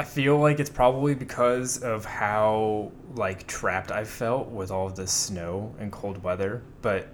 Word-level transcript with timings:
I 0.00 0.04
feel 0.04 0.38
like 0.38 0.60
it's 0.60 0.70
probably 0.70 1.14
because 1.14 1.82
of 1.82 2.06
how 2.06 2.90
like 3.16 3.46
trapped 3.46 3.90
I 3.90 4.04
felt 4.04 4.48
with 4.48 4.70
all 4.70 4.86
of 4.86 4.96
this 4.96 5.12
snow 5.12 5.74
and 5.78 5.92
cold 5.92 6.22
weather, 6.22 6.62
but 6.80 7.08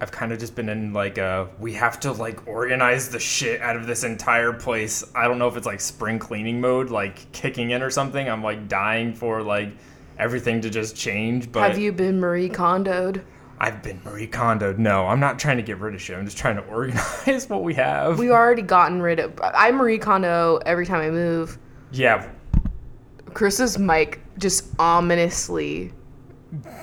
I've 0.00 0.12
kind 0.12 0.30
of 0.30 0.38
just 0.38 0.54
been 0.54 0.68
in 0.68 0.92
like 0.92 1.18
a 1.18 1.48
we 1.58 1.72
have 1.72 1.98
to 2.00 2.12
like 2.12 2.46
organize 2.46 3.08
the 3.08 3.18
shit 3.18 3.60
out 3.60 3.74
of 3.74 3.88
this 3.88 4.04
entire 4.04 4.52
place. 4.52 5.02
I 5.12 5.26
don't 5.26 5.40
know 5.40 5.48
if 5.48 5.56
it's 5.56 5.66
like 5.66 5.80
spring 5.80 6.20
cleaning 6.20 6.60
mode 6.60 6.88
like 6.88 7.32
kicking 7.32 7.72
in 7.72 7.82
or 7.82 7.90
something. 7.90 8.28
I'm 8.28 8.44
like 8.44 8.68
dying 8.68 9.12
for 9.12 9.42
like 9.42 9.72
everything 10.16 10.60
to 10.60 10.70
just 10.70 10.94
change, 10.94 11.50
but 11.50 11.68
Have 11.68 11.80
you 11.80 11.90
been 11.90 12.20
Marie 12.20 12.48
Kondoed? 12.48 13.24
I've 13.58 13.82
been 13.82 14.00
Marie 14.04 14.28
Kondoed. 14.28 14.78
No, 14.78 15.08
I'm 15.08 15.18
not 15.18 15.40
trying 15.40 15.56
to 15.56 15.64
get 15.64 15.78
rid 15.78 15.96
of 15.96 16.00
shit. 16.00 16.16
I'm 16.16 16.26
just 16.26 16.38
trying 16.38 16.58
to 16.58 16.62
organize 16.68 17.48
what 17.48 17.64
we 17.64 17.74
have. 17.74 18.20
We've 18.20 18.30
already 18.30 18.62
gotten 18.62 19.02
rid 19.02 19.18
of. 19.18 19.32
I 19.42 19.72
Marie 19.72 19.98
Kondo 19.98 20.60
every 20.64 20.86
time 20.86 21.00
I 21.00 21.10
move. 21.10 21.58
Yeah, 21.92 22.28
Chris's 23.34 23.78
mic 23.78 24.20
just 24.38 24.66
ominously 24.78 25.92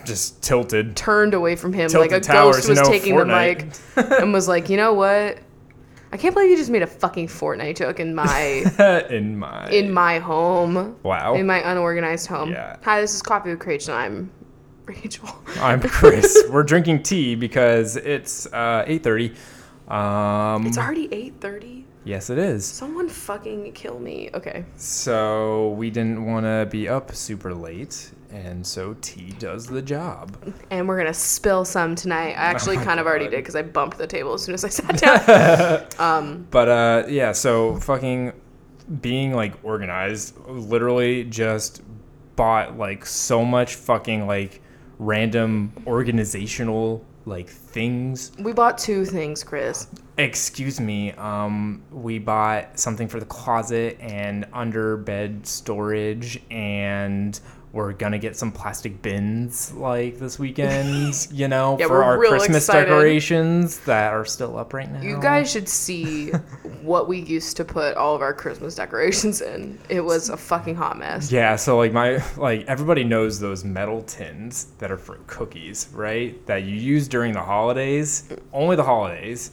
just 0.05 0.41
tilted. 0.41 0.95
turned 0.95 1.33
away 1.33 1.55
from 1.55 1.73
him 1.73 1.89
Tilted 1.89 2.11
like 2.11 2.23
a 2.23 2.25
ghost 2.31 2.69
was 2.69 2.79
know, 2.79 2.85
taking 2.89 3.15
Fortnite. 3.15 3.73
the 3.95 4.01
mic 4.03 4.21
and 4.21 4.31
was 4.33 4.47
like, 4.47 4.69
you 4.69 4.77
know 4.77 4.93
what? 4.93 5.39
I 6.09 6.15
can't 6.15 6.33
believe 6.33 6.49
you 6.49 6.55
just 6.55 6.69
made 6.69 6.83
a 6.83 6.87
fucking 6.87 7.27
Fortnite 7.27 7.77
joke 7.77 7.99
in 7.99 8.15
my 8.15 9.07
in 9.09 9.37
my 9.37 9.69
in 9.69 9.91
my 9.91 10.19
home. 10.19 10.95
wow. 11.03 11.33
In 11.35 11.45
my 11.45 11.69
unorganized 11.69 12.27
home. 12.27 12.51
Yeah. 12.51 12.77
Hi, 12.83 13.01
this 13.01 13.13
is 13.13 13.21
Coffee 13.21 13.49
with 13.49 13.65
Rachel. 13.65 13.93
I'm 13.93 14.31
Rachel. 14.85 15.27
I'm 15.59 15.81
Chris. 15.89 16.45
We're 16.49 16.63
drinking 16.63 17.03
tea 17.03 17.35
because 17.35 17.97
it's 17.97 18.45
uh, 18.53 18.85
8:30. 18.87 19.35
Um, 19.91 20.65
It's 20.65 20.77
already 20.77 21.09
8:30. 21.09 21.83
Yes, 22.07 22.29
it 22.29 22.37
is. 22.37 22.65
Someone 22.65 23.09
fucking 23.09 23.73
kill 23.73 23.99
me. 23.99 24.29
Okay. 24.33 24.65
So 24.77 25.71
we 25.71 25.89
didn't 25.89 26.25
want 26.25 26.45
to 26.45 26.67
be 26.71 26.87
up 26.87 27.13
super 27.13 27.53
late, 27.53 28.11
and 28.31 28.65
so 28.65 28.95
tea 29.01 29.31
does 29.39 29.67
the 29.67 29.81
job. 29.81 30.35
And 30.71 30.87
we're 30.87 30.97
gonna 30.97 31.13
spill 31.13 31.65
some 31.65 31.95
tonight. 31.95 32.31
I 32.31 32.33
actually 32.51 32.77
Oh 32.77 32.83
kind 32.83 32.99
of 32.99 33.05
already 33.05 33.25
did 33.27 33.37
because 33.37 33.55
I 33.55 33.61
bumped 33.61 33.97
the 33.97 34.07
table 34.07 34.33
as 34.33 34.43
soon 34.43 34.53
as 34.55 34.63
I 34.63 34.69
sat 34.69 34.97
down. 34.99 35.85
um, 35.99 36.47
But 36.49 36.69
uh, 36.69 37.03
yeah, 37.09 37.33
so 37.33 37.75
fucking 37.77 38.33
being 39.01 39.33
like 39.33 39.53
organized, 39.63 40.37
literally 40.47 41.25
just 41.25 41.81
bought 42.35 42.77
like 42.77 43.05
so 43.05 43.43
much 43.43 43.75
fucking 43.75 44.27
like 44.27 44.61
random 44.99 45.73
organizational 45.85 47.03
like 47.27 47.49
things 47.49 48.31
we 48.39 48.53
bought 48.53 48.77
two 48.77 49.05
things, 49.05 49.43
Chris. 49.43 49.87
Excuse 50.17 50.79
me. 50.79 51.11
Um, 51.11 51.83
we 51.91 52.17
bought 52.17 52.79
something 52.79 53.07
for 53.07 53.19
the 53.19 53.25
closet 53.25 53.97
and 53.99 54.47
under 54.53 54.97
bed 54.97 55.45
storage, 55.45 56.41
and 56.49 57.39
we're 57.77 57.93
gonna 57.93 58.17
get 58.17 58.35
some 58.35 58.51
plastic 58.51 59.03
bins 59.03 59.71
like 59.73 60.17
this 60.17 60.39
weekend. 60.39 61.27
You 61.37 61.47
know, 61.47 61.77
Yeah, 61.79 61.87
for 61.87 62.03
our 62.03 62.17
Christmas 62.17 62.63
excited. 62.63 62.85
decorations 62.85 63.77
that 63.81 64.13
are 64.13 64.25
still 64.25 64.57
up 64.57 64.73
right 64.73 64.91
now. 64.91 65.01
You 65.01 65.19
guys 65.21 65.51
should 65.51 65.69
see 65.85 66.31
what 66.81 67.07
we 67.07 67.19
used 67.19 67.55
to 67.57 67.63
put 67.65 67.95
all 67.95 68.15
of 68.15 68.21
our 68.23 68.33
Christmas 68.33 68.73
decorations 68.73 69.41
in. 69.41 69.77
It 69.89 70.01
was 70.01 70.29
a 70.29 70.37
fucking 70.37 70.73
hot 70.75 70.97
mess. 70.97 71.31
Yeah, 71.31 71.55
so 71.55 71.77
like 71.77 71.93
my 71.93 72.23
like 72.37 72.65
everybody 72.65 73.03
knows 73.03 73.39
those 73.39 73.63
metal 73.63 74.01
tins 74.01 74.65
that 74.79 74.91
are 74.91 74.97
for 74.97 75.19
cookies, 75.27 75.87
right? 75.93 76.43
That 76.47 76.63
you 76.63 76.75
use 76.75 77.07
during 77.07 77.33
the 77.33 77.43
holidays, 77.43 78.27
only 78.53 78.75
the 78.75 78.83
holidays. 78.83 79.51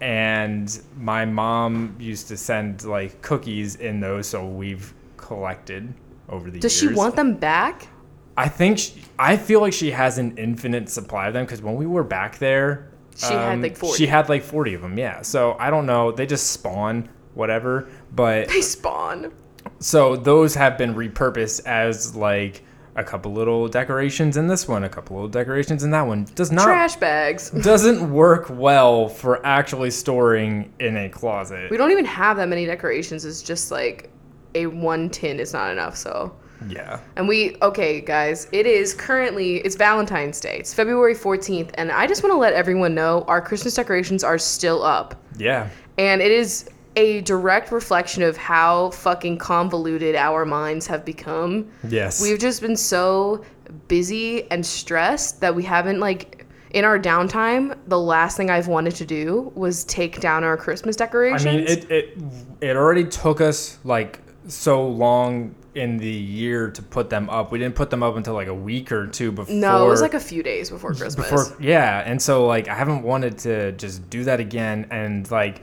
And 0.00 0.80
my 0.98 1.24
mom 1.24 1.94
used 2.00 2.26
to 2.28 2.36
send 2.36 2.84
like 2.84 3.22
cookies 3.22 3.76
in 3.76 4.00
those, 4.00 4.26
so 4.26 4.44
we've 4.44 4.92
collected 5.16 5.94
over 6.30 6.50
the 6.50 6.58
Does 6.60 6.82
years. 6.82 6.92
she 6.92 6.96
want 6.96 7.16
them 7.16 7.34
back? 7.34 7.88
I 8.36 8.48
think 8.48 8.78
she, 8.78 9.02
I 9.18 9.36
feel 9.36 9.60
like 9.60 9.72
she 9.74 9.90
has 9.90 10.16
an 10.16 10.38
infinite 10.38 10.88
supply 10.88 11.26
of 11.28 11.34
them 11.34 11.44
because 11.44 11.60
when 11.60 11.74
we 11.76 11.84
were 11.86 12.04
back 12.04 12.38
there, 12.38 12.90
She 13.16 13.26
had, 13.34 13.52
um, 13.52 13.60
like, 13.62 13.76
40. 13.76 13.98
She 13.98 14.06
had 14.06 14.28
like 14.30 14.42
forty 14.42 14.72
of 14.72 14.80
them, 14.80 14.96
yeah. 14.98 15.20
So 15.22 15.56
I 15.58 15.68
don't 15.68 15.84
know. 15.84 16.10
They 16.12 16.24
just 16.26 16.52
spawn 16.52 17.08
whatever, 17.34 17.88
but 18.14 18.48
They 18.48 18.62
spawn. 18.62 19.32
so 19.78 20.16
those 20.16 20.54
have 20.54 20.78
been 20.78 20.94
repurposed 20.94 21.66
as 21.66 22.14
like 22.16 22.62
a 22.96 23.04
couple 23.04 23.32
little 23.32 23.68
decorations 23.68 24.36
in 24.36 24.46
this 24.48 24.66
one, 24.66 24.84
a 24.84 24.88
couple 24.88 25.16
little 25.16 25.28
decorations 25.28 25.84
in 25.84 25.90
that 25.90 26.02
one. 26.06 26.26
Does 26.34 26.50
not 26.50 26.64
Trash 26.64 26.96
bags. 26.96 27.50
doesn't 27.62 28.10
work 28.12 28.46
well 28.50 29.08
for 29.08 29.44
actually 29.46 29.90
storing 29.90 30.72
in 30.80 30.96
a 30.96 31.08
closet. 31.08 31.70
We 31.70 31.76
don't 31.76 31.90
even 31.92 32.04
have 32.06 32.36
that 32.38 32.48
many 32.48 32.64
decorations. 32.66 33.24
It's 33.24 33.42
just 33.42 33.70
like 33.70 34.10
a 34.54 34.66
one 34.66 35.10
tin 35.10 35.38
is 35.40 35.52
not 35.52 35.70
enough. 35.70 35.96
So, 35.96 36.34
yeah. 36.68 37.00
and 37.16 37.26
we 37.28 37.56
okay, 37.62 38.00
guys. 38.00 38.48
It 38.52 38.66
is 38.66 38.94
currently 38.94 39.56
it's 39.58 39.76
Valentine's 39.76 40.40
Day. 40.40 40.58
It's 40.58 40.74
February 40.74 41.14
fourteenth, 41.14 41.70
and 41.74 41.90
I 41.90 42.06
just 42.06 42.22
want 42.22 42.32
to 42.32 42.38
let 42.38 42.52
everyone 42.52 42.94
know 42.94 43.24
our 43.28 43.40
Christmas 43.40 43.74
decorations 43.74 44.22
are 44.24 44.38
still 44.38 44.82
up, 44.82 45.14
Yeah. 45.38 45.68
and 45.98 46.20
it 46.20 46.30
is 46.30 46.68
a 46.96 47.20
direct 47.20 47.70
reflection 47.70 48.22
of 48.24 48.36
how 48.36 48.90
fucking 48.90 49.38
convoluted 49.38 50.16
our 50.16 50.44
minds 50.44 50.86
have 50.88 51.04
become. 51.04 51.70
Yes. 51.88 52.20
We've 52.20 52.38
just 52.38 52.60
been 52.60 52.76
so 52.76 53.44
busy 53.86 54.50
and 54.50 54.66
stressed 54.66 55.40
that 55.40 55.54
we 55.54 55.62
haven't 55.62 56.00
like 56.00 56.46
in 56.72 56.84
our 56.84 56.98
downtime. 56.98 57.76
The 57.86 57.98
last 57.98 58.36
thing 58.36 58.50
I've 58.50 58.66
wanted 58.66 58.96
to 58.96 59.06
do 59.06 59.52
was 59.54 59.84
take 59.84 60.20
down 60.20 60.42
our 60.42 60.56
Christmas 60.56 60.96
decorations. 60.96 61.46
I 61.46 61.56
mean, 61.56 61.60
it, 61.66 61.90
it 61.90 62.18
it 62.60 62.76
already 62.76 63.04
took 63.04 63.40
us 63.40 63.78
like 63.84 64.20
so 64.46 64.86
long 64.86 65.54
in 65.74 65.98
the 65.98 66.10
year 66.10 66.70
to 66.70 66.82
put 66.82 67.10
them 67.10 67.30
up. 67.30 67.52
We 67.52 67.58
didn't 67.58 67.74
put 67.76 67.90
them 67.90 68.02
up 68.02 68.16
until 68.16 68.34
like 68.34 68.48
a 68.48 68.54
week 68.54 68.90
or 68.90 69.06
two 69.06 69.30
before. 69.32 69.54
no, 69.54 69.86
it 69.86 69.88
was 69.88 70.00
like 70.02 70.14
a 70.14 70.20
few 70.20 70.42
days 70.42 70.70
before 70.70 70.92
Christmas. 70.94 71.14
before 71.30 71.56
yeah, 71.60 72.02
and 72.04 72.20
so 72.20 72.46
like 72.46 72.68
I 72.68 72.74
haven't 72.74 73.02
wanted 73.02 73.38
to 73.38 73.72
just 73.72 74.08
do 74.10 74.24
that 74.24 74.40
again 74.40 74.86
and 74.90 75.30
like 75.30 75.62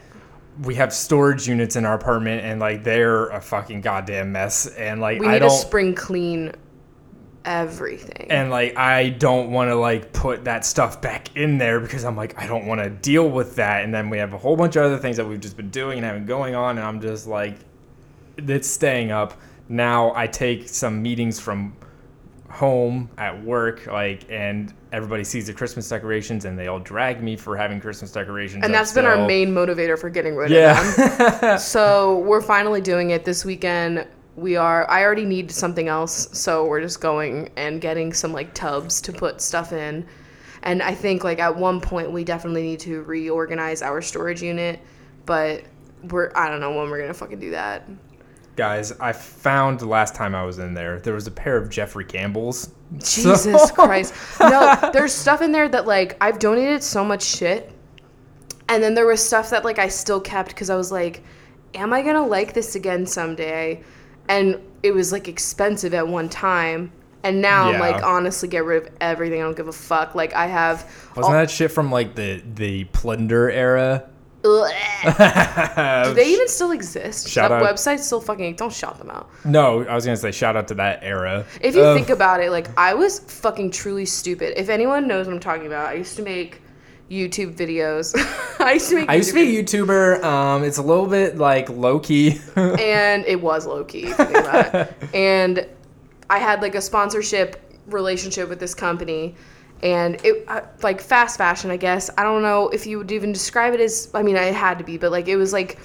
we 0.64 0.76
have 0.76 0.92
storage 0.94 1.48
units 1.48 1.76
in 1.76 1.86
our 1.86 1.94
apartment 1.94 2.44
and 2.44 2.60
like 2.60 2.84
they're 2.84 3.28
a 3.28 3.42
fucking 3.42 3.82
goddamn 3.82 4.32
mess 4.32 4.66
and 4.68 5.00
like 5.00 5.20
we 5.20 5.28
I 5.28 5.34
need 5.34 5.40
don't 5.40 5.50
to 5.50 5.56
spring 5.56 5.94
clean 5.94 6.54
everything. 7.46 8.28
and 8.32 8.50
like 8.50 8.76
I 8.76 9.10
don't 9.10 9.52
want 9.52 9.70
to 9.70 9.76
like 9.76 10.14
put 10.14 10.46
that 10.46 10.66
stuff 10.66 11.02
back 11.02 11.36
in 11.36 11.58
there 11.58 11.80
because 11.80 12.04
I'm 12.04 12.16
like 12.16 12.42
I 12.42 12.48
don't 12.48 12.66
want 12.66 12.82
to 12.82 12.90
deal 12.90 13.30
with 13.30 13.56
that 13.58 13.84
and 13.84 13.94
then 13.94 14.10
we 14.10 14.18
have 14.18 14.34
a 14.34 14.38
whole 14.38 14.56
bunch 14.56 14.76
of 14.76 14.84
other 14.84 14.98
things 14.98 15.18
that 15.18 15.26
we've 15.28 15.40
just 15.40 15.58
been 15.58 15.70
doing 15.70 15.98
and 16.00 16.06
having 16.06 16.26
going 16.26 16.56
on 16.56 16.78
and 16.78 16.86
I'm 16.88 17.02
just 17.02 17.28
like 17.28 17.56
it's 18.38 18.68
staying 18.68 19.12
up. 19.12 19.40
Now 19.70 20.14
I 20.16 20.28
take 20.28 20.70
some 20.70 21.02
meetings 21.02 21.40
from 21.40 21.76
home 22.50 23.10
at 23.18 23.44
work 23.44 23.86
like 23.88 24.24
and 24.32 24.74
everybody 24.94 25.24
sees 25.24 25.48
the 25.48 25.54
Christmas 25.54 25.88
decorations 25.90 26.46
and 26.46 26.58
they 26.58 26.68
all 26.68 26.80
drag 26.80 27.22
me 27.22 27.36
for 27.36 27.58
having 27.58 27.80
Christmas 27.80 28.12
decorations. 28.12 28.64
and 28.64 28.74
that's 28.74 28.94
been 28.94 29.06
our 29.06 29.28
main 29.28 29.50
motivator 29.54 30.00
for 30.00 30.10
getting 30.10 30.36
rid 30.36 30.52
of 30.52 30.58
them. 30.58 31.30
Yeah. 31.30 31.58
So 31.58 32.20
we're 32.20 32.42
finally 32.42 32.82
doing 32.82 33.10
it 33.12 33.26
this 33.26 33.44
weekend. 33.44 34.08
We 34.36 34.56
are. 34.56 34.90
I 34.90 35.04
already 35.04 35.26
need 35.26 35.52
something 35.52 35.88
else, 35.88 36.30
so 36.32 36.66
we're 36.66 36.82
just 36.82 37.02
going 37.02 37.50
and 37.58 37.82
getting 37.82 38.14
some 38.14 38.32
like 38.34 38.54
tubs 38.54 39.02
to 39.02 39.12
put 39.12 39.42
stuff 39.42 39.74
in. 39.74 40.06
And 40.64 40.82
I 40.82 40.94
think 40.94 41.24
like 41.24 41.40
at 41.40 41.56
one 41.56 41.82
point 41.82 42.12
we 42.12 42.24
definitely 42.24 42.64
need 42.64 42.80
to 42.82 43.04
reorganize 43.04 43.82
our 43.82 44.02
storage 44.02 44.42
unit, 44.42 44.80
but 45.26 45.64
we're 46.10 46.32
I 46.36 46.50
don't 46.50 46.60
know 46.60 46.72
when 46.76 46.90
we're 46.90 47.02
gonna 47.02 47.14
fucking 47.14 47.40
do 47.40 47.52
that. 47.52 47.88
Guys, 48.58 48.92
I 49.00 49.14
found 49.14 49.80
the 49.80 49.86
last 49.86 50.16
time 50.16 50.34
I 50.36 50.44
was 50.44 50.58
in 50.60 50.74
there, 50.74 51.00
there 51.00 51.14
was 51.14 51.28
a 51.28 51.32
pair 51.32 51.56
of 51.58 51.70
Jeffrey 51.70 52.04
Campbell's. 52.04 52.70
So- 53.00 53.22
Jesus 53.34 53.72
Christ. 53.76 54.14
No, 54.40 54.90
there's 54.92 55.14
stuff 55.14 55.42
in 55.42 55.52
there 55.52 55.70
that 55.70 55.86
like 55.86 56.18
I've 56.20 56.40
donated 56.40 56.84
so 56.84 57.06
much 57.06 57.24
shit. 57.24 57.72
And 58.68 58.84
then 58.84 58.96
there 58.96 59.06
was 59.06 59.26
stuff 59.26 59.52
that 59.52 59.64
like 59.64 59.80
I 59.80 59.88
still 59.88 60.20
kept 60.20 60.50
because 60.50 60.70
I 60.70 60.76
was 60.76 60.92
like, 60.92 61.24
am 61.76 61.94
I 61.94 62.02
gonna 62.02 62.26
like 62.26 62.54
this 62.54 62.76
again 62.76 63.06
someday? 63.06 63.82
And 64.28 64.60
it 64.84 64.92
was 64.92 65.12
like 65.12 65.28
expensive 65.28 65.94
at 65.94 66.08
one 66.08 66.28
time. 66.28 66.92
And 67.24 67.42
now 67.42 67.66
I'm 67.70 67.80
like, 67.80 68.04
honestly, 68.04 68.48
get 68.50 68.64
rid 68.66 68.88
of 68.88 68.94
everything. 69.02 69.40
I 69.42 69.44
don't 69.44 69.56
give 69.58 69.68
a 69.68 69.72
fuck. 69.74 70.16
Like 70.16 70.34
I 70.34 70.48
have. 70.48 70.90
Wasn't 71.16 71.34
that 71.34 71.52
shit 71.52 71.72
from 71.72 71.92
like 71.92 72.16
the 72.16 72.42
the 72.56 72.86
plunder 72.86 73.50
era? 73.52 74.10
Ugh. 74.46 74.72
Do 76.06 76.14
they 76.14 76.32
even 76.32 76.48
still 76.48 76.72
exist? 76.72 77.28
Shout 77.28 77.50
that 77.50 77.64
out- 77.64 77.76
website 77.76 78.00
still 78.00 78.22
fucking 78.22 78.56
don't 78.56 78.72
shout 78.74 78.98
them 78.98 79.10
out. 79.10 79.30
No, 79.46 79.84
I 79.84 79.96
was 79.96 80.06
gonna 80.06 80.18
say 80.18 80.32
shout 80.32 80.56
out 80.56 80.68
to 80.70 80.76
that 80.76 81.00
era. 81.04 81.46
If 81.62 81.76
you 81.76 81.84
of- 81.84 81.96
think 81.96 82.10
about 82.10 82.42
it, 82.42 82.52
like 82.52 82.68
I 82.78 82.94
was 82.94 83.20
fucking 83.20 83.72
truly 83.72 84.06
stupid. 84.06 84.54
If 84.60 84.70
anyone 84.70 85.08
knows 85.08 85.28
what 85.28 85.34
I'm 85.34 85.40
talking 85.40 85.68
about, 85.68 85.88
I 85.88 85.94
used 85.94 86.16
to 86.18 86.22
make 86.22 86.62
YouTube 87.10 87.56
videos. 87.56 88.14
I 88.60 88.74
used 88.74 88.90
to 88.90 88.96
make. 88.96 89.10
I 89.10 89.16
used 89.16 89.30
to 89.30 89.36
be 89.36 89.58
a 89.58 89.64
YouTuber. 89.64 90.24
Um, 90.24 90.64
it's 90.64 90.78
a 90.78 90.84
little 90.84 91.08
bit 91.08 91.38
like 91.38 91.70
low 91.70 92.00
key. 92.00 92.40
and 92.56 93.26
it 93.26 93.42
was 93.42 93.66
low 93.66 93.84
key. 93.84 94.04
if 94.04 94.10
you 94.10 94.14
think 94.16 94.38
about 94.38 94.76
it. 94.76 94.94
And 95.14 95.68
I 96.30 96.40
had 96.40 96.62
like 96.62 96.76
a 96.76 96.82
sponsorship 96.82 97.64
relationship 97.88 98.50
with 98.50 98.60
this 98.60 98.76
company, 98.76 99.36
and 99.84 100.20
it 100.24 100.48
like 100.82 101.02
fast 101.02 101.38
fashion. 101.38 101.72
I 101.72 101.78
guess 101.78 102.10
I 102.18 102.24
don't 102.24 102.42
know 102.42 102.70
if 102.70 102.88
you 102.88 102.98
would 103.00 103.12
even 103.12 103.32
describe 103.32 103.74
it 103.74 103.80
as. 103.80 104.10
I 104.14 104.24
mean, 104.24 104.36
it 104.36 104.54
had 104.54 104.78
to 104.80 104.84
be, 104.84 104.98
but 104.98 105.12
like 105.12 105.28
it 105.28 105.38
was 105.38 105.54
like 105.54 105.80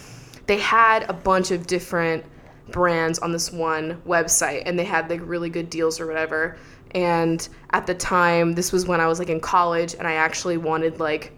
they 0.47 0.59
had 0.59 1.09
a 1.09 1.13
bunch 1.13 1.51
of 1.51 1.67
different 1.67 2.25
brands 2.71 3.19
on 3.19 3.33
this 3.33 3.53
one 3.53 4.01
website 4.07 4.63
and 4.67 4.79
they 4.79 4.85
had 4.85 5.11
like 5.11 5.21
really 5.23 5.51
good 5.51 5.69
deals 5.71 6.01
or 6.01 6.07
whatever. 6.07 6.57
And 6.93 7.47
at 7.71 7.87
the 7.87 7.95
time, 7.95 8.53
this 8.55 8.73
was 8.73 8.87
when 8.87 9.01
I 9.01 9.07
was 9.07 9.19
like 9.19 9.31
in 9.31 9.41
college 9.41 9.95
and 9.95 10.07
I 10.07 10.15
actually 10.15 10.57
wanted 10.57 11.01
like 11.01 11.33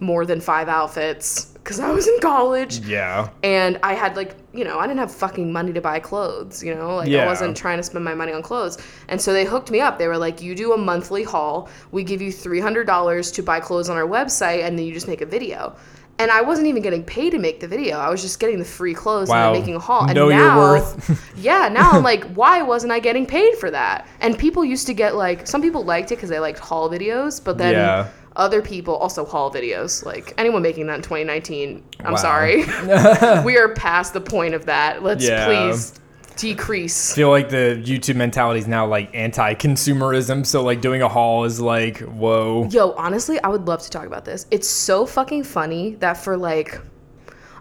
more 0.00 0.26
than 0.26 0.40
five 0.40 0.68
outfits 0.68 1.46
because 1.54 1.80
I 1.80 1.90
was 1.90 2.06
in 2.06 2.18
college. 2.20 2.78
Yeah. 2.80 3.30
and 3.42 3.78
I 3.82 3.94
had 3.94 4.14
like 4.16 4.36
you 4.52 4.64
know 4.64 4.78
I 4.78 4.86
didn't 4.86 5.00
have 5.00 5.12
fucking 5.14 5.52
money 5.52 5.72
to 5.72 5.80
buy 5.80 5.98
clothes 6.00 6.62
you 6.62 6.74
know? 6.74 6.96
Like 6.96 7.08
I 7.10 7.26
wasn't 7.26 7.56
trying 7.56 7.78
to 7.78 7.82
spend 7.82 8.04
my 8.04 8.14
money 8.14 8.32
on 8.32 8.42
clothes. 8.42 8.78
And 9.08 9.20
so 9.20 9.32
they 9.32 9.44
hooked 9.44 9.70
me 9.70 9.80
up. 9.80 9.98
They 9.98 10.06
were 10.08 10.18
like 10.18 10.40
you 10.42 10.54
do 10.54 10.72
a 10.74 10.78
monthly 10.78 11.24
haul. 11.24 11.68
We 11.92 12.04
give 12.04 12.20
you 12.22 12.30
$300 12.32 13.34
to 13.34 13.42
buy 13.42 13.60
clothes 13.60 13.88
on 13.88 13.96
our 13.96 14.06
website 14.06 14.64
and 14.64 14.78
then 14.78 14.86
you 14.86 14.92
just 14.94 15.08
make 15.08 15.20
a 15.22 15.26
video. 15.26 15.74
And 16.18 16.30
I 16.30 16.40
wasn't 16.40 16.66
even 16.68 16.80
getting 16.82 17.04
paid 17.04 17.30
to 17.30 17.38
make 17.38 17.60
the 17.60 17.68
video. 17.68 17.98
I 17.98 18.08
was 18.08 18.22
just 18.22 18.40
getting 18.40 18.58
the 18.58 18.64
free 18.64 18.94
clothes 18.94 19.28
Wow. 19.28 19.52
and 19.52 19.60
making 19.60 19.74
a 19.74 19.78
haul. 19.78 20.04
And 20.06 20.14
Know 20.14 20.28
your 20.30 20.38
now 20.38 20.58
worth. 20.58 21.32
yeah 21.36 21.68
now 21.68 21.90
I'm 21.90 22.02
like 22.12 22.24
why 22.34 22.62
wasn't 22.62 22.92
I 22.92 23.00
getting 23.00 23.26
paid 23.26 23.56
for 23.56 23.70
that? 23.70 24.06
And 24.20 24.38
people 24.38 24.64
used 24.64 24.86
to 24.86 24.94
get 24.94 25.14
like 25.16 25.46
some 25.46 25.60
people 25.60 25.84
liked 25.84 26.12
it 26.12 26.16
because 26.16 26.30
they 26.30 26.38
liked 26.38 26.58
haul 26.58 26.88
videos 26.88 27.42
but 27.42 27.58
then 27.58 27.72
Yeah. 27.72 28.08
Other 28.36 28.60
people 28.62 28.94
also 28.96 29.24
haul 29.24 29.50
videos 29.50 30.04
like 30.04 30.32
anyone 30.38 30.62
making 30.62 30.86
that 30.86 30.94
in 30.96 31.02
2019 31.02 31.82
i'm 32.00 32.12
Wow. 32.12 32.16
sorry 32.18 32.64
we 33.44 33.56
are 33.58 33.74
past 33.74 34.12
the 34.12 34.20
point 34.20 34.54
of 34.54 34.66
that 34.66 35.02
let's 35.02 35.24
Yeah. 35.24 35.46
please 35.46 35.94
decrease 36.36 37.12
I 37.12 37.14
feel 37.16 37.30
like 37.30 37.48
the 37.48 37.82
YouTube 37.82 38.16
mentality 38.16 38.60
is 38.60 38.68
now 38.68 38.86
like 38.86 39.08
anti-consumerism. 39.14 40.44
So 40.44 40.62
like 40.62 40.82
doing 40.82 41.00
a 41.00 41.08
haul 41.08 41.44
is 41.44 41.58
like, 41.62 42.00
whoa. 42.00 42.68
yo 42.70 42.92
honestly 42.92 43.40
i 43.42 43.48
would 43.48 43.66
love 43.66 43.80
to 43.82 43.88
talk 43.90 44.04
about 44.06 44.26
this 44.26 44.44
it's 44.50 44.68
so 44.68 45.06
fucking 45.06 45.44
funny 45.44 45.94
that 45.96 46.18
for 46.18 46.36
like 46.36 46.78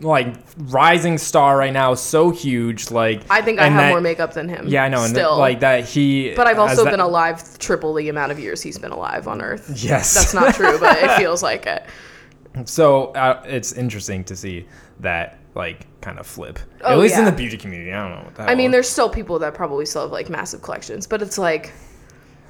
like 0.00 0.34
rising 0.56 1.16
star 1.18 1.56
right 1.58 1.72
now, 1.72 1.94
so 1.94 2.30
huge. 2.30 2.90
Like 2.90 3.22
i 3.30 3.42
think 3.42 3.60
i 3.60 3.68
have 3.68 3.76
that- 3.82 3.90
more 3.90 4.00
makeup 4.00 4.32
than 4.32 4.48
him 4.48 4.66
Yeah, 4.66 4.84
I 4.84 4.88
know, 4.88 5.02
and 5.04 5.10
still 5.14 5.36
like 5.38 5.60
that 5.60 5.84
he. 5.84 6.34
But 6.34 6.46
I've 6.46 6.58
also 6.58 6.84
that- 6.84 6.90
been 6.90 7.00
alive 7.00 7.58
triple 7.58 7.92
the 7.94 8.08
amount 8.08 8.32
of 8.32 8.38
years 8.38 8.62
he's 8.62 8.78
been 8.78 8.92
alive 8.92 9.28
on 9.28 9.42
Earth. 9.42 9.70
Yes, 9.76 10.14
That's 10.14 10.32
not 10.34 10.54
true, 10.54 10.78
but 10.80 10.96
it 11.02 11.10
feels 11.18 11.42
like 11.42 11.66
it. 11.66 11.84
So 12.64 13.06
uh, 13.12 13.42
it's 13.46 13.72
interesting 13.72 14.24
to 14.24 14.36
see 14.36 14.66
that 15.00 15.38
like 15.54 15.86
kind 16.00 16.18
of 16.18 16.26
flip. 16.26 16.58
At 16.84 16.92
Oh, 16.92 16.98
least 16.98 17.18
in 17.18 17.24
the 17.24 17.32
beauty 17.32 17.56
community, 17.56 17.92
I 17.92 18.08
don't 18.08 18.36
know 18.36 18.44
I 18.44 18.54
mean, 18.54 18.70
there's 18.70 18.88
still 18.88 19.08
people 19.08 19.38
that 19.40 19.54
probably 19.54 19.86
still 19.86 20.02
have 20.02 20.12
like 20.12 20.28
massive 20.30 20.62
collections, 20.62 21.06
but 21.06 21.22
it's 21.22 21.38
like, 21.38 21.72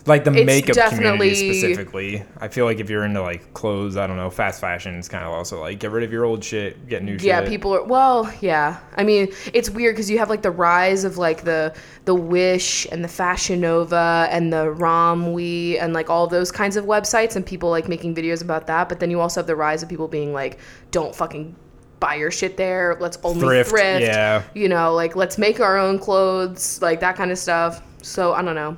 like 0.07 0.25
the 0.25 0.33
it's 0.33 0.47
makeup 0.47 0.91
community 0.91 1.35
specifically. 1.35 2.25
I 2.39 2.49
feel 2.49 2.65
like 2.65 2.81
if 2.81 2.91
you're 2.91 3.05
into 3.05 3.23
like 3.23 3.55
clothes, 3.55 3.97
I 3.97 4.07
don't 4.07 4.17
know, 4.17 4.31
fast 4.31 4.61
fashion, 4.61 4.97
it's 4.97 5.09
kind 5.09 5.25
of 5.25 5.33
also 5.33 5.61
like 5.61 5.79
get 5.79 5.91
rid 5.91 6.03
of 6.03 6.13
your 6.13 6.25
old 6.25 6.43
shit, 6.43 6.89
get 6.89 7.03
new 7.03 7.13
yeah, 7.13 7.19
shit. 7.19 7.27
Yeah, 7.27 7.49
people 7.49 7.75
are. 7.75 7.85
Well, 7.85 8.33
yeah. 8.41 8.81
I 8.97 9.05
mean, 9.05 9.29
it's 9.53 9.71
weird 9.71 9.95
because 9.95 10.11
you 10.11 10.19
have 10.19 10.29
like 10.29 10.43
the 10.43 10.51
rise 10.51 11.05
of 11.05 11.19
like 11.19 11.45
the 11.45 11.75
the 12.05 12.15
Wish 12.15 12.87
and 12.91 13.05
the 13.05 13.09
Fashion 13.09 13.61
Nova 13.61 14.27
and 14.31 14.53
the 14.53 14.75
Romwe 14.75 15.81
and 15.81 15.93
like 15.93 16.11
all 16.11 16.27
those 16.27 16.51
kinds 16.51 16.77
of 16.77 16.85
websites 16.85 17.37
and 17.37 17.47
people 17.47 17.71
like 17.71 17.89
making 17.89 18.15
videos 18.15 18.43
about 18.43 18.67
that. 18.67 18.89
But 18.89 18.99
then 18.99 19.11
you 19.11 19.21
also 19.21 19.41
have 19.41 19.47
the 19.47 19.57
rise 19.57 19.83
of 19.83 19.89
people 19.89 20.09
being 20.09 20.33
like, 20.33 20.59
don't 20.91 21.15
fucking 21.15 21.55
buy 22.01 22.17
your 22.17 22.33
shit 22.33 22.57
there. 22.57 22.97
Let's 22.99 23.19
only 23.23 23.41
Thrift, 23.41 23.71
thrift. 23.71 24.03
yeah. 24.03 24.43
You 24.55 24.69
know, 24.69 24.93
like 24.95 25.15
let's 25.15 25.39
make 25.39 25.61
our 25.61 25.79
own 25.79 26.01
clothes, 26.01 26.83
like 26.83 26.99
that 27.01 27.15
kind 27.15 27.31
of 27.31 27.39
stuff. 27.39 27.83
So 28.03 28.33
I 28.33 28.43
don't 28.43 28.57
know. 28.57 28.77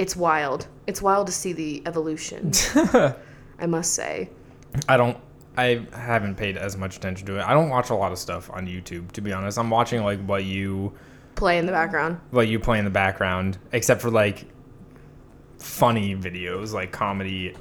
It's 0.00 0.16
wild. 0.16 0.66
It's 0.86 1.02
wild 1.02 1.26
to 1.26 1.32
see 1.32 1.52
the 1.52 1.82
evolution. 1.84 2.52
I 3.58 3.66
must 3.66 3.92
say. 3.92 4.30
I 4.88 4.96
don't. 4.96 5.18
I 5.58 5.86
haven't 5.92 6.36
paid 6.36 6.56
as 6.56 6.74
much 6.74 6.96
attention 6.96 7.26
to 7.26 7.38
it. 7.38 7.42
I 7.42 7.52
don't 7.52 7.68
watch 7.68 7.90
a 7.90 7.94
lot 7.94 8.10
of 8.10 8.18
stuff 8.18 8.48
on 8.50 8.66
YouTube, 8.66 9.12
to 9.12 9.20
be 9.20 9.30
honest. 9.30 9.58
I'm 9.58 9.68
watching 9.68 10.02
like 10.02 10.18
what 10.24 10.44
you 10.44 10.94
Play 11.34 11.58
in 11.58 11.66
the 11.66 11.72
background. 11.72 12.18
what 12.30 12.48
you 12.48 12.58
play 12.58 12.78
in 12.78 12.86
the 12.86 12.90
background, 12.90 13.58
except 13.72 14.00
for 14.00 14.10
like 14.10 14.46
funny 15.58 16.16
videos, 16.16 16.72
like 16.72 16.92
comedy 16.92 17.54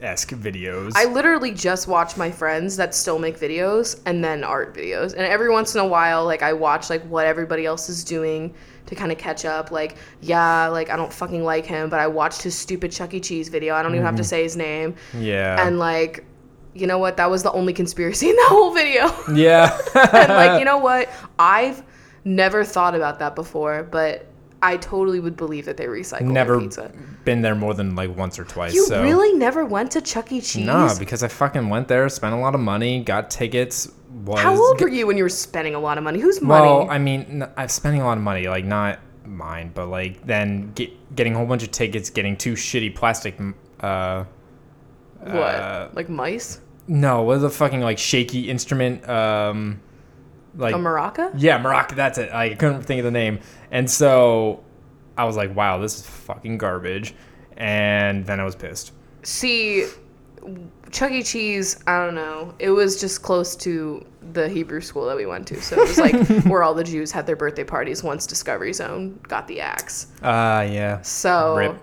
esque 0.00 0.30
videos. 0.30 0.92
I 0.94 1.06
literally 1.06 1.50
just 1.50 1.88
watch 1.88 2.16
my 2.16 2.30
friends 2.30 2.76
that 2.76 2.94
still 2.94 3.18
make 3.18 3.36
videos 3.36 4.00
and 4.06 4.22
then 4.22 4.44
art 4.44 4.76
videos. 4.76 5.10
And 5.10 5.22
every 5.22 5.50
once 5.50 5.74
in 5.74 5.80
a 5.80 5.86
while, 5.88 6.24
like 6.24 6.42
I 6.42 6.52
watch 6.52 6.88
like 6.88 7.02
what 7.06 7.26
everybody 7.26 7.66
else 7.66 7.88
is 7.88 8.04
doing 8.04 8.54
to 8.86 8.94
kind 8.94 9.12
of 9.12 9.18
catch 9.18 9.44
up. 9.44 9.70
Like, 9.70 9.96
yeah, 10.20 10.68
like 10.68 10.90
I 10.90 10.96
don't 10.96 11.12
fucking 11.12 11.44
like 11.44 11.66
him, 11.66 11.90
but 11.90 12.00
I 12.00 12.06
watched 12.06 12.42
his 12.42 12.56
stupid 12.56 12.92
Chuck 12.92 13.14
E. 13.14 13.20
Cheese 13.20 13.48
video. 13.48 13.74
I 13.74 13.82
don't 13.82 13.94
even 13.94 14.04
have 14.04 14.16
to 14.16 14.22
mm-hmm. 14.22 14.28
say 14.28 14.42
his 14.42 14.56
name. 14.56 14.94
yeah. 15.14 15.66
And 15.66 15.78
like, 15.78 16.24
you 16.74 16.86
know 16.86 16.98
what? 16.98 17.16
That 17.16 17.30
was 17.30 17.42
the 17.42 17.52
only 17.52 17.72
conspiracy 17.72 18.28
in 18.30 18.36
that 18.36 18.48
whole 18.48 18.72
video. 18.72 19.12
yeah. 19.32 19.78
and 19.94 20.28
like, 20.32 20.58
you 20.58 20.64
know 20.70 20.78
what? 20.78 21.08
I've 21.38 21.82
never 22.24 22.64
thought 22.64 22.94
about 22.94 23.18
that 23.20 23.34
before, 23.34 23.82
but 23.84 24.26
I 24.62 24.76
totally 24.76 25.20
would 25.20 25.36
believe 25.36 25.64
that 25.64 25.76
they 25.76 25.86
recycle 25.86 26.22
Never 26.22 26.60
pizza. 26.60 26.92
been 27.24 27.40
there 27.40 27.54
more 27.54 27.72
than 27.72 27.94
like 27.94 28.14
once 28.14 28.38
or 28.38 28.44
twice. 28.44 28.74
You 28.74 28.84
so. 28.84 29.02
really 29.02 29.32
never 29.32 29.64
went 29.64 29.92
to 29.92 30.00
Chuck 30.00 30.30
E. 30.32 30.40
Cheese? 30.40 30.66
No, 30.66 30.94
because 30.98 31.22
I 31.22 31.28
fucking 31.28 31.68
went 31.68 31.88
there, 31.88 32.08
spent 32.08 32.34
a 32.34 32.38
lot 32.38 32.54
of 32.54 32.60
money, 32.60 33.02
got 33.02 33.30
tickets. 33.30 33.90
Was 34.24 34.40
How 34.40 34.54
old 34.56 34.80
were 34.80 34.88
you 34.88 35.06
when 35.06 35.16
you 35.16 35.22
were 35.22 35.28
spending 35.28 35.74
a 35.74 35.80
lot 35.80 35.98
of 35.98 36.04
money? 36.04 36.20
Whose 36.20 36.40
money? 36.42 36.66
well, 36.66 36.90
I 36.90 36.98
mean, 36.98 37.44
I'm 37.56 37.68
spending 37.68 38.02
a 38.02 38.04
lot 38.04 38.18
of 38.18 38.24
money, 38.24 38.48
like 38.48 38.64
not 38.64 38.98
mine, 39.24 39.70
but 39.74 39.86
like 39.86 40.26
then 40.26 40.72
get, 40.74 41.14
getting 41.16 41.34
a 41.34 41.38
whole 41.38 41.46
bunch 41.46 41.62
of 41.62 41.70
tickets, 41.70 42.10
getting 42.10 42.36
two 42.36 42.54
shitty 42.54 42.94
plastic. 42.94 43.38
Uh, 43.80 44.24
what? 45.20 45.32
uh, 45.32 45.88
like 45.94 46.08
mice? 46.08 46.60
no, 46.88 47.22
what 47.22 47.36
is 47.36 47.42
a 47.44 47.50
fucking 47.50 47.80
like 47.80 47.98
shaky 47.98 48.50
instrument? 48.50 49.08
Um, 49.08 49.80
like 50.56 50.74
A 50.74 50.78
maraca? 50.78 51.32
yeah, 51.36 51.62
maraca. 51.62 51.94
That's 51.94 52.18
it. 52.18 52.32
I 52.32 52.54
couldn't 52.54 52.82
think 52.82 52.98
of 52.98 53.04
the 53.04 53.10
name, 53.10 53.38
and 53.70 53.88
so 53.90 54.62
I 55.16 55.24
was 55.24 55.36
like, 55.36 55.54
wow, 55.54 55.78
this 55.78 55.96
is 55.98 56.06
fucking 56.06 56.58
garbage, 56.58 57.14
and 57.56 58.26
then 58.26 58.40
I 58.40 58.44
was 58.44 58.56
pissed. 58.56 58.92
See, 59.22 59.86
Chuck 60.90 61.12
E. 61.12 61.22
Cheese, 61.22 61.82
I 61.86 62.04
don't 62.04 62.14
know. 62.14 62.54
It 62.58 62.70
was 62.70 63.00
just 63.00 63.22
close 63.22 63.54
to 63.56 64.04
the 64.32 64.48
Hebrew 64.48 64.80
school 64.80 65.06
that 65.06 65.16
we 65.16 65.26
went 65.26 65.46
to. 65.48 65.60
So 65.60 65.80
it 65.80 65.88
was 65.88 65.98
like 65.98 66.14
where 66.44 66.62
all 66.62 66.74
the 66.74 66.84
Jews 66.84 67.10
had 67.10 67.26
their 67.26 67.36
birthday 67.36 67.64
parties 67.64 68.02
once 68.02 68.26
Discovery 68.26 68.72
Zone 68.72 69.18
got 69.28 69.46
the 69.48 69.60
axe. 69.60 70.08
Ah, 70.22 70.62
yeah. 70.62 71.00
So 71.02 71.56
Rip. 71.56 71.76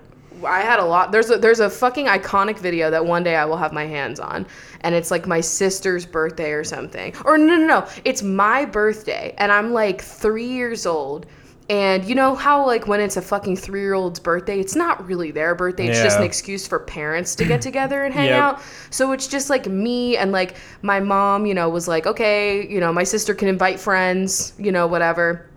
I 0.46 0.62
had 0.62 0.80
a 0.80 0.86
lot. 0.86 1.12
There's 1.12 1.30
a 1.30 1.38
there's 1.38 1.60
a 1.60 1.70
fucking 1.70 2.06
iconic 2.06 2.60
video 2.60 2.92
that 2.92 3.06
one 3.06 3.24
day 3.24 3.36
I 3.36 3.46
will 3.46 3.58
have 3.58 3.74
my 3.74 3.86
hands 3.86 4.20
on, 4.20 4.46
and 4.82 4.94
it's 4.94 5.10
like 5.10 5.26
my 5.26 5.42
sister's 5.42 6.06
birthday 6.06 6.52
or 6.52 6.64
something. 6.64 7.16
Or 7.26 7.38
no 7.38 7.56
no 7.56 7.66
no, 7.66 7.88
it's 8.06 8.22
my 8.22 8.66
birthday, 8.66 9.34
and 9.38 9.52
I'm 9.52 9.74
like 9.74 10.02
three 10.02 10.48
years 10.48 10.86
old. 10.86 11.26
And 11.70 12.06
you 12.06 12.16
know 12.16 12.34
how 12.34 12.66
like 12.66 12.88
when 12.88 13.02
it's 13.02 13.18
a 13.18 13.22
fucking 13.22 13.58
three 13.58 13.82
year 13.82 13.94
old's 13.94 14.20
birthday, 14.22 14.60
it's 14.60 14.76
not 14.76 15.06
really 15.06 15.32
their 15.32 15.54
birthday. 15.54 15.88
It's 15.88 16.00
just 16.00 16.18
an 16.18 16.24
excuse 16.24 16.66
for 16.66 16.80
parents 16.80 17.36
to 17.36 17.46
get 17.46 17.60
together 17.62 18.04
and 18.06 18.14
hang 18.14 18.32
Yep. 18.32 18.36
out. 18.36 18.62
So 18.90 19.12
it's 19.12 19.28
just 19.28 19.50
like 19.50 19.68
me 19.68 20.16
and 20.16 20.32
like 20.32 20.56
my 20.82 21.02
mom, 21.02 21.46
you 21.46 21.54
know, 21.54 21.68
was 21.70 21.86
like, 21.88 22.08
okay, 22.08 22.66
you 22.70 22.80
know, 22.80 22.94
my 22.94 23.04
sister 23.04 23.34
can 23.36 23.50
invite 23.50 23.82
friends, 23.82 24.54
you 24.58 24.72
know, 24.72 24.88
whatever 24.88 25.50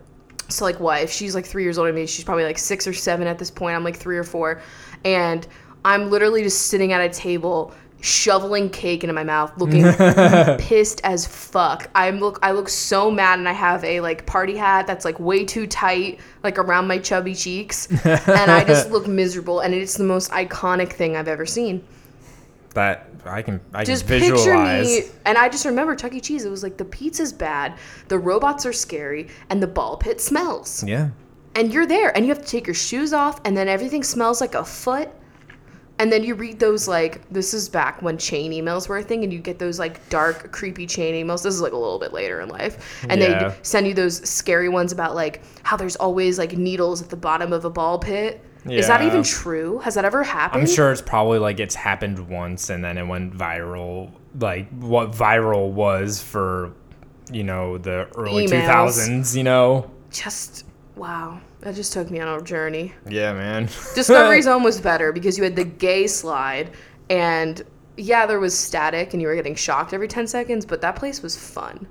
So 0.48 0.64
like 0.64 0.80
what? 0.80 1.02
If 1.02 1.12
she's 1.12 1.34
like 1.34 1.46
three 1.46 1.62
years 1.62 1.78
older 1.78 1.92
than 1.92 2.00
me, 2.00 2.06
she's 2.06 2.24
probably 2.24 2.44
like 2.44 2.58
six 2.58 2.86
or 2.86 2.92
seven 2.92 3.26
at 3.28 3.38
this 3.38 3.50
point. 3.50 3.76
I'm 3.76 3.84
like 3.84 3.96
three 3.96 4.18
or 4.18 4.24
four, 4.24 4.62
and 5.04 5.46
I'm 5.84 6.10
literally 6.10 6.42
just 6.42 6.66
sitting 6.66 6.92
at 6.92 7.00
a 7.00 7.08
table 7.08 7.72
shoveling 8.00 8.70
cake 8.70 9.04
into 9.04 9.14
my 9.14 9.24
mouth, 9.24 9.52
looking 9.58 9.84
pissed 10.58 11.00
as 11.04 11.26
fuck. 11.26 11.90
I 11.94 12.10
look 12.10 12.38
I 12.42 12.52
look 12.52 12.68
so 12.68 13.10
mad 13.10 13.38
and 13.38 13.48
I 13.48 13.52
have 13.52 13.84
a 13.84 14.00
like 14.00 14.26
party 14.26 14.56
hat 14.56 14.86
that's 14.86 15.04
like 15.04 15.20
way 15.20 15.44
too 15.44 15.66
tight, 15.66 16.20
like 16.42 16.58
around 16.58 16.86
my 16.86 16.98
chubby 16.98 17.34
cheeks. 17.34 17.86
and 18.04 18.50
I 18.50 18.64
just 18.64 18.90
look 18.92 19.06
miserable 19.06 19.60
and 19.60 19.74
it's 19.74 19.96
the 19.96 20.04
most 20.04 20.30
iconic 20.30 20.92
thing 20.92 21.16
I've 21.16 21.28
ever 21.28 21.46
seen. 21.46 21.84
That 22.74 23.10
I 23.24 23.42
can 23.42 23.60
I 23.74 23.84
Just 23.84 24.06
can 24.06 24.20
picture 24.20 24.56
me 24.56 25.02
and 25.24 25.36
I 25.36 25.48
just 25.48 25.64
remember 25.64 25.94
Chuck 25.94 26.14
E. 26.14 26.20
Cheese. 26.20 26.44
It 26.44 26.50
was 26.50 26.62
like 26.62 26.76
the 26.76 26.84
pizza's 26.84 27.32
bad, 27.32 27.74
the 28.08 28.18
robots 28.18 28.64
are 28.64 28.72
scary, 28.72 29.28
and 29.50 29.62
the 29.62 29.66
ball 29.66 29.96
pit 29.96 30.20
smells. 30.20 30.84
Yeah. 30.84 31.10
And 31.54 31.72
you're 31.72 31.86
there 31.86 32.16
and 32.16 32.24
you 32.24 32.32
have 32.32 32.42
to 32.42 32.48
take 32.48 32.66
your 32.66 32.74
shoes 32.74 33.12
off 33.12 33.40
and 33.44 33.56
then 33.56 33.68
everything 33.68 34.04
smells 34.04 34.40
like 34.40 34.54
a 34.54 34.64
foot. 34.64 35.10
And 36.00 36.10
then 36.10 36.24
you 36.24 36.34
read 36.34 36.58
those 36.58 36.88
like 36.88 37.28
this 37.30 37.52
is 37.52 37.68
back 37.68 38.00
when 38.00 38.16
chain 38.16 38.52
emails 38.52 38.88
were 38.88 38.96
a 38.98 39.02
thing, 39.02 39.22
and 39.22 39.30
you 39.32 39.38
get 39.38 39.58
those 39.58 39.78
like 39.78 40.08
dark, 40.08 40.50
creepy 40.50 40.86
chain 40.86 41.14
emails. 41.14 41.42
This 41.42 41.54
is 41.54 41.60
like 41.60 41.72
a 41.72 41.76
little 41.76 41.98
bit 41.98 42.12
later 42.14 42.40
in 42.40 42.48
life, 42.48 43.04
and 43.08 43.20
Yeah. 43.20 43.50
they 43.50 43.54
send 43.62 43.86
you 43.86 43.92
those 43.92 44.26
scary 44.28 44.70
ones 44.70 44.92
about 44.92 45.14
like 45.14 45.42
how 45.62 45.76
there's 45.76 45.96
always 45.96 46.38
like 46.38 46.56
needles 46.56 47.02
at 47.02 47.10
the 47.10 47.16
bottom 47.16 47.52
of 47.52 47.66
a 47.66 47.70
ball 47.70 47.98
pit. 47.98 48.40
Is 48.68 48.88
that 48.88 49.02
even 49.02 49.22
true? 49.22 49.78
Has 49.80 49.94
that 49.94 50.04
ever 50.04 50.22
happened? 50.22 50.62
I'm 50.62 50.66
sure 50.68 50.90
it's 50.90 51.00
probably 51.02 51.38
like 51.38 51.60
it's 51.60 51.74
happened 51.74 52.18
once 52.28 52.68
and 52.70 52.82
then 52.84 52.96
it 52.98 53.06
went 53.06 53.34
viral. 53.36 54.10
Like 54.38 54.68
what 54.80 55.12
viral 55.12 55.70
was 55.70 56.22
for, 56.22 56.72
you 57.32 57.42
know, 57.44 57.78
the 57.78 58.08
early 58.16 58.46
Emails. 58.46 58.66
2000s, 58.66 59.34
you 59.36 59.44
know? 59.44 59.90
Just 60.10 60.64
wow, 60.96 61.40
that 61.60 61.74
just 61.74 61.92
took 61.92 62.10
me 62.10 62.20
on 62.20 62.40
a 62.40 62.42
journey. 62.42 62.94
Yeah, 63.08 63.32
man. 63.32 63.64
Discovery 63.94 64.42
Zone 64.42 64.62
was 64.62 64.80
better 64.80 65.12
because 65.12 65.36
you 65.38 65.44
had 65.44 65.56
the 65.56 65.64
gay 65.64 66.06
slide, 66.06 66.70
and 67.08 67.62
yeah, 67.96 68.26
there 68.26 68.40
was 68.40 68.56
static, 68.58 69.12
and 69.12 69.20
you 69.22 69.28
were 69.28 69.34
getting 69.34 69.54
shocked 69.54 69.92
every 69.92 70.08
ten 70.08 70.26
seconds. 70.26 70.64
But 70.66 70.80
that 70.82 70.96
place 70.96 71.22
was 71.22 71.36
fun. 71.36 71.86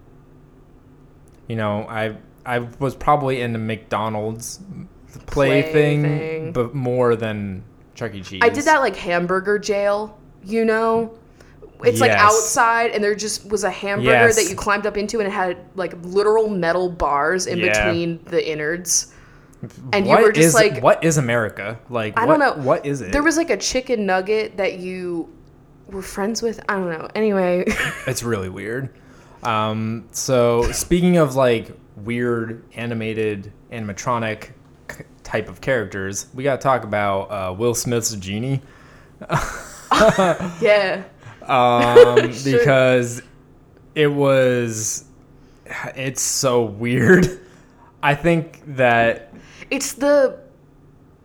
you 1.48 1.56
know, 1.56 1.86
I 1.90 2.16
I 2.46 2.60
was 2.80 2.96
probably 2.96 3.42
in 3.42 3.54
the 3.54 3.60
McDonald's 3.60 4.60
play, 5.28 5.62
Play 5.64 5.74
thing, 5.74 6.02
thing. 6.04 6.52
but 6.52 6.74
more 6.76 7.16
than 7.16 7.64
Chuck 7.96 8.14
E. 8.14 8.22
Cheese. 8.22 8.42
I 8.44 8.50
did 8.50 8.66
that 8.66 8.80
like 8.82 8.96
hamburger 8.96 9.58
jail, 9.60 10.18
you 10.44 10.66
know? 10.66 11.16
It's 11.84 12.02
like 12.02 12.12
outside 12.12 12.92
and 12.92 13.02
there 13.04 13.16
just 13.16 13.50
was 13.50 13.64
a 13.64 13.70
hamburger 13.72 14.10
Yes. 14.12 14.36
that 14.36 14.50
you 14.50 14.56
climbed 14.56 14.86
up 14.86 14.98
into 14.98 15.20
and 15.20 15.28
it 15.28 15.32
had 15.32 15.58
like 15.76 15.94
literal 16.04 16.50
metal 16.50 16.90
bars 16.90 17.48
in 17.48 17.58
Yeah. 17.60 17.86
between 17.90 18.20
the 18.26 18.52
innards. 18.52 19.14
And 19.94 20.06
What 20.06 20.20
you 20.20 20.25
were 20.25 20.32
just 20.32 20.48
is- 20.50 20.54
like 20.54 20.82
what 20.82 21.04
is 21.04 21.18
America? 21.18 21.78
Like 21.89 22.18
I 22.18 22.25
what, 22.25 22.38
don't 22.39 22.58
know. 22.58 22.63
what 22.63 22.86
is 22.86 23.01
it? 23.01 23.12
there 23.12 23.24
was 23.24 23.36
like 23.38 23.50
a 23.50 23.58
chicken 23.58 24.06
nugget 24.06 24.58
that 24.58 24.80
you 24.80 25.28
were 25.88 26.01
friends 26.01 26.42
with. 26.42 26.60
I 26.70 26.75
don't 26.75 26.89
know. 26.89 27.08
Anyway, 27.16 27.66
It's 28.08 28.24
really 28.24 28.50
weird. 28.50 28.89
Um, 29.44 30.08
so 30.12 30.72
speaking 30.72 31.18
of 31.18 31.36
like 31.36 31.72
weird 31.98 32.63
animated 32.75 33.51
animatronic 33.72 34.51
c- 34.92 35.04
type 35.24 35.50
of 35.50 35.60
characters, 35.62 36.28
we 36.34 36.44
got 36.44 36.58
to 36.58 36.63
talk 36.63 36.84
about 36.84 37.22
uh, 37.32 37.54
Will 37.54 37.74
Smith's 37.74 38.13
genie 38.16 38.62
yeah. 40.62 41.04
um, 41.48 42.32
Sure. 42.32 42.58
because 42.60 43.22
it 43.96 44.08
was 44.08 45.06
it's 45.96 46.22
so 46.22 46.63
weird. 46.63 47.28
I 48.01 48.16
think 48.16 48.62
that 48.75 49.28
It's 49.72 49.94
the 49.94 50.40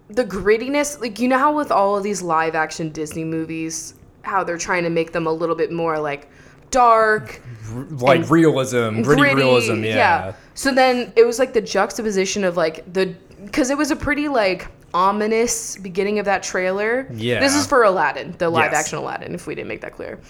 the 0.08 0.24
grittiness, 0.24 1.00
like 1.00 1.18
you 1.18 1.28
know 1.28 1.38
how 1.38 1.54
with 1.54 1.70
all 1.70 1.96
of 1.96 2.02
these 2.02 2.22
live 2.22 2.54
action 2.54 2.90
Disney 2.90 3.24
movies, 3.24 3.94
how 4.22 4.44
they're 4.44 4.58
trying 4.58 4.82
to 4.84 4.90
make 4.90 5.12
them 5.12 5.26
a 5.26 5.32
little 5.32 5.56
bit 5.56 5.72
more 5.72 5.98
like 5.98 6.28
dark, 6.70 7.40
r- 7.74 7.84
like 7.84 8.28
realism, 8.30 9.00
gritty, 9.02 9.20
gritty, 9.22 9.34
realism, 9.36 9.82
yeah. 9.84 10.34
So 10.54 10.72
then 10.74 11.12
it 11.16 11.24
was 11.26 11.38
like 11.38 11.52
the 11.54 11.60
juxtaposition 11.62 12.44
of 12.44 12.56
like 12.56 12.90
the 12.92 13.14
because 13.44 13.70
it 13.70 13.78
was 13.78 13.90
a 13.90 13.96
pretty 13.96 14.28
like 14.28 14.68
ominous 14.92 15.76
beginning 15.78 16.18
of 16.18 16.24
that 16.26 16.42
trailer. 16.42 17.08
Yeah. 17.12 17.40
This 17.40 17.54
is 17.56 17.66
for 17.66 17.82
Aladdin, 17.82 18.34
the 18.38 18.48
live 18.48 18.70
Yes. 18.72 18.84
action 18.84 18.98
Aladdin, 18.98 19.34
if 19.34 19.46
we 19.46 19.54
didn't 19.54 19.68
make 19.68 19.80
that 19.80 19.92
clear. 19.92 20.20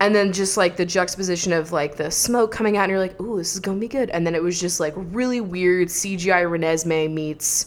And 0.00 0.14
then 0.14 0.32
just 0.32 0.56
like 0.56 0.76
the 0.76 0.84
juxtaposition 0.84 1.52
of 1.52 1.72
like 1.72 1.96
the 1.96 2.10
smoke 2.10 2.50
coming 2.52 2.76
out, 2.76 2.84
and 2.84 2.90
you're 2.90 2.98
like, 3.00 3.18
"Ooh, 3.20 3.38
this 3.38 3.54
is 3.54 3.60
gonna 3.60 3.78
be 3.78 3.88
good." 3.88 4.10
And 4.10 4.26
then 4.26 4.34
it 4.34 4.42
was 4.42 4.60
just 4.60 4.80
like 4.80 4.92
really 4.96 5.40
weird 5.40 5.88
CGI 5.88 6.44
Renesmee 6.44 7.10
meets 7.10 7.66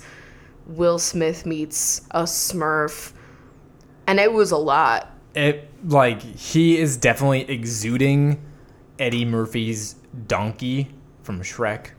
Will 0.67 1.00
Smith 1.00 1.46
meets 1.46 2.01
a 2.12 2.24
Smurf, 2.24 3.13
and 4.05 4.19
it 4.19 4.31
was 4.34 4.51
a 4.51 4.57
lot. 4.57 5.13
it 5.36 5.69
like 5.86 6.22
he 6.22 6.77
is 6.77 6.98
definitely 6.98 7.41
exuding 7.50 8.41
Eddie 9.00 9.25
Murphy's 9.25 9.96
donkey 10.27 10.89
from 11.24 11.41
Shrek 11.41 11.91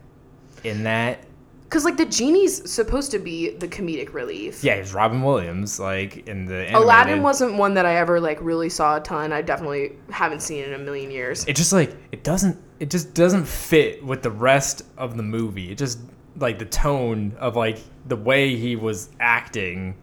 in 0.63 0.83
that. 0.83 1.23
Cause 1.69 1.85
like 1.85 1.97
the 1.97 2.05
genie's 2.05 2.71
supposed 2.71 3.11
to 3.11 3.19
be 3.19 3.51
the 3.51 3.67
comedic 3.67 4.13
relief. 4.13 4.63
Yeah, 4.63 4.77
he's 4.77 4.91
Robin 4.91 5.21
Williams, 5.21 5.79
like 5.79 6.27
in 6.27 6.45
the 6.45 6.55
animated. 6.55 6.75
Aladdin 6.75 7.21
wasn't 7.21 7.55
one 7.55 7.75
that 7.75 7.85
I 7.85 7.97
ever 7.97 8.19
like 8.19 8.39
really 8.41 8.69
saw 8.69 8.97
a 8.97 8.99
ton. 8.99 9.31
I 9.31 9.43
definitely 9.43 9.95
haven't 10.09 10.41
seen 10.41 10.63
in 10.63 10.73
a 10.73 10.79
million 10.79 11.11
years. 11.11 11.45
It 11.45 11.55
just 11.55 11.71
like 11.71 11.95
it 12.11 12.23
doesn't 12.23 12.57
it 12.79 12.89
just 12.89 13.13
doesn't 13.13 13.45
fit 13.45 14.03
with 14.03 14.23
the 14.23 14.31
rest 14.31 14.81
of 14.97 15.15
the 15.15 15.23
movie. 15.23 15.71
It 15.71 15.77
just 15.77 15.99
like 16.37 16.57
the 16.57 16.65
tone 16.65 17.35
of 17.39 17.55
like 17.55 17.77
the 18.07 18.15
way 18.15 18.55
he 18.55 18.75
was 18.75 19.09
acting 19.19 19.95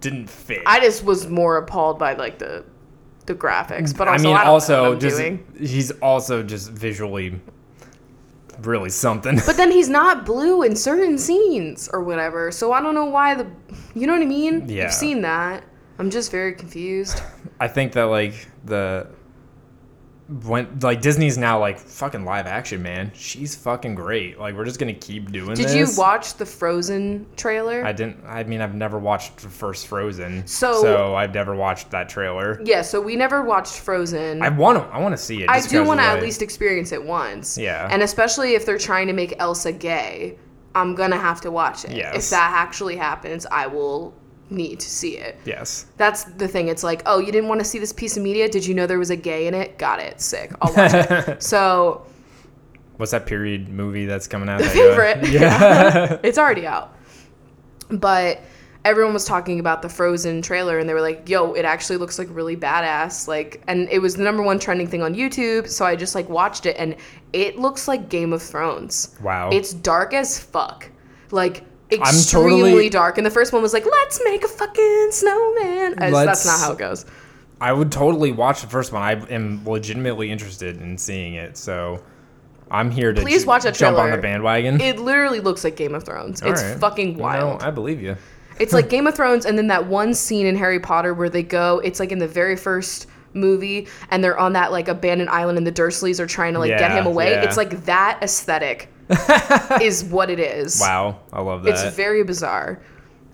didn't 0.00 0.28
fit. 0.28 0.62
I 0.66 0.80
just 0.80 1.04
was 1.04 1.28
more 1.28 1.56
appalled 1.58 1.98
by 1.98 2.14
like 2.14 2.38
the 2.38 2.64
the 3.26 3.34
graphics, 3.34 3.96
but 3.96 4.08
I 4.08 4.12
also 4.12 4.24
mean, 4.24 4.36
I 4.36 4.38
don't 4.38 4.46
know 4.46 4.52
also 4.52 4.96
just 4.96 5.18
doing. 5.18 5.46
he's 5.56 5.92
also 5.92 6.42
just 6.42 6.70
visually 6.70 7.40
really 8.66 8.90
something. 8.90 9.40
But 9.46 9.56
then 9.56 9.70
he's 9.78 9.88
not 9.88 10.24
blue 10.24 10.62
in 10.62 10.76
certain 10.76 11.18
scenes 11.18 11.88
or 11.92 12.02
whatever, 12.02 12.50
so 12.50 12.72
I 12.72 12.80
don't 12.80 12.94
know 12.94 13.06
why 13.06 13.34
the. 13.34 13.46
You 13.94 14.06
know 14.06 14.14
what 14.14 14.22
I 14.22 14.26
mean? 14.26 14.68
Yeah. 14.68 14.84
I've 14.84 14.94
seen 14.94 15.22
that. 15.22 15.64
I'm 15.98 16.10
just 16.10 16.30
very 16.30 16.54
confused. 16.54 17.22
I 17.60 17.68
think 17.68 17.92
that 17.92 18.04
like 18.04 18.34
the 18.64 19.08
when 20.44 20.78
like 20.80 21.00
Disney's 21.00 21.36
now 21.36 21.58
like 21.60 21.78
fucking 21.78 22.24
live 22.24 22.46
action, 22.46 22.82
man. 22.82 23.12
She's 23.14 23.54
fucking 23.54 23.94
great. 23.94 24.38
Like 24.38 24.54
we're 24.54 24.64
just 24.64 24.78
gonna 24.78 24.94
keep 24.94 25.30
doing 25.30 25.54
Did 25.54 25.66
this. 25.68 25.74
you 25.74 26.00
watch 26.00 26.34
the 26.34 26.46
Frozen 26.46 27.26
trailer? 27.36 27.84
I 27.84 27.92
didn't. 27.92 28.24
I 28.26 28.42
mean, 28.44 28.60
I've 28.60 28.74
never 28.74 28.98
watched 28.98 29.38
the 29.38 29.48
first 29.48 29.86
Frozen, 29.86 30.46
So- 30.46 30.80
so 30.82 31.14
I've 31.14 31.34
never 31.34 31.54
watched 31.54 31.90
that 31.90 32.08
trailer. 32.08 32.60
yeah, 32.64 32.82
so 32.82 33.00
we 33.00 33.16
never 33.16 33.42
watched 33.42 33.80
Frozen. 33.80 34.42
I 34.42 34.48
want 34.48 34.78
to. 34.78 34.84
I 34.94 34.98
want 34.98 35.12
to 35.16 35.22
see 35.22 35.42
it. 35.42 35.50
I 35.50 35.60
do 35.60 35.84
want 35.84 36.00
to 36.00 36.04
at 36.06 36.22
least 36.22 36.42
experience 36.42 36.92
it 36.92 37.02
once. 37.04 37.58
Yeah. 37.58 37.88
And 37.90 38.02
especially 38.02 38.54
if 38.54 38.64
they're 38.64 38.78
trying 38.78 39.06
to 39.08 39.12
make 39.12 39.34
Elsa 39.38 39.72
gay, 39.72 40.38
I'm 40.74 40.94
gonna 40.94 41.18
have 41.18 41.40
to 41.42 41.50
watch 41.50 41.84
it. 41.84 41.90
Yes. 41.92 42.16
If 42.16 42.30
that 42.30 42.52
actually 42.54 42.96
happens, 42.96 43.44
I 43.50 43.66
will 43.66 44.14
need 44.52 44.80
to 44.80 44.88
see 44.88 45.16
it. 45.16 45.38
Yes. 45.44 45.86
That's 45.96 46.24
the 46.24 46.46
thing. 46.48 46.68
It's 46.68 46.82
like, 46.82 47.02
oh, 47.06 47.18
you 47.18 47.32
didn't 47.32 47.48
want 47.48 47.60
to 47.60 47.64
see 47.64 47.78
this 47.78 47.92
piece 47.92 48.16
of 48.16 48.22
media? 48.22 48.48
Did 48.48 48.64
you 48.66 48.74
know 48.74 48.86
there 48.86 48.98
was 48.98 49.10
a 49.10 49.16
gay 49.16 49.46
in 49.46 49.54
it? 49.54 49.78
Got 49.78 50.00
it. 50.00 50.20
Sick. 50.20 50.52
I'll 50.60 50.72
watch 50.74 50.94
it. 50.94 51.42
So 51.42 52.06
What's 52.98 53.12
that 53.12 53.26
period 53.26 53.68
movie 53.68 54.06
that's 54.06 54.28
coming 54.28 54.48
out? 54.48 54.58
the 54.58 54.64
that 54.64 54.72
favorite. 54.72 55.28
Yeah. 55.28 56.18
it's 56.22 56.38
already 56.38 56.66
out. 56.66 56.96
But 57.90 58.40
everyone 58.84 59.12
was 59.12 59.24
talking 59.24 59.60
about 59.60 59.82
the 59.82 59.88
Frozen 59.88 60.42
trailer 60.42 60.78
and 60.78 60.88
they 60.88 60.94
were 60.94 61.00
like, 61.00 61.28
yo, 61.28 61.52
it 61.54 61.64
actually 61.64 61.96
looks 61.96 62.18
like 62.18 62.28
really 62.30 62.56
badass. 62.56 63.28
Like 63.28 63.62
and 63.66 63.88
it 63.88 64.00
was 64.00 64.16
the 64.16 64.22
number 64.22 64.42
one 64.42 64.58
trending 64.58 64.86
thing 64.86 65.02
on 65.02 65.14
YouTube, 65.14 65.68
so 65.68 65.84
I 65.84 65.96
just 65.96 66.14
like 66.14 66.28
watched 66.28 66.66
it 66.66 66.76
and 66.78 66.96
it 67.32 67.58
looks 67.58 67.88
like 67.88 68.08
Game 68.08 68.32
of 68.32 68.42
Thrones. 68.42 69.16
wow. 69.22 69.50
It's 69.50 69.72
dark 69.72 70.14
as 70.14 70.38
fuck. 70.38 70.88
Like 71.30 71.64
extremely 71.92 72.60
totally- 72.70 72.88
dark. 72.88 73.18
And 73.18 73.26
the 73.26 73.30
first 73.30 73.52
one 73.52 73.62
was 73.62 73.72
like, 73.72 73.84
let's 73.84 74.20
make 74.24 74.44
a 74.44 74.48
fucking 74.48 75.08
snowman. 75.10 75.94
As- 76.02 76.12
That's 76.12 76.46
not 76.46 76.60
how 76.60 76.72
it 76.72 76.78
goes. 76.78 77.04
I 77.60 77.72
would 77.72 77.92
totally 77.92 78.32
watch 78.32 78.60
the 78.62 78.66
first 78.68 78.92
one. 78.92 79.02
I 79.02 79.12
am 79.32 79.62
legitimately 79.64 80.30
interested 80.30 80.80
in 80.80 80.98
seeing 80.98 81.34
it. 81.34 81.56
So 81.56 82.02
I'm 82.70 82.90
here 82.90 83.12
to 83.12 83.20
Please 83.22 83.42
j- 83.42 83.46
watch 83.48 83.62
that 83.62 83.74
jump 83.74 83.98
on 83.98 84.10
the 84.10 84.18
bandwagon. 84.18 84.80
It 84.80 84.98
literally 84.98 85.38
looks 85.40 85.62
like 85.62 85.76
Game 85.76 85.94
of 85.94 86.02
Thrones. 86.04 86.42
All 86.42 86.50
it's 86.50 86.62
right. 86.62 86.78
fucking 86.80 87.10
You 87.12 87.16
know, 87.18 87.22
wild. 87.22 87.62
I 87.62 87.70
believe 87.70 88.02
you. 88.02 88.16
It's 88.58 88.72
like 88.72 88.88
Game 88.90 89.06
of 89.06 89.14
Thrones, 89.14 89.46
and 89.46 89.56
then 89.56 89.68
that 89.68 89.86
one 89.86 90.12
scene 90.14 90.46
in 90.46 90.56
Harry 90.56 90.80
Potter 90.80 91.14
where 91.14 91.28
they 91.28 91.42
go. 91.44 91.78
It's 91.84 92.00
like 92.00 92.10
in 92.12 92.18
the 92.18 92.26
very 92.28 92.56
first 92.56 93.06
movie, 93.34 93.86
and 94.10 94.22
they're 94.24 94.38
on 94.38 94.54
that 94.54 94.72
like 94.72 94.88
abandoned 94.88 95.30
island, 95.30 95.56
and 95.56 95.66
the 95.66 95.72
Dursleys 95.72 96.18
are 96.18 96.26
trying 96.26 96.54
to 96.54 96.58
like 96.58 96.76
get 96.76 96.90
him 96.90 97.06
away. 97.06 97.30
yeah. 97.30 97.42
It's 97.44 97.56
like 97.56 97.84
that 97.84 98.18
aesthetic 98.22 98.88
is 99.82 100.04
what 100.04 100.30
it 100.30 100.38
is. 100.40 100.78
Wow, 100.80 101.20
I 101.32 101.40
love 101.40 101.62
that. 101.64 101.70
It's 101.70 101.96
very 101.96 102.24
bizarre. 102.24 102.82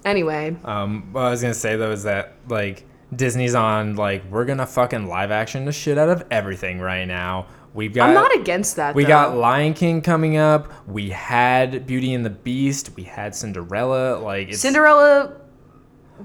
Anyway, 0.05 0.57
Um, 0.65 1.13
what 1.13 1.23
I 1.25 1.31
was 1.31 1.43
gonna 1.43 1.55
say 1.55 1.77
though 1.77 1.91
is 1.91 2.05
that 2.05 2.35
like 2.49 2.85
Disney's 3.15 3.55
on 3.55 3.97
like 3.97 4.23
we're 4.31 4.45
gonna 4.45 4.67
fucking 4.67 5.07
live 5.09 5.31
action 5.31 5.65
the 5.65 5.73
shit 5.73 5.99
out 5.99 6.09
of 6.09 6.25
everything 6.31 6.81
right 6.81 7.05
now. 7.05 7.47
We've 7.75 7.93
got 7.93 8.09
I'm 8.09 8.15
not 8.15 8.35
against 8.35 8.77
that. 8.77 8.95
we 8.95 9.05
though. 9.05 9.09
got 9.09 9.37
Lion 9.37 9.75
King 9.75 10.01
coming 10.01 10.37
up. 10.37 10.73
We 10.89 11.11
had 11.11 11.87
Beauty 11.87 12.15
and 12.15 12.25
the 12.25 12.31
Beast. 12.31 12.91
We 12.97 13.03
had 13.05 13.35
Cinderella. 13.35 14.19
Like 14.19 14.49
it's, 14.49 14.61
Cinderella. 14.61 15.33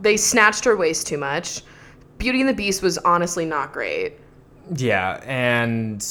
They 0.01 0.17
snatched 0.17 0.65
her 0.65 0.75
waist 0.77 1.05
too 1.07 1.17
much. 1.17 1.61
Beauty 2.17 2.39
and 2.39 2.49
the 2.49 2.53
Beast 2.53 2.81
was 2.81 2.97
honestly 2.99 3.45
not 3.45 3.73
great, 3.73 4.13
Yeah, 4.75 5.19
and 5.25 6.03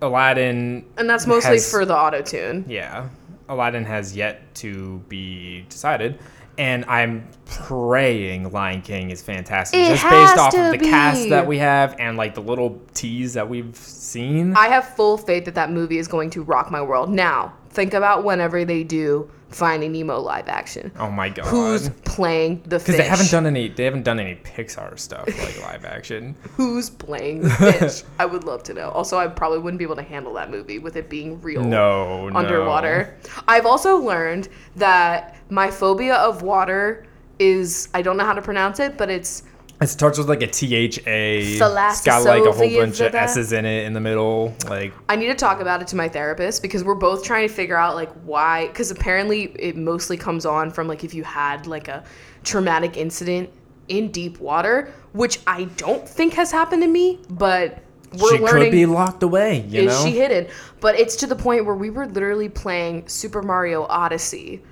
Aladdin. 0.00 0.84
and 0.96 1.08
that's 1.08 1.26
mostly 1.26 1.54
has- 1.54 1.70
for 1.70 1.84
the 1.84 1.96
auto 1.96 2.22
tune. 2.22 2.64
Yeah, 2.68 3.08
Aladdin 3.48 3.84
has 3.84 4.16
yet 4.16 4.54
to 4.56 4.98
be 5.08 5.64
decided, 5.68 6.18
and 6.56 6.84
I'm 6.86 7.26
praying 7.46 8.50
Lion 8.52 8.82
King 8.82 9.10
is 9.10 9.22
fantastic, 9.22 9.80
It 9.80 9.88
just 9.88 10.04
based 10.04 10.36
off 10.38 10.54
of 10.54 10.70
the 10.72 10.78
cast 10.78 11.28
that 11.30 11.46
we 11.46 11.58
have 11.58 11.96
and 11.98 12.16
like 12.16 12.34
the 12.34 12.42
little 12.42 12.80
tease 12.94 13.34
that 13.34 13.48
we've 13.48 13.76
seen. 13.76 14.54
I 14.56 14.68
have 14.68 14.84
full 14.96 15.16
faith 15.18 15.44
that 15.46 15.54
that 15.54 15.70
movie 15.70 15.98
is 15.98 16.08
going 16.08 16.30
to 16.30 16.42
rock 16.42 16.70
my 16.70 16.82
world. 16.82 17.10
Now, 17.10 17.54
think 17.70 17.94
about 17.94 18.24
whenever 18.24 18.64
they 18.64 18.82
do 18.84 19.30
Finding 19.50 19.92
Nemo 19.92 20.18
live 20.20 20.46
action. 20.48 20.92
oh 20.98 21.10
my 21.10 21.30
god! 21.30 21.46
Who's 21.46 21.88
playing 22.04 22.62
the 22.66 22.78
fish? 22.78 22.86
because 22.88 22.96
they 22.98 23.08
haven't 23.08 23.30
done 23.30 23.46
any, 23.46 23.68
they 23.68 23.84
haven't 23.84 24.02
done 24.02 24.20
any 24.20 24.34
Pixar 24.36 24.98
stuff 24.98 25.26
like 25.26 25.60
live 25.62 25.84
action. 25.86 26.34
Who's 26.56 26.90
playing 26.90 27.42
the 27.42 27.50
fish? 27.78 28.02
I 28.18 28.26
would 28.26 28.44
love 28.44 28.62
to 28.64 28.74
know. 28.74 28.90
Also, 28.90 29.16
I 29.18 29.26
probably 29.26 29.58
wouldn't 29.58 29.78
be 29.78 29.84
able 29.84 29.96
to 29.96 30.02
handle 30.02 30.34
that 30.34 30.50
movie 30.50 30.78
with 30.78 30.96
it 30.96 31.08
being 31.08 31.40
real. 31.40 31.64
No, 31.64 32.28
no. 32.28 32.36
underwater. 32.38 33.16
I've 33.48 33.64
also 33.64 33.96
learned 33.96 34.48
that 34.76 35.36
my 35.48 35.70
phobia 35.70 36.16
of 36.16 36.42
water 36.42 37.06
is 37.38 37.88
I 37.94 38.02
don't 38.02 38.16
know 38.18 38.26
how 38.26 38.34
to 38.34 38.42
pronounce 38.42 38.80
it, 38.80 38.98
but 38.98 39.08
it's 39.08 39.44
It 39.80 39.86
starts 39.86 40.18
with 40.18 40.28
like 40.28 40.42
a 40.42 40.48
T 40.48 40.74
H 40.74 40.98
A. 41.06 41.40
It's 41.40 41.58
got 42.02 42.24
like 42.24 42.44
a 42.44 42.52
whole 42.52 42.68
bunch 42.68 43.00
of. 43.00 43.14
S's 43.14 43.52
in 43.52 43.64
it 43.64 43.84
in 43.84 43.92
the 43.92 44.00
middle. 44.00 44.54
Like 44.68 44.92
I 45.08 45.16
need 45.16 45.28
to 45.28 45.34
talk 45.34 45.60
about 45.60 45.80
it 45.80 45.88
to 45.88 45.96
my 45.96 46.08
therapist 46.08 46.62
because 46.62 46.82
we're 46.82 46.94
both 46.94 47.22
trying 47.22 47.46
to 47.46 47.54
figure 47.54 47.76
out 47.76 47.94
like 47.94 48.10
why 48.24 48.66
because 48.68 48.90
apparently 48.90 49.44
it 49.58 49.76
mostly 49.76 50.16
comes 50.16 50.44
on 50.44 50.70
from 50.70 50.88
like 50.88 51.04
if 51.04 51.14
you 51.14 51.22
had 51.22 51.66
like 51.66 51.88
a 51.88 52.04
traumatic 52.42 52.96
incident 52.96 53.50
in 53.88 54.10
deep 54.10 54.40
water, 54.40 54.92
which 55.12 55.40
I 55.46 55.64
don't 55.76 56.08
think 56.08 56.34
has 56.34 56.50
happened 56.50 56.82
to 56.82 56.88
me, 56.88 57.20
but 57.30 57.78
we're 58.12 58.36
she 58.36 58.42
learning 58.42 58.64
could 58.64 58.72
be 58.72 58.86
locked 58.86 59.22
away. 59.22 59.60
You 59.68 59.82
is 59.82 59.86
know. 59.86 60.04
she 60.04 60.16
hidden? 60.16 60.48
But 60.80 60.98
it's 60.98 61.16
to 61.16 61.26
the 61.26 61.36
point 61.36 61.64
where 61.64 61.74
we 61.74 61.90
were 61.90 62.06
literally 62.06 62.48
playing 62.48 63.06
Super 63.08 63.42
Mario 63.42 63.84
Odyssey, 63.84 64.62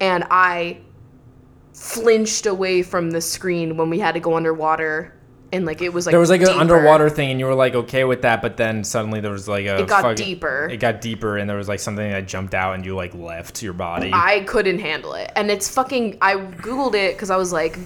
and 0.00 0.24
I 0.30 0.78
flinched 1.72 2.46
away 2.46 2.82
from 2.82 3.10
the 3.10 3.20
screen 3.20 3.76
when 3.76 3.90
we 3.90 3.98
had 3.98 4.12
to 4.12 4.20
go 4.20 4.36
underwater, 4.36 5.14
and 5.52 5.66
like 5.66 5.82
it 5.82 5.92
was 5.92 6.06
like 6.06 6.12
there 6.12 6.20
was 6.20 6.30
like 6.30 6.42
an 6.42 6.48
underwater 6.48 7.10
thing, 7.10 7.30
and 7.30 7.40
you 7.40 7.46
were 7.46 7.54
like 7.54 7.74
okay 7.74 8.04
with 8.04 8.22
that, 8.22 8.40
but 8.42 8.56
then 8.56 8.84
suddenly 8.84 9.20
there 9.20 9.30
was 9.32 9.48
like 9.48 9.66
a. 9.66 9.80
It 9.80 9.88
got 9.88 10.02
fucking- 10.02 10.16
deeper. 10.24 10.68
It 10.70 10.78
got 10.78 11.00
deeper, 11.00 11.36
and 11.38 11.48
there 11.48 11.56
was 11.56 11.68
like 11.68 11.80
something 11.80 12.10
that 12.10 12.26
jumped 12.26 12.54
out, 12.54 12.74
and 12.74 12.84
you 12.84 12.94
like 12.94 13.14
left 13.14 13.62
your 13.62 13.72
body. 13.72 14.10
I 14.12 14.40
couldn't 14.40 14.78
handle 14.78 15.14
it, 15.14 15.30
and 15.36 15.50
it's 15.50 15.68
fucking. 15.68 16.18
I 16.20 16.36
googled 16.36 16.94
it 16.94 17.14
because 17.14 17.30
I 17.30 17.36
was 17.36 17.52
like. 17.52 17.78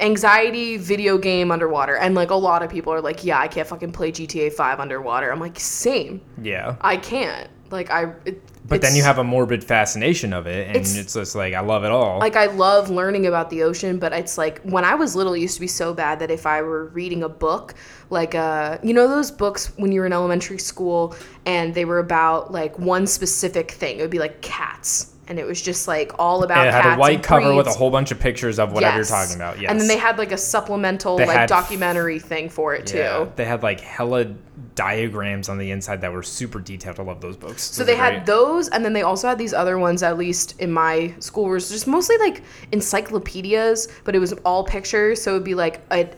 Anxiety 0.00 0.76
video 0.76 1.18
game 1.18 1.50
underwater, 1.50 1.96
and 1.96 2.14
like 2.14 2.30
a 2.30 2.36
lot 2.36 2.62
of 2.62 2.70
people 2.70 2.92
are 2.92 3.00
like, 3.00 3.24
"Yeah, 3.24 3.40
I 3.40 3.48
can't 3.48 3.66
fucking 3.66 3.90
play 3.90 4.12
GTA 4.12 4.52
5 4.52 4.78
underwater." 4.78 5.28
I'm 5.32 5.40
like, 5.40 5.58
"Same, 5.58 6.20
yeah. 6.40 6.76
I 6.80 6.98
can't." 6.98 7.50
Like 7.70 7.90
I, 7.90 8.12
it, 8.24 8.42
But 8.66 8.80
then 8.82 8.94
you 8.96 9.02
have 9.02 9.18
a 9.18 9.24
morbid 9.24 9.62
fascination 9.64 10.32
of 10.32 10.46
it, 10.46 10.66
and 10.68 10.76
It's- 10.76 10.96
it's, 10.96 11.14
just 11.14 11.34
like 11.34 11.54
I 11.54 11.60
love 11.60 11.84
it 11.84 11.90
all. 11.90 12.18
like 12.18 12.36
I 12.36 12.46
love 12.46 12.90
learning 12.90 13.26
about 13.26 13.50
the 13.50 13.62
ocean, 13.62 13.98
but 13.98 14.12
it's 14.12 14.36
like 14.38 14.60
when 14.62 14.84
I 14.84 14.94
was 14.94 15.14
little, 15.16 15.32
it 15.34 15.40
used 15.40 15.54
to 15.54 15.60
be 15.60 15.66
so 15.66 15.92
bad 15.94 16.18
that 16.20 16.30
if 16.30 16.46
I 16.46 16.62
were 16.62 16.86
reading 16.86 17.22
a 17.22 17.28
book, 17.28 17.74
like 18.10 18.34
uh, 18.34 18.78
you 18.82 18.94
know 18.94 19.06
those 19.08 19.30
books 19.30 19.72
when 19.76 19.92
you 19.92 20.00
were 20.00 20.06
in 20.06 20.12
elementary 20.12 20.58
school 20.58 21.14
and 21.46 21.74
they 21.74 21.84
were 21.84 21.98
about 21.98 22.52
like 22.52 22.78
one 22.78 23.06
specific 23.06 23.70
thing, 23.70 23.98
it 23.98 24.02
would 24.02 24.10
be 24.10 24.18
like 24.18 24.40
cats, 24.40 25.14
and 25.28 25.38
it 25.38 25.46
was 25.46 25.60
just 25.62 25.86
like 25.86 26.12
all 26.18 26.42
about. 26.42 26.58
And 26.66 26.68
it 26.68 26.72
had 26.82 26.94
a 26.94 26.98
white 26.98 27.22
cover 27.22 27.54
with 27.54 27.66
a 27.66 27.72
whole 27.72 27.90
bunch 27.90 28.10
of 28.10 28.18
pictures 28.18 28.58
of 28.58 28.72
whatever 28.72 28.98
Yes. 28.98 29.10
you're 29.10 29.18
talking 29.18 29.36
about. 29.36 29.60
Yes. 29.60 29.70
And 29.70 29.80
then 29.80 29.86
they 29.86 29.98
had 29.98 30.18
like 30.18 30.32
a 30.32 30.38
supplemental 30.38 31.16
They 31.18 31.26
like 31.26 31.48
documentary 31.48 32.18
thing 32.18 32.48
for 32.48 32.74
it 32.74 32.86
too. 32.86 32.98
Yeah, 32.98 33.26
they 33.36 33.44
had 33.44 33.62
like 33.62 33.80
hella 33.80 34.34
diagrams 34.74 35.48
on 35.48 35.58
the 35.58 35.70
inside 35.70 36.00
that 36.00 36.12
were 36.12 36.22
super 36.22 36.60
detailed. 36.60 36.98
I 36.98 37.02
love 37.02 37.20
those 37.20 37.36
books. 37.36 37.62
So 37.62 37.84
they 37.84 37.96
had 37.96 38.26
those, 38.26 38.68
and 38.68 38.84
then 38.84 38.92
they 38.92 39.02
also 39.02 39.28
had 39.28 39.38
these 39.38 39.52
other 39.54 39.78
ones. 39.78 40.02
At 40.02 40.16
least 40.18 40.58
in 40.60 40.72
my 40.72 41.14
school, 41.18 41.46
was 41.48 41.68
just 41.68 41.86
mostly 41.86 42.16
like 42.18 42.42
encyclopedias, 42.72 43.88
but 44.04 44.14
it 44.14 44.18
was 44.18 44.32
all 44.44 44.64
pictures. 44.64 45.20
So 45.22 45.32
it'd 45.32 45.44
be 45.44 45.54
like 45.54 45.80
a, 45.90 46.08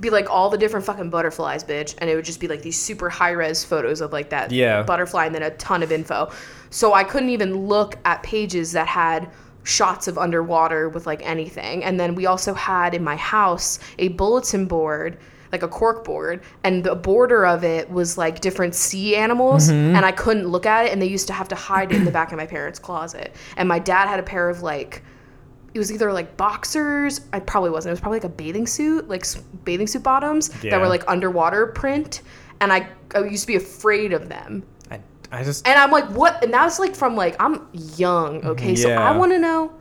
be 0.00 0.10
like 0.10 0.28
all 0.30 0.50
the 0.50 0.58
different 0.58 0.84
fucking 0.84 1.10
butterflies, 1.10 1.64
bitch, 1.64 1.94
and 1.98 2.10
it 2.10 2.16
would 2.16 2.24
just 2.24 2.40
be 2.40 2.48
like 2.48 2.62
these 2.62 2.78
super 2.78 3.08
high 3.08 3.30
res 3.30 3.64
photos 3.64 4.00
of 4.00 4.12
like 4.12 4.30
that 4.30 4.52
Yeah. 4.52 4.82
butterfly, 4.82 5.26
and 5.26 5.34
then 5.34 5.42
a 5.42 5.50
ton 5.50 5.82
of 5.82 5.90
info. 5.92 6.30
So 6.70 6.94
I 6.94 7.04
couldn't 7.04 7.30
even 7.30 7.66
look 7.66 7.96
at 8.04 8.22
pages 8.22 8.72
that 8.72 8.86
had 8.86 9.30
shots 9.64 10.06
of 10.06 10.16
underwater 10.16 10.88
with 10.88 11.06
like 11.06 11.22
anything. 11.24 11.82
And 11.84 11.98
then 11.98 12.14
we 12.14 12.26
also 12.26 12.54
had 12.54 12.94
in 12.94 13.02
my 13.02 13.16
house 13.16 13.78
a 13.98 14.08
bulletin 14.08 14.66
board 14.66 15.18
like 15.52 15.62
a 15.62 15.68
cork 15.68 16.04
board 16.04 16.42
and 16.64 16.82
the 16.82 16.94
border 16.94 17.46
of 17.46 17.64
it 17.64 17.88
was 17.90 18.18
like 18.18 18.40
different 18.40 18.74
sea 18.74 19.16
animals 19.16 19.68
mm-hmm. 19.68 19.94
and 19.94 20.04
I 20.04 20.12
couldn't 20.12 20.48
look 20.48 20.66
at 20.66 20.86
it 20.86 20.92
and 20.92 21.00
they 21.00 21.06
used 21.06 21.26
to 21.28 21.32
have 21.32 21.48
to 21.48 21.54
hide 21.54 21.92
it 21.92 21.96
in 21.96 22.04
the 22.04 22.10
back 22.10 22.32
of 22.32 22.36
my 22.36 22.46
parents' 22.46 22.78
closet. 22.78 23.34
And 23.56 23.68
my 23.68 23.78
dad 23.78 24.08
had 24.08 24.18
a 24.18 24.24
pair 24.24 24.48
of 24.48 24.62
like 24.62 25.02
it 25.74 25.78
was 25.78 25.92
either 25.92 26.12
like 26.12 26.36
boxers, 26.36 27.20
I 27.32 27.40
probably 27.40 27.70
wasn't. 27.70 27.90
It 27.90 27.92
was 27.94 28.00
probably 28.00 28.20
like 28.20 28.24
a 28.24 28.30
bathing 28.30 28.66
suit, 28.66 29.08
like 29.08 29.26
bathing 29.64 29.86
suit 29.86 30.02
bottoms 30.02 30.48
that 30.48 30.80
were 30.80 30.88
like 30.88 31.04
underwater 31.06 31.66
print 31.66 32.22
and 32.60 32.72
I, 32.72 32.88
I 33.14 33.20
used 33.20 33.42
to 33.42 33.48
be 33.48 33.56
afraid 33.56 34.12
of 34.12 34.28
them. 34.28 34.64
I, 35.36 35.44
just 35.44 35.66
And 35.66 35.78
I'm 35.78 35.90
like, 35.90 36.06
what? 36.10 36.42
And 36.42 36.52
that's 36.52 36.78
like 36.78 36.94
from 36.94 37.16
like 37.16 37.36
I'm 37.40 37.66
young, 37.72 38.40
mm-hmm. 38.40 38.48
okay? 38.48 38.74
So 38.74 38.90
I 38.90 39.16
want 39.16 39.32
to 39.32 39.38
know, 39.38 39.72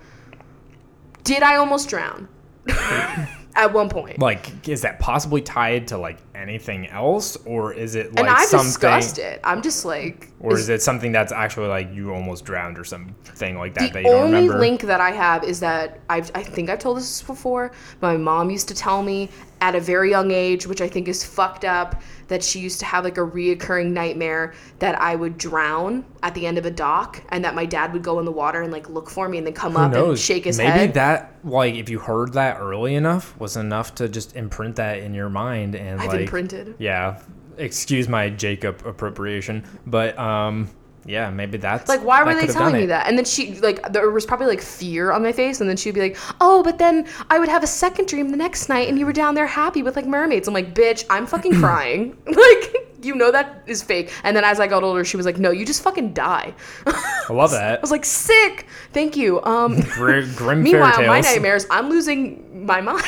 did 1.24 1.44
I 1.44 1.56
almost 1.58 1.90
drown 1.90 2.28
at 2.68 3.74
one 3.74 3.90
point? 3.90 4.20
like 4.20 4.68
is 4.68 4.82
that 4.82 5.00
possibly 5.00 5.42
tied 5.42 5.88
to 5.90 5.98
like 5.98 6.18
anything 6.50 6.88
else, 6.88 7.36
or 7.46 7.74
is 7.74 7.96
it 7.96 8.14
like 8.16 8.20
and 8.26 8.30
I 8.30 8.46
something? 8.46 8.68
discussed 8.68 9.18
it. 9.18 9.40
I'm 9.44 9.62
just 9.62 9.84
like, 9.86 10.30
Or 10.40 10.54
is- 10.54 10.70
it 10.70 10.82
something 10.82 11.12
that's 11.12 11.32
actually 11.32 11.68
like 11.68 11.94
you 11.94 12.14
almost 12.14 12.46
drowned 12.46 12.78
or 12.80 12.84
something 12.84 13.58
like 13.58 13.74
that 13.76 13.88
the 13.88 13.94
that 13.94 14.04
you 14.04 14.10
don't 14.12 14.24
only 14.26 14.42
remember? 14.44 14.60
link 14.60 14.82
that 14.82 15.02
I 15.02 15.12
have 15.12 15.44
is 15.44 15.60
that 15.62 16.00
I've, 16.10 16.32
I 16.36 16.44
think 16.44 16.70
I've 16.70 16.80
told 16.80 16.98
this 16.98 17.22
before. 17.22 17.72
My 18.02 18.16
mom 18.18 18.50
used 18.50 18.68
to 18.70 18.76
tell 18.76 19.02
me 19.04 19.30
at 19.62 19.74
a 19.74 19.80
very 19.80 20.10
young 20.10 20.32
age, 20.32 20.68
which 20.68 20.82
I 20.82 20.88
think 20.88 21.08
is 21.08 21.24
fucked 21.24 21.64
up, 21.66 22.02
that 22.28 22.44
she 22.44 22.60
used 22.60 22.80
to 22.80 22.86
have 22.86 23.04
like 23.04 23.18
a 23.18 23.22
reoccurring 23.22 23.92
nightmare 23.92 24.54
that 24.80 25.00
I 25.02 25.16
would 25.16 25.38
drown 25.38 26.04
at 26.24 26.34
the 26.36 26.46
end 26.46 26.58
of 26.58 26.66
a 26.66 26.72
dock, 26.72 27.22
and 27.30 27.44
that 27.46 27.56
my 27.56 27.66
dad 27.66 27.94
would 27.94 28.04
go 28.04 28.20
in 28.20 28.26
the 28.26 28.32
water 28.32 28.62
and 28.62 28.72
like 28.72 28.90
look 28.90 29.10
for 29.10 29.30
me 29.30 29.38
and 29.38 29.48
then 29.48 29.54
come 29.54 29.74
Who 29.74 29.80
up 29.80 29.94
and 29.94 30.20
shake 30.20 30.44
his 30.46 30.58
Maybe 30.58 30.70
head. 30.70 30.78
Maybe 30.80 30.92
that 30.94 31.32
like 31.44 31.76
if 31.76 31.90
you 31.90 32.00
heard 32.00 32.34
that 32.34 32.60
early 32.60 32.96
enough 32.96 33.40
was 33.40 33.56
enough 33.56 33.96
to 33.96 34.10
just 34.10 34.36
imprint 34.36 34.76
that 34.76 35.00
in 35.00 35.14
your 35.14 35.30
mind 35.30 35.76
and 35.76 36.02
I've 36.02 36.08
like 36.08 36.20
imprinted. 36.38 36.76
yeah. 36.80 37.22
Excuse 37.58 38.10
my 38.10 38.30
Jacob 38.30 38.86
appropriation, 38.86 39.64
but 39.88 40.18
um 40.20 40.70
yeah, 41.08 41.30
maybe 41.30 41.60
that's 41.60 41.88
Like, 41.88 42.04
why 42.04 42.24
were 42.24 42.34
they 42.34 42.48
telling 42.48 42.74
me 42.74 42.88
that? 42.88 43.08
And 43.08 43.16
then 43.16 43.26
she, 43.26 43.60
like, 43.60 43.94
there 43.94 44.10
was 44.10 44.26
probably 44.26 44.48
like 44.48 44.62
fear 44.62 45.12
on 45.12 45.22
my 45.22 45.32
face, 45.32 45.62
and 45.62 45.70
then 45.70 45.78
she'd 45.78 45.94
be 45.94 46.02
like, 46.02 46.18
"Oh, 46.42 46.64
but 46.64 46.80
then 46.80 47.08
I 47.30 47.38
would 47.38 47.48
have 47.48 47.64
a 47.64 47.68
second 47.68 48.08
dream 48.08 48.30
the 48.30 48.38
next 48.38 48.70
night, 48.70 48.90
and 48.90 48.98
you 48.98 49.06
were 49.06 49.14
down 49.14 49.36
there 49.36 49.46
happy 49.46 49.84
with 49.84 49.96
like 49.96 50.08
mermaids." 50.08 50.48
I'm 50.48 50.54
like, 50.56 50.74
"Bitch, 50.74 51.06
I'm 51.10 51.28
fucking 51.28 51.54
crying." 51.60 52.18
like, 52.26 52.76
you 53.04 53.14
know 53.14 53.32
that 53.32 53.62
is 53.68 53.84
fake. 53.84 54.12
And 54.24 54.36
then 54.36 54.44
as 54.44 54.60
I 54.60 54.66
got 54.66 54.82
older, 54.84 55.06
she 55.06 55.16
was 55.16 55.28
like, 55.28 55.38
"No, 55.38 55.52
you 55.52 55.64
just 55.64 55.84
fucking 55.84 56.14
die." 56.14 56.56
I 56.88 57.32
love 57.32 57.52
that. 57.60 57.78
I 57.78 57.82
was 57.82 57.92
like, 57.92 58.04
"Sick, 58.06 58.66
thank 58.92 59.16
you." 59.16 59.44
Um, 59.44 59.80
Grim, 59.92 60.34
grim 60.34 60.64
meanwhile, 60.64 61.06
my 61.06 61.22
nightmares, 61.22 61.68
I'm 61.70 61.88
losing 61.88 62.66
my 62.66 62.82
mind. 62.82 63.06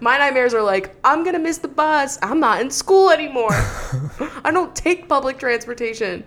my 0.00 0.18
nightmares 0.18 0.54
are 0.54 0.62
like, 0.62 0.94
I'm 1.02 1.24
gonna 1.24 1.40
miss 1.40 1.58
the 1.58 1.68
bus. 1.68 2.16
I'm 2.22 2.38
not 2.38 2.60
in 2.60 2.70
school 2.70 3.10
anymore. 3.10 3.50
I 4.44 4.50
don't 4.52 4.74
take 4.76 5.08
public 5.08 5.38
transportation. 5.38 6.22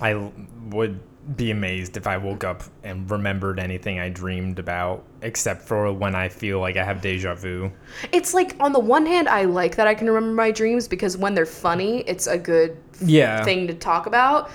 I 0.00 0.12
l- 0.12 0.32
would 0.70 1.00
be 1.36 1.50
amazed 1.50 1.96
if 1.98 2.06
I 2.06 2.16
woke 2.16 2.42
up 2.42 2.62
and 2.84 3.10
remembered 3.10 3.58
anything 3.60 4.00
I 4.00 4.08
dreamed 4.08 4.58
about, 4.58 5.04
except 5.20 5.60
for 5.62 5.92
when 5.92 6.14
I 6.14 6.28
feel 6.30 6.58
like 6.60 6.76
I 6.78 6.84
have 6.84 7.02
deja 7.02 7.34
vu. 7.34 7.70
It's 8.12 8.32
like 8.32 8.56
on 8.60 8.72
the 8.72 8.78
one 8.78 9.04
hand, 9.04 9.28
I 9.28 9.44
like 9.44 9.76
that 9.76 9.86
I 9.86 9.94
can 9.94 10.06
remember 10.08 10.34
my 10.34 10.50
dreams 10.50 10.88
because 10.88 11.16
when 11.18 11.34
they're 11.34 11.44
funny, 11.44 12.00
it's 12.06 12.26
a 12.26 12.38
good 12.38 12.78
Yeah. 13.04 13.44
thing 13.44 13.66
to 13.66 13.74
talk 13.74 14.06
about. 14.06 14.50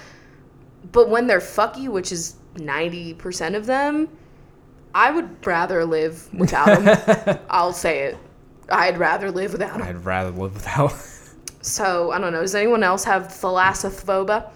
But 0.91 1.09
when 1.09 1.27
they're 1.27 1.39
fucky, 1.39 1.87
which 1.89 2.11
is 2.11 2.35
ninety 2.57 3.13
percent 3.13 3.55
of 3.55 3.65
them, 3.67 4.09
I 4.95 5.11
would 5.11 5.45
rather 5.45 5.85
live 5.85 6.27
without 6.33 6.83
them. 6.83 7.39
I'll 7.49 7.73
say 7.73 8.01
it. 8.03 8.17
I'd 8.69 8.97
rather 8.97 9.29
live 9.31 9.51
without 9.51 9.73
them. 9.77 9.83
I'd 9.87 10.03
rather 10.05 10.31
live 10.31 10.53
without. 10.55 10.93
So 11.63 12.11
I 12.11 12.19
don't 12.19 12.33
know. 12.33 12.41
Does 12.41 12.55
anyone 12.55 12.83
else 12.83 13.03
have 13.05 13.29
thalassophobia? 13.29 14.49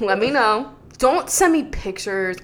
Let 0.00 0.18
me 0.18 0.30
know. 0.30 0.72
Don't 0.98 1.30
send 1.30 1.52
me 1.52 1.64
pictures. 1.64 2.36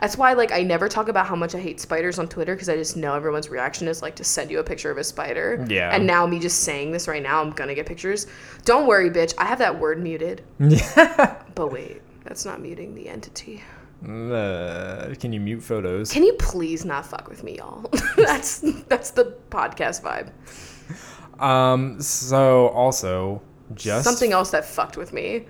That's 0.00 0.16
why 0.16 0.32
like 0.32 0.50
I 0.50 0.62
never 0.62 0.88
talk 0.88 1.08
about 1.08 1.26
how 1.26 1.36
much 1.36 1.54
I 1.54 1.60
hate 1.60 1.80
spiders 1.80 2.18
on 2.18 2.26
Twitter 2.26 2.54
because 2.54 2.68
I 2.68 2.76
just 2.76 2.96
know 2.96 3.14
everyone's 3.14 3.48
reaction 3.48 3.86
is 3.86 4.02
like 4.02 4.16
to 4.16 4.24
send 4.24 4.50
you 4.50 4.58
a 4.58 4.64
picture 4.64 4.90
of 4.90 4.98
a 4.98 5.04
spider. 5.04 5.64
Yeah. 5.68 5.94
And 5.94 6.06
now 6.06 6.26
me 6.26 6.40
just 6.40 6.60
saying 6.64 6.90
this 6.90 7.06
right 7.06 7.22
now, 7.22 7.40
I'm 7.40 7.50
gonna 7.50 7.74
get 7.74 7.86
pictures. 7.86 8.26
Don't 8.64 8.86
worry, 8.88 9.10
bitch. 9.10 9.32
I 9.38 9.44
have 9.44 9.58
that 9.58 9.78
word 9.78 10.02
muted. 10.02 10.42
But 11.54 11.70
wait, 11.70 12.00
that's 12.24 12.46
not 12.46 12.62
muting 12.62 12.94
the 12.94 13.08
entity. 13.08 13.62
Uh, 14.02 15.14
can 15.20 15.32
you 15.32 15.38
mute 15.38 15.62
photos? 15.62 16.10
Can 16.10 16.24
you 16.24 16.32
please 16.38 16.84
not 16.84 17.06
fuck 17.06 17.28
with 17.28 17.44
me, 17.44 17.58
y'all? 17.58 17.88
that's 18.16 18.60
that's 18.88 19.10
the 19.10 19.36
podcast 19.50 20.02
vibe. 20.02 20.30
Um. 21.40 22.00
So 22.00 22.68
also 22.68 23.42
just 23.74 24.04
Something 24.04 24.32
else 24.32 24.50
that 24.50 24.64
fucked 24.64 24.96
with 24.96 25.12
me. 25.12 25.46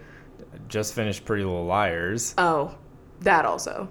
just 0.68 0.94
finished 0.94 1.24
Pretty 1.24 1.44
Little 1.44 1.66
Liars. 1.66 2.34
Oh, 2.38 2.74
that 3.20 3.44
also. 3.44 3.88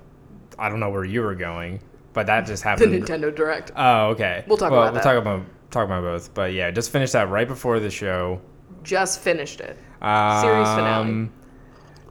I 0.57 0.69
don't 0.69 0.79
know 0.79 0.89
where 0.89 1.03
you 1.05 1.21
were 1.21 1.35
going, 1.35 1.79
but 2.13 2.25
that 2.27 2.45
just 2.47 2.63
happened. 2.69 2.93
The. 2.93 2.99
Nintendo 2.99 3.35
Direct. 3.35 3.71
Oh, 3.75 4.07
okay. 4.09 4.43
We'll 4.47 4.57
talk 4.57 4.71
well, 4.71 4.81
about 4.83 4.93
we'll 4.93 5.03
that. 5.03 5.13
talk 5.13 5.21
about 5.21 5.45
talk 5.69 5.85
about 5.85 6.01
both. 6.01 6.33
But 6.33 6.53
yeah, 6.53 6.71
just 6.71 6.91
finished 6.91 7.13
that 7.13 7.29
right 7.29 7.47
before 7.47 7.79
the 7.79 7.89
show. 7.91 8.41
Just 8.83 9.19
finished 9.19 9.59
it. 9.61 9.77
Um, 10.01 10.41
Series 10.41 10.67
finale. 10.69 11.29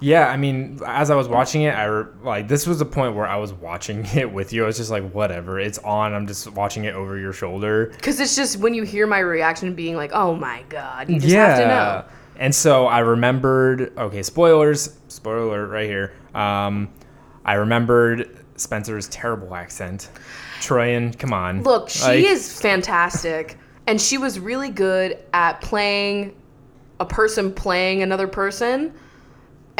Yeah, 0.00 0.26
I 0.28 0.36
mean, 0.36 0.80
as 0.86 1.10
I 1.10 1.14
was 1.14 1.28
watching 1.28 1.62
it, 1.62 1.74
I 1.74 1.84
re- 1.84 2.06
like 2.22 2.48
this 2.48 2.66
was 2.66 2.78
the 2.78 2.84
point 2.86 3.14
where 3.14 3.26
I 3.26 3.36
was 3.36 3.52
watching 3.52 4.04
it 4.14 4.30
with 4.32 4.52
you. 4.52 4.64
I 4.64 4.66
was 4.66 4.76
just 4.78 4.90
like, 4.90 5.10
whatever, 5.12 5.60
it's 5.60 5.78
on. 5.78 6.14
I'm 6.14 6.26
just 6.26 6.50
watching 6.52 6.84
it 6.84 6.94
over 6.94 7.18
your 7.18 7.32
shoulder. 7.32 7.92
Because 7.96 8.18
it's 8.18 8.34
just 8.34 8.56
when 8.58 8.74
you 8.74 8.82
hear 8.82 9.06
my 9.06 9.18
reaction 9.18 9.74
being 9.74 9.96
like, 9.96 10.10
oh 10.12 10.34
my 10.34 10.64
god, 10.68 11.08
you 11.10 11.20
just 11.20 11.34
have 11.34 11.58
to 11.58 11.66
know. 11.66 12.04
And 12.38 12.54
so 12.54 12.86
I 12.86 13.00
remembered. 13.00 13.96
Okay, 13.98 14.22
spoilers. 14.22 14.96
Spoiler 15.08 15.42
alert 15.48 15.66
right 15.68 15.86
here. 15.88 16.12
Um, 16.34 16.88
I 17.44 17.54
remembered 17.54 18.38
Spencer's 18.56 19.08
terrible 19.08 19.54
accent. 19.54 20.08
Troian, 20.60 21.18
come 21.18 21.32
on. 21.32 21.62
Look, 21.62 21.90
she 21.90 22.02
Like, 22.04 22.24
is 22.24 22.60
fantastic. 22.60 23.58
And 23.86 24.00
she 24.00 24.18
was 24.18 24.38
really 24.38 24.70
good 24.70 25.18
at 25.32 25.60
playing 25.60 26.34
a 27.00 27.04
person 27.04 27.52
playing 27.52 28.02
another 28.02 28.28
person 28.28 28.92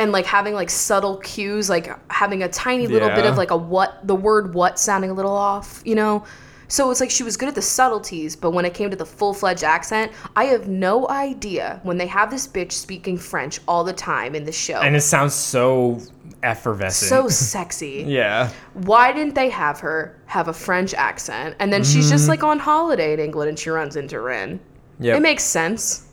and 0.01 0.13
like 0.13 0.27
having 0.27 0.55
like 0.55 0.71
subtle 0.71 1.19
cues, 1.19 1.69
like 1.69 1.87
having 2.11 2.43
a 2.43 2.49
tiny 2.49 2.87
little 2.87 3.09
bit 3.11 3.27
of 3.27 3.37
like 3.37 3.51
a 3.51 3.57
what, 3.57 4.07
the 4.07 4.15
word 4.15 4.55
what 4.55 4.79
sounding 4.79 5.11
a 5.11 5.15
little 5.15 5.37
off, 5.37 5.83
you 5.85 5.95
know? 5.95 6.25
So 6.69 6.91
it's 6.91 7.01
like 7.01 7.11
she 7.11 7.25
was 7.25 7.37
good 7.37 7.49
at 7.49 7.55
the 7.57 7.63
subtleties, 7.63 8.37
but 8.37 8.53
when 8.53 8.65
it 8.65 8.75
came 8.75 8.91
to 8.91 8.97
the 8.97 9.05
full 9.05 9.35
fledged 9.35 9.65
accent, 9.65 10.13
I 10.37 10.45
have 10.45 10.69
no 10.69 11.09
idea 11.09 11.81
when 11.83 11.99
they 11.99 12.07
have 12.07 12.31
this 12.31 12.47
bitch 12.47 12.73
speaking 12.73 13.19
French 13.19 13.59
all 13.67 13.83
the 13.83 13.93
time 13.93 14.35
in 14.37 14.45
the 14.45 14.53
show. 14.53 14.81
And 14.81 14.95
it 14.95 15.01
sounds 15.01 15.35
so 15.35 16.01
effervescent. 16.45 17.09
so 17.09 17.29
sexy. 17.57 18.05
yeah. 18.07 18.51
why 18.75 19.13
didn't 19.13 19.35
they 19.35 19.51
have 19.51 19.81
her 19.81 20.17
have 20.27 20.47
a 20.49 20.53
French 20.53 20.95
accent? 20.95 21.57
And 21.59 21.73
then 21.73 21.83
she's 21.85 22.05
Mm-hmm. 22.07 22.11
just 22.15 22.29
like 22.29 22.43
on 22.45 22.59
holiday 22.61 23.13
in 23.15 23.21
England 23.21 23.49
and 23.49 23.59
she 23.59 23.69
runs 23.71 23.97
into 23.97 24.21
Wren. 24.21 24.61
Yeah. 25.01 25.17
It 25.17 25.21
makes 25.23 25.43
sense. 25.45 26.07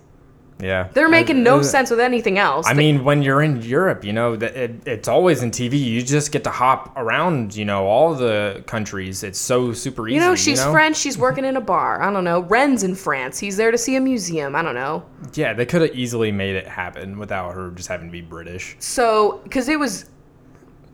Yeah. 0.60 0.88
They're 0.94 1.10
making 1.10 1.44
no 1.44 1.60
Uh, 1.60 1.64
sense 1.64 1.90
with 1.92 2.00
anything 2.00 2.40
else. 2.40 2.66
I 2.66 2.74
They- 2.74 2.78
mean, 2.80 3.04
when 3.04 3.22
you're 3.22 3.42
in 3.44 3.62
Europe, 3.62 4.04
you 4.04 4.12
know, 4.14 4.36
that 4.36 4.56
it, 4.56 4.72
it's 4.88 5.08
always 5.08 5.44
in 5.44 5.52
TV. 5.52 5.78
You 5.78 6.02
just 6.02 6.32
get 6.32 6.44
to 6.46 6.50
hop 6.50 6.94
around, 6.98 7.56
you 7.56 7.64
know, 7.66 7.86
all 7.86 8.16
the 8.16 8.64
countries. 8.66 9.24
It's 9.24 9.40
so 9.40 9.72
super 9.74 10.08
easy. 10.08 10.16
you 10.16 10.22
know, 10.22 10.36
she's 10.36 10.60
know? 10.66 10.72
French. 10.72 10.98
She's 10.98 11.18
working 11.18 11.46
in 11.46 11.58
a 11.58 11.62
bar. 11.62 12.02
I 12.02 12.12
don't 12.12 12.24
know. 12.24 12.42
Wren's 12.42 12.84
in 12.84 12.96
France. 12.96 13.38
He's 13.40 13.58
there 13.58 13.70
to 13.72 13.78
see 13.78 13.96
a 13.96 14.02
museum. 14.02 14.56
I 14.56 14.62
don't 14.64 14.76
know. 14.76 15.04
Yeah, 15.34 15.54
they 15.54 15.66
could 15.66 15.82
have 15.82 15.96
easily 15.96 16.32
made 16.32 16.56
it 16.56 16.68
happen 16.68 17.20
without 17.20 17.54
her 17.54 17.70
just 17.72 17.88
having 17.90 18.08
to 18.08 18.12
be 18.12 18.22
British. 18.22 18.76
So, 18.80 19.42
because 19.44 19.70
it 19.70 19.78
was, 19.80 20.06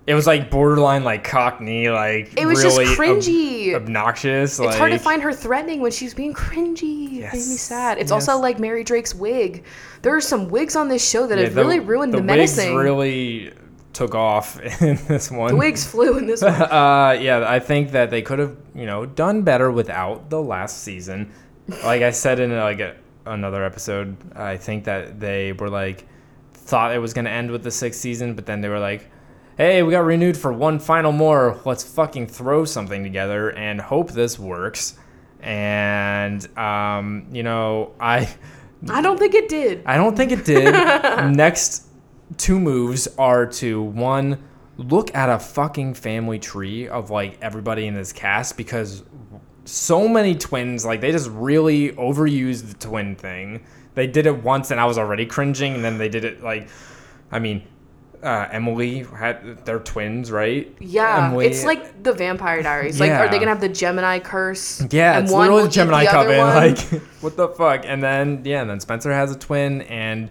It 0.06 0.16
was 0.16 0.28
like 0.28 0.52
borderline, 0.52 1.06
like 1.06 1.24
Cockney, 1.24 1.90
like 1.90 2.38
it 2.38 2.46
was 2.46 2.62
really 2.62 2.86
just 2.86 3.00
cringy. 3.00 3.74
ob- 3.74 3.84
obnoxious. 3.84 4.52
it's 4.52 4.60
like, 4.60 4.78
hard 4.78 4.92
to 4.92 5.00
find 5.00 5.22
her 5.22 5.32
threatening 5.32 5.80
when 5.80 5.92
she's 5.92 6.14
being 6.14 6.34
cringy. 6.34 7.14
It 7.20 7.22
made 7.22 7.34
me 7.34 7.40
sad. 7.40 7.98
It's 8.00 8.12
yes. 8.12 8.28
also 8.28 8.38
like 8.42 8.60
Mary 8.60 8.84
Drake's 8.84 9.16
wig. 9.16 9.64
There 10.02 10.14
are 10.14 10.20
some 10.22 10.50
wigs 10.50 10.76
on 10.76 10.90
this 10.90 11.08
show 11.10 11.26
that 11.28 11.38
Yeah, 11.38 11.46
have 11.46 11.56
really 11.56 11.80
ruined 11.80 12.14
the, 12.14 12.18
wigs 12.18 12.26
menacing. 12.28 12.76
really 12.76 13.54
took 13.94 14.14
off 14.14 14.60
in 14.82 14.98
this 15.08 15.32
one. 15.32 15.52
the 15.52 15.56
wigs 15.56 15.86
flew 15.90 16.18
in 16.18 16.26
this 16.26 16.42
one. 16.44 16.52
uh, 16.54 17.18
yeah, 17.22 17.46
I 17.48 17.60
think 17.60 17.92
that 17.92 18.10
they 18.10 18.22
could 18.22 18.40
have, 18.40 18.58
you 18.76 18.86
know, 18.86 19.06
done 19.06 19.44
better 19.44 19.72
without 19.72 20.30
the 20.30 20.42
last 20.42 20.84
season. 20.84 21.32
Like 21.84 22.02
I 22.02 22.12
said 22.12 22.42
in 22.42 22.54
like 22.58 22.82
a, 22.82 22.98
another 23.26 23.64
episode, 23.64 24.18
I 24.36 24.58
think 24.58 24.84
that 24.84 25.20
they 25.22 25.54
were 25.54 25.70
like 25.70 26.06
thought 26.52 26.94
it 26.94 27.00
was 27.00 27.14
gonna 27.14 27.30
end 27.30 27.52
with 27.52 27.64
the 27.64 27.72
sixth 27.72 28.02
season, 28.02 28.34
but 28.36 28.46
then 28.46 28.60
they 28.60 28.68
were 28.68 28.80
like, 28.80 29.10
"Hey, 29.58 29.84
we 29.84 29.92
got 29.92 30.06
renewed 30.06 30.38
for 30.38 30.52
one 30.52 30.80
final 30.80 31.12
more. 31.12 31.60
Let's 31.66 31.84
fucking 31.84 32.28
throw 32.28 32.66
something 32.66 33.04
together 33.04 33.52
and 33.52 33.80
hope 33.80 34.12
this 34.12 34.38
works." 34.40 34.96
And 35.42 36.58
um, 36.58 37.28
you 37.32 37.44
know, 37.44 37.94
I 38.00 38.34
I 38.90 39.02
don't 39.02 39.18
think 39.18 39.34
it 39.34 39.50
did. 39.50 39.84
I 39.86 39.98
don't 39.98 40.16
think 40.16 40.32
it 40.32 40.46
did. 40.46 40.74
Next 41.36 41.88
two 42.38 42.60
moves 42.60 43.08
are 43.18 43.46
to 43.46 43.82
one 43.82 44.44
look 44.78 45.14
at 45.16 45.30
a 45.30 45.40
fucking 45.40 45.94
family 45.94 46.40
tree 46.40 46.88
of 46.88 47.10
like 47.10 47.38
everybody 47.42 47.86
in 47.88 47.94
this 47.94 48.12
cast 48.12 48.58
because 48.58 49.04
so 49.66 50.08
many 50.08 50.36
twins 50.36 50.84
like 50.84 51.00
they 51.00 51.12
just 51.12 51.30
really 51.30 51.92
overused 51.92 52.68
the 52.68 52.88
twin 52.88 53.16
thing. 53.16 53.64
They 53.94 54.08
did 54.08 54.26
it 54.26 54.44
once 54.44 54.72
and 54.72 54.80
I 54.80 54.86
was 54.86 54.98
already 54.98 55.26
cringing 55.26 55.76
and 55.76 55.86
then 55.86 55.98
they 55.98 56.10
did 56.10 56.26
it 56.26 56.44
like 56.44 56.70
I 57.32 57.40
mean 57.40 57.64
uh, 58.24 58.48
Emily 58.52 59.00
had 59.18 59.66
they're 59.66 59.80
twins, 59.80 60.32
right? 60.32 60.74
Yeah, 60.80 61.28
Emily- 61.28 61.46
it's 61.48 61.64
like 61.66 62.04
the 62.04 62.14
Vampire 62.14 62.62
Diaries. 62.64 63.00
Like, 63.00 63.12
are 63.12 63.28
they 63.30 63.38
gonna 63.40 63.52
have 63.52 63.62
the 63.62 63.70
Gemini 63.70 64.20
curse? 64.20 64.86
Yeah, 64.92 65.16
and 65.18 65.26
it's 65.26 65.34
one 65.34 65.42
literally 65.42 65.62
will 65.64 65.68
the 65.68 65.70
eat 65.70 65.74
Gemini 65.76 66.06
coven. 66.06 66.38
Like, 66.40 66.80
what 67.22 67.36
the 67.38 67.50
fuck? 67.50 67.84
And 67.86 68.02
then 68.02 68.42
yeah, 68.46 68.62
and 68.62 68.70
then 68.70 68.80
Spencer 68.80 69.12
has 69.12 69.32
a 69.36 69.38
twin, 69.38 69.82
and 69.84 70.30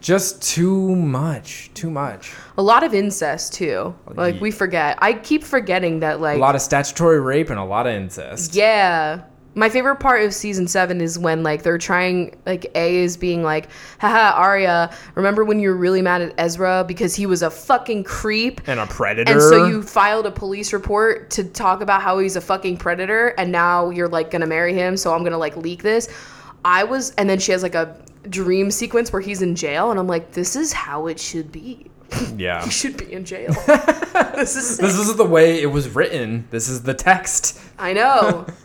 just 0.00 0.42
too 0.42 0.94
much, 0.94 1.70
too 1.74 1.90
much. 1.90 2.32
a 2.56 2.62
lot 2.62 2.82
of 2.84 2.94
incest 2.94 3.54
too. 3.54 3.94
Like 4.06 4.40
we 4.40 4.50
forget. 4.50 4.96
I 5.00 5.12
keep 5.12 5.42
forgetting 5.44 6.00
that. 6.00 6.20
Like, 6.20 6.36
A 6.36 6.40
lot 6.40 6.54
of 6.54 6.60
statutory 6.60 7.20
rape 7.20 7.50
and 7.50 7.58
a 7.58 7.64
lot 7.64 7.86
of 7.86 7.94
incest. 7.94 8.54
yeah. 8.54 9.22
My 9.54 9.68
favorite 9.68 9.96
part 9.96 10.22
of 10.22 10.32
season 10.32 10.68
seven 10.68 11.00
is 11.00 11.18
when 11.18 11.42
like 11.42 11.62
they're 11.62 11.78
trying 11.78 12.36
like 12.46 12.70
A 12.74 12.96
is 12.96 13.16
being 13.16 13.42
like, 13.42 13.68
haha, 13.98 14.40
Aria, 14.40 14.94
remember 15.14 15.44
when 15.44 15.58
you 15.58 15.70
were 15.70 15.76
really 15.76 16.02
mad 16.02 16.22
at 16.22 16.34
Ezra 16.38 16.84
because 16.86 17.14
he 17.14 17.26
was 17.26 17.42
a 17.42 17.50
fucking 17.50 18.04
creep? 18.04 18.60
And 18.68 18.78
a 18.78 18.86
predator. 18.86 19.32
And 19.32 19.40
so 19.40 19.66
you 19.66 19.82
filed 19.82 20.26
a 20.26 20.30
police 20.30 20.72
report 20.72 21.30
to 21.30 21.44
talk 21.44 21.80
about 21.80 22.02
how 22.02 22.18
he's 22.18 22.36
a 22.36 22.40
fucking 22.40 22.76
predator, 22.76 23.28
and 23.38 23.50
now 23.50 23.90
you're 23.90 24.08
like 24.08 24.30
gonna 24.30 24.46
marry 24.46 24.74
him, 24.74 24.96
so 24.96 25.12
I'm 25.12 25.24
gonna 25.24 25.38
like 25.38 25.56
leak 25.56 25.82
this. 25.82 26.08
I 26.64 26.84
was, 26.84 27.10
and 27.12 27.28
then 27.28 27.38
she 27.38 27.52
has 27.52 27.62
like 27.62 27.74
a 27.74 27.96
dream 28.28 28.70
sequence 28.70 29.12
where 29.12 29.22
he's 29.22 29.42
in 29.42 29.54
jail, 29.56 29.90
and 29.90 29.98
I'm 29.98 30.06
like, 30.06 30.32
this 30.32 30.54
is 30.56 30.72
how 30.72 31.06
it 31.06 31.18
should 31.18 31.50
be. 31.50 31.90
yeah. 32.36 32.64
He 32.64 32.70
should 32.70 32.96
be 32.96 33.12
in 33.12 33.24
jail. 33.24 33.52
this 34.34 34.56
is 34.56 34.76
sick. 34.76 34.80
This 34.80 34.98
is 34.98 35.16
the 35.16 35.24
way 35.24 35.60
it 35.60 35.66
was 35.66 35.94
written. 35.94 36.46
This 36.50 36.68
is 36.68 36.82
the 36.82 36.94
text. 36.94 37.60
I 37.78 37.92
know. 37.92 38.46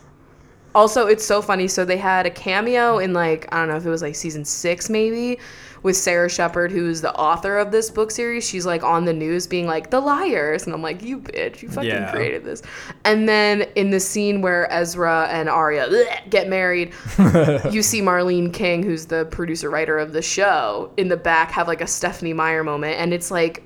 also, 0.74 1.06
it's 1.06 1.24
so 1.24 1.40
funny. 1.42 1.68
So 1.68 1.84
they 1.84 1.96
had 1.98 2.26
a 2.26 2.30
cameo 2.30 2.98
in 2.98 3.12
like 3.12 3.46
I 3.52 3.58
don't 3.58 3.68
know 3.68 3.76
if 3.76 3.86
it 3.86 3.90
was 3.90 4.02
like 4.02 4.14
season 4.16 4.44
six 4.44 4.88
maybe 4.90 5.38
with 5.82 5.96
Sara 5.96 6.30
Shepard, 6.30 6.72
who's 6.72 7.02
the 7.02 7.14
author 7.14 7.58
of 7.58 7.70
this 7.70 7.90
book 7.90 8.10
series. 8.10 8.48
She's 8.48 8.64
like 8.64 8.82
on 8.82 9.04
the 9.04 9.12
news 9.12 9.46
being 9.46 9.66
like 9.66 9.90
the 9.90 10.00
liars, 10.00 10.64
and 10.64 10.74
I'm 10.74 10.80
like, 10.80 11.02
you 11.02 11.18
bitch, 11.20 11.60
you 11.60 11.68
fucking 11.68 11.90
Yeah. 11.90 12.10
created 12.10 12.42
this. 12.42 12.62
And 13.04 13.28
then 13.28 13.66
in 13.74 13.90
the 13.90 14.00
scene 14.00 14.40
where 14.40 14.66
Ezra 14.72 15.28
and 15.30 15.46
Aria 15.48 15.86
bleh, 15.88 16.30
get 16.30 16.48
married, 16.48 16.94
you 17.70 17.82
see 17.82 18.00
Marlene 18.00 18.50
King, 18.50 18.82
who's 18.82 19.04
the 19.06 19.26
producer 19.26 19.68
writer 19.68 19.98
of 19.98 20.14
the 20.14 20.22
show, 20.22 20.90
in 20.96 21.08
the 21.08 21.18
back 21.18 21.50
have 21.50 21.68
like 21.68 21.82
a 21.82 21.86
Stephenie 21.86 22.32
Meyer 22.32 22.64
moment, 22.64 22.98
and 22.98 23.12
it's 23.12 23.30
like. 23.30 23.62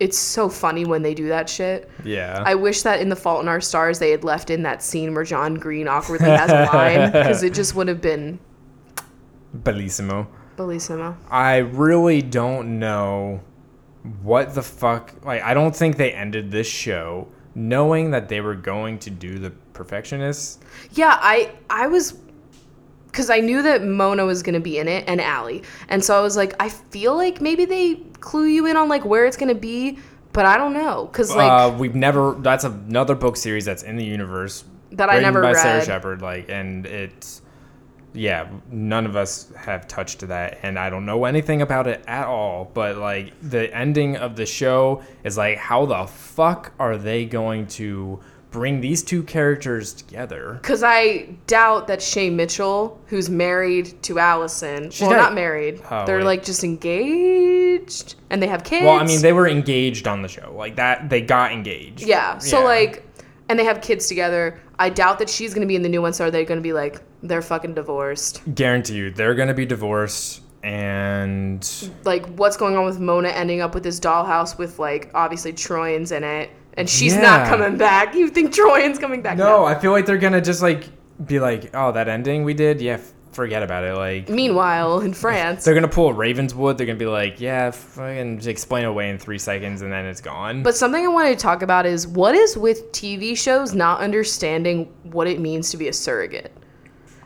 It's 0.00 0.18
so 0.18 0.48
funny 0.48 0.84
when 0.84 1.02
they 1.02 1.14
do 1.14 1.28
that 1.28 1.48
shit. 1.50 1.90
Yeah. 2.04 2.42
I 2.46 2.54
wish 2.54 2.82
that 2.82 3.00
in 3.00 3.08
The 3.08 3.16
Fault 3.16 3.42
in 3.42 3.48
Our 3.48 3.60
Stars 3.60 3.98
they 3.98 4.10
had 4.10 4.22
left 4.24 4.50
in 4.50 4.62
that 4.62 4.82
scene 4.82 5.14
where 5.14 5.24
John 5.24 5.54
Green 5.54 5.88
awkwardly 5.88 6.30
has 6.30 6.50
a 6.50 6.64
line 6.76 7.06
because 7.12 7.42
it 7.42 7.52
just 7.54 7.74
would 7.74 7.88
have 7.88 8.00
been 8.00 8.38
Bellissimo. 9.62 10.26
bellissimo. 10.56 11.16
I 11.30 11.58
really 11.58 12.22
don't 12.22 12.78
know 12.78 13.40
what 14.22 14.54
the 14.54 14.62
fuck. 14.62 15.12
Like, 15.24 15.42
I 15.42 15.54
don't 15.54 15.74
think 15.74 15.96
they 15.96 16.12
ended 16.12 16.50
this 16.50 16.66
show 16.66 17.28
knowing 17.54 18.10
that 18.12 18.28
they 18.28 18.40
were 18.40 18.54
going 18.54 18.98
to 19.00 19.10
do 19.10 19.38
the 19.38 19.50
perfectionists. 19.72 20.58
Yeah, 20.92 21.18
I 21.20 21.52
I 21.68 21.86
was 21.88 22.18
because 23.08 23.30
I 23.30 23.40
knew 23.40 23.62
that 23.62 23.82
Mona 23.82 24.24
was 24.24 24.42
gonna 24.42 24.60
be 24.60 24.78
in 24.78 24.88
it 24.88 25.04
and 25.08 25.20
Ali, 25.20 25.62
and 25.88 26.04
so 26.04 26.16
I 26.16 26.20
was 26.20 26.36
like, 26.36 26.54
I 26.60 26.68
feel 26.68 27.16
like 27.16 27.40
maybe 27.40 27.64
they 27.64 27.96
clue 28.20 28.46
you 28.46 28.66
in 28.66 28.76
on 28.76 28.88
like 28.88 29.04
where 29.04 29.26
it's 29.26 29.36
gonna 29.36 29.54
be, 29.54 29.98
but 30.32 30.46
I 30.46 30.56
don't 30.56 30.74
know 30.74 31.06
because 31.06 31.34
like 31.34 31.50
uh, 31.50 31.74
we've 31.76 31.94
never. 31.94 32.36
That's 32.38 32.64
another 32.64 33.14
book 33.14 33.36
series 33.36 33.64
that's 33.64 33.82
in 33.82 33.96
the 33.96 34.04
universe 34.04 34.64
that 34.92 35.10
I 35.10 35.20
never 35.20 35.42
by 35.42 35.54
Sara. 35.54 35.84
Shepard. 35.84 36.22
Like, 36.22 36.48
and 36.48 36.86
it's 36.86 37.42
yeah, 38.14 38.48
none 38.70 39.06
of 39.06 39.16
us 39.16 39.52
have 39.56 39.86
touched 39.86 40.20
that, 40.28 40.58
and 40.62 40.78
I 40.78 40.90
don't 40.90 41.06
know 41.06 41.24
anything 41.24 41.62
about 41.62 41.86
it 41.86 42.02
at 42.06 42.26
all. 42.26 42.70
But 42.72 42.96
like 42.96 43.32
the 43.42 43.74
ending 43.74 44.16
of 44.16 44.36
the 44.36 44.46
show 44.46 45.02
is 45.24 45.36
like, 45.36 45.58
how 45.58 45.86
the 45.86 46.06
fuck 46.06 46.72
are 46.78 46.96
they 46.96 47.24
going 47.24 47.66
to 47.68 48.20
bring 48.50 48.80
these 48.80 49.02
two 49.02 49.22
characters 49.22 49.92
together? 49.92 50.58
Because 50.62 50.82
I 50.82 51.28
doubt 51.46 51.86
that 51.88 52.00
Shay 52.00 52.30
Mitchell, 52.30 52.98
who's 53.06 53.28
married 53.28 54.02
to 54.04 54.18
Allison, 54.18 54.90
well, 55.00 55.10
got- 55.10 55.16
not 55.16 55.34
married, 55.34 55.80
Oh, 55.90 56.06
they're 56.06 56.18
wait. 56.18 56.24
like 56.24 56.44
just 56.44 56.64
engaged 56.64 58.14
and 58.30 58.42
they 58.42 58.46
have 58.46 58.64
kids. 58.64 58.84
Well, 58.84 58.94
I 58.98 59.04
mean, 59.04 59.22
they 59.22 59.32
were 59.32 59.48
engaged 59.48 60.06
on 60.08 60.22
the 60.22 60.28
show, 60.28 60.52
like 60.56 60.76
that. 60.76 61.08
They 61.10 61.20
got 61.20 61.52
engaged. 61.52 62.02
Yeah. 62.02 62.38
So 62.38 62.60
Yeah. 62.60 62.64
like, 62.64 63.04
and 63.48 63.58
they 63.58 63.64
have 63.64 63.80
kids 63.80 64.06
together. 64.08 64.60
I 64.78 64.90
doubt 64.90 65.18
that 65.20 65.28
she's 65.28 65.54
gonna 65.54 65.66
be 65.66 65.76
in 65.76 65.82
the 65.82 65.88
new 65.88 66.02
one. 66.02 66.12
So 66.12 66.26
are 66.26 66.30
they 66.30 66.44
gonna 66.44 66.60
be 66.60 66.72
like 66.72 67.00
they're 67.22 67.42
fucking 67.42 67.74
divorced? 67.74 68.42
guarantee 68.54 68.94
you, 68.94 69.10
they're 69.10 69.34
gonna 69.34 69.54
be 69.54 69.66
divorced, 69.66 70.40
and 70.62 71.66
Like, 72.04 72.26
what's 72.36 72.56
going 72.56 72.76
on 72.76 72.84
with 72.84 73.00
Mona 73.00 73.28
ending 73.28 73.60
up 73.60 73.74
with 73.74 73.82
this 73.82 73.98
dollhouse 73.98 74.56
with 74.58 74.78
like 74.78 75.10
obviously 75.14 75.52
Troian's 75.52 76.12
in 76.12 76.22
it, 76.24 76.50
and 76.78 76.88
she's 76.88 77.16
not 77.16 77.46
coming 77.48 77.76
back. 77.76 78.14
You 78.14 78.28
think 78.28 78.54
Troian's 78.54 78.98
coming 78.98 79.20
back? 79.20 79.36
no, 79.36 79.64
I 79.64 79.74
feel 79.78 79.92
like 79.92 80.06
they're 80.06 80.16
gonna 80.18 80.40
just 80.40 80.62
like 80.62 80.84
be 81.26 81.40
like, 81.40 81.70
oh, 81.74 81.92
that 81.92 82.08
ending 82.08 82.44
we 82.44 82.54
did, 82.54 82.80
yeah, 82.80 82.94
f- 82.94 83.12
forget 83.32 83.62
about 83.62 83.82
it. 83.84 83.94
Like, 83.94 84.28
Meanwhile, 84.28 85.00
in 85.00 85.12
France, 85.12 85.64
they're 85.64 85.74
gonna 85.74 85.88
pull 85.88 86.12
Ravenswood. 86.12 86.78
They're 86.78 86.86
gonna 86.86 86.98
be 86.98 87.06
like, 87.06 87.40
yeah, 87.40 87.70
fucking 87.72 88.46
explain 88.46 88.84
away 88.84 89.10
in 89.10 89.18
three 89.18 89.38
seconds, 89.38 89.82
and 89.82 89.92
then 89.92 90.06
it's 90.06 90.20
gone. 90.20 90.62
But 90.62 90.76
something 90.76 91.04
I 91.04 91.08
wanted 91.08 91.36
to 91.36 91.42
talk 91.42 91.62
about 91.62 91.86
is 91.86 92.06
what 92.06 92.34
is 92.34 92.56
with 92.56 92.92
TV 92.92 93.36
shows 93.36 93.74
not 93.74 94.00
understanding 94.00 94.92
what 95.02 95.26
it 95.26 95.40
means 95.40 95.70
to 95.70 95.76
be 95.76 95.88
a 95.88 95.92
surrogate. 95.92 96.52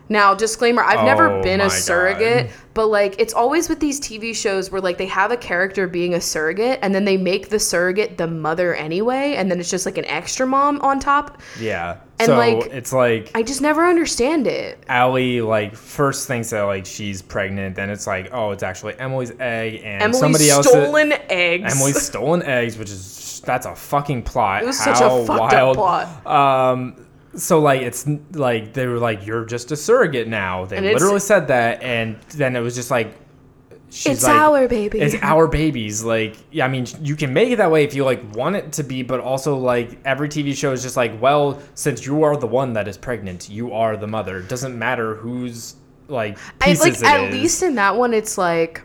Now, 0.09 0.33
disclaimer, 0.35 0.83
I've 0.83 1.05
never 1.05 1.27
Oh 1.29 1.41
been 1.41 1.59
my 1.59 1.65
a 1.65 1.69
God. 1.69 1.77
surrogate, 1.77 2.51
but 2.73 2.87
like 2.87 3.15
it's 3.19 3.33
always 3.33 3.69
with 3.69 3.79
these 3.79 3.99
TV 3.99 4.35
shows 4.35 4.69
where 4.71 4.81
like 4.81 4.97
they 4.97 5.05
have 5.07 5.31
a 5.31 5.37
character 5.37 5.87
being 5.87 6.13
a 6.13 6.21
surrogate 6.21 6.79
and 6.81 6.93
then 6.93 7.05
they 7.05 7.17
make 7.17 7.49
the 7.49 7.59
surrogate 7.59 8.17
the 8.17 8.27
mother 8.27 8.75
anyway, 8.75 9.35
and 9.35 9.49
then 9.49 9.59
it's 9.59 9.69
just 9.69 9.85
like 9.85 9.97
an 9.97 10.05
extra 10.05 10.45
mom 10.45 10.79
on 10.81 10.99
top. 10.99 11.41
yeah, 11.59 11.97
And, 12.19 12.27
so 12.27 12.37
like, 12.37 12.67
it's 12.71 12.91
like 12.93 13.31
I 13.33 13.43
just 13.43 13.61
never 13.61 13.85
understand 13.87 14.45
it. 14.45 14.83
Ali 14.89 15.41
like 15.41 15.73
first 15.75 16.27
thinks 16.27 16.49
that 16.49 16.63
like 16.63 16.85
she's 16.85 17.21
pregnant, 17.21 17.75
then 17.75 17.89
it's 17.89 18.05
like, 18.05 18.29
oh, 18.33 18.51
it's 18.51 18.63
actually 18.63 18.99
Emily's 18.99 19.31
egg, 19.39 19.81
and 19.83 20.01
Emily's 20.03 20.19
somebody 20.19 20.49
else. 20.49 20.67
stolen 20.67 21.13
eggs. 21.29 21.73
Emily's 21.75 22.01
stolen 22.09 22.43
eggs, 22.43 22.77
which 22.77 22.89
is 22.89 23.41
that's 23.45 23.65
a 23.65 23.75
fucking 23.75 24.23
plot. 24.23 24.63
It 24.63 24.65
was 24.67 24.79
How 24.79 24.93
such 24.93 25.01
a 25.01 25.25
fucked 25.25 25.53
up 25.53 25.75
wild. 25.75 25.75
plot. 25.75 26.25
Um, 26.25 27.02
so 27.35 27.59
like 27.59 27.81
it's 27.81 28.07
like 28.31 28.73
they 28.73 28.85
were 28.87 28.99
like 28.99 29.25
you're 29.25 29.45
just 29.45 29.71
a 29.71 29.75
surrogate 29.75 30.27
now. 30.27 30.65
They 30.65 30.77
And 30.77 30.85
it's- 30.85 31.01
literally 31.01 31.19
said 31.19 31.47
that, 31.47 31.81
and 31.83 32.17
then 32.35 32.55
it 32.55 32.59
was 32.61 32.75
just 32.75 32.91
like 32.91 33.15
she's 33.89 34.13
It's 34.17 34.23
like, 34.23 34.35
our 34.35 34.67
baby. 34.67 34.99
It's 34.99 35.15
our 35.21 35.47
babies. 35.47 36.03
Like 36.03 36.35
yeah, 36.51 36.65
I 36.65 36.67
mean 36.67 36.85
you 37.01 37.15
can 37.15 37.33
make 37.33 37.49
it 37.51 37.57
that 37.57 37.71
way 37.71 37.83
if 37.83 37.93
you 37.93 38.03
like 38.05 38.21
want 38.35 38.55
it 38.55 38.71
to 38.73 38.83
be, 38.83 39.03
but 39.03 39.19
also 39.19 39.57
like 39.57 39.99
every 40.05 40.29
TV 40.29 40.55
show 40.55 40.71
is 40.71 40.81
just 40.83 40.97
like 40.97 41.19
well 41.21 41.59
since 41.75 42.05
you 42.05 42.23
are 42.23 42.37
the 42.37 42.47
one 42.47 42.73
that 42.73 42.87
is 42.87 42.97
pregnant, 42.97 43.49
you 43.49 43.73
are 43.73 43.97
the 43.97 44.07
mother. 44.07 44.37
It 44.39 44.47
doesn't 44.49 44.77
matter 44.77 45.15
who's 45.15 45.75
like 46.07 46.37
I 46.61 46.65
pieces 46.67 46.81
like 46.83 46.93
it 46.95 47.03
at 47.03 47.29
is. 47.29 47.33
least 47.33 47.63
in 47.63 47.75
that 47.75 47.95
one 47.95 48.13
it's 48.13 48.37
like 48.37 48.81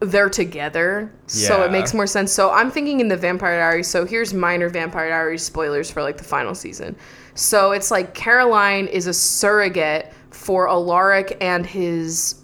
they're 0.00 0.30
together 0.30 1.12
so 1.26 1.58
Yeah. 1.58 1.66
it 1.66 1.72
makes 1.72 1.92
more 1.92 2.06
sense 2.06 2.32
so 2.32 2.50
i'm 2.50 2.70
thinking 2.70 3.00
in 3.00 3.08
the 3.08 3.18
vampire 3.18 3.58
diaries 3.58 3.86
so 3.86 4.06
here's 4.06 4.32
minor 4.32 4.70
vampire 4.70 5.10
diaries 5.10 5.42
spoilers 5.42 5.90
for 5.90 6.02
like 6.02 6.16
the 6.16 6.24
final 6.24 6.54
season 6.54 6.96
so 7.34 7.72
it's 7.72 7.90
like 7.90 8.14
caroline 8.14 8.86
is 8.86 9.06
a 9.06 9.14
surrogate 9.14 10.12
for 10.30 10.68
alaric 10.68 11.36
and 11.40 11.64
his 11.66 12.36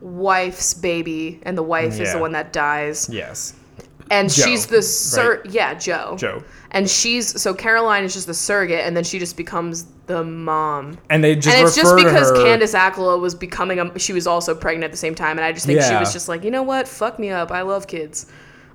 wife's 0.00 0.74
baby 0.74 1.40
and 1.42 1.56
the 1.58 1.62
wife 1.62 2.00
is 2.00 2.12
the 2.12 2.18
one 2.18 2.32
that 2.32 2.52
dies. 2.52 3.08
Yes, 3.10 3.54
and 4.10 4.32
Jo, 4.32 4.42
she's 4.44 4.66
the 4.66 4.82
sur 4.82 5.42
yeah 5.44 5.74
jo. 5.74 6.16
Jo. 6.16 6.42
and 6.72 6.88
she's 6.88 7.40
so 7.40 7.54
caroline 7.54 8.02
is 8.04 8.12
just 8.14 8.26
the 8.26 8.34
surrogate 8.34 8.80
and 8.84 8.96
then 8.96 9.04
she 9.04 9.18
just 9.18 9.36
becomes 9.36 9.86
the 10.06 10.24
mom. 10.24 10.98
And 11.10 11.22
they 11.22 11.36
just 11.36 11.56
and 11.56 11.66
it's 11.66 11.76
just 11.76 11.94
because 11.96 12.30
her- 12.30 12.36
Candice 12.36 12.74
Accola 12.74 13.20
was 13.20 13.34
becoming 13.34 13.78
a, 13.78 13.98
she 13.98 14.12
was 14.12 14.26
also 14.26 14.54
pregnant 14.54 14.84
at 14.84 14.90
the 14.90 14.96
same 14.96 15.14
time, 15.14 15.38
and 15.38 15.44
I 15.44 15.52
just 15.52 15.66
think 15.66 15.80
she 15.82 15.94
was 15.94 16.12
just 16.12 16.28
like, 16.28 16.42
you 16.44 16.50
know 16.50 16.64
what, 16.64 16.88
fuck 16.88 17.18
me 17.18 17.30
up. 17.30 17.50
I 17.52 17.62
love 17.62 17.86
kids. 17.86 18.26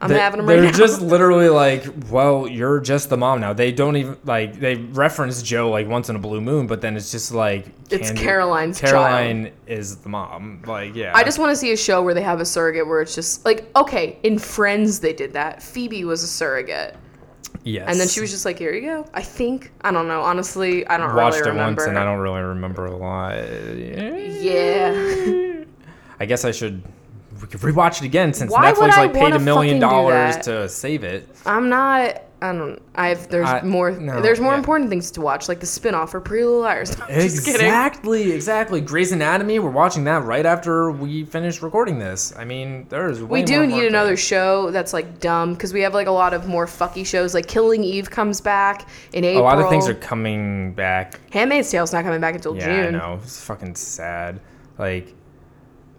I'm 0.02 0.10
They, 0.10 0.20
having 0.20 0.38
them 0.40 0.46
they're 0.48 0.62
now. 0.64 0.72
just 0.72 1.02
literally 1.02 1.48
like, 1.48 1.86
well, 2.12 2.48
you're 2.48 2.82
just 2.82 3.10
the 3.10 3.16
mom 3.18 3.40
now. 3.40 3.54
They 3.54 3.72
don't 3.72 3.96
even 3.96 4.18
like 4.26 4.60
they 4.60 4.76
reference 4.76 5.42
Jo 5.42 5.70
like 5.70 5.88
once 5.88 6.10
in 6.10 6.16
a 6.18 6.20
blue 6.20 6.42
moon, 6.42 6.68
but 6.68 6.82
then 6.82 6.98
it's 6.98 7.12
just 7.12 7.32
like 7.32 7.68
It's 7.90 8.08
Candy- 8.10 8.22
Caroline's 8.22 8.80
Caroline 8.82 9.52
is 9.68 9.96
the 9.98 10.10
mom. 10.10 10.62
Like 10.68 10.96
yeah, 10.96 11.14
I 11.16 11.24
just 11.24 11.40
want 11.40 11.52
to 11.52 11.56
see 11.56 11.72
a 11.72 11.78
show 11.78 12.04
where 12.04 12.14
they 12.14 12.22
have 12.24 12.42
a 12.42 12.46
surrogate 12.46 12.86
where 12.88 13.02
it's 13.02 13.16
just 13.16 13.46
like, 13.46 13.70
okay, 13.78 14.20
in 14.24 14.38
Friends 14.38 15.00
they 15.00 15.14
did 15.14 15.32
that. 15.34 15.64
Phoebe 15.64 16.04
was 16.04 16.24
a 16.24 16.28
surrogate, 16.28 16.98
yes, 17.64 17.88
and 17.90 17.98
then 17.98 18.10
she 18.10 18.20
was 18.20 18.32
just 18.32 18.44
like, 18.44 18.60
here 18.60 18.74
you 18.74 18.82
go. 18.82 19.08
I 19.14 19.22
think 19.22 19.72
I 19.82 19.92
don't 19.92 20.10
know. 20.10 20.22
Honestly, 20.22 20.86
I 20.88 20.98
don't 20.98 21.16
watched 21.16 21.38
really 21.38 21.48
it 21.48 21.52
remember. 21.54 21.84
once 21.84 21.88
and 21.90 21.98
I 21.98 22.04
don't 22.04 22.20
really 22.20 22.42
remember 22.42 22.86
a 22.86 22.98
lot. 22.98 23.38
Yeah. 24.46 25.64
I 26.20 26.26
guess 26.26 26.46
I 26.46 26.52
should 26.52 26.82
we 27.46 27.52
could 27.52 27.62
rewatch 27.62 28.02
it 28.02 28.06
again 28.06 28.34
since 28.34 28.52
Why 28.52 28.72
Netflix 28.72 28.98
like 28.98 29.14
paid 29.14 29.34
a 29.34 29.40
million 29.40 29.80
dollars 29.80 30.38
to 30.38 30.68
save 30.68 31.04
it. 31.04 31.30
I'm 31.46 31.70
not. 31.70 32.24
I 32.42 32.52
don't. 32.52 32.82
I've 32.96 33.30
there's 33.30 33.48
I- 33.48 33.62
more. 33.62 33.92
no, 33.92 34.22
there's 34.22 34.40
more 34.40 34.54
yeah. 34.54 34.58
important 34.58 34.90
things 34.90 35.10
to 35.12 35.22
watch, 35.22 35.48
like 35.48 35.60
the 35.60 35.66
spin-off 35.66 36.12
for 36.12 36.20
Pretty 36.20 36.44
Little 36.44 36.62
Liars. 36.62 36.98
No, 36.98 37.06
I'm 37.10 37.14
just 37.22 37.46
kidding. 37.46 37.62
Exactly, 37.62 38.32
exactly. 38.32 38.82
Grey's 38.82 39.12
Anatomy. 39.12 39.60
We're 39.60 39.70
watching 39.70 40.04
that 40.06 40.24
right 40.24 40.46
after 40.46 40.92
we 40.92 41.24
finish 41.26 41.62
recording 41.62 41.98
this. 42.00 42.34
I 42.36 42.44
mean, 42.46 42.88
there's 42.90 43.22
way 43.24 43.40
We 43.42 43.46
do 43.46 43.66
need 43.66 43.86
another 43.86 44.10
there. 44.10 44.18
show 44.18 44.72
that's 44.72 44.92
like 44.92 45.20
dumb 45.20 45.54
because 45.54 45.72
we 45.72 45.82
have 45.82 45.94
like 45.94 46.08
a 46.08 46.12
lot 46.12 46.34
of 46.34 46.48
more 46.48 46.66
fucky 46.66 47.06
shows. 47.06 47.34
Like 47.34 47.48
Killing 47.48 47.84
Eve 47.84 48.10
comes 48.10 48.42
back 48.42 48.88
in 49.14 49.24
April. 49.24 49.44
A 49.44 49.46
lot 49.46 49.60
of 49.60 49.70
things 49.70 49.88
are 49.88 49.94
coming 49.96 50.74
back 50.74 51.20
Handmaid's 51.32 51.70
Tale's 51.72 51.94
not 51.94 52.04
coming 52.04 52.22
back 52.22 52.36
until 52.36 52.56
Yeah, 52.58 52.64
I 52.64 52.84
June 52.84 52.94
know. 52.94 53.20
It's 53.24 53.44
fucking 53.46 53.76
sad. 53.76 54.40
Like, 54.78 55.14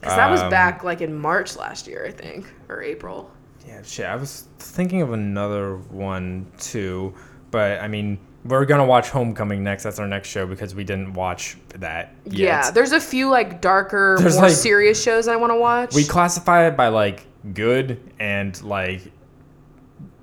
because 0.07 0.17
that 0.17 0.31
was 0.31 0.41
Um, 0.41 0.51
back 0.51 0.85
like 0.85 1.01
in 1.01 1.13
March 1.15 1.57
last 1.57 1.87
year, 1.87 2.05
I 2.07 2.11
think, 2.13 2.47
or 2.69 2.83
April. 2.83 3.31
yeah, 3.67 3.83
shit. 3.83 4.07
I 4.07 4.15
was 4.17 4.45
thinking 4.59 5.03
of 5.03 5.13
another 5.13 5.77
one 5.91 6.47
too, 6.59 7.13
but 7.51 7.81
I 7.81 7.89
mean, 7.89 8.19
we're 8.45 8.65
gonna 8.65 8.85
watch 8.87 9.11
Homecoming 9.11 9.65
next. 9.65 9.83
That's 9.83 9.99
our 9.99 10.07
next 10.07 10.29
show 10.29 10.47
because 10.47 10.75
we 10.75 10.85
didn't 10.85 11.15
watch 11.15 11.57
that 11.79 12.15
yet. 12.25 12.35
Yeah, 12.39 12.71
there's 12.71 12.93
a 12.93 13.01
few 13.01 13.29
like 13.29 13.61
darker, 13.61 14.17
There's, 14.21 14.35
more 14.37 14.45
like- 14.45 14.53
serious 14.53 15.03
shows 15.03 15.27
I 15.27 15.35
want 15.37 15.51
to 15.53 15.57
watch. 15.59 15.95
we 15.95 16.05
classify 16.05 16.67
it 16.69 16.77
by 16.77 16.89
like 16.89 17.27
good 17.55 18.01
and 18.21 18.61
like 18.63 19.03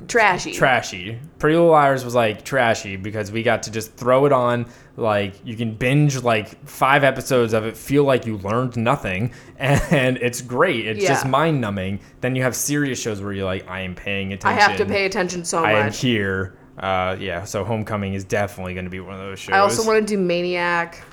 trashy. 0.08 0.54
trashy. 0.54 1.20
Pretty 1.40 1.56
Little 1.56 1.72
Liars 1.72 2.06
was 2.06 2.16
like 2.16 2.44
trashy 2.44 2.96
because 2.96 3.32
we 3.32 3.44
got 3.44 3.64
to 3.64 3.72
just 3.72 3.94
throw 3.96 4.26
it 4.26 4.32
on. 4.32 4.66
Like 4.96 5.34
you 5.44 5.56
can 5.56 5.74
binge 5.76 6.22
like 6.22 6.66
five 6.68 7.04
episodes 7.04 7.54
of 7.54 7.66
it, 7.66 7.76
feel 7.76 8.04
like 8.04 8.26
you 8.26 8.38
learned 8.38 8.78
nothing, 8.78 9.34
and 9.58 10.18
it's 10.18 10.42
great. 10.42 10.86
It's 10.86 11.06
just 11.06 11.26
mind 11.28 11.62
numbing. 11.62 12.00
Then 12.22 12.36
you 12.36 12.44
have 12.44 12.56
serious 12.56 13.02
shows 13.02 13.22
where 13.22 13.34
you're 13.34 13.46
like, 13.46 13.68
I 13.70 13.82
am 13.82 13.96
paying 13.96 14.34
attention. 14.34 14.48
I 14.50 14.64
attention. 14.64 14.78
have 14.78 14.88
to 14.88 14.94
pay 14.94 15.06
attention 15.06 15.46
so 15.46 15.64
I 15.64 15.72
am 15.74 15.86
much. 15.88 16.00
here. 16.00 16.58
Uh, 16.78 17.16
yeah. 17.20 17.44
So 17.44 17.64
Homecoming 17.64 18.14
is 18.14 18.24
definitely 18.24 18.74
going 18.74 18.86
to 18.86 18.92
be 18.92 19.00
one 19.00 19.14
of 19.14 19.20
those 19.20 19.40
shows. 19.40 19.54
I 19.54 19.60
also 19.60 19.86
want 19.86 20.08
to 20.08 20.16
do 20.16 20.20
Maniac, 20.22 21.04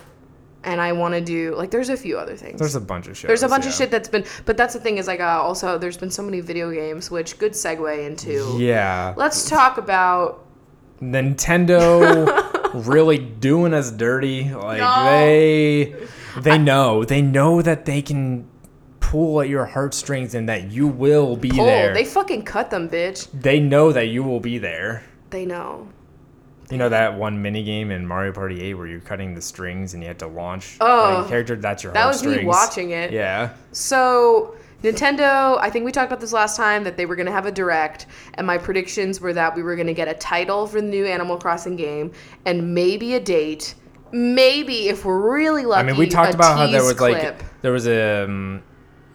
and 0.64 0.81
I 0.81 0.92
want 0.92 1.14
to 1.14 1.20
do 1.20 1.55
like 1.57 1.70
there's 1.70 1.88
a 1.88 1.96
few 1.96 2.18
other 2.18 2.37
things. 2.37 2.59
There's 2.59 2.75
a 2.75 2.81
bunch 2.81 3.09
of 3.09 3.16
shows. 3.16 3.29
There's 3.29 3.42
a 3.42 3.49
bunch 3.49 3.66
of 3.66 3.73
shit 3.73 3.90
that's 3.90 4.09
been, 4.09 4.25
but 4.44 4.57
that's 4.57 4.75
the 4.75 4.81
thing 4.81 4.99
is 4.99 5.07
like 5.07 5.20
uh, 5.20 5.25
also 5.42 5.79
there's 5.79 5.96
been 5.96 6.11
so 6.11 6.23
many 6.23 6.40
video 6.40 6.70
games, 6.70 7.11
which 7.11 7.38
good 7.38 7.53
segue 7.53 8.07
into. 8.07 8.57
Yeah. 8.59 9.14
Let's 9.16 9.49
talk 9.49 9.79
about 9.79 10.44
Nintendo 11.01 12.51
really 12.87 13.18
doing 13.18 13.75
us 13.75 13.90
dirty. 13.90 14.53
Like 14.53 14.79
No. 14.79 15.05
they 15.11 15.94
they 16.38 16.59
know. 16.59 17.05
They 17.05 17.23
know 17.23 17.62
that 17.62 17.85
they 17.85 18.03
can 18.03 18.49
pull 19.01 19.40
at 19.40 19.49
your 19.49 19.64
heartstrings 19.66 20.35
and 20.35 20.49
that 20.49 20.70
you 20.70 20.87
will 20.87 21.37
be 21.37 21.51
pull. 21.51 21.64
there. 21.66 21.92
They 21.94 22.05
fucking 22.05 22.42
cut 22.44 22.70
them, 22.70 22.88
bitch. 22.88 23.29
they 23.33 23.59
know 23.59 23.92
that 23.92 24.07
you 24.09 24.23
will 24.23 24.40
be 24.40 24.59
there. 24.59 25.03
They 25.31 25.46
know. 25.46 25.88
You 26.70 26.76
know 26.78 26.88
that 26.88 27.14
one 27.14 27.40
mini 27.42 27.62
game 27.64 27.90
in 27.90 28.06
Mario 28.06 28.33
Party 28.33 28.61
8 28.62 28.74
where 28.74 28.87
you're 28.87 29.00
cutting 29.00 29.35
the 29.35 29.42
strings 29.42 29.94
and 29.94 30.02
you 30.02 30.09
have 30.09 30.18
to 30.18 30.26
launch 30.28 30.76
Oh. 30.80 31.24
a 31.24 31.28
character 31.28 31.56
that's 31.56 31.83
your 31.83 31.92
That 31.92 32.06
was 32.06 32.24
me 32.24 32.44
watching 32.44 32.90
it. 32.90 33.11
Yeah. 33.12 33.50
So 33.72 34.54
Nintendo, 34.83 35.59
I 35.61 35.68
think 35.68 35.85
we 35.85 35.92
talked 35.92 36.11
about 36.11 36.20
this 36.20 36.33
last 36.33 36.56
time 36.56 36.85
that 36.85 36.96
they 36.96 37.04
were 37.06 37.14
gonna 37.16 37.30
have 37.33 37.44
a 37.44 37.52
direct, 37.52 38.06
and 38.35 38.46
my 38.46 38.56
predictions 38.56 39.20
were 39.20 39.35
that 39.35 39.54
we 39.54 39.62
were 39.62 39.76
gonna 39.76 39.92
get 39.92 40.09
a 40.09 40.14
title 40.14 40.66
for 40.66 40.80
the 40.80 40.87
new 40.87 41.04
Animal 41.04 41.37
Crossing 41.37 41.76
game, 41.76 42.12
and 42.46 42.74
maybe 42.74 43.14
a 43.14 43.20
date. 43.20 43.74
Maybe 44.12 44.88
if 44.88 45.04
we're 45.04 45.20
really 45.20 45.66
lucky. 45.66 45.80
I 45.80 45.83
mean, 45.85 45.96
we 45.98 46.06
talked 46.09 46.35
about 46.35 46.56
how 46.56 46.66
there 46.66 46.83
was 46.83 46.94
clip. 46.94 47.12
like 47.22 47.61
there 47.61 47.72
was 47.72 47.87
a 47.87 48.24
um, 48.24 48.62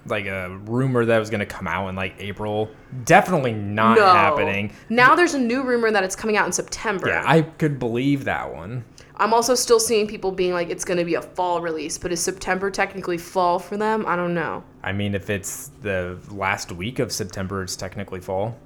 like 0.06 0.26
a 0.26 0.58
rumor 0.66 1.06
that 1.06 1.18
was 1.18 1.30
going 1.30 1.40
to 1.40 1.46
come 1.46 1.68
out 1.68 1.88
in 1.90 1.96
like 1.96 2.16
April. 2.20 2.70
Definitely 3.06 3.54
not 3.54 3.98
no. 3.98 4.06
happening. 4.06 4.74
Now 4.90 5.16
there's 5.16 5.34
a 5.34 5.40
new 5.40 5.64
rumor 5.64 5.92
that 5.92 6.04
it's 6.04 6.16
coming 6.16 6.38
out 6.38 6.46
in 6.46 6.52
September. 6.52 7.08
Yeah, 7.08 7.24
I 7.26 7.42
could 7.42 7.80
believe 7.80 8.26
that 8.26 8.54
one. 8.54 8.86
I'm 9.18 9.34
also 9.34 9.56
still 9.56 9.80
seeing 9.80 10.08
people 10.08 10.32
being 10.32 10.52
like 10.54 10.70
it's 10.70 10.84
going 10.84 10.98
to 10.98 11.06
be 11.06 11.16
a 11.16 11.22
fall 11.22 11.62
release, 11.62 11.98
but 11.98 12.12
is 12.12 12.22
September 12.22 12.70
technically 12.70 13.18
fall 13.18 13.60
for 13.60 13.78
them? 13.78 14.06
I 14.06 14.16
don't 14.16 14.34
know. 14.34 14.64
I 14.84 14.92
mean, 14.92 15.16
if 15.16 15.30
it's 15.30 15.72
the 15.82 16.20
last 16.30 16.72
week 16.72 17.00
of 17.00 17.12
September, 17.12 17.64
it's 17.64 17.76
technically 17.76 18.20
fall. 18.20 18.58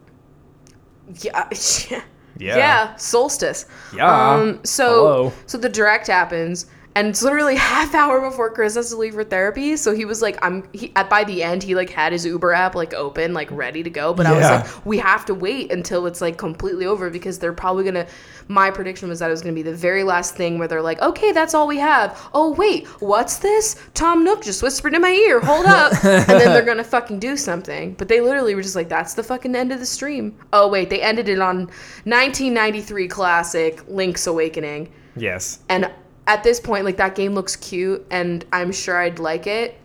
Yeah. 1.22 1.48
Yeah. 2.38 2.58
Yeah. 2.58 2.96
Solstice. 2.96 3.66
Yeah. 3.94 4.34
Um, 4.34 4.62
so 4.64 4.88
Hello. 4.88 5.34
so 5.46 5.58
the 5.58 5.68
direct 5.68 6.08
happens, 6.08 6.68
and 7.00 7.08
it's 7.08 7.24
literally 7.24 7.56
half 7.70 7.96
hour 7.96 8.20
before 8.20 8.52
Chris 8.52 8.76
has 8.76 8.90
to 8.90 8.98
leave 8.98 9.14
for 9.14 9.24
therapy. 9.24 9.78
So 9.78 9.96
he 9.96 10.04
was 10.04 10.22
like, 10.22 10.38
"I'm." 10.44 10.68
He, 10.74 10.92
at 10.96 11.10
by 11.10 11.24
the 11.24 11.42
end, 11.42 11.64
he 11.64 11.74
like 11.74 11.90
had 11.90 12.12
his 12.12 12.26
Uber 12.26 12.52
app 12.52 12.76
like 12.76 12.94
open, 12.94 13.34
like 13.34 13.50
ready 13.52 13.82
to 13.84 13.90
go. 13.90 14.14
But 14.14 14.26
I 14.26 14.36
was 14.36 14.44
like, 14.44 14.86
"We 14.86 14.98
have 14.98 15.26
to 15.26 15.34
wait 15.34 15.72
until 15.72 16.06
it's 16.06 16.20
like 16.20 16.38
completely 16.38 16.86
over 16.86 17.10
because 17.10 17.40
they're 17.40 17.54
probably 17.54 17.86
gonna." 17.86 18.06
My 18.50 18.70
prediction 18.72 19.08
was 19.08 19.20
that 19.20 19.28
it 19.28 19.32
was 19.32 19.42
gonna 19.42 19.54
be 19.54 19.62
the 19.62 19.74
very 19.74 20.04
last 20.04 20.36
thing 20.36 20.60
where 20.60 20.68
they're 20.68 20.82
like, 20.82 21.02
"Okay, 21.02 21.32
that's 21.32 21.54
all 21.54 21.68
we 21.68 21.78
have." 21.78 22.30
Oh 22.34 22.52
wait, 22.52 22.86
what's 23.02 23.38
this? 23.38 23.78
Tom 23.94 24.24
Nook 24.24 24.44
just 24.44 24.62
whispered 24.62 24.94
in 24.94 25.02
my 25.02 25.12
ear. 25.12 25.40
Hold 25.40 25.68
up, 25.68 25.94
and 26.04 26.28
then 26.28 26.54
they're 26.54 26.66
gonna 26.66 26.84
fucking 26.84 27.20
do 27.20 27.38
something. 27.38 27.94
But 27.94 28.10
they 28.10 28.20
literally 28.20 28.56
were 28.56 28.62
just 28.62 28.76
like, 28.76 28.90
"That's 28.90 29.14
the 29.14 29.24
fucking 29.24 29.56
end 29.56 29.72
of 29.72 29.80
the 29.80 29.86
stream." 29.86 30.38
Oh 30.52 30.68
wait, 30.68 30.90
they 30.90 31.02
ended 31.02 31.30
it 31.30 31.40
on 31.40 31.70
1993 32.04 33.08
classic 33.08 33.88
Link's 33.88 34.28
Awakening. 34.28 34.92
Yes. 35.16 35.60
And 35.70 35.90
at 36.30 36.44
this 36.44 36.60
point, 36.60 36.86
like 36.86 36.98
that 36.98 37.16
game 37.16 37.34
looks 37.34 37.56
cute, 37.56 38.06
and 38.12 38.46
I'm 38.54 38.72
sure 38.72 38.96
I'd 38.98 39.18
like 39.18 39.48
it. 39.48 39.76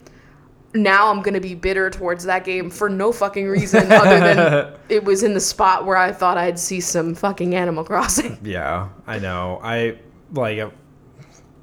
Now 0.74 1.10
I'm 1.10 1.22
gonna 1.22 1.40
be 1.40 1.54
bitter 1.54 1.88
towards 1.88 2.24
that 2.24 2.44
game 2.44 2.68
for 2.68 2.90
no 2.90 3.12
fucking 3.12 3.48
reason 3.48 3.90
other 3.90 4.20
than 4.20 4.74
it 4.90 5.04
was 5.04 5.22
in 5.22 5.32
the 5.32 5.40
spot 5.40 5.86
where 5.86 5.96
I 5.96 6.12
thought 6.12 6.36
I'd 6.36 6.58
see 6.58 6.80
some 6.80 7.14
fucking 7.14 7.54
Animal 7.54 7.82
Crossing. 7.84 8.38
Yeah, 8.44 8.90
I 9.06 9.18
know. 9.20 9.58
I 9.62 9.98
like. 10.32 10.58
uh, 10.58 10.68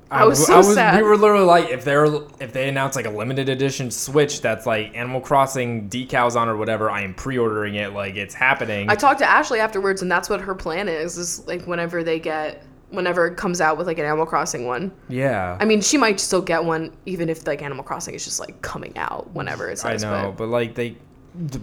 I 0.10 0.26
was 0.26 0.44
so 0.44 0.62
sad. 0.63 0.98
We 1.02 1.08
were 1.08 1.15
literally 1.15 1.46
like, 1.46 1.70
if 1.70 1.86
they're 1.86 2.06
if 2.39 2.52
they 2.52 2.67
announce 2.67 2.96
like 2.96 3.06
a 3.06 3.10
limited 3.12 3.50
edition 3.50 3.91
Switch 3.91 4.41
that's 4.41 4.65
like 4.65 4.96
Animal 4.96 5.22
Crossing 5.22 5.89
decals 5.89 6.36
on 6.36 6.50
or 6.50 6.58
whatever, 6.58 6.89
I 6.89 7.02
am 7.02 7.13
pre-ordering 7.13 7.76
it. 7.76 7.94
Like 7.94 8.15
it's 8.15 8.34
happening. 8.34 8.89
I 8.89 8.96
talked 8.96 9.20
to 9.20 9.30
Ashley 9.30 9.60
afterwards, 9.60 10.02
and 10.02 10.12
that's 10.12 10.28
what 10.28 10.41
her 10.41 10.56
plan 10.56 10.89
is. 10.89 11.17
Is 11.20 11.46
like 11.48 11.67
whenever 11.67 12.04
they 12.04 12.20
get, 12.20 12.65
whenever 12.91 13.25
it 13.27 13.38
comes 13.38 13.60
out 13.62 13.77
with 13.77 13.88
like 13.88 13.97
an 13.97 14.06
Animal 14.06 14.25
Crossing 14.25 14.65
one. 14.67 14.91
yeah, 15.10 15.58
I 15.60 15.65
mean, 15.65 15.82
she 15.82 15.97
might 15.97 16.19
still 16.19 16.41
get 16.41 16.63
one 16.63 16.95
even 17.06 17.30
if 17.30 17.47
like 17.47 17.62
Animal 17.62 17.84
Crossing 17.84 18.13
is 18.15 18.23
just 18.23 18.39
like 18.39 18.62
coming 18.62 18.97
out 18.97 19.30
whenever 19.34 19.69
it's. 19.69 19.84
I 19.84 19.95
know, 19.97 20.34
but- 20.36 20.38
but 20.38 20.47
like 20.49 20.75
they, 20.75 20.97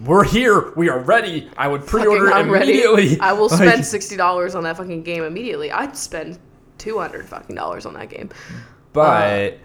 we're 0.05 0.23
here. 0.23 0.71
We 0.75 0.89
are 0.89 0.99
ready. 0.99 1.49
I 1.57 1.67
would 1.67 1.85
pre-order 1.85 2.31
I'm 2.33 2.49
immediately. 2.53 3.03
Ready. 3.09 3.19
I 3.21 3.33
will 3.33 3.47
Like, 3.49 3.57
spend 3.69 3.85
sixty 3.85 4.17
dollars 4.17 4.55
on 4.55 4.63
that 4.63 4.77
fucking 4.77 5.03
game 5.03 5.23
immediately. 5.23 5.71
I'd 5.71 5.95
spend 5.95 6.39
two 6.79 6.97
hundred 6.99 7.27
fucking 7.27 7.55
dollars 7.55 7.85
on 7.85 7.93
that 7.93 8.09
game. 8.09 8.29
but 8.93 9.53
uh, 9.53 9.57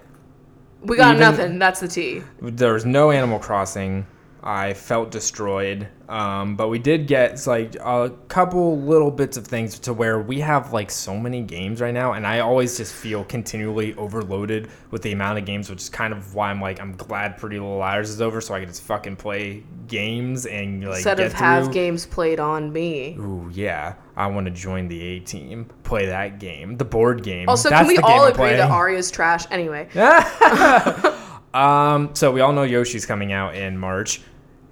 We 0.83 0.97
got 0.99 1.17
nothing. 1.19 1.59
That's 1.59 1.81
the 1.81 1.89
T. 1.89 2.23
there 2.43 2.75
was 2.75 2.85
no 2.85 3.11
Animal 3.11 3.39
Crossing. 3.39 4.07
I 4.43 4.75
felt 4.75 5.11
destroyed. 5.11 5.89
Um, 6.09 6.57
but 6.57 6.69
we 6.69 6.79
did 6.79 7.07
get 7.07 7.47
like 7.47 7.77
a 7.77 8.13
couple 8.29 8.79
little 8.79 9.11
bits 9.11 9.37
of 9.37 9.47
things 9.47 9.79
to 9.81 9.93
where 9.93 10.21
we 10.21 10.41
have 10.41 10.73
like 10.73 10.91
so 10.91 11.17
many 11.17 11.43
games 11.43 11.81
right 11.81 11.95
now, 11.95 12.13
and 12.13 12.27
I 12.27 12.41
always 12.41 12.77
just 12.77 12.93
feel 12.93 13.25
continually 13.25 13.95
overloaded 13.95 14.69
with 14.91 15.03
the 15.03 15.13
amount 15.13 15.39
of 15.39 15.47
games, 15.47 15.71
which 15.71 15.81
is 15.81 15.89
kind 15.89 16.13
of 16.13 16.35
why 16.35 16.51
I'm 16.51 16.61
like 16.61 16.81
I'm 16.81 16.97
glad 16.97 17.39
Pretty 17.39 17.59
Little 17.59 17.79
Liars 17.79 18.11
is 18.11 18.21
over, 18.21 18.41
so 18.41 18.55
I 18.55 18.61
can 18.61 18.69
just 18.69 18.83
fucking 18.83 19.17
play 19.17 19.63
games 19.87 20.47
and 20.47 20.85
like 20.85 20.97
Instead 20.97 21.21
of 21.21 21.33
have 21.33 21.73
games 21.73 22.05
played 22.07 22.41
on 22.41 22.73
me. 22.73 23.17
Ooh 23.19 23.51
yeah, 23.53 23.95
I 24.17 24.27
want 24.27 24.47
to 24.47 24.51
join 24.51 24.89
the 24.89 25.01
A 25.01 25.21
team, 25.21 25.67
play 25.85 26.07
that 26.07 26.39
game, 26.39 26.77
the 26.77 26.85
board 26.85 27.23
game. 27.23 27.49
Also, 27.49 27.71
That's 27.71 27.89
can 27.89 27.97
we 27.97 27.99
all 27.99 28.27
agree 28.27 28.51
that. 28.51 28.71
Aria's 28.71 29.11
trash? 29.11 29.45
Anyway, 29.51 29.89
Um, 31.55 32.11
so 32.15 32.33
we 32.33 32.41
all 32.41 32.53
know 32.53 32.65
Yoshi's 32.65 33.07
coming 33.07 33.33
out 33.33 33.55
in 33.55 33.79
March. 33.79 34.21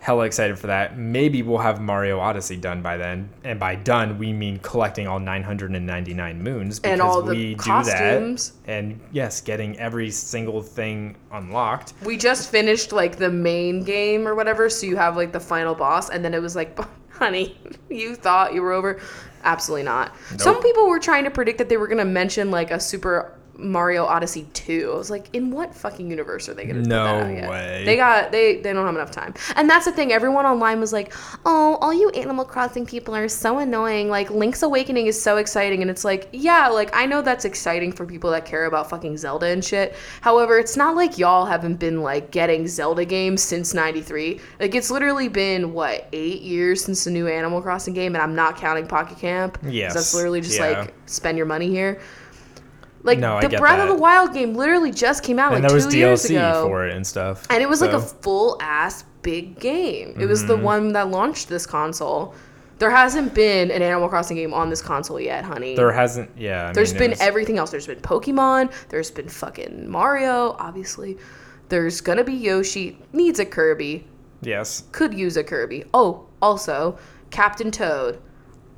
Hella 0.03 0.25
excited 0.25 0.59
for 0.59 0.67
that. 0.67 0.99
Maybe 0.99 1.43
we'll 1.45 1.59
have 1.59 1.81
Mario 1.81 2.19
Odyssey 2.19 2.57
done 2.57 2.83
by 2.83 2.97
then, 2.97 3.31
and 3.45 3.61
by 3.61 3.77
done 3.77 4.19
we 4.19 4.33
mean 4.33 4.59
collecting 4.59 5.07
all 5.07 5.21
999 5.21 6.43
moons 6.43 6.81
because 6.81 6.93
And 6.93 7.01
all 7.01 7.23
the 7.23 7.31
we 7.37 7.55
costumes. 7.55 8.49
do 8.51 8.57
that. 8.67 8.73
And 8.73 9.01
yes, 9.12 9.41
getting 9.41 9.79
every 9.79 10.11
single 10.11 10.61
thing 10.61 11.17
unlocked. 11.31 11.95
we 12.05 12.17
just 12.17 12.51
finished 12.51 12.91
like 12.91 13.15
the 13.17 13.31
main 13.31 13.85
game 13.85 14.27
or 14.27 14.35
whatever, 14.35 14.69
so 14.69 14.87
you 14.87 14.97
have 14.97 15.17
like 15.17 15.31
the 15.31 15.38
final 15.38 15.75
boss, 15.75 16.11
and 16.11 16.25
then 16.25 16.35
it 16.35 16.43
was 16.43 16.57
like, 16.57 16.77
honey, 17.11 17.57
you 17.88 18.17
thought 18.17 18.55
you 18.55 18.62
were 18.62 18.73
over. 18.73 19.01
Absolutely 19.45 19.85
not. 19.85 20.17
Some 20.37 20.61
people 20.62 20.88
were 20.88 20.99
trying 20.99 21.23
to 21.25 21.31
predict 21.31 21.59
that 21.59 21.69
they 21.69 21.77
were 21.77 21.87
gonna 21.87 22.05
mention 22.05 22.51
like 22.51 22.73
a 22.73 22.81
Super 22.81 23.38
Mario 23.57 24.05
Odyssey 24.05 24.47
2. 24.55 24.91
I 24.93 24.97
was 24.97 25.11
like, 25.11 25.29
in 25.35 25.51
what 25.51 25.75
fucking 25.75 26.11
universe 26.11 26.49
are 26.49 26.55
they 26.55 26.65
gonna 26.67 26.83
No 26.83 27.19
put 27.19 27.29
that 27.29 27.35
yet? 27.35 27.51
way. 27.51 27.83
They 27.85 27.97
got 27.97 28.33
they 28.33 28.57
they 28.57 28.73
don't 28.73 28.87
have 28.87 28.95
enough 28.95 29.11
time. 29.11 29.35
And 29.57 29.69
that's 29.69 29.85
the 29.85 29.93
thing, 29.93 30.12
everyone 30.12 30.47
online 30.47 30.81
was 30.81 30.93
like, 30.93 31.12
Oh, 31.45 31.77
all 31.81 31.93
you 31.93 32.11
Animal 32.11 32.45
Crossing 32.45 32.87
people 32.87 33.15
are 33.15 33.29
so 33.29 33.59
annoying. 33.59 34.09
Like 34.09 34.31
Link's 34.31 34.62
Awakening 34.62 35.07
is 35.07 35.21
so 35.21 35.37
exciting 35.37 35.83
and 35.83 35.91
it's 35.91 36.05
like, 36.05 36.29
yeah, 36.33 36.69
like 36.69 36.91
I 36.95 37.07
know 37.07 37.23
that's 37.23 37.45
exciting 37.45 37.93
for 37.93 38.07
people 38.07 38.31
that 38.31 38.45
care 38.45 38.67
about 38.67 38.88
fucking 38.91 39.17
Zelda 39.19 39.47
and 39.47 39.65
shit. 39.65 39.95
However, 40.21 40.59
it's 40.59 40.77
not 40.77 40.97
like 40.97 41.19
y'all 41.19 41.45
haven't 41.47 41.77
been 41.77 42.03
like 42.03 42.31
getting 42.31 42.67
Zelda 42.67 43.05
games 43.05 43.43
since 43.43 43.75
93. 43.75 44.41
Like 44.61 44.75
it's 44.75 44.91
literally 44.91 45.29
been 45.29 45.73
what, 45.73 46.09
8 46.12 46.43
years 46.43 46.85
since 46.85 47.05
the 47.05 47.11
new 47.11 47.27
Animal 47.29 47.61
Crossing 47.62 47.95
game 47.95 48.15
and 48.15 48.23
I'm 48.23 48.35
not 48.35 48.57
counting 48.57 48.87
Pocket 48.87 49.19
Camp. 49.19 49.59
Yes, 49.62 49.95
That's 49.95 50.15
literally 50.15 50.41
just 50.41 50.59
yeah. 50.59 50.81
like 50.81 50.95
spend 51.07 51.37
your 51.37 51.47
money 51.47 51.69
here. 51.69 52.01
Like 53.05 53.19
No, 53.19 53.37
I 53.38 53.47
the 53.47 53.57
Breath 53.59 53.81
of 53.81 53.88
the 53.88 53.95
Wild 54.01 54.33
game 54.33 54.55
literally 54.55 54.93
just 54.93 55.23
came 55.25 55.38
out 55.38 55.53
and 55.53 55.62
like 55.62 55.69
there 55.69 55.75
was 55.75 55.87
2 55.87 55.99
years 55.99 56.23
DLC 56.25 56.31
ago. 56.37 56.67
for 56.67 56.87
it 56.87 56.95
and 56.95 57.07
stuff. 57.07 57.47
And 57.51 57.62
it 57.62 57.69
was 57.69 57.81
like 57.81 57.93
a 57.93 58.01
full 58.01 58.57
ass 58.61 59.05
big 59.23 59.59
game. 59.59 60.15
It 60.21 60.27
was 60.27 60.47
the 60.47 60.55
Mm-hmm. 60.55 60.62
one 60.65 60.93
that 60.93 61.09
launched 61.11 61.49
this 61.49 61.67
console. 61.67 62.35
There 62.79 62.91
hasn't 62.91 63.33
been 63.35 63.71
an 63.71 63.81
Animal 63.83 64.09
Crossing 64.09 64.37
game 64.37 64.53
on 64.55 64.69
this 64.71 64.83
console 64.83 65.21
yet, 65.21 65.45
honey. 65.45 65.77
there 65.77 65.93
hasn't. 65.93 66.31
Yeah, 66.37 66.69
I 66.69 66.73
There's 66.73 66.93
mean, 66.93 66.99
been 67.01 67.11
was- 67.11 67.21
everything 67.21 67.59
else. 67.59 67.71
There's 67.71 67.87
been 67.87 68.01
Pokemon. 68.01 68.73
There's 68.88 69.11
been 69.11 69.29
fucking 69.29 69.88
Mario, 69.88 70.57
obviously. 70.59 71.17
There's 71.69 72.01
gonna 72.01 72.25
be 72.25 72.33
Yoshi. 72.35 72.99
Needs 73.12 73.38
a 73.38 73.45
Kirby. 73.45 74.07
yes. 74.43 74.85
Could 74.93 75.15
use 75.15 75.37
a 75.37 75.45
Kirby. 75.45 75.85
Oh, 75.95 76.27
also 76.41 76.99
Captain 77.31 77.71
Toad. 77.71 78.21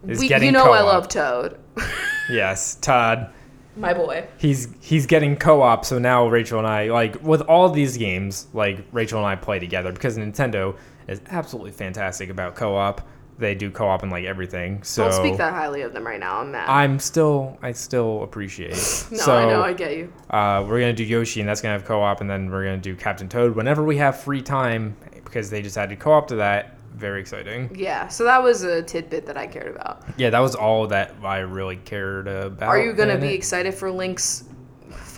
Is 0.06 0.20
We, 0.20 0.28
getting 0.28 0.46
you 0.46 0.52
know 0.52 0.64
I 0.72 0.78
co-op. 0.78 0.92
love 0.92 1.08
Toad. 1.08 1.58
Yes, 2.30 2.76
Todd. 2.76 3.30
My 3.76 3.92
boy. 3.92 4.26
he's 4.38 4.68
he's 4.80 5.06
getting 5.06 5.36
co-op 5.36 5.84
so 5.84 5.98
now 5.98 6.28
rachel 6.28 6.58
and 6.58 6.66
i 6.68 6.88
like 6.90 7.20
with 7.22 7.40
all 7.42 7.68
these 7.70 7.96
games 7.96 8.46
like 8.52 8.78
rachel 8.92 9.18
and 9.18 9.26
i 9.26 9.34
play 9.34 9.58
together 9.58 9.90
because 9.92 10.16
nintendo 10.16 10.76
is 11.08 11.20
absolutely 11.28 11.72
fantastic 11.72 12.30
about 12.30 12.54
co-op 12.54 13.00
they 13.36 13.52
do 13.54 13.70
co-op 13.72 14.04
in 14.04 14.10
like 14.10 14.24
everything 14.24 14.80
so 14.84 15.04
Don't 15.10 15.12
speak 15.14 15.36
that 15.38 15.52
highly 15.52 15.80
of 15.82 15.92
them 15.92 16.06
right 16.06 16.20
now. 16.20 16.38
I'm 16.38 16.52
mad. 16.52 16.68
i'm 16.68 16.98
still 17.00 17.58
i 17.62 17.72
still 17.72 18.22
appreciate 18.22 18.70
no, 19.10 19.16
so 19.18 19.34
I 19.36 19.44
know. 19.46 19.60
I 19.62 19.72
get 19.72 19.96
you. 19.96 20.12
uh, 20.30 20.64
we're 20.68 20.78
gonna 20.78 20.92
do 20.92 21.02
yoshi 21.02 21.40
and 21.40 21.48
that's 21.48 21.60
gonna 21.60 21.72
have 21.74 21.84
co-op 21.84 22.20
and 22.20 22.30
then 22.30 22.50
we're 22.50 22.62
gonna 22.64 22.76
do 22.78 22.94
captain 22.94 23.28
toad 23.28 23.56
whenever 23.56 23.82
we 23.82 23.96
have 23.96 24.20
free 24.20 24.40
time 24.40 24.96
because 25.24 25.50
they 25.50 25.62
just 25.62 25.76
added 25.76 25.98
co-op 25.98 26.28
to 26.28 26.36
that 26.36 26.76
very 26.94 27.20
exciting 27.20 27.74
Yeah. 27.74 28.08
So 28.08 28.24
that 28.24 28.42
was 28.42 28.62
a 28.62 28.82
tidbit 28.82 29.26
that 29.26 29.36
I 29.36 29.46
cared 29.46 29.74
about. 29.74 30.02
yeah 30.16 30.30
that 30.30 30.40
was 30.40 30.54
all 30.54 30.86
that 30.88 31.14
i 31.22 31.38
really 31.38 31.76
cared 31.76 32.28
about 32.28 32.68
Are 32.68 32.78
you 32.82 32.92
gonna 32.92 33.18
be 33.18 33.28
it. 33.28 33.34
excited 33.34 33.74
for 33.74 33.90
Link's? 33.90 34.44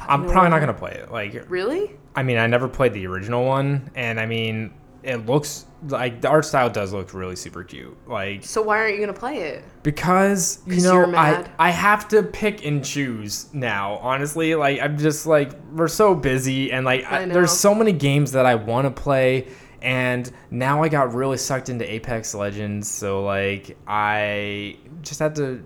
i'm 0.08 0.26
probably 0.26 0.50
not 0.50 0.60
gonna 0.60 0.72
play 0.74 0.92
it 0.92 1.10
like 1.10 1.44
Really? 1.48 1.92
I 2.14 2.22
mean, 2.22 2.38
I 2.38 2.46
never 2.46 2.66
played 2.66 2.94
the 2.94 3.06
original 3.06 3.44
one, 3.44 3.90
and 3.94 4.18
I 4.18 4.24
mean, 4.24 4.72
it 5.02 5.26
looks 5.26 5.66
like 5.88 6.22
the 6.22 6.28
art 6.28 6.46
style 6.46 6.70
does 6.70 6.94
look 6.94 7.12
really 7.12 7.36
super 7.36 7.62
cute. 7.62 7.94
Like 8.08 8.42
So 8.42 8.62
why 8.62 8.78
aren't 8.78 8.94
you 8.94 9.00
gonna 9.00 9.12
play 9.12 9.36
it? 9.42 9.62
because 9.82 10.60
you 10.66 10.80
know, 10.80 11.14
I? 11.14 11.44
I 11.58 11.68
have 11.70 12.08
to 12.08 12.22
pick 12.22 12.64
and 12.64 12.82
choose 12.82 13.52
now. 13.52 13.96
Honestly, 13.96 14.54
like 14.54 14.80
I'm 14.80 14.96
just 14.96 15.26
like 15.26 15.50
we're 15.74 15.88
so 15.88 16.14
busy, 16.14 16.72
and 16.72 16.86
like 16.86 17.04
I 17.04 17.24
I 17.24 17.24
there's 17.26 17.52
so 17.52 17.74
many 17.74 17.92
games 17.92 18.32
that 18.32 18.46
I 18.46 18.54
want 18.54 18.86
to 18.86 18.90
play. 19.02 19.48
And 19.87 20.29
now 20.51 20.83
I 20.83 20.88
got 20.88 21.14
really 21.14 21.37
sucked 21.38 21.68
into 21.68 21.88
Apex 21.90 22.35
Legends, 22.35 22.90
so 22.90 23.22
like 23.22 23.77
I 23.87 24.79
just 25.03 25.20
had 25.20 25.37
to, 25.37 25.62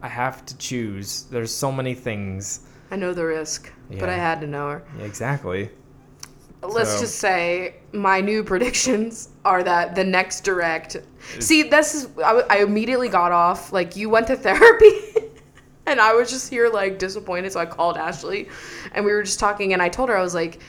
I 0.00 0.08
have 0.08 0.46
to 0.46 0.56
choose. 0.56 1.24
There's 1.24 1.52
so 1.54 1.70
many 1.70 1.94
things. 1.94 2.60
I 2.90 2.96
know 2.96 3.12
the 3.12 3.26
risk, 3.26 3.70
but 3.90 4.08
I 4.08 4.14
had 4.14 4.40
to 4.40 4.46
know 4.46 4.70
her. 4.70 4.84
Yeah, 4.98 5.04
exactly. 5.04 5.68
Let's 6.62 6.94
So- 6.94 7.00
just 7.00 7.16
say 7.16 7.74
my 7.92 8.22
new 8.22 8.42
predictions 8.42 9.28
are 9.44 9.62
that 9.62 9.94
the 9.94 10.02
next 10.02 10.44
direct. 10.44 10.96
See, 11.38 11.62
this 11.64 11.94
is 11.94 12.08
I 12.24 12.60
immediately 12.60 13.10
got 13.10 13.32
off. 13.32 13.70
Like 13.70 13.96
you 13.96 14.08
went 14.08 14.28
to 14.28 14.36
therapy, 14.48 14.92
and 15.86 16.00
I 16.00 16.14
was 16.14 16.30
just 16.30 16.48
here 16.48 16.70
like 16.70 16.98
disappointed. 16.98 17.52
So 17.52 17.60
I 17.60 17.66
called 17.66 17.98
Ashley, 17.98 18.48
and 18.92 19.04
we 19.04 19.12
were 19.12 19.22
just 19.24 19.38
talking. 19.38 19.74
And 19.74 19.82
I 19.82 19.90
told 19.90 20.08
her 20.08 20.16
I 20.16 20.22
was 20.22 20.34
like, 20.34 20.60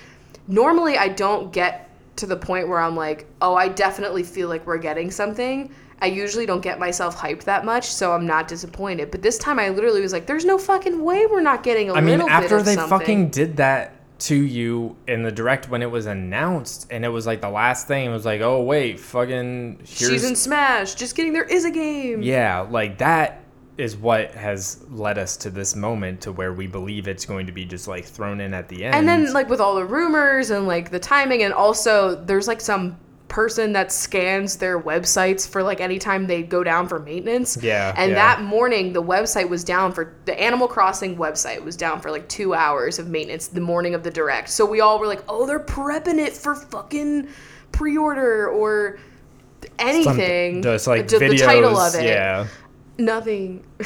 normally 0.49 0.97
I 0.97 1.07
don't 1.07 1.53
get 1.53 1.88
to 2.20 2.26
the 2.26 2.38
point 2.38 2.67
where 2.67 2.80
I'm 2.80 2.95
like, 2.95 3.26
oh, 3.41 3.55
I 3.55 3.67
definitely 3.67 4.24
feel 4.24 4.47
like 4.47 4.65
we're 4.65 4.78
getting 4.78 5.11
something. 5.11 5.72
I 6.01 6.05
usually 6.05 6.45
don't 6.45 6.61
get 6.61 6.80
myself 6.80 7.17
hyped 7.17 7.43
that 7.43 7.65
much, 7.65 7.86
so 7.88 8.13
I'm 8.13 8.26
not 8.26 8.47
disappointed. 8.47 9.11
But 9.11 9.22
this 9.22 9.38
time, 9.38 9.59
I 9.59 9.70
literally 9.70 10.01
was 10.01 10.13
like, 10.13 10.28
"There's 10.28 10.45
no 10.45 10.57
fucking 10.57 11.03
way 11.03 11.26
we're 11.26 11.41
not 11.41 11.61
getting 11.61 11.89
a 11.89 11.93
I 11.93 12.01
mean, 12.01 12.22
after 12.22 12.61
they 12.61 12.76
something." 12.76 12.99
fucking 12.99 13.30
did 13.32 13.57
that 13.57 13.95
to 14.20 14.36
you 14.36 14.95
in 15.07 15.24
the 15.24 15.32
direct 15.32 15.70
when 15.70 15.82
it 15.82 15.91
was 15.91 16.05
announced, 16.05 16.88
and 16.89 17.03
it 17.03 17.09
was 17.09 17.26
like 17.26 17.41
the 17.41 17.49
last 17.49 17.88
thing, 17.88 18.05
it 18.05 18.13
was 18.13 18.26
like, 18.26 18.41
oh 18.41 18.61
wait, 18.61 18.99
fucking 18.99 19.80
here's 19.80 20.11
She's 20.11 20.24
in 20.24 20.36
Smash. 20.36 20.95
Just 20.95 21.15
kidding. 21.15 21.34
There 21.34 21.43
is 21.43 21.65
a 21.65 21.72
game. 21.72 22.22
yeah, 22.22 22.61
like 22.61 22.99
that 22.99 23.38
is 23.80 23.95
what 23.95 24.32
has 24.32 24.84
led 24.89 25.17
us 25.17 25.38
to 25.38 25.49
this 25.49 25.75
moment 25.75 26.21
to 26.21 26.32
where 26.32 26.53
we 26.53 26.67
believe 26.67 27.07
it's 27.07 27.25
going 27.25 27.45
to 27.45 27.51
be 27.51 27.65
just 27.65 27.88
like 27.88 28.05
thrown 28.05 28.41
in 28.41 28.53
at 28.53 28.67
the 28.67 28.84
end. 28.84 28.95
And 28.95 29.07
then 29.07 29.32
like 29.34 29.49
with 29.49 29.61
all 29.61 29.75
the 29.75 29.86
rumors 29.86 30.49
and 30.49 30.67
like 30.67 30.91
the 30.91 30.99
timing 30.99 31.43
and 31.43 31.53
also 31.53 32.15
there's 32.25 32.47
like 32.47 32.61
some 32.61 32.97
person 33.30 33.73
that 33.73 33.91
scans 33.91 34.57
their 34.57 34.82
websites 34.82 35.47
for 35.47 35.61
like 35.63 35.80
anytime 35.80 36.27
they 36.27 36.41
go 36.43 36.63
down 36.63 36.88
for 36.88 36.99
maintenance. 36.99 37.57
Yeah, 37.61 37.93
And 37.95 38.11
yeah. 38.11 38.15
that 38.15 38.41
morning 38.43 38.91
the 38.91 39.03
website 39.03 39.47
was 39.47 39.63
down 39.63 39.93
for 39.93 40.15
the 40.25 40.38
Animal 40.39 40.67
Crossing 40.67 41.15
website 41.15 41.63
was 41.63 41.77
down 41.77 42.01
for 42.01 42.11
like 42.11 42.27
2 42.27 42.53
hours 42.53 42.99
of 42.99 43.07
maintenance 43.07 43.47
the 43.47 43.61
morning 43.61 43.93
of 43.93 44.03
the 44.03 44.11
direct. 44.11 44.49
So 44.49 44.65
we 44.65 44.82
all 44.82 44.99
were 44.99 45.07
like, 45.07 45.23
"Oh, 45.30 45.45
they're 45.45 45.59
prepping 45.59 46.17
it 46.17 46.34
for 46.34 46.55
fucking 46.55 47.30
pre-order 47.71 48.49
or 48.49 48.99
anything." 49.77 50.61
just 50.63 50.88
like 50.88 51.07
the, 51.07 51.17
videos, 51.17 51.30
the 51.30 51.38
title 51.38 51.77
of 51.77 51.95
it. 51.95 52.03
yeah. 52.03 52.47
Nothing. 52.99 53.65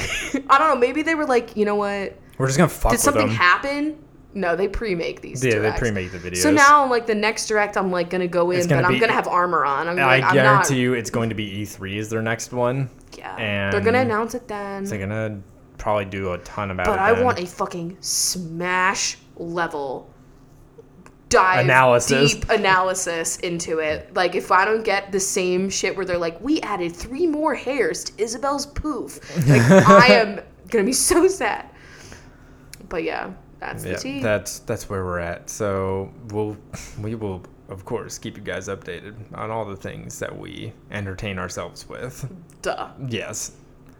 I 0.48 0.58
don't 0.58 0.74
know, 0.74 0.76
maybe 0.76 1.02
they 1.02 1.14
were 1.14 1.26
like, 1.26 1.56
"You 1.56 1.64
know 1.64 1.76
what? 1.76 2.18
We're 2.36 2.46
just 2.46 2.58
gonna 2.58 2.68
fuck 2.68 2.92
Did 2.92 3.00
something 3.00 3.28
them. 3.28 3.36
happen?" 3.36 3.98
No, 4.36 4.56
they 4.56 4.66
pre-make 4.66 5.20
these. 5.20 5.44
yeah, 5.44 5.52
they 5.52 5.58
directs. 5.60 5.78
pre-make 5.78 6.10
the 6.10 6.18
videos. 6.18 6.38
So 6.38 6.50
now, 6.50 6.90
like 6.90 7.06
the 7.06 7.14
next 7.14 7.46
direct, 7.46 7.76
I'm 7.76 7.92
like 7.92 8.10
gonna 8.10 8.26
go 8.26 8.50
in, 8.50 8.66
gonna 8.66 8.82
but 8.82 8.92
I'm 8.92 8.98
gonna 8.98 9.12
have 9.12 9.28
armor 9.28 9.64
on. 9.64 9.86
I'm, 9.86 9.98
I 9.98 10.04
like, 10.04 10.24
I'm 10.24 10.34
guarantee 10.34 10.74
not, 10.74 10.80
you, 10.80 10.94
it's 10.94 11.10
going 11.10 11.28
to 11.28 11.36
be 11.36 11.62
E3 11.64 11.94
is 11.94 12.10
their 12.10 12.22
next 12.22 12.52
one. 12.52 12.90
Yeah, 13.16 13.36
and 13.36 13.72
they're 13.72 13.80
gonna 13.80 14.00
announce 14.00 14.34
it 14.34 14.48
then. 14.48 14.84
They're 14.84 14.98
gonna 14.98 15.40
probably 15.78 16.06
do 16.06 16.32
a 16.32 16.38
ton 16.38 16.72
about 16.72 16.86
but 16.86 16.94
it. 16.94 16.96
But 16.96 17.00
I 17.02 17.22
want 17.22 17.38
a 17.38 17.46
fucking 17.46 17.98
smash 18.00 19.18
level 19.36 20.10
dive 21.34 21.64
Analysis. 21.64 22.34
deep 22.34 22.48
analysis 22.50 23.36
into 23.38 23.78
it. 23.80 24.14
Like 24.14 24.34
if 24.34 24.50
I 24.52 24.64
don't 24.64 24.84
get 24.84 25.10
the 25.12 25.20
same 25.20 25.68
shit 25.68 25.96
where 25.96 26.06
they're 26.06 26.18
like, 26.18 26.40
we 26.40 26.60
added 26.60 26.94
three 26.94 27.26
more 27.26 27.54
hairs 27.54 28.04
to 28.04 28.22
Isabel's 28.22 28.66
poof, 28.66 29.20
like 29.48 29.60
I 29.88 30.06
am 30.08 30.40
gonna 30.68 30.84
be 30.84 30.92
so 30.92 31.26
sad. 31.28 31.68
But 32.88 33.02
yeah, 33.02 33.32
that's 33.58 33.82
the 33.82 33.96
tea. 33.96 34.20
that's 34.20 34.60
that's 34.60 34.88
where 34.88 35.04
we're 35.04 35.18
at. 35.18 35.50
So 35.50 36.12
we'll 36.28 36.56
we 37.00 37.14
will 37.14 37.42
of 37.68 37.84
course 37.84 38.18
keep 38.18 38.36
you 38.36 38.42
guys 38.42 38.68
updated 38.68 39.14
on 39.34 39.50
all 39.50 39.64
the 39.64 39.76
things 39.76 40.18
that 40.18 40.36
we 40.36 40.72
entertain 40.90 41.38
ourselves 41.38 41.88
with. 41.88 42.30
Duh. 42.62 42.90
Yes. 43.08 43.52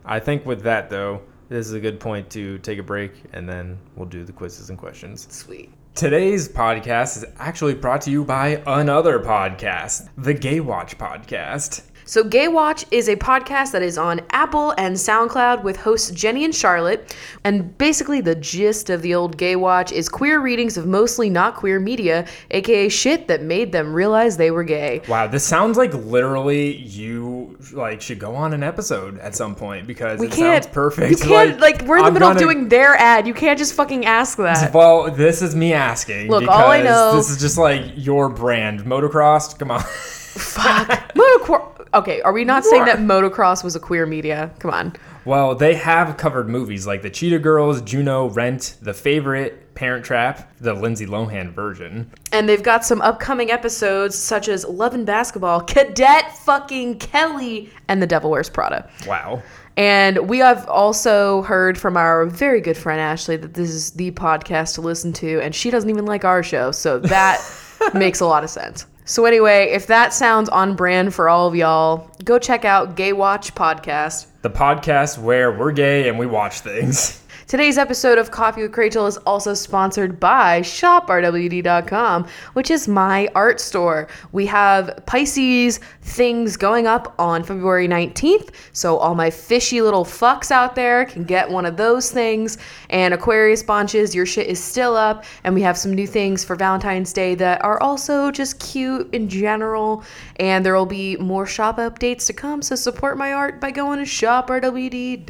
I 0.04 0.20
think 0.20 0.44
with 0.44 0.60
that 0.62 0.90
though, 0.90 1.22
this 1.48 1.66
is 1.66 1.72
a 1.72 1.80
good 1.80 1.98
point 1.98 2.28
to 2.30 2.58
take 2.58 2.78
a 2.78 2.82
break 2.82 3.12
and 3.32 3.48
then 3.48 3.78
we'll 3.96 4.06
do 4.08 4.22
the 4.22 4.32
quizzes 4.32 4.68
and 4.70 4.78
questions. 4.78 5.26
Sweet. 5.30 5.72
Today's 5.94 6.48
podcast 6.48 7.18
is 7.18 7.24
actually 7.38 7.74
brought 7.74 8.00
to 8.00 8.10
you 8.10 8.24
by 8.24 8.60
another 8.66 9.20
podcast, 9.20 10.08
the 10.18 10.34
Gay 10.34 10.58
Watch 10.58 10.98
podcast. 10.98 11.82
So, 12.06 12.22
Gay 12.22 12.48
Watch 12.48 12.84
is 12.90 13.08
a 13.08 13.16
podcast 13.16 13.72
that 13.72 13.82
is 13.82 13.96
on 13.96 14.20
Apple 14.30 14.72
and 14.76 14.94
SoundCloud 14.94 15.62
with 15.62 15.76
hosts 15.78 16.10
Jenny 16.10 16.44
and 16.44 16.54
Charlotte. 16.54 17.16
And 17.44 17.76
basically, 17.78 18.20
the 18.20 18.34
gist 18.34 18.90
of 18.90 19.00
the 19.00 19.14
old 19.14 19.38
Gay 19.38 19.56
Watch 19.56 19.90
is 19.90 20.08
queer 20.10 20.40
readings 20.40 20.76
of 20.76 20.86
mostly 20.86 21.30
not 21.30 21.56
queer 21.56 21.80
media, 21.80 22.26
aka 22.50 22.88
shit 22.90 23.26
that 23.28 23.42
made 23.42 23.72
them 23.72 23.94
realize 23.94 24.36
they 24.36 24.50
were 24.50 24.64
gay. 24.64 25.00
Wow, 25.08 25.28
this 25.28 25.44
sounds 25.44 25.78
like 25.78 25.94
literally 25.94 26.76
you 26.76 27.56
like 27.72 28.02
should 28.02 28.18
go 28.18 28.34
on 28.34 28.52
an 28.52 28.62
episode 28.62 29.18
at 29.20 29.34
some 29.34 29.54
point 29.54 29.86
because 29.86 30.20
We 30.20 30.26
it 30.26 30.32
can't. 30.32 30.64
sounds 30.64 30.74
perfect. 30.74 31.10
You 31.10 31.16
can't, 31.16 31.58
like, 31.60 31.82
we're 31.82 31.96
in 31.96 32.02
the 32.02 32.08
I'm 32.08 32.12
middle 32.14 32.28
of 32.28 32.36
gonna- 32.36 32.52
doing 32.52 32.68
their 32.68 32.94
ad. 32.96 33.26
You 33.26 33.32
can't 33.34 33.58
just 33.58 33.72
fucking 33.74 34.04
ask 34.04 34.36
that. 34.38 34.72
Well, 34.74 35.10
this 35.10 35.40
is 35.40 35.54
me 35.56 35.72
asking. 35.72 36.28
Look, 36.28 36.46
all 36.48 36.68
I 36.70 36.82
because 36.82 37.12
know- 37.12 37.16
This 37.16 37.30
is 37.30 37.40
just 37.40 37.56
like 37.56 37.82
your 37.96 38.28
brand, 38.28 38.80
motocross. 38.84 39.58
Come 39.58 39.70
on. 39.70 39.80
Fuck. 39.80 41.14
Motocross. 41.14 41.70
Okay, 41.94 42.20
are 42.22 42.32
we 42.32 42.44
not 42.44 42.64
saying 42.64 42.84
that 42.86 42.98
motocross 42.98 43.62
was 43.62 43.76
a 43.76 43.80
queer 43.80 44.04
media? 44.04 44.50
Come 44.58 44.72
on. 44.72 44.92
well, 45.24 45.54
they 45.54 45.74
have 45.74 46.16
covered 46.16 46.48
movies 46.48 46.86
like 46.86 47.02
The 47.02 47.10
Cheetah 47.10 47.38
Girls, 47.38 47.80
Juno, 47.82 48.28
Rent, 48.30 48.76
The 48.82 48.92
Favorite, 48.92 49.74
Parent 49.76 50.04
Trap, 50.04 50.52
the 50.60 50.74
Lindsay 50.74 51.06
Lohan 51.06 51.52
version. 51.52 52.10
And 52.32 52.48
they've 52.48 52.62
got 52.62 52.84
some 52.84 53.00
upcoming 53.00 53.50
episodes 53.50 54.16
such 54.16 54.48
as 54.48 54.64
Love 54.64 54.94
and 54.94 55.06
Basketball, 55.06 55.60
Cadet 55.60 56.36
fucking 56.38 56.98
Kelly, 56.98 57.70
and 57.88 58.02
The 58.02 58.06
Devil 58.06 58.30
Wears 58.30 58.48
Prada. 58.50 58.88
Wow. 59.06 59.42
And 59.76 60.28
we 60.28 60.38
have 60.38 60.68
also 60.68 61.42
heard 61.42 61.76
from 61.76 61.96
our 61.96 62.26
very 62.26 62.60
good 62.60 62.76
friend 62.76 63.00
Ashley 63.00 63.36
that 63.36 63.54
this 63.54 63.70
is 63.70 63.90
the 63.92 64.12
podcast 64.12 64.74
to 64.76 64.80
listen 64.80 65.12
to, 65.14 65.40
and 65.40 65.54
she 65.54 65.70
doesn't 65.70 65.90
even 65.90 66.06
like 66.06 66.24
our 66.24 66.42
show, 66.42 66.70
so 66.70 66.98
that 67.00 67.40
makes 67.94 68.20
a 68.20 68.26
lot 68.26 68.44
of 68.44 68.50
sense. 68.50 68.86
So, 69.06 69.26
anyway, 69.26 69.70
if 69.72 69.86
that 69.88 70.14
sounds 70.14 70.48
on 70.48 70.76
brand 70.76 71.14
for 71.14 71.28
all 71.28 71.46
of 71.46 71.54
y'all, 71.54 72.10
go 72.24 72.38
check 72.38 72.64
out 72.64 72.96
Gay 72.96 73.12
Watch 73.12 73.54
Podcast. 73.54 74.26
The 74.40 74.48
podcast 74.48 75.18
where 75.18 75.52
we're 75.52 75.72
gay 75.72 76.08
and 76.08 76.18
we 76.18 76.24
watch 76.24 76.60
things. 76.60 77.20
Today's 77.54 77.78
episode 77.78 78.18
of 78.18 78.32
Coffee 78.32 78.62
with 78.62 78.76
Rachel 78.76 79.06
is 79.06 79.16
also 79.18 79.54
sponsored 79.54 80.18
by 80.18 80.60
shoprwd.com, 80.62 82.26
which 82.54 82.68
is 82.68 82.88
my 82.88 83.28
art 83.36 83.60
store. 83.60 84.08
We 84.32 84.44
have 84.46 85.00
Pisces 85.06 85.78
things 86.02 86.56
going 86.56 86.88
up 86.88 87.14
on 87.16 87.44
February 87.44 87.86
19th, 87.86 88.48
so 88.72 88.96
all 88.96 89.14
my 89.14 89.30
fishy 89.30 89.80
little 89.82 90.04
fucks 90.04 90.50
out 90.50 90.74
there 90.74 91.04
can 91.04 91.22
get 91.22 91.48
one 91.48 91.64
of 91.64 91.76
those 91.76 92.10
things. 92.10 92.58
And 92.90 93.14
Aquarius 93.14 93.62
bunches, 93.62 94.16
your 94.16 94.26
shit 94.26 94.48
is 94.48 94.58
still 94.58 94.96
up, 94.96 95.24
and 95.44 95.54
we 95.54 95.62
have 95.62 95.78
some 95.78 95.94
new 95.94 96.08
things 96.08 96.44
for 96.44 96.56
Valentine's 96.56 97.12
Day 97.12 97.36
that 97.36 97.64
are 97.64 97.80
also 97.80 98.32
just 98.32 98.58
cute 98.58 99.14
in 99.14 99.28
general. 99.28 100.02
And 100.40 100.66
there 100.66 100.74
will 100.74 100.86
be 100.86 101.16
more 101.18 101.46
shop 101.46 101.76
updates 101.76 102.26
to 102.26 102.32
come, 102.32 102.62
so 102.62 102.74
support 102.74 103.16
my 103.16 103.32
art 103.32 103.60
by 103.60 103.70
going 103.70 104.00
to 104.00 104.04
shoprwd.com. 104.06 105.20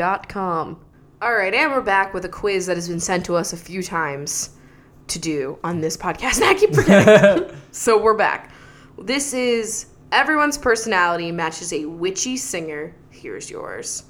All 1.24 1.32
right, 1.34 1.54
and 1.54 1.72
we're 1.72 1.80
back 1.80 2.12
with 2.12 2.26
a 2.26 2.28
quiz 2.28 2.66
that 2.66 2.76
has 2.76 2.86
been 2.86 3.00
sent 3.00 3.24
to 3.24 3.34
us 3.34 3.54
a 3.54 3.56
few 3.56 3.82
times 3.82 4.50
to 5.06 5.18
do 5.18 5.58
on 5.64 5.80
this 5.80 5.96
podcast. 5.96 6.34
And 6.34 6.44
I 6.50 6.52
keep 6.52 6.74
forgetting. 6.74 7.56
so 7.70 7.98
we're 7.98 8.12
back. 8.12 8.52
This 8.98 9.32
is 9.32 9.86
everyone's 10.12 10.58
personality 10.58 11.32
matches 11.32 11.72
a 11.72 11.86
witchy 11.86 12.36
singer. 12.36 12.94
Here's 13.08 13.50
yours. 13.50 14.02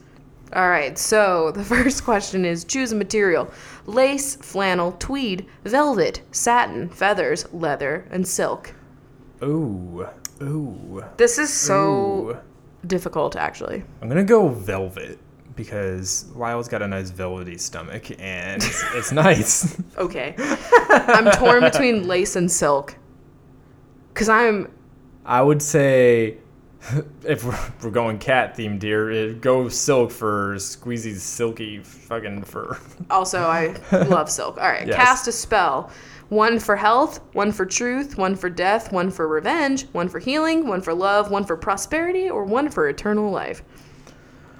All 0.54 0.68
right, 0.68 0.98
so 0.98 1.52
the 1.52 1.62
first 1.64 2.02
question 2.02 2.44
is 2.44 2.64
choose 2.64 2.90
a 2.90 2.96
material 2.96 3.48
lace, 3.86 4.34
flannel, 4.34 4.96
tweed, 4.98 5.46
velvet, 5.62 6.20
satin, 6.32 6.88
feathers, 6.88 7.46
leather, 7.52 8.08
and 8.10 8.26
silk. 8.26 8.74
Ooh. 9.40 10.08
Ooh. 10.42 11.04
This 11.16 11.38
is 11.38 11.52
so 11.52 12.30
Ooh. 12.30 12.38
difficult, 12.88 13.36
actually. 13.36 13.84
I'm 14.02 14.08
gonna 14.08 14.24
go 14.24 14.48
velvet 14.48 15.20
because 15.56 16.26
Lyle's 16.34 16.68
got 16.68 16.82
a 16.82 16.88
nice 16.88 17.10
velvety 17.10 17.58
stomach 17.58 18.10
and 18.20 18.62
it's, 18.62 18.84
it's 18.94 19.12
nice. 19.12 19.80
Okay. 19.98 20.34
I'm 20.38 21.30
torn 21.32 21.62
between 21.62 22.06
lace 22.08 22.36
and 22.36 22.50
silk. 22.50 22.96
Because 24.12 24.28
I'm 24.28 24.70
I 25.24 25.40
would 25.42 25.62
say 25.62 26.38
if 27.24 27.44
we're, 27.44 27.58
we're 27.82 27.90
going 27.90 28.18
cat 28.18 28.56
themed 28.56 28.82
here, 28.82 29.10
it 29.10 29.40
go 29.40 29.68
silk 29.68 30.10
for 30.10 30.56
squeezy 30.56 31.14
silky 31.16 31.78
fucking 31.78 32.42
fur. 32.42 32.78
Also, 33.10 33.40
I 33.42 33.74
love 34.08 34.30
silk. 34.30 34.58
All 34.58 34.68
right, 34.68 34.86
Yes. 34.86 34.96
cast 34.96 35.28
a 35.28 35.32
spell. 35.32 35.90
One 36.30 36.58
for 36.58 36.74
health, 36.74 37.20
one 37.34 37.52
for 37.52 37.64
truth, 37.66 38.16
one 38.18 38.34
for 38.34 38.50
death, 38.50 38.92
one 38.92 39.10
for 39.10 39.28
revenge, 39.28 39.86
one 39.92 40.08
for 40.08 40.18
healing, 40.18 40.66
one 40.66 40.80
for 40.80 40.94
love, 40.94 41.30
one 41.30 41.44
for 41.44 41.56
prosperity, 41.56 42.28
or 42.30 42.44
one 42.44 42.70
for 42.70 42.88
eternal 42.88 43.30
life. 43.30 43.62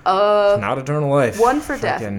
Uh, 0.07 0.57
Not 0.61 0.79
eternal 0.79 1.11
life. 1.11 1.39
One 1.41 1.61
for 1.61 1.77
death. 1.79 2.03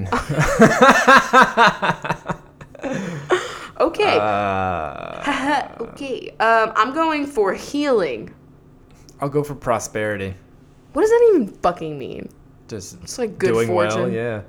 Okay. 3.80 4.18
uh, 4.18 5.68
okay. 5.82 6.30
Um, 6.40 6.72
I'm 6.76 6.94
going 6.94 7.26
for 7.26 7.54
healing. 7.54 8.34
I'll 9.20 9.30
go 9.30 9.44
for 9.44 9.56
prosperity. 9.56 10.34
What 10.94 11.02
does 11.02 11.12
that 11.12 11.32
even 11.34 11.48
fucking 11.62 11.98
mean? 11.98 12.30
Just 12.68 13.02
It's 13.04 13.18
like 13.18 13.38
good 13.38 13.52
doing 13.52 13.74
well. 13.74 13.90
fortune. 13.92 14.14
Yeah. 14.14 14.42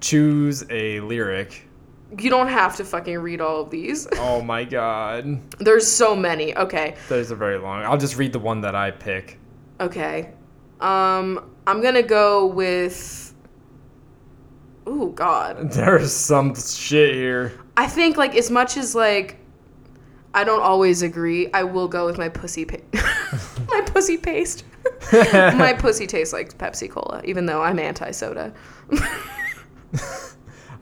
Choose 0.00 0.64
a 0.70 1.00
lyric. 1.00 1.66
You 2.18 2.30
don't 2.30 2.48
have 2.48 2.74
to 2.76 2.84
fucking 2.84 3.18
read 3.18 3.40
all 3.40 3.60
of 3.60 3.70
these. 3.70 4.08
Oh 4.16 4.40
my 4.40 4.64
god. 4.64 5.40
There's 5.58 5.86
so 5.86 6.16
many. 6.16 6.56
Okay. 6.56 6.96
Those 7.08 7.30
are 7.30 7.36
very 7.36 7.58
long. 7.58 7.82
I'll 7.84 7.98
just 7.98 8.16
read 8.16 8.32
the 8.32 8.38
one 8.38 8.62
that 8.62 8.74
I 8.74 8.90
pick. 8.90 9.38
Okay. 9.78 10.32
Um, 10.80 11.49
I'm 11.66 11.80
gonna 11.82 12.02
go 12.02 12.46
with. 12.46 13.34
Ooh, 14.88 15.12
God. 15.14 15.70
There's 15.72 16.12
some 16.12 16.54
shit 16.54 17.14
here. 17.14 17.52
I 17.76 17.86
think 17.86 18.16
like 18.16 18.34
as 18.34 18.50
much 18.50 18.76
as 18.76 18.94
like 18.94 19.36
I 20.34 20.44
don't 20.44 20.62
always 20.62 21.02
agree, 21.02 21.50
I 21.52 21.64
will 21.64 21.88
go 21.88 22.06
with 22.06 22.18
my 22.18 22.28
pussy 22.28 22.64
pa- 22.64 22.76
my 23.68 23.80
pussy 23.82 24.16
paste. 24.16 24.64
My 25.12 25.74
pussy 25.78 26.06
tastes 26.06 26.32
like 26.32 26.56
Pepsi 26.56 26.88
Cola, 26.90 27.20
even 27.24 27.44
though 27.46 27.62
I'm 27.62 27.78
anti 27.78 28.10
soda. 28.12 28.52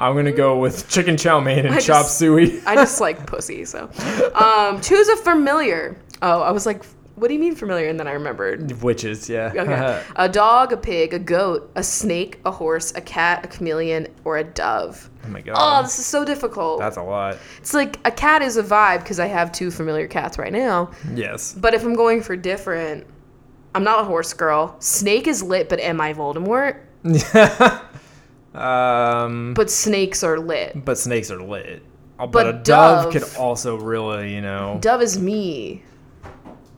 I'm 0.01 0.15
gonna 0.15 0.33
go 0.33 0.59
with 0.59 0.89
chicken 0.89 1.17
chow 1.17 1.41
mein 1.41 1.67
and 1.67 1.75
I 1.75 1.81
chop 1.81 2.05
just- 2.05 2.19
suey. 2.19 2.61
I 2.67 2.75
just 2.77 3.01
like 3.01 3.27
pussy, 3.27 3.65
so. 3.65 3.91
Um, 4.35 4.81
choose 4.81 5.09
a 5.09 5.17
familiar. 5.17 6.01
Oh, 6.23 6.43
I 6.43 6.53
was 6.53 6.65
like, 6.67 6.85
what 7.19 7.29
do 7.29 7.35
you 7.35 7.41
mean 7.41 7.55
familiar? 7.55 7.89
And 7.89 7.99
then 7.99 8.07
I 8.09 8.13
remembered. 8.13 8.83
Witches, 8.83 9.29
yeah. 9.29 9.53
Okay. 9.55 10.03
a 10.17 10.29
dog, 10.29 10.73
a 10.73 10.77
pig, 10.77 11.13
a 11.15 11.19
goat, 11.19 11.71
a 11.75 11.83
snake, 11.83 12.41
a 12.45 12.51
horse, 12.51 12.93
a 12.95 13.01
cat, 13.01 13.45
a 13.45 13.49
chameleon, 13.49 14.07
or 14.25 14.39
a 14.39 14.45
dove. 14.45 15.11
oh 15.25 15.29
my 15.29 15.41
god. 15.41 15.57
Oh, 15.59 15.83
this 15.83 15.99
is 15.99 16.07
so 16.07 16.25
difficult. 16.25 16.79
That's 16.79 16.97
a 16.97 17.03
lot. 17.03 17.37
It's 17.59 17.75
like 17.75 17.99
a 18.07 18.11
cat 18.11 18.43
is 18.43 18.57
a 18.57 18.63
vibe 18.63 19.01
because 19.01 19.19
I 19.21 19.27
have 19.27 19.53
two 19.53 19.71
familiar 19.71 20.07
cats 20.07 20.39
right 20.39 20.53
now. 20.53 20.91
Yes. 21.15 21.55
But 21.55 21.75
if 21.75 21.85
I'm 21.85 21.95
going 21.95 22.23
for 22.23 22.37
different, 22.37 23.07
I'm 23.75 23.85
not 23.85 24.01
a 24.01 24.05
horse 24.05 24.33
girl. 24.33 24.77
Snake 24.81 25.27
is 25.27 25.43
lit, 25.43 25.69
but 25.69 25.81
am 25.81 26.01
I 26.01 26.15
Voldemort? 26.15 26.79
um, 28.55 29.55
But 29.55 29.71
snakes 29.71 30.23
are 30.25 30.39
lit. 30.39 30.85
but 30.85 30.99
snakes 30.99 31.31
are 31.31 31.41
lit. 31.43 31.83
Oh, 32.21 32.27
but, 32.27 32.33
But 32.33 32.47
a 32.49 32.53
dove, 32.65 33.05
dove- 33.05 33.13
could 33.13 33.37
also 33.39 33.77
really, 33.77 34.35
you 34.35 34.41
know. 34.41 34.79
Dove 34.81 35.03
is 35.03 35.19
me. 35.21 35.83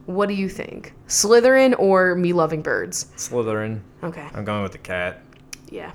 What 0.06 0.28
do 0.28 0.34
you 0.34 0.48
think? 0.48 0.94
Slytherin 1.06 1.74
or 1.78 2.14
me 2.14 2.32
loving 2.32 2.62
birds? 2.62 3.06
Slytherin. 3.16 3.80
Okay. 4.02 4.26
I'm 4.34 4.44
going 4.44 4.62
with 4.62 4.72
the 4.72 4.78
cat. 4.78 5.22
Yeah. 5.70 5.92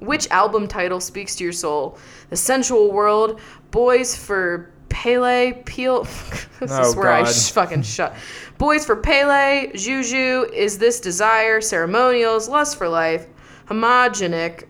Which 0.00 0.28
album 0.30 0.66
title 0.68 1.00
speaks 1.00 1.36
to 1.36 1.44
your 1.44 1.52
soul? 1.52 1.96
The 2.30 2.36
Sensual 2.36 2.90
World, 2.92 3.40
Boys 3.70 4.16
for 4.16 4.70
Pele, 4.88 5.52
Peel. 5.64 6.02
this 6.60 6.70
Oh, 6.72 6.88
is 6.90 6.96
where 6.96 7.10
I 7.12 7.24
sh- 7.24 7.50
fucking 7.52 7.82
shut. 7.82 8.14
Boys 8.58 8.84
for 8.84 8.96
Pele, 8.96 9.72
Juju, 9.74 10.46
Is 10.52 10.76
This 10.78 11.00
Desire, 11.00 11.60
Ceremonials, 11.60 12.48
Lust 12.48 12.76
for 12.76 12.88
Life, 12.88 13.26
Homogenic. 13.66 14.64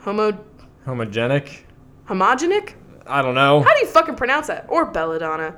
Homo. 0.00 0.38
Homogenic. 0.86 1.60
Homogenic? 2.08 2.74
I 3.06 3.22
don't 3.22 3.34
know. 3.34 3.62
How 3.62 3.72
do 3.74 3.80
you 3.80 3.86
fucking 3.86 4.16
pronounce 4.16 4.48
that? 4.48 4.66
Or 4.68 4.84
Belladonna. 4.86 5.54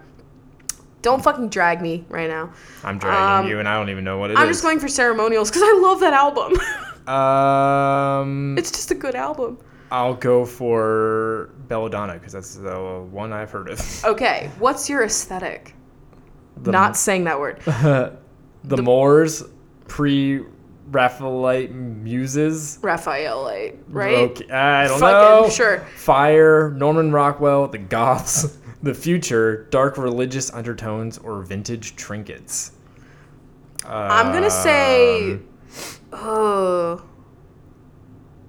Don't 1.05 1.23
fucking 1.23 1.51
drag 1.51 1.83
me 1.83 2.05
right 2.09 2.29
now. 2.31 2.51
I'm 2.83 2.99
dragging 2.99 3.45
Um, 3.45 3.51
you, 3.51 3.59
and 3.59 3.69
I 3.69 3.77
don't 3.79 3.91
even 3.91 4.05
know 4.05 4.17
what 4.19 4.31
it 4.31 4.33
is. 4.33 4.39
I'm 4.41 4.49
just 4.49 4.63
going 4.63 4.81
for 4.81 4.89
Ceremonials 4.89 5.51
because 5.51 5.63
I 5.63 5.79
love 5.81 6.01
that 6.01 6.15
album. 6.15 6.55
Um, 7.07 8.57
it's 8.57 8.71
just 8.71 8.91
a 8.91 8.95
good 8.95 9.15
album. 9.15 9.59
I'll 9.91 10.15
go 10.15 10.47
for 10.47 11.51
Belladonna 11.69 12.15
because 12.15 12.33
that's 12.33 12.55
the 12.55 13.07
one 13.11 13.31
I've 13.31 13.51
heard 13.51 13.69
of. 13.69 14.05
Okay, 14.07 14.51
what's 14.59 14.89
your 14.89 15.05
aesthetic? 15.05 15.75
The, 16.63 16.73
Not 16.73 16.97
saying 16.97 17.25
that 17.25 17.39
word. 17.39 17.61
the 17.67 18.17
Moors, 18.83 19.43
pre-Raphaelite 19.87 21.73
muses. 21.75 22.79
Raphaelite, 22.81 23.77
right? 23.89 24.31
Okay, 24.31 24.49
I 24.51 24.87
don't 24.89 24.99
Fucking 24.99 25.43
know. 25.49 25.51
sure. 25.51 25.81
Fire, 25.97 26.71
Norman 26.71 27.13
Rockwell, 27.13 27.69
the 27.69 27.77
Goths, 27.79 28.57
the 28.85 28.95
future, 28.95 29.67
dark 29.71 29.97
religious 29.97 30.53
undertones, 30.53 31.17
or 31.19 31.43
vintage 31.43 31.97
trinkets. 31.97 32.73
I'm 33.87 34.31
gonna 34.33 34.51
say, 34.51 35.33
Um, 35.33 35.49
oh, 36.13 37.03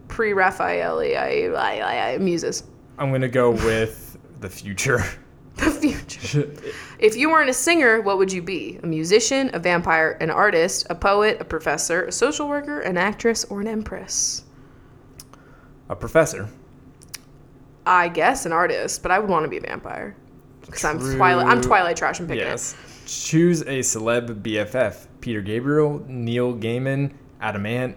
pre-Raphaelite, 0.10 1.16
I, 1.16 1.48
I, 1.48 1.80
I, 1.80 2.12
I, 2.12 2.18
muses. 2.18 2.64
I'm 2.98 3.12
gonna 3.12 3.30
go 3.30 3.52
with 3.52 4.18
the 4.42 4.50
future. 4.50 5.04
The 5.56 5.72
future. 5.72 6.52
If 7.00 7.16
you 7.16 7.30
weren't 7.30 7.50
a 7.50 7.54
singer, 7.54 8.02
what 8.02 8.18
would 8.18 8.30
you 8.30 8.42
be? 8.42 8.78
A 8.84 8.86
musician, 8.86 9.50
a 9.54 9.60
vampire, 9.60 10.18
an 10.20 10.30
artist, 10.30 10.86
a 10.90 10.96
poet, 10.96 11.38
a 11.40 11.46
professor, 11.46 12.04
a 12.04 12.12
social 12.12 12.50
worker, 12.50 12.82
an 12.82 12.98
actress, 12.98 13.46
or 13.46 13.62
an 13.62 13.68
empress? 13.70 14.44
A 15.88 15.96
professor. 15.96 16.50
I 17.86 18.10
guess 18.10 18.46
an 18.46 18.52
artist, 18.52 19.02
but 19.02 19.12
I 19.12 19.20
would 19.20 19.30
want 19.30 19.46
to 19.46 19.50
be 19.50 19.56
a 19.56 19.62
vampire 19.62 20.18
because 20.66 20.84
I'm 20.84 21.00
Twilight. 21.00 21.48
I'm 21.48 21.62
Twilight 21.62 21.98
trash 21.98 22.20
and 22.20 22.28
picking 22.28 22.46
Yes. 22.46 22.76
Choose 23.06 23.62
a 23.62 23.80
celeb 23.80 24.42
BFF. 24.42 25.08
Peter 25.22 25.42
Gabriel, 25.42 26.04
Neil 26.08 26.54
Gaiman, 26.56 27.12
Adam 27.40 27.66
Ant, 27.66 27.96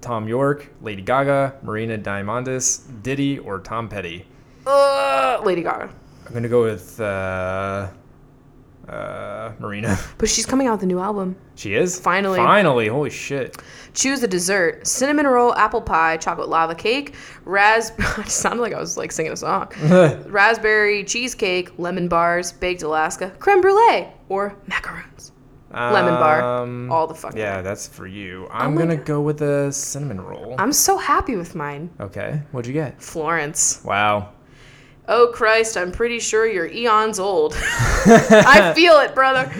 Thom 0.00 0.28
Yorke, 0.28 0.70
Lady 0.80 1.02
Gaga, 1.02 1.56
Marina 1.62 1.98
Diamandis, 1.98 2.82
Diddy, 3.02 3.38
or 3.38 3.58
Tom 3.58 3.88
Petty. 3.88 4.26
Uh, 4.66 5.40
Lady 5.44 5.62
Gaga. 5.62 5.90
I'm 6.26 6.32
gonna 6.32 6.48
go 6.48 6.62
with 6.62 7.00
uh, 7.00 7.88
uh, 8.88 9.52
Marina. 9.58 9.98
But 10.18 10.28
she's 10.28 10.46
coming 10.46 10.66
out 10.66 10.72
with 10.74 10.82
a 10.82 10.86
new 10.86 10.98
album. 11.00 11.36
She 11.54 11.74
is 11.74 11.98
Finally. 11.98 12.38
Finally, 12.38 12.88
holy 12.88 13.10
shit! 13.10 13.56
Choose 13.94 14.22
a 14.22 14.28
dessert: 14.28 14.86
cinnamon 14.86 15.26
roll, 15.26 15.54
apple 15.54 15.80
pie, 15.82 16.16
chocolate 16.16 16.48
lava 16.48 16.74
cake, 16.74 17.14
ras. 17.44 17.92
it 18.18 18.28
sounded 18.28 18.62
like 18.62 18.72
I 18.72 18.80
was 18.80 18.96
like 18.96 19.12
singing 19.12 19.32
a 19.32 19.36
song. 19.36 19.68
Raspberry 20.26 21.04
cheesecake, 21.04 21.78
lemon 21.78 22.08
bars, 22.08 22.52
baked 22.52 22.82
Alaska, 22.82 23.30
creme 23.38 23.60
brulee, 23.60 24.08
or 24.28 24.56
macaroons. 24.66 25.32
Lemon 25.72 26.14
bar. 26.14 26.40
Um, 26.62 26.92
All 26.92 27.08
the 27.08 27.14
fucking. 27.14 27.38
Yeah, 27.38 27.60
that's 27.60 27.88
for 27.88 28.06
you. 28.06 28.46
I'm 28.52 28.74
my 28.74 28.82
gonna 28.82 28.96
God. 28.96 29.06
go 29.06 29.20
with 29.20 29.42
a 29.42 29.72
cinnamon 29.72 30.20
roll. 30.20 30.54
I'm 30.56 30.72
so 30.72 30.96
happy 30.98 31.34
with 31.34 31.56
mine. 31.56 31.90
okay, 31.98 32.42
what'd 32.52 32.68
you 32.68 32.72
get? 32.74 33.02
Florence. 33.02 33.82
Wow. 33.84 34.30
Oh 35.08 35.30
Christ, 35.34 35.76
I'm 35.76 35.92
pretty 35.92 36.18
sure 36.18 36.46
you're 36.46 36.66
eons 36.68 37.18
old. 37.18 37.54
I 37.58 38.72
feel 38.76 38.94
it, 39.00 39.14
brother. 39.14 39.52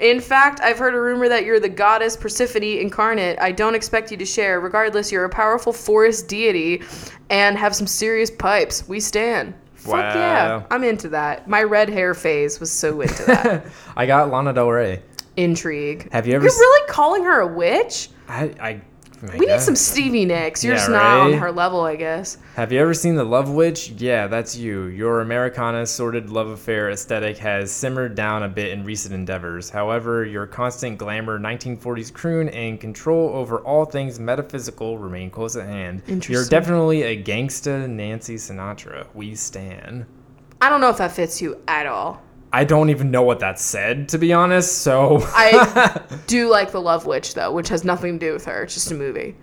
In 0.00 0.20
fact, 0.20 0.60
I've 0.60 0.78
heard 0.78 0.94
a 0.94 1.00
rumor 1.00 1.28
that 1.28 1.44
you're 1.44 1.60
the 1.60 1.68
goddess 1.68 2.16
Persephone 2.16 2.62
incarnate. 2.62 3.38
I 3.40 3.52
don't 3.52 3.74
expect 3.74 4.10
you 4.10 4.16
to 4.16 4.24
share. 4.26 4.60
Regardless, 4.60 5.12
you're 5.12 5.24
a 5.24 5.28
powerful 5.30 5.72
forest 5.72 6.28
deity 6.28 6.82
and 7.30 7.56
have 7.56 7.74
some 7.74 7.86
serious 7.86 8.30
pipes. 8.30 8.88
We 8.88 9.00
stand. 9.00 9.54
Fuck 9.74 10.14
yeah. 10.14 10.62
I'm 10.70 10.84
into 10.84 11.08
that. 11.10 11.48
My 11.48 11.62
red 11.64 11.88
hair 11.88 12.14
phase 12.14 12.60
was 12.60 12.70
so 12.70 13.00
into 13.00 13.24
that. 13.24 13.66
I 13.96 14.06
got 14.06 14.30
Lana 14.30 14.52
Del 14.52 14.68
Rey. 14.70 15.02
Intrigue. 15.36 16.08
Have 16.12 16.26
you 16.26 16.34
ever 16.34 16.44
You're 16.44 16.52
s- 16.52 16.58
really 16.58 16.88
calling 16.88 17.24
her 17.24 17.40
a 17.40 17.46
witch? 17.46 18.08
I, 18.28 18.44
I 18.60 18.80
I 19.22 19.36
We 19.36 19.46
need 19.46 19.60
some 19.60 19.76
Stevie 19.76 20.24
Nicks. 20.24 20.64
You're 20.64 20.74
Yeah, 20.74 20.78
just 20.78 20.90
not 20.90 21.20
on 21.20 21.32
her 21.34 21.52
level, 21.52 21.82
I 21.82 21.94
guess. 21.96 22.38
Have 22.56 22.72
you 22.72 22.80
ever 22.80 22.92
seen 22.92 23.14
The 23.14 23.24
Love 23.24 23.50
Witch? 23.50 23.90
Yeah, 23.90 24.26
that's 24.26 24.56
you. 24.56 24.84
Your 24.84 25.20
Americana 25.20 25.86
sordid 25.86 26.30
love 26.30 26.48
affair 26.48 26.90
aesthetic 26.90 27.38
has 27.38 27.70
simmered 27.70 28.14
down 28.14 28.42
a 28.42 28.48
bit 28.48 28.72
in 28.72 28.84
recent 28.84 29.14
endeavors. 29.14 29.70
However, 29.70 30.24
your 30.24 30.46
constant 30.46 30.98
glamour 30.98 31.38
1940s 31.38 32.12
croon 32.12 32.48
and 32.48 32.80
control 32.80 33.30
over 33.30 33.58
all 33.60 33.84
things 33.84 34.18
metaphysical 34.18 34.98
remain 34.98 35.30
close 35.30 35.54
at 35.56 35.66
hand. 35.66 36.02
You're 36.28 36.46
definitely 36.46 37.02
a 37.02 37.22
gangsta 37.22 37.88
Nancy 37.88 38.36
Sinatra. 38.36 39.06
We 39.14 39.34
stan. 39.36 40.06
I 40.60 40.68
don't 40.68 40.80
know 40.80 40.90
if 40.90 40.98
that 40.98 41.12
fits 41.12 41.40
you 41.40 41.60
at 41.68 41.86
all. 41.86 42.22
I 42.52 42.64
don't 42.64 42.90
even 42.90 43.10
know 43.10 43.22
what 43.22 43.40
that 43.40 43.58
said, 43.58 44.08
to 44.10 44.18
be 44.18 44.32
honest, 44.32 44.78
so. 44.82 45.20
I 45.22 46.02
do 46.26 46.50
like 46.50 46.70
The 46.70 46.80
Love 46.80 47.06
Witch, 47.06 47.32
though, 47.34 47.50
which 47.50 47.68
has 47.70 47.82
nothing 47.84 48.18
to 48.18 48.26
do 48.26 48.32
with 48.34 48.44
her. 48.44 48.64
It's 48.64 48.74
just 48.74 48.90
a 48.90 48.94
movie. 48.94 49.36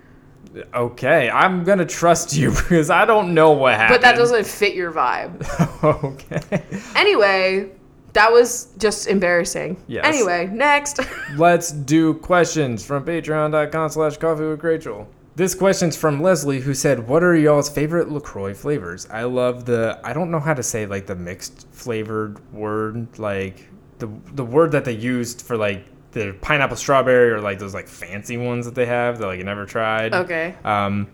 okay, 0.74 1.28
I'm 1.30 1.64
gonna 1.64 1.86
trust 1.86 2.36
you 2.36 2.50
because 2.56 2.88
I 2.90 3.04
don't 3.04 3.34
know 3.34 3.50
what 3.52 3.74
happened. 3.74 3.94
But 3.94 4.02
that 4.02 4.16
doesn't 4.16 4.46
fit 4.46 4.74
your 4.74 4.92
vibe. 4.92 5.42
okay. 6.04 6.62
Anyway, 6.94 7.70
that 8.12 8.30
was 8.32 8.68
just 8.78 9.06
embarrassing. 9.08 9.76
Yes. 9.88 10.04
Anyway, 10.04 10.46
next. 10.52 11.00
Let's 11.36 11.72
do 11.72 12.14
questions 12.14 12.84
from 12.84 13.04
patreon.com 13.04 13.90
slash 13.90 14.16
coffee 14.18 14.44
with 14.44 14.62
Rachel. 14.62 15.08
This 15.40 15.54
question's 15.54 15.96
from 15.96 16.20
Leslie 16.20 16.60
who 16.60 16.74
said, 16.74 17.08
What 17.08 17.24
are 17.24 17.34
y'all's 17.34 17.70
favorite 17.70 18.10
LaCroix 18.10 18.52
flavors? 18.52 19.08
I 19.10 19.22
love 19.22 19.64
the 19.64 19.98
I 20.04 20.12
don't 20.12 20.30
know 20.30 20.38
how 20.38 20.52
to 20.52 20.62
say 20.62 20.84
like 20.84 21.06
the 21.06 21.14
mixed 21.14 21.66
flavored 21.72 22.38
word, 22.52 23.18
like 23.18 23.66
the 24.00 24.10
the 24.34 24.44
word 24.44 24.72
that 24.72 24.84
they 24.84 24.92
used 24.92 25.40
for 25.40 25.56
like 25.56 25.86
the 26.12 26.36
pineapple 26.42 26.76
strawberry 26.76 27.30
or 27.30 27.40
like 27.40 27.58
those 27.58 27.72
like 27.72 27.88
fancy 27.88 28.36
ones 28.36 28.66
that 28.66 28.74
they 28.74 28.84
have 28.84 29.16
that 29.16 29.28
like 29.28 29.38
you 29.38 29.44
never 29.44 29.64
tried. 29.64 30.12
okay. 30.12 30.56
Um 30.62 31.08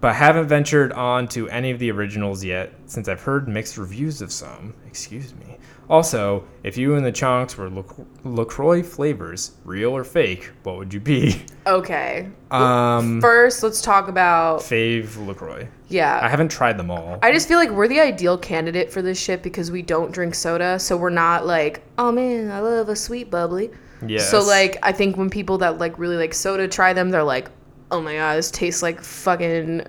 but 0.00 0.14
haven't 0.14 0.46
ventured 0.46 0.92
on 0.92 1.26
to 1.30 1.48
any 1.48 1.72
of 1.72 1.80
the 1.80 1.90
originals 1.90 2.44
yet 2.44 2.72
since 2.86 3.08
I've 3.08 3.22
heard 3.22 3.48
mixed 3.48 3.78
reviews 3.78 4.22
of 4.22 4.30
some. 4.30 4.74
Excuse 4.86 5.34
me. 5.34 5.51
Also, 5.92 6.42
if 6.64 6.78
you 6.78 6.94
and 6.94 7.04
the 7.04 7.12
chunks 7.12 7.58
were 7.58 7.68
Lac- 7.68 8.06
LaCroix 8.24 8.82
flavors, 8.82 9.52
real 9.66 9.90
or 9.94 10.04
fake, 10.04 10.50
what 10.62 10.78
would 10.78 10.94
you 10.94 11.00
be? 11.00 11.42
Okay. 11.66 12.30
Um, 12.50 13.20
First, 13.20 13.62
let's 13.62 13.82
talk 13.82 14.08
about. 14.08 14.60
fave 14.60 15.24
LaCroix. 15.26 15.68
Yeah. 15.88 16.18
I 16.22 16.28
haven't 16.28 16.48
tried 16.48 16.78
them 16.78 16.90
all. 16.90 17.18
I 17.22 17.30
just 17.30 17.46
feel 17.46 17.58
like 17.58 17.68
we're 17.70 17.88
the 17.88 18.00
ideal 18.00 18.38
candidate 18.38 18.90
for 18.90 19.02
this 19.02 19.20
shit 19.20 19.42
because 19.42 19.70
we 19.70 19.82
don't 19.82 20.10
drink 20.10 20.34
soda. 20.34 20.78
So 20.78 20.96
we're 20.96 21.10
not 21.10 21.46
like, 21.46 21.82
oh 21.98 22.10
man, 22.10 22.50
I 22.50 22.60
love 22.60 22.88
a 22.88 22.96
sweet 22.96 23.30
bubbly. 23.30 23.70
Yeah. 24.06 24.20
So 24.20 24.40
like 24.42 24.78
I 24.82 24.92
think 24.92 25.18
when 25.18 25.28
people 25.28 25.58
that 25.58 25.76
like 25.78 25.98
really 25.98 26.16
like 26.16 26.32
soda 26.32 26.66
try 26.68 26.94
them, 26.94 27.10
they're 27.10 27.22
like, 27.22 27.48
"Oh 27.90 28.00
my 28.00 28.14
god, 28.14 28.38
this 28.38 28.50
tastes 28.50 28.82
like 28.82 29.00
fucking 29.00 29.82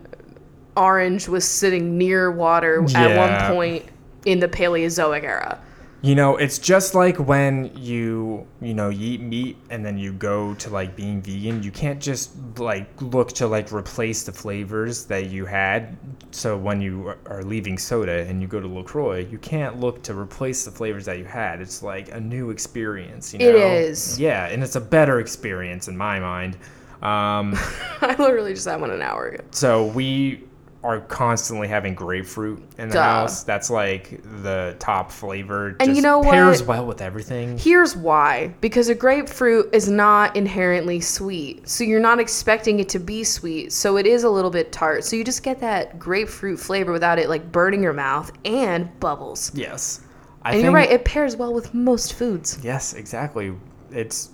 orange 0.76 1.28
was 1.30 1.46
sitting 1.46 1.98
near 1.98 2.30
water 2.30 2.86
at 2.96 3.18
one 3.18 3.56
point 3.56 3.86
in 4.26 4.40
the 4.40 4.48
Paleozoic 4.50 5.24
era." 5.24 5.60
You 6.04 6.16
know, 6.16 6.36
it's 6.36 6.60
just 6.60 6.96
like 6.96 7.16
when 7.18 7.72
you, 7.78 8.46
you 8.62 8.74
know, 8.74 8.90
you 8.90 9.14
eat 9.14 9.22
meat 9.22 9.58
and 9.70 9.86
then 9.86 9.98
you 9.98 10.12
go 10.12 10.54
to 10.56 10.70
like 10.70 10.98
being 10.98 11.22
vegan. 11.22 11.64
You 11.64 11.72
can't 11.72 12.02
just 12.02 12.32
like 12.60 12.90
look 13.02 13.30
to 13.36 13.48
like 13.48 13.72
replace 13.72 14.24
the 14.24 14.34
flavors 14.34 15.06
that 15.06 15.28
you 15.28 15.46
had. 15.46 15.96
So 16.32 16.58
when 16.58 16.82
you 16.82 17.14
are 17.28 17.42
leaving 17.44 17.78
soda 17.78 18.28
and 18.28 18.42
you 18.42 18.50
go 18.50 18.60
to 18.60 18.68
LaCroix, 18.68 19.20
you 19.20 19.38
can't 19.38 19.80
look 19.80 20.04
to 20.04 20.14
replace 20.14 20.66
the 20.66 20.72
flavors 20.72 21.06
that 21.06 21.20
you 21.20 21.24
had. 21.24 21.62
It's 21.62 21.82
like 21.82 22.12
a 22.12 22.20
new 22.20 22.50
experience, 22.50 23.32
you 23.32 23.40
know? 23.40 23.46
It 23.46 23.56
is. 23.56 24.20
Yeah, 24.20 24.48
and 24.48 24.62
it's 24.62 24.76
a 24.76 24.82
better 24.82 25.22
experience 25.22 25.88
in 25.88 25.96
my 25.96 26.20
mind. 26.20 26.56
Um, 27.02 27.56
I 28.02 28.14
literally 28.20 28.54
just 28.54 28.68
had 28.68 28.82
one 28.82 28.92
an 28.92 29.02
hour 29.02 29.28
ago. 29.28 29.44
so 29.52 29.86
we 29.86 30.44
are 30.84 31.00
constantly 31.00 31.68
having 31.68 31.96
grapefruit 31.96 32.62
in 32.78 32.90
the 32.90 32.96
Duh. 32.96 33.04
house. 33.04 33.44
That's 33.44 33.70
like 33.70 34.22
the 34.44 34.76
top 34.80 35.12
flavor. 35.12 35.78
And 35.80 35.88
you 35.90 35.94
Just 35.96 36.04
know 36.04 36.22
pairs 36.22 36.62
what? 36.62 36.68
well 36.80 36.86
with 36.88 37.02
everything. 37.02 37.58
Here's 37.58 37.96
why. 37.96 38.54
Because 38.60 38.90
a 38.90 38.96
grapefruit 38.96 39.74
is 39.74 39.88
not 39.90 40.36
inherently 40.36 41.00
sweet. 41.00 41.70
So 41.70 41.86
you're 41.86 42.02
not 42.02 42.20
expecting 42.20 42.82
it 42.82 42.90
to 42.90 43.00
be 43.00 43.24
sweet. 43.24 43.72
So 43.72 43.96
it 43.96 44.06
is 44.06 44.26
a 44.26 44.30
little 44.30 44.52
bit 44.52 44.74
tart. 44.74 45.06
So 45.06 45.16
you 45.16 45.24
just 45.24 45.42
get 45.42 45.60
that 45.62 45.98
grapefruit 45.98 46.60
flavor 46.60 46.92
without 46.92 47.18
it 47.18 47.30
like 47.30 47.50
burning 47.52 47.82
your 47.82 47.94
mouth 47.94 48.32
and 48.44 48.90
bubbles. 49.00 49.52
Yes, 49.56 50.02
I 50.42 50.56
And 50.56 50.64
you're 50.64 50.74
right, 50.74 50.92
it 50.92 51.06
pairs 51.06 51.38
well 51.38 51.54
with 51.54 51.74
most 51.74 52.14
foods. 52.16 52.60
yes, 52.62 52.94
exactly. 52.94 53.54
It's 53.90 54.32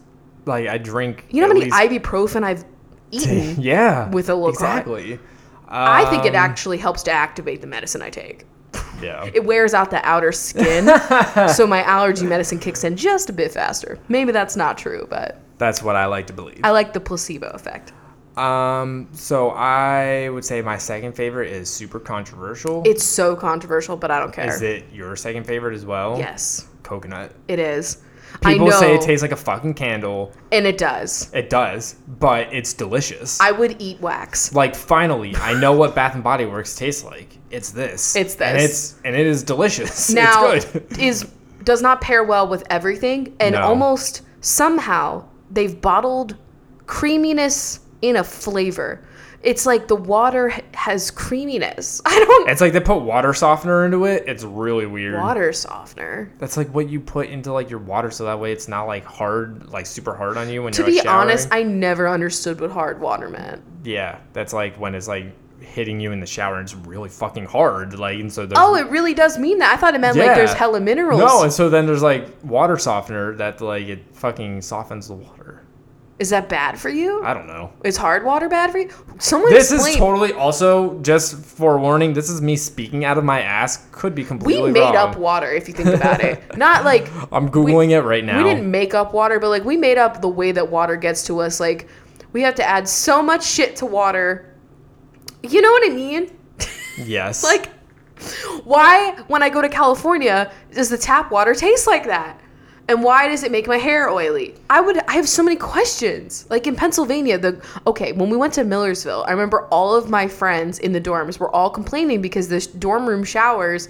like 0.47 0.67
I 0.67 0.79
drink. 0.79 1.25
You 1.29 1.41
know 1.41 1.47
how 1.47 1.53
many 1.53 1.65
least- 1.69 1.75
ibuprofen 1.77 2.43
I've 2.43 2.65
eaten? 3.11 3.61
yeah, 3.61 4.09
with 4.09 4.29
a 4.29 4.33
LaCroix? 4.35 4.49
Exactly. 4.53 5.19
I 5.69 6.05
think 6.09 6.25
it 6.25 6.29
Um, 6.35 6.35
actually 6.35 6.77
helps 6.77 7.03
to 7.03 7.11
activate 7.11 7.61
the 7.61 7.67
medicine 7.67 8.01
I 8.01 8.09
take. 8.09 8.45
Yeah. 9.01 9.29
It 9.33 9.45
wears 9.45 9.73
out 9.73 9.91
the 9.91 10.03
outer 10.05 10.31
skin, 10.31 10.87
so 11.53 11.65
my 11.65 11.83
allergy 11.83 12.25
medicine 12.25 12.59
kicks 12.59 12.83
in 12.83 12.97
just 12.97 13.29
a 13.29 13.33
bit 13.33 13.51
faster. 13.51 13.97
Maybe 14.09 14.31
that's 14.31 14.55
not 14.55 14.77
true, 14.77 15.07
but 15.09 15.39
That's 15.57 15.81
what 15.81 15.95
I 15.95 16.05
like 16.05 16.27
to 16.27 16.33
believe. 16.33 16.59
I 16.63 16.71
like 16.71 16.91
the 16.93 16.99
placebo 16.99 17.47
effect. 17.49 17.93
Um, 18.37 19.07
so 19.11 19.49
I 19.51 20.29
would 20.29 20.45
say 20.45 20.61
my 20.61 20.77
second 20.77 21.13
favorite 21.13 21.51
is 21.51 21.69
super 21.69 21.99
controversial. 21.99 22.83
It's 22.85 23.03
so 23.03 23.35
controversial, 23.35 23.97
but 23.97 24.11
I 24.11 24.19
don't 24.19 24.31
care. 24.33 24.47
Is 24.47 24.61
it 24.61 24.85
your 24.93 25.15
second 25.15 25.45
favorite 25.45 25.75
as 25.75 25.85
well? 25.85 26.17
Yes, 26.17 26.67
Coconut. 26.83 27.33
it 27.47 27.59
is. 27.59 27.97
People 28.41 28.67
I 28.67 28.69
know, 28.69 28.79
say 28.79 28.95
it 28.95 29.01
tastes 29.01 29.21
like 29.21 29.31
a 29.31 29.35
fucking 29.35 29.73
candle. 29.73 30.31
and 30.51 30.65
it 30.65 30.77
does. 30.77 31.29
It 31.33 31.49
does, 31.49 31.95
but 32.19 32.51
it's 32.53 32.73
delicious. 32.73 33.39
I 33.41 33.51
would 33.51 33.75
eat 33.81 33.99
wax. 34.01 34.53
like 34.53 34.75
finally, 34.75 35.35
I 35.37 35.59
know 35.59 35.73
what 35.73 35.95
Bath 35.95 36.13
and 36.15 36.23
Body 36.23 36.45
Works 36.45 36.75
tastes 36.75 37.03
like. 37.03 37.37
It's 37.51 37.71
this. 37.71 38.15
It's 38.15 38.35
And 38.35 38.57
this. 38.57 38.69
it's 38.93 38.95
and 39.03 39.15
it 39.15 39.25
is 39.27 39.43
delicious. 39.43 40.09
Now, 40.13 40.51
it's 40.51 40.65
good. 40.65 40.85
is 40.99 41.27
does 41.63 41.81
not 41.81 41.99
pair 42.01 42.23
well 42.23 42.47
with 42.47 42.63
everything, 42.69 43.35
and 43.39 43.53
No. 43.53 43.61
almost 43.61 44.21
somehow 44.41 45.25
they've 45.51 45.79
bottled 45.81 46.35
creaminess 46.87 47.79
in 48.01 48.15
a 48.15 48.23
flavor. 48.23 49.01
It's 49.41 49.65
like 49.65 49.87
the 49.87 49.95
water 49.95 50.53
has 50.73 51.11
creaminess. 51.11 52.01
I 52.05 52.19
don't 52.19 52.49
It's 52.49 52.59
like 52.61 52.73
they 52.73 52.79
put 52.79 53.03
water 53.03 53.33
softener 53.33 53.85
into 53.85 54.05
it. 54.05 54.23
It's 54.27 54.43
really 54.43 54.85
weird. 54.85 55.15
water 55.15 55.53
softener. 55.53 56.31
That's 56.39 56.57
like 56.57 56.67
what 56.73 56.89
you 56.89 56.99
put 56.99 57.29
into 57.29 57.53
like 57.53 57.69
your 57.69 57.79
water, 57.79 58.11
so 58.11 58.25
that 58.25 58.39
way 58.39 58.51
it's 58.51 58.67
not 58.67 58.83
like 58.83 59.05
hard, 59.05 59.69
like 59.69 59.85
super 59.85 60.13
hard 60.13 60.35
on 60.37 60.49
you 60.49 60.63
when 60.63 60.73
To 60.73 60.81
you're 60.81 60.87
be 60.87 60.95
like, 60.97 61.03
showering. 61.05 61.21
honest, 61.29 61.47
I 61.51 61.63
never 61.63 62.07
understood 62.09 62.59
what 62.59 62.71
hard 62.71 62.99
water 62.99 63.29
meant. 63.29 63.61
yeah, 63.83 64.19
that's 64.33 64.51
like 64.53 64.75
when 64.77 64.93
it's 64.95 65.07
like 65.07 65.27
hitting 65.61 65.99
you 65.99 66.11
in 66.13 66.19
the 66.19 66.25
shower 66.25 66.55
and 66.57 66.63
it's 66.63 66.73
really 66.75 67.09
fucking 67.09 67.45
hard. 67.45 67.97
Like 67.99 68.19
and 68.19 68.31
so 68.31 68.45
there's 68.45 68.57
Oh, 68.59 68.75
it 68.75 68.87
really 68.89 69.13
does 69.13 69.37
mean 69.37 69.59
that. 69.59 69.73
I 69.73 69.77
thought 69.77 69.93
it 69.95 69.99
meant 70.01 70.17
like 70.17 70.35
there's 70.35 70.53
hella 70.53 70.79
minerals. 70.81 71.19
no, 71.19 71.43
and 71.43 71.53
so 71.53 71.69
then 71.69 71.85
there's 71.85 72.01
like 72.03 72.27
water 72.43 72.77
softener 72.77 73.35
that 73.35 73.61
like 73.61 73.87
it 73.87 74.03
fucking 74.15 74.61
softens 74.61 75.07
the 75.07 75.13
water. 75.15 75.58
Is 76.19 76.31
that 76.31 76.49
bad 76.49 76.77
for 76.77 76.89
you? 76.89 77.23
I 77.23 77.33
don't 77.33 77.47
know. 77.47 77.71
Is 77.85 77.95
hard 77.95 78.25
water 78.25 78.49
bad 78.49 78.71
for 78.71 78.77
you? 78.79 78.89
Someone 79.19 79.53
This 79.53 79.71
explain. 79.71 79.93
is 79.93 79.97
totally 79.99 80.33
also 80.33 80.99
just 80.99 81.35
for 81.45 81.79
warning. 81.79 82.11
This 82.11 82.29
is 82.29 82.41
me 82.41 82.57
speaking 82.57 83.05
out 83.05 83.17
of 83.17 83.23
my 83.23 83.41
ass. 83.41 83.87
Could 83.93 84.15
be 84.15 84.25
completely 84.25 84.63
we 84.63 84.71
made 84.71 84.81
wrong. 84.81 84.95
up 84.97 85.17
water 85.17 85.49
if 85.49 85.69
you 85.69 85.73
think 85.73 85.89
about 85.89 86.19
it. 86.21 86.41
Not 86.57 86.83
like 86.83 87.09
I'm 87.31 87.49
googling 87.49 87.91
it 87.91 88.01
right 88.01 88.23
now. 88.25 88.37
we 88.37 88.43
didn't 88.43 88.69
make 88.69 88.93
up 88.93 89.13
water, 89.13 89.39
but 89.39 89.47
like 89.47 89.63
we 89.63 89.77
made 89.77 89.97
up 89.97 90.21
the 90.21 90.27
way 90.27 90.51
that 90.51 90.69
water 90.69 90.97
gets 90.97 91.25
to 91.27 91.39
us. 91.39 91.61
Like 91.61 91.87
we 92.33 92.41
have 92.41 92.55
to 92.55 92.63
add 92.65 92.87
so 92.89 93.23
much 93.23 93.45
shit 93.45 93.77
to 93.77 93.85
water. 93.85 94.53
You 95.41 95.61
know 95.61 95.71
what 95.71 95.89
I 95.89 95.93
mean? 95.95 96.31
Yes. 96.97 97.43
Like 97.45 97.69
why 98.65 99.11
when 99.27 99.41
I 99.41 99.47
go 99.49 99.61
to 99.61 99.69
California 99.69 100.51
does 100.73 100.89
the 100.89 100.97
tap 100.97 101.31
water 101.31 101.55
taste 101.55 101.87
like 101.87 102.05
that? 102.07 102.37
And 102.89 103.03
why 103.03 103.27
does 103.27 103.43
it 103.43 103.51
make 103.51 103.67
my 103.67 103.77
hair 103.77 104.09
oily? 104.09 104.55
I 104.67 104.81
would 104.81 104.97
I 105.07 105.13
have 105.13 105.29
so 105.29 105.43
many 105.43 105.55
questions. 105.55 106.47
Like 106.49 106.65
in 106.65 106.75
Pennsylvania, 106.75 107.37
the 107.37 107.61
okay, 107.85 108.13
when 108.13 108.31
we 108.31 108.35
went 108.35 108.51
to 108.55 108.63
Millersville, 108.63 109.23
I 109.27 109.31
remember 109.31 109.67
all 109.67 109.93
of 109.95 110.09
my 110.09 110.27
friends 110.27 110.79
in 110.79 110.91
the 110.91 110.99
dorms 110.99 111.39
were 111.39 111.53
all 111.55 111.69
complaining 111.69 112.19
because 112.19 112.47
the 112.47 112.67
dorm 112.79 113.07
room 113.07 113.23
showers 113.23 113.89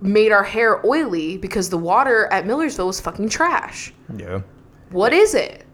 made 0.00 0.30
our 0.30 0.44
hair 0.44 0.80
oily 0.86 1.38
because 1.38 1.70
the 1.70 1.76
water 1.76 2.26
at 2.30 2.46
Millersville 2.46 2.86
was 2.86 3.00
fucking 3.00 3.28
trash. 3.28 3.92
yeah. 4.16 4.42
What 4.90 5.12
is 5.12 5.34
it? 5.34 5.66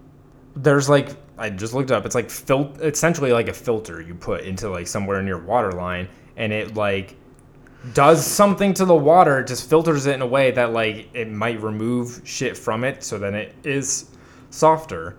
There's 0.57 0.89
like 0.89 1.11
I 1.37 1.51
just 1.51 1.75
looked 1.75 1.91
up. 1.91 2.07
It's 2.07 2.15
like 2.15 2.31
fil- 2.31 2.73
essentially 2.81 3.33
like 3.33 3.49
a 3.49 3.53
filter 3.53 4.01
you 4.01 4.15
put 4.15 4.45
into 4.45 4.71
like 4.71 4.87
somewhere 4.87 5.21
in 5.21 5.27
your 5.27 5.41
water 5.41 5.73
line, 5.73 6.09
and 6.39 6.55
it 6.55 6.75
like 6.75 7.17
does 7.95 8.27
something 8.27 8.75
to 8.75 8.85
the 8.85 8.95
water. 8.95 9.41
It 9.41 9.47
just 9.47 9.69
filters 9.69 10.07
it 10.07 10.15
in 10.15 10.23
a 10.23 10.27
way 10.27 10.51
that 10.53 10.73
like 10.73 11.09
it 11.15 11.31
might 11.31 11.61
remove 11.63 12.21
shit 12.25 12.57
from 12.57 12.85
it, 12.85 13.03
so 13.05 13.19
then 13.19 13.35
it 13.35 13.55
is 13.65 14.07
softer. 14.51 15.17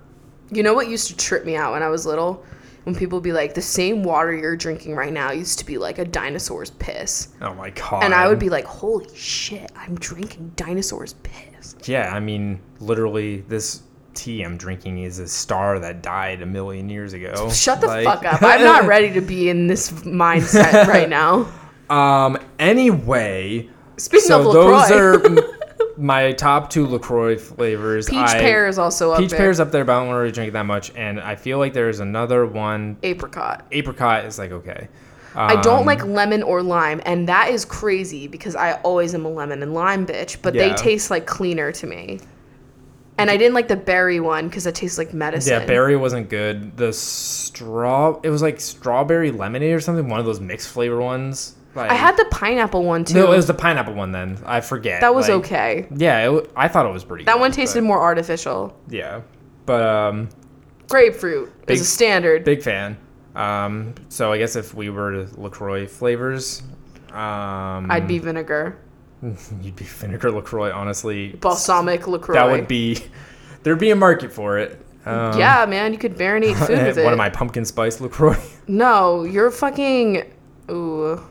You 0.51 0.63
know 0.63 0.73
what 0.73 0.87
used 0.89 1.07
to 1.07 1.17
trip 1.17 1.45
me 1.45 1.55
out 1.55 1.73
when 1.73 1.83
I 1.83 1.89
was 1.89 2.05
little? 2.05 2.43
When 2.83 2.95
people 2.95 3.19
be 3.19 3.33
like, 3.33 3.53
the 3.53 3.61
same 3.61 4.01
water 4.01 4.33
you're 4.33 4.55
drinking 4.55 4.95
right 4.95 5.11
now 5.11 5.31
used 5.31 5.59
to 5.59 5.65
be 5.65 5.77
like 5.77 5.97
a 5.99 6.05
dinosaur's 6.05 6.69
piss. 6.71 7.29
Oh 7.41 7.53
my 7.53 7.69
god. 7.71 8.03
And 8.05 8.13
I 8.13 8.29
would 8.29 8.39
be 8.39 8.49
like, 8.49 8.63
holy 8.63 9.13
shit, 9.13 9.69
I'm 9.75 9.95
drinking 9.95 10.53
dinosaur's 10.55 11.13
piss. 11.23 11.75
Yeah, 11.83 12.13
I 12.13 12.21
mean, 12.21 12.61
literally, 12.79 13.41
this 13.49 13.81
tea 14.13 14.41
I'm 14.41 14.55
drinking 14.55 14.99
is 14.99 15.19
a 15.19 15.27
star 15.27 15.79
that 15.79 16.01
died 16.01 16.41
a 16.41 16.45
million 16.45 16.87
years 16.89 17.11
ago. 17.11 17.49
Shut 17.51 17.81
the 17.81 17.87
Like- 17.87 18.05
fuck 18.05 18.23
up. 18.25 18.41
I'm 18.41 18.63
not 18.63 18.85
ready 18.87 19.11
to 19.13 19.21
be 19.21 19.49
in 19.49 19.67
this 19.67 19.91
mindset 19.91 20.87
right 20.87 21.09
now. 21.21 21.45
Um. 21.89 22.37
Anyway, 22.59 23.69
Speaking 23.97 24.27
so 24.27 24.47
of 24.47 24.53
those 24.53 24.91
are 24.91 25.23
my 25.97 26.31
top 26.33 26.69
two 26.69 26.85
Lacroix 26.85 27.37
flavors. 27.37 28.07
peach 28.07 28.17
I- 28.17 28.39
pear 28.39 28.67
is 28.67 28.77
also 28.77 29.11
up 29.11 29.19
Peach 29.19 29.31
there. 29.31 29.39
pear's 29.39 29.59
up 29.59 29.71
there, 29.71 29.85
but 29.85 29.93
I 29.97 30.05
don't 30.05 30.13
really 30.13 30.31
drink 30.31 30.49
it 30.49 30.51
that 30.51 30.65
much. 30.65 30.91
And 30.95 31.19
I 31.19 31.35
feel 31.35 31.57
like 31.59 31.73
there's 31.73 31.99
another 31.99 32.45
one. 32.45 32.97
Apricot. 33.03 33.65
Apricot 33.71 34.25
is 34.25 34.37
like 34.37 34.51
okay. 34.51 34.87
I 35.35 35.61
don't 35.61 35.81
Um, 35.81 35.85
like 35.85 36.03
lemon 36.03 36.41
or 36.41 36.63
lime, 36.63 36.99
and 37.05 37.27
that 37.29 37.49
is 37.51 37.63
crazy 37.63 38.27
because 38.27 38.55
I 38.55 38.73
always 38.81 39.13
am 39.13 39.23
a 39.23 39.29
lemon 39.29 39.61
and 39.61 39.71
lime 39.73 40.05
bitch, 40.07 40.37
but 40.41 40.53
they 40.55 40.69
Yeah. 40.69 40.75
taste 40.75 41.11
like 41.11 41.27
cleaner 41.27 41.71
to 41.73 41.85
me. 41.85 42.19
And 43.19 43.29
I 43.31 43.37
didn't 43.37 43.53
like 43.53 43.67
the 43.67 43.75
berry 43.75 44.19
one 44.19 44.47
because 44.47 44.65
it 44.67 44.73
tastes 44.75 44.97
like 44.97 45.13
medicine. 45.13 45.53
Yeah, 45.59 45.65
berry 45.65 45.95
wasn't 45.95 46.29
good. 46.29 46.75
The 46.77 46.91
straw, 46.93 48.19
it 48.23 48.29
was 48.29 48.41
like 48.41 48.59
strawberry 48.59 49.31
lemonade 49.31 49.73
or 49.73 49.79
something. 49.79 50.07
One 50.09 50.19
of 50.19 50.25
those 50.25 50.39
mixed 50.39 50.69
flavor 50.69 50.99
ones. 51.01 51.55
Like, 51.77 51.91
I 51.91 51.93
had 51.93 52.17
the 52.17 52.25
pineapple 52.31 52.83
one 52.83 53.05
too. 53.05 53.13
no, 53.15 53.31
it 53.31 53.35
was 53.35 53.47
the 53.47 53.53
pineapple 53.53 53.93
one. 53.93 54.11
Then 54.11 54.37
I 54.45 54.59
forget. 54.61 55.01
that 55.01 55.13
was 55.15 55.29
like- 55.29 55.37
okay. 55.45 55.87
Yeah, 55.95 56.29
it, 56.31 56.51
I 56.55 56.67
thought 56.67 56.85
it 56.85 56.91
was 56.91 57.03
pretty. 57.05 57.23
That 57.23 57.33
good, 57.35 57.39
one 57.41 57.51
tasted 57.51 57.81
but- 57.81 57.87
more 57.87 58.01
artificial. 58.01 58.77
Yeah, 58.89 59.21
but 59.65 59.83
um, 59.83 60.29
Grapefruit 60.89 61.65
Big- 61.65 61.75
is 61.75 61.81
a 61.81 61.85
standard. 61.85 62.43
big 62.43 62.61
fan. 62.61 62.97
Um, 63.35 63.93
so 64.09 64.31
I 64.31 64.37
guess 64.39 64.55
if 64.55 64.73
we 64.73 64.89
were 64.89 65.25
to 65.25 65.39
Lacroix 65.39 65.85
flavors, 65.85 66.63
um, 67.11 67.91
I'd 67.91 68.07
be 68.07 68.17
vinegar, 68.19 68.79
you'd 69.21 69.75
be 69.75 69.85
vinegar 69.85 70.31
Lacroix. 70.31 70.71
Honestly, 70.71 71.33
balsamic 71.39 72.07
Lacroix. 72.07 72.33
that 72.35 72.49
would 72.49 72.67
be 72.67 72.97
there'd 73.63 73.79
be 73.79 73.91
a 73.91 73.95
market 73.95 74.31
for 74.31 74.57
it. 74.57 74.81
Um, 75.05 75.37
yeah, 75.39 75.65
man, 75.69 75.93
you 75.93 75.99
could 75.99 76.15
marinate 76.17 76.55
food 76.65 76.79
with 76.85 76.97
it. 76.97 77.03
one 77.03 77.13
of 77.13 77.17
my 77.17 77.29
pumpkin 77.29 77.63
spice 77.63 78.01
Lacroix. 78.01 78.41
No, 78.67 79.23
you're 79.23 79.51
fucking. 79.51 80.23
Ooh. 80.69 81.21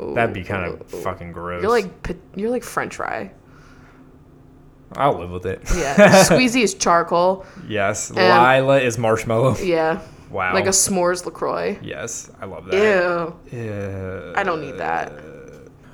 Ooh, 0.00 0.14
That'd 0.14 0.34
be 0.34 0.44
kind 0.44 0.66
ooh, 0.70 0.74
of 0.74 0.94
ooh. 0.94 1.00
fucking 1.02 1.32
gross. 1.32 1.62
You're 1.62 1.70
like 1.70 1.90
you're 2.36 2.50
like 2.50 2.62
French 2.64 2.96
fry. 2.96 3.30
I'll 4.96 5.18
live 5.18 5.30
with 5.30 5.46
it. 5.46 5.60
Yeah. 5.76 5.94
Squeezy 6.24 6.62
is 6.62 6.74
charcoal. 6.74 7.44
yes, 7.66 8.10
And- 8.10 8.18
Lila 8.18 8.80
is 8.80 8.98
marshmallow. 8.98 9.56
Yeah. 9.62 10.00
Wow. 10.30 10.52
Like 10.52 10.66
a 10.66 10.70
s'mores 10.70 11.24
Lacroix. 11.26 11.78
yes, 11.80 12.28
I 12.40 12.46
love 12.46 12.64
that. 12.66 12.74
Ew. 12.74 13.56
Ew. 13.56 14.32
I 14.36 14.42
don't 14.42 14.60
need 14.60 14.78
that. 14.78 15.12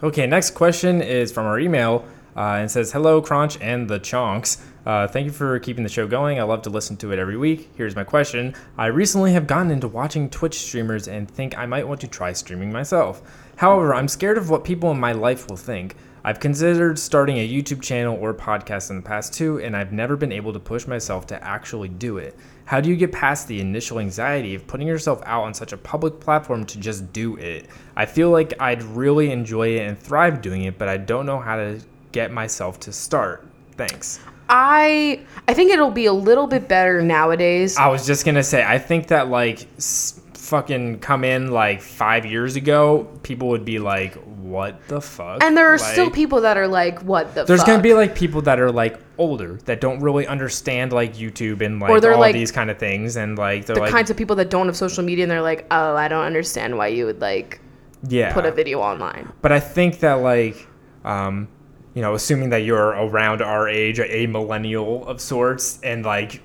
Okay, 0.02 0.26
next 0.26 0.50
question 0.52 1.02
is 1.02 1.30
from 1.30 1.44
our 1.44 1.58
email 1.58 2.06
uh, 2.36 2.54
and 2.54 2.70
says, 2.70 2.90
Hello, 2.90 3.20
Crunch 3.20 3.60
and 3.60 3.86
the 3.88 4.00
Chonks. 4.00 4.58
Uh, 4.86 5.06
thank 5.06 5.26
you 5.26 5.32
for 5.32 5.58
keeping 5.58 5.82
the 5.84 5.90
show 5.90 6.06
going. 6.06 6.38
I 6.38 6.44
love 6.44 6.62
to 6.62 6.70
listen 6.70 6.96
to 6.98 7.12
it 7.12 7.18
every 7.18 7.36
week. 7.36 7.68
Here's 7.76 7.94
my 7.94 8.04
question. 8.04 8.54
I 8.78 8.86
recently 8.86 9.32
have 9.34 9.46
gotten 9.46 9.70
into 9.70 9.88
watching 9.88 10.30
Twitch 10.30 10.58
streamers 10.58 11.06
and 11.06 11.30
think 11.30 11.58
I 11.58 11.66
might 11.66 11.86
want 11.86 12.00
to 12.00 12.08
try 12.08 12.32
streaming 12.32 12.72
myself. 12.72 13.20
However, 13.60 13.94
I'm 13.94 14.08
scared 14.08 14.38
of 14.38 14.48
what 14.48 14.64
people 14.64 14.90
in 14.90 14.98
my 14.98 15.12
life 15.12 15.46
will 15.46 15.56
think. 15.58 15.94
I've 16.24 16.40
considered 16.40 16.98
starting 16.98 17.36
a 17.36 17.46
YouTube 17.46 17.82
channel 17.82 18.16
or 18.18 18.32
podcast 18.32 18.88
in 18.88 18.96
the 18.96 19.02
past 19.02 19.34
too, 19.34 19.60
and 19.60 19.76
I've 19.76 19.92
never 19.92 20.16
been 20.16 20.32
able 20.32 20.54
to 20.54 20.58
push 20.58 20.86
myself 20.86 21.26
to 21.26 21.44
actually 21.44 21.88
do 21.90 22.16
it. 22.16 22.34
How 22.64 22.80
do 22.80 22.88
you 22.88 22.96
get 22.96 23.12
past 23.12 23.48
the 23.48 23.60
initial 23.60 23.98
anxiety 23.98 24.54
of 24.54 24.66
putting 24.66 24.86
yourself 24.86 25.20
out 25.26 25.42
on 25.42 25.52
such 25.52 25.74
a 25.74 25.76
public 25.76 26.20
platform 26.20 26.64
to 26.64 26.78
just 26.80 27.12
do 27.12 27.36
it? 27.36 27.66
I 27.96 28.06
feel 28.06 28.30
like 28.30 28.54
I'd 28.58 28.82
really 28.82 29.30
enjoy 29.30 29.76
it 29.76 29.86
and 29.86 29.98
thrive 29.98 30.40
doing 30.40 30.62
it, 30.64 30.78
but 30.78 30.88
I 30.88 30.96
don't 30.96 31.26
know 31.26 31.38
how 31.38 31.56
to 31.56 31.80
get 32.12 32.32
myself 32.32 32.80
to 32.80 32.94
start. 32.94 33.46
Thanks. 33.76 34.20
I 34.48 35.20
I 35.46 35.52
think 35.52 35.70
it'll 35.70 35.90
be 35.90 36.06
a 36.06 36.12
little 36.14 36.46
bit 36.46 36.66
better 36.66 37.02
nowadays. 37.02 37.76
I 37.76 37.88
was 37.88 38.06
just 38.06 38.24
gonna 38.24 38.42
say, 38.42 38.64
I 38.64 38.78
think 38.78 39.08
that 39.08 39.28
like 39.28 39.66
s- 39.76 40.19
fucking 40.50 40.98
come 40.98 41.22
in 41.22 41.52
like 41.52 41.80
five 41.80 42.26
years 42.26 42.56
ago, 42.56 43.08
people 43.22 43.48
would 43.50 43.64
be 43.64 43.78
like, 43.78 44.14
"What 44.14 44.86
the 44.88 45.00
fuck?" 45.00 45.42
and 45.42 45.56
there 45.56 45.72
are 45.72 45.78
Like, 45.78 45.92
still 45.92 46.10
people 46.10 46.40
that 46.40 46.58
are 46.58 46.66
like, 46.66 47.00
"What 47.02 47.34
the?" 47.36 47.44
There's 47.44 47.60
fuck? 47.60 47.68
gonna 47.68 47.82
be 47.82 47.94
like 47.94 48.16
people 48.16 48.42
that 48.42 48.58
are 48.58 48.72
like 48.72 48.98
older 49.16 49.60
that 49.66 49.80
don't 49.80 50.00
really 50.00 50.26
understand 50.26 50.92
like 50.92 51.14
YouTube 51.14 51.64
and 51.64 51.78
like 51.78 52.02
all 52.02 52.18
like, 52.18 52.34
these 52.34 52.50
kind 52.50 52.68
of 52.68 52.78
things, 52.78 53.16
and 53.16 53.38
like 53.38 53.64
they're 53.64 53.76
the 53.76 53.82
like, 53.82 53.92
kinds 53.92 54.10
of 54.10 54.16
people 54.16 54.34
that 54.36 54.50
don't 54.50 54.66
have 54.66 54.76
social 54.76 55.04
media, 55.04 55.24
and 55.24 55.30
they're 55.30 55.40
like, 55.40 55.66
"Oh, 55.70 55.94
I 55.94 56.08
don't 56.08 56.24
understand 56.24 56.76
why 56.76 56.88
you 56.88 57.06
would 57.06 57.20
like 57.20 57.60
yeah. 58.08 58.34
put 58.34 58.44
a 58.44 58.50
video 58.50 58.80
online." 58.80 59.32
But 59.42 59.52
I 59.52 59.60
think 59.60 60.00
that 60.00 60.14
like, 60.14 60.66
um, 61.04 61.46
you 61.94 62.02
know, 62.02 62.14
assuming 62.14 62.50
that 62.50 62.64
you're 62.64 62.88
around 62.88 63.40
our 63.40 63.68
age, 63.68 64.00
a 64.00 64.26
millennial 64.26 65.06
of 65.06 65.20
sorts, 65.20 65.78
and 65.84 66.04
like 66.04 66.42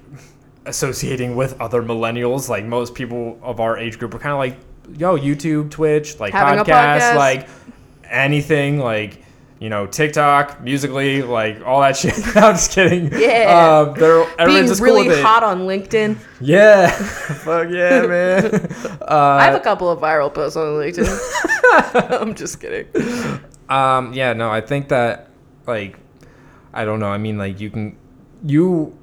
associating 0.66 1.36
with 1.36 1.60
other 1.62 1.82
millennials, 1.82 2.50
like 2.50 2.66
most 2.66 2.96
people 2.96 3.40
of 3.42 3.60
our 3.60 3.78
age 3.78 4.00
group 4.00 4.14
are 4.14 4.20
kind 4.20 4.34
of 4.34 4.40
like, 4.40 4.58
yo, 5.00 5.18
YouTube, 5.18 5.72
Twitch, 5.72 6.20
like 6.20 6.34
Having 6.34 6.64
podcasts, 6.66 7.12
podcast. 7.12 7.16
like 7.16 7.50
anything, 8.10 8.80
like. 8.80 9.22
You 9.58 9.70
know, 9.70 9.88
TikTok, 9.88 10.62
musically, 10.62 11.22
like 11.22 11.66
all 11.66 11.80
that 11.80 11.96
shit. 11.98 12.14
I'm 12.36 12.56
just 12.56 12.72
kidding. 12.72 13.10
Yeah. 13.18 13.88
Um, 13.88 13.98
they're, 13.98 14.26
Being 14.46 14.68
really 14.68 15.08
cool 15.08 15.24
hot 15.24 15.44
on 15.44 15.62
LinkedIn. 15.62 16.18
Yeah. 16.42 16.90
Fuck 16.92 17.70
yeah, 17.70 18.06
man. 18.06 18.54
Uh, 19.02 19.38
I 19.40 19.46
have 19.46 19.56
a 19.56 19.62
couple 19.62 19.90
of 19.90 20.00
viral 20.00 20.32
posts 20.32 20.58
on 20.58 20.66
LinkedIn. 20.74 22.20
I'm 22.22 22.36
just 22.36 22.60
kidding. 22.60 22.88
Um, 23.70 24.12
yeah, 24.14 24.34
no, 24.34 24.52
I 24.52 24.60
think 24.60 24.90
that, 24.90 25.30
like, 25.66 25.98
I 26.74 26.84
don't 26.84 27.00
know. 27.00 27.08
I 27.10 27.18
mean, 27.18 27.38
like, 27.38 27.62
you 27.62 27.70
can, 27.70 27.98
you, 28.44 28.96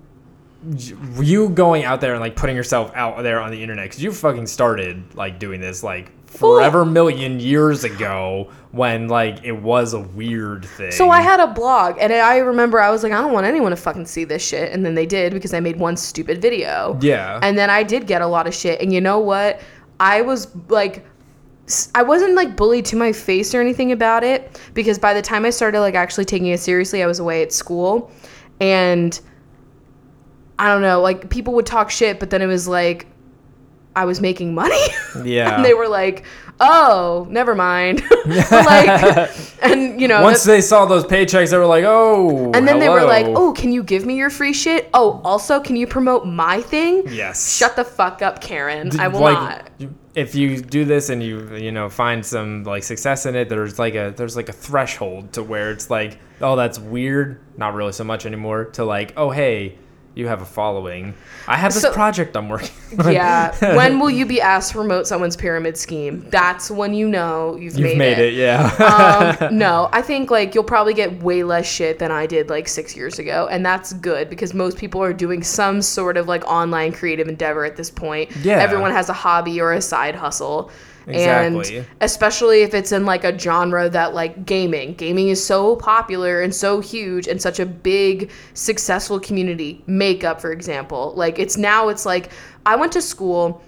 you 1.19 1.49
going 1.51 1.85
out 1.85 2.01
there 2.01 2.13
and 2.13 2.21
like 2.21 2.37
putting 2.37 2.57
yourself 2.57 2.93
out 2.95 3.23
there 3.23 3.41
on 3.41 3.51
the 3.51 3.63
internet 3.63 3.85
because 3.87 4.03
you 4.03 4.13
fucking 4.13 4.47
started 4.47 5.03
like 5.15 5.39
doing 5.39 5.61
this 5.61 5.83
like 5.83 6.13
forever 6.27 6.85
million 6.85 7.41
years 7.41 7.85
ago 7.85 8.51
when 8.71 9.09
like 9.09 9.45
it 9.45 9.53
was 9.53 9.93
a 9.93 10.01
weird 10.01 10.65
thing. 10.65 10.93
So 10.93 11.11
I 11.11 11.21
had 11.21 11.41
a 11.41 11.47
blog, 11.47 11.97
and 12.01 12.13
I 12.13 12.39
remember 12.39 12.81
I 12.81 12.91
was 12.91 13.03
like, 13.03 13.13
I 13.13 13.21
don't 13.21 13.33
want 13.33 13.47
anyone 13.47 13.71
to 13.71 13.77
fucking 13.77 14.07
see 14.07 14.25
this 14.25 14.47
shit. 14.47 14.73
And 14.73 14.85
then 14.85 14.95
they 14.95 15.07
did 15.07 15.33
because 15.33 15.53
I 15.53 15.61
made 15.61 15.77
one 15.79 15.97
stupid 15.97 16.41
video. 16.41 16.99
yeah, 17.03 17.39
And 17.43 17.59
then 17.59 17.69
I 17.71 17.83
did 17.83 18.07
get 18.07 18.23
a 18.23 18.27
lot 18.27 18.47
of 18.47 18.55
shit. 18.55 18.81
And 18.81 18.93
you 18.93 19.01
know 19.01 19.19
what? 19.19 19.61
I 20.01 20.23
was 20.23 20.49
like, 20.69 21.05
I 21.95 22.03
wasn't 22.03 22.35
like 22.35 22.57
bullied 22.57 22.87
to 22.87 22.97
my 22.97 23.13
face 23.13 23.55
or 23.55 23.61
anything 23.61 23.93
about 23.93 24.25
it 24.25 24.61
because 24.75 24.99
by 24.99 25.15
the 25.15 25.23
time 25.23 25.45
I 25.45 25.51
started 25.51 25.81
like 25.81 25.95
actually 25.95 26.25
taking 26.25 26.49
it 26.49 26.61
seriously, 26.61 27.03
I 27.03 27.07
was 27.07 27.19
away 27.19 27.43
at 27.43 27.53
school. 27.53 28.11
And 28.61 29.21
I 30.59 30.69
don't 30.69 30.83
know, 30.83 31.01
like 31.01 31.31
people 31.31 31.55
would 31.55 31.67
talk 31.67 31.91
shit, 31.91 32.21
but 32.21 32.31
then 32.31 32.43
it 32.43 32.47
was 32.47 32.69
like 32.69 33.07
I 33.95 34.05
was 34.05 34.21
making 34.21 34.55
money. 34.55 34.81
yeah. 35.25 35.57
and 35.57 35.65
they 35.65 35.75
were 35.75 35.89
like, 35.89 36.25
oh, 36.61 37.27
never 37.31 37.55
mind. 37.55 38.03
like, 38.27 39.31
and 39.63 40.01
you 40.01 40.09
know, 40.09 40.23
Once 40.23 40.45
they 40.45 40.61
saw 40.61 40.87
those 40.87 41.05
paychecks, 41.05 41.51
they 41.51 41.59
were 41.59 41.67
like, 41.67 41.85
"Oh." 41.85 42.53
and 42.55 42.67
then 42.67 42.79
they 42.79 42.89
were 42.89 43.05
like, 43.05 43.27
oh, 43.27 43.53
can 43.53 43.73
you 43.73 43.83
give 43.83 44.07
me 44.07 44.17
your 44.17 44.31
free 44.31 44.53
shit? 44.53 44.89
Oh, 44.95 45.21
also, 45.25 45.61
can 45.61 45.77
you 45.77 45.87
promote 45.87 46.27
my 46.27 46.63
thing? 46.63 47.05
yes." 47.09 47.57
Shut 47.57 47.77
the 47.77 47.85
fuck 47.85 48.23
up, 48.23 48.41
Karen. 48.41 48.99
I 48.99 49.09
will 49.09 49.21
like, 49.21 49.35
not. 49.35 49.91
If 50.15 50.35
you 50.35 50.61
do 50.61 50.85
this 50.85 51.09
and 51.09 51.23
you 51.23 51.57
you 51.57 51.73
know 51.73 51.89
find 51.89 52.25
some 52.25 52.65
like 52.65 52.83
success 52.83 53.27
in 53.27 53.35
it, 53.35 53.49
there's 53.49 53.79
like 53.79 53.95
a 53.95 54.13
there's 54.17 54.37
like 54.37 54.49
a 54.49 54.53
threshold 54.53 55.33
to 55.35 55.43
where 55.43 55.71
it's 55.71 55.91
like, 55.91 56.19
oh, 56.41 56.57
that's 56.57 56.79
weird, 56.79 57.41
not 57.57 57.75
really 57.75 57.93
so 57.93 58.05
much 58.05 58.27
anymore. 58.27 58.67
To 58.67 58.85
like, 58.85 59.15
oh, 59.17 59.31
hey, 59.31 59.79
you 60.15 60.29
have 60.29 60.43
a 60.43 60.45
following. 60.45 61.15
I 61.49 61.57
have 61.57 61.73
this 61.73 61.83
So- 61.83 61.93
project 61.93 62.37
I'm 62.37 62.49
working. 62.49 62.71
on. 62.99 63.13
Yeah. 63.13 63.75
when 63.77 63.99
will 63.99 64.11
you 64.11 64.27
be 64.27 64.41
asked 64.41 64.73
to 64.73 64.77
promote 64.79 65.07
someone's 65.07 65.37
pyramid 65.37 65.77
scheme? 65.79 66.27
That's 66.29 66.71
when 66.71 66.93
you 66.95 67.09
know 67.09 67.57
you've, 67.57 67.79
You've 67.79 67.97
made, 67.97 68.19
it. 68.19 68.35
yeah. 68.35 69.39
um, 69.41 69.57
no, 69.59 69.89
I 69.93 70.03
think 70.03 70.31
like 70.31 70.55
you'll 70.55 70.65
probably 70.65 70.93
get 70.95 71.23
way 71.23 71.43
less 71.43 71.67
shit 71.67 71.99
than 71.99 72.11
I 72.11 72.27
did 72.27 72.51
like 72.51 72.69
six 72.69 72.95
years 72.97 73.19
ago, 73.19 73.49
and 73.51 73.65
that's 73.65 73.95
good 73.95 74.29
because 74.29 74.53
most 74.55 74.77
people 74.77 75.03
are 75.03 75.13
doing 75.15 75.43
some 75.43 75.81
sort 75.81 76.17
of 76.17 76.29
like 76.29 76.45
online 76.45 76.93
creative 76.93 77.29
endeavor 77.29 77.65
at 77.65 77.77
this 77.77 77.91
point. 77.91 78.31
Yeah. 78.43 78.59
everyone 78.61 78.91
has 78.91 79.09
a 79.09 79.15
hobby 79.15 79.61
or 79.61 79.73
a 79.73 79.81
side 79.81 80.15
hustle. 80.15 80.71
Exactly. 81.07 81.79
And 81.79 81.87
especially 82.01 82.63
if 82.63 82.75
it's 82.75 82.93
in 82.93 83.05
like 83.05 83.25
a 83.25 83.37
genre 83.39 83.89
that 83.89 84.15
like 84.15 84.47
gaming. 84.47 84.95
Gaming 84.95 85.29
is 85.29 85.45
so 85.45 85.77
popular 85.77 86.41
and 86.43 86.55
so 86.55 86.81
huge 86.81 87.27
and 87.27 87.41
such 87.41 87.61
a 87.61 87.67
big 87.67 88.31
successful 88.55 89.21
community. 89.21 89.83
Makeup, 89.87 90.41
for 90.41 90.53
example. 90.53 91.13
Like 91.17 91.39
it's 91.39 91.57
now 91.57 91.89
it's 91.89 92.07
like 92.07 92.31
I 92.67 92.77
went 92.77 92.93
to 92.93 93.03
school 93.03 93.63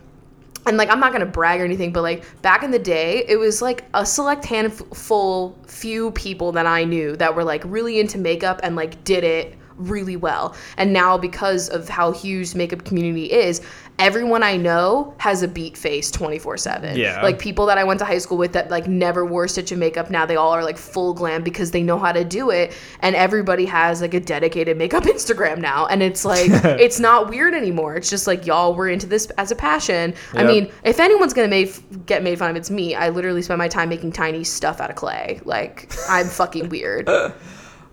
and 0.66 0.76
like 0.76 0.88
I'm 0.90 1.00
not 1.00 1.12
gonna 1.12 1.26
brag 1.26 1.60
or 1.60 1.64
anything, 1.64 1.92
but 1.92 2.02
like 2.02 2.24
back 2.42 2.62
in 2.62 2.70
the 2.70 2.78
day, 2.78 3.24
it 3.28 3.36
was 3.36 3.60
like 3.60 3.84
a 3.94 4.06
select 4.06 4.44
handful, 4.44 5.58
few 5.66 6.10
people 6.12 6.52
that 6.52 6.66
I 6.66 6.84
knew 6.84 7.16
that 7.16 7.34
were 7.34 7.44
like 7.44 7.62
really 7.66 8.00
into 8.00 8.18
makeup 8.18 8.60
and 8.62 8.76
like 8.76 9.02
did 9.04 9.24
it 9.24 9.56
really 9.76 10.16
well. 10.16 10.54
And 10.76 10.92
now 10.92 11.18
because 11.18 11.68
of 11.68 11.88
how 11.88 12.12
huge 12.12 12.54
makeup 12.54 12.84
community 12.84 13.30
is, 13.30 13.60
everyone 13.98 14.42
I 14.42 14.56
know 14.56 15.14
has 15.18 15.42
a 15.42 15.48
beat 15.48 15.76
face 15.76 16.10
24/7. 16.10 16.96
Yeah. 16.96 17.22
Like 17.22 17.38
people 17.38 17.66
that 17.66 17.78
I 17.78 17.84
went 17.84 17.98
to 17.98 18.04
high 18.04 18.18
school 18.18 18.38
with 18.38 18.52
that 18.52 18.70
like 18.70 18.86
never 18.86 19.24
wore 19.24 19.48
such 19.48 19.64
a 19.64 19.64
stitch 19.64 19.72
of 19.72 19.78
makeup, 19.78 20.10
now 20.10 20.26
they 20.26 20.36
all 20.36 20.52
are 20.52 20.62
like 20.62 20.76
full 20.76 21.14
glam 21.14 21.42
because 21.42 21.70
they 21.70 21.82
know 21.82 21.98
how 21.98 22.12
to 22.12 22.24
do 22.24 22.50
it. 22.50 22.76
And 23.00 23.16
everybody 23.16 23.64
has 23.66 24.00
like 24.00 24.14
a 24.14 24.20
dedicated 24.20 24.76
makeup 24.76 25.04
Instagram 25.14 25.58
now, 25.58 25.86
and 25.86 26.02
it's 26.02 26.24
like 26.24 26.50
it's 26.64 27.00
not 27.00 27.28
weird 27.28 27.54
anymore. 27.54 27.96
It's 27.96 28.10
just 28.10 28.26
like 28.26 28.46
y'all 28.46 28.74
were 28.74 28.88
into 28.88 29.06
this 29.06 29.26
as 29.38 29.50
a 29.50 29.56
passion. 29.56 30.14
I 30.34 30.44
mean, 30.44 30.70
if 30.84 31.00
anyone's 31.00 31.32
gonna 31.32 31.48
make 31.48 32.06
get 32.06 32.22
made 32.22 32.38
fun 32.38 32.50
of, 32.50 32.56
it's 32.56 32.70
me. 32.70 32.94
I 32.94 33.08
literally 33.08 33.42
spend 33.42 33.58
my 33.58 33.68
time 33.68 33.88
making 33.88 34.12
tiny 34.12 34.44
stuff 34.44 34.80
out 34.80 34.90
of 34.90 34.96
clay. 34.96 35.40
Like 35.44 35.92
I'm 36.08 36.26
fucking 36.26 36.68
weird. 36.68 37.08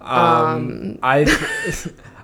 Um, 0.01 0.97
I 1.03 1.19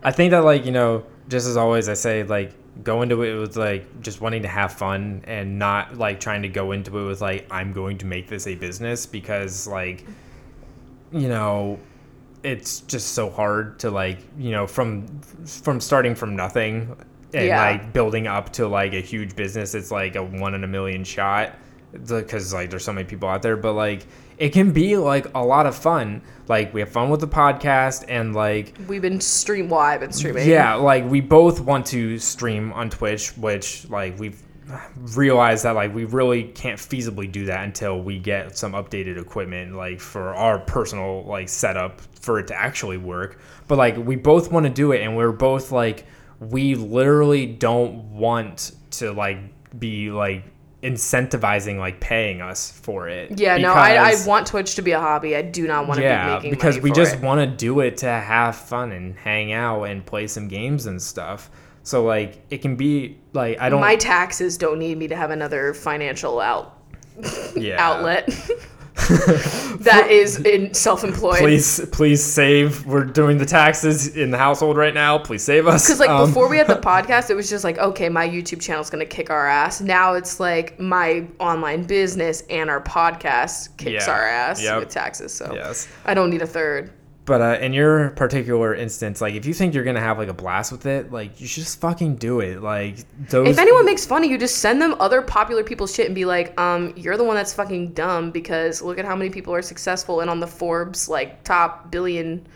I 0.04 0.12
think 0.12 0.32
that 0.32 0.44
like 0.44 0.66
you 0.66 0.72
know, 0.72 1.04
just 1.30 1.46
as 1.46 1.58
always, 1.58 1.88
I 1.88 1.94
say 1.94 2.24
like 2.24 2.52
go 2.84 3.02
into 3.02 3.22
it 3.24 3.40
with 3.40 3.56
like 3.58 4.02
just 4.02 4.22
wanting 4.22 4.42
to 4.44 4.48
have 4.48 4.74
fun 4.74 5.24
and 5.26 5.58
not 5.58 5.98
like 5.98 6.20
trying 6.20 6.42
to 6.44 6.50
go 6.50 6.72
into 6.72 6.98
it 7.00 7.08
with 7.08 7.22
like 7.22 7.48
I'm 7.52 7.74
going 7.74 7.98
to 8.00 8.06
make 8.06 8.28
this 8.28 8.48
a 8.48 8.56
business 8.56 9.06
because 9.06 9.68
like 9.68 10.06
you 11.12 11.28
know 11.28 11.80
it's 12.44 12.82
just 12.82 13.14
so 13.14 13.30
hard 13.30 13.80
to 13.80 13.90
like 13.90 14.20
you 14.38 14.52
know 14.52 14.68
from 14.68 15.08
from 15.46 15.80
starting 15.80 16.16
from 16.16 16.36
nothing 16.36 16.96
and 17.34 17.46
Yeah. 17.48 17.62
like 17.62 17.94
building 17.94 18.28
up 18.28 18.54
to 18.54 18.68
like 18.68 18.94
a 18.94 19.02
huge 19.02 19.36
business 19.36 19.74
it's 19.76 19.92
like 19.92 20.16
a 20.16 20.24
one 20.24 20.54
in 20.54 20.64
a 20.64 20.68
million 20.68 21.04
shot 21.04 21.54
because 22.06 22.54
like 22.54 22.70
there's 22.70 22.84
so 22.86 22.94
many 22.94 23.08
people 23.08 23.28
out 23.28 23.42
there 23.42 23.58
but 23.58 23.74
like 23.74 24.06
it 24.38 24.50
can 24.50 24.72
be 24.72 24.98
like 24.98 25.26
a 25.36 25.44
lot 25.44 25.66
of 25.66 25.76
fun 25.76 26.22
like 26.48 26.74
we 26.74 26.80
have 26.80 26.90
fun 26.90 27.10
with 27.10 27.20
the 27.20 27.28
podcast 27.28 28.06
and 28.08 28.34
like 28.36 28.76
We've 28.88 29.02
been 29.02 29.20
stream. 29.20 29.70
Well, 29.70 29.80
I've 29.82 30.00
been 30.00 30.14
streaming. 30.14 30.48
yeah, 30.48 30.76
like 30.76 31.06
we 31.06 31.20
both 31.20 31.60
want 31.60 31.86
to 31.88 32.18
stream 32.20 32.72
on 32.74 32.90
Twitch, 32.90 33.36
which 33.38 33.90
like 33.90 34.18
we've 34.18 34.42
realized 35.16 35.64
that 35.66 35.72
like 35.72 35.94
we 35.94 36.06
really 36.06 36.44
can't 36.44 36.80
feasibly 36.80 37.30
do 37.32 37.46
that 37.46 37.64
until 37.64 38.02
we 38.02 38.20
get 38.20 38.58
some 38.58 38.74
updated 38.74 39.20
equipment 39.22 39.76
like 39.76 40.00
for 40.00 40.34
our 40.36 40.60
personal 40.60 41.24
like 41.26 41.50
setup 41.50 42.02
for 42.20 42.40
it 42.40 42.48
to 42.48 42.56
actually 42.56 42.98
work. 42.98 43.40
But 43.68 43.78
like 43.78 43.98
we 43.98 44.16
both 44.16 44.52
want 44.52 44.66
to 44.66 44.70
do 44.70 44.92
it 44.94 45.02
and 45.02 45.18
we're 45.18 45.32
both 45.32 45.72
like 45.72 46.06
we 46.40 46.76
literally 46.76 47.46
don't 47.46 48.12
want 48.12 48.72
to 48.92 49.12
like 49.12 49.40
be 49.78 50.12
like 50.12 50.44
incentivizing 50.84 51.80
like 51.80 52.00
paying 52.00 52.42
us 52.42 52.72
for 52.72 53.10
it. 53.10 53.40
Yeah, 53.40 53.58
no, 53.58 53.74
I, 53.74 54.12
I 54.12 54.26
want 54.28 54.48
Twitch 54.48 54.76
to 54.76 54.82
be 54.82 54.92
a 54.92 55.00
hobby. 55.00 55.36
I 55.36 55.42
do 55.42 55.68
not 55.68 55.88
want 55.88 55.98
to 56.00 56.04
yeah, 56.04 56.28
be 56.28 56.34
making 56.36 56.52
because 56.52 56.80
we 56.80 56.92
just 56.92 57.20
want 57.20 57.40
to 57.40 57.48
do 57.48 57.80
it 57.80 57.98
to 57.98 58.08
have 58.08 58.56
fun 58.56 58.92
and 58.92 59.16
hang 59.16 59.52
out 59.52 59.84
and 59.84 60.06
play 60.06 60.28
some 60.28 60.48
games 60.48 60.86
and 60.86 61.02
stuff. 61.02 61.50
So 61.84 62.04
like 62.04 62.44
it 62.50 62.60
can 62.60 62.76
be 62.76 63.18
like 63.34 63.60
I 63.60 63.70
don't 63.70 63.82
My 63.82 63.96
taxes 63.96 64.58
don't 64.58 64.78
need 64.78 64.98
me 64.98 65.08
to 65.08 65.16
have 65.16 65.32
another 65.32 65.74
financial 65.74 66.40
out 66.40 66.78
yeah. 67.56 67.76
outlet. 67.80 68.30
that 69.80 70.08
is 70.10 70.40
in 70.42 70.74
self-employed. 70.74 71.40
please, 71.40 71.80
please 71.92 72.24
save. 72.24 72.86
We're 72.86 73.04
doing 73.06 73.38
the 73.38 73.46
taxes 73.46 74.16
in 74.16 74.32
the 74.32 74.38
household 74.38 74.78
right 74.78 74.94
now. 74.94 75.18
Please 75.18 75.44
save 75.44 75.68
us. 75.68 75.86
Because 75.86 76.00
like 76.00 76.10
Um, 76.10 76.28
before 76.30 76.48
we 76.50 76.58
had 76.58 76.68
the 76.68 76.76
podcast, 76.82 77.30
it 77.30 77.36
was 77.36 77.50
just 77.50 77.64
like, 77.64 77.78
okay, 77.78 78.10
my 78.10 78.28
YouTube 78.28 78.62
channel's 78.62 78.90
gonna 78.90 79.06
kick 79.06 79.30
our 79.30 79.48
ass. 79.48 79.82
Now 79.82 80.14
it's 80.14 80.40
like 80.40 80.80
my 80.80 81.26
online 81.40 81.84
business 81.84 82.44
and 82.50 82.70
our 82.70 82.82
podcast 82.82 83.76
kicks 83.78 84.06
Yeah. 84.08 84.14
our 84.14 84.26
ass 84.28 84.62
Yep. 84.62 84.80
with 84.80 84.90
taxes. 84.90 85.34
So 85.34 85.52
Yes. 85.54 85.88
I 86.06 86.14
don't 86.14 86.30
need 86.30 86.42
a 86.42 86.48
third. 86.48 86.92
But 87.28 87.42
uh, 87.42 87.58
in 87.60 87.74
your 87.74 88.12
particular 88.12 88.74
instance, 88.74 89.20
like 89.20 89.36
if 89.36 89.46
you 89.46 89.54
think 89.54 89.74
you're 89.74 89.84
gonna 89.84 90.00
have 90.00 90.18
like 90.18 90.30
a 90.30 90.34
blast 90.34 90.72
with 90.72 90.86
it, 90.86 91.12
like 91.12 91.42
you 91.42 91.46
should 91.46 91.66
just 91.66 91.82
fucking 91.82 92.16
do 92.16 92.40
it. 92.40 92.62
Like 92.64 93.00
those. 93.28 93.50
If 93.50 93.60
anyone 93.60 93.86
makes 93.86 94.06
fun 94.06 94.24
of 94.24 94.32
you, 94.32 94.38
just 94.38 94.60
send 94.60 94.82
them 94.82 94.96
other 95.02 95.22
popular 95.22 95.62
people's 95.62 95.94
shit 95.94 96.06
and 96.06 96.16
be 96.16 96.24
like, 96.24 96.58
um, 96.58 96.94
you're 96.96 97.18
the 97.18 97.26
one 97.26 97.36
that's 97.36 97.52
fucking 97.54 97.92
dumb 97.92 98.32
because 98.32 98.82
look 98.82 98.98
at 98.98 99.04
how 99.04 99.14
many 99.14 99.30
people 99.30 99.54
are 99.54 99.62
successful 99.62 100.22
and 100.22 100.30
on 100.30 100.40
the 100.40 100.48
Forbes 100.48 101.10
like 101.10 101.44
top 101.44 101.92
billion. 101.92 102.48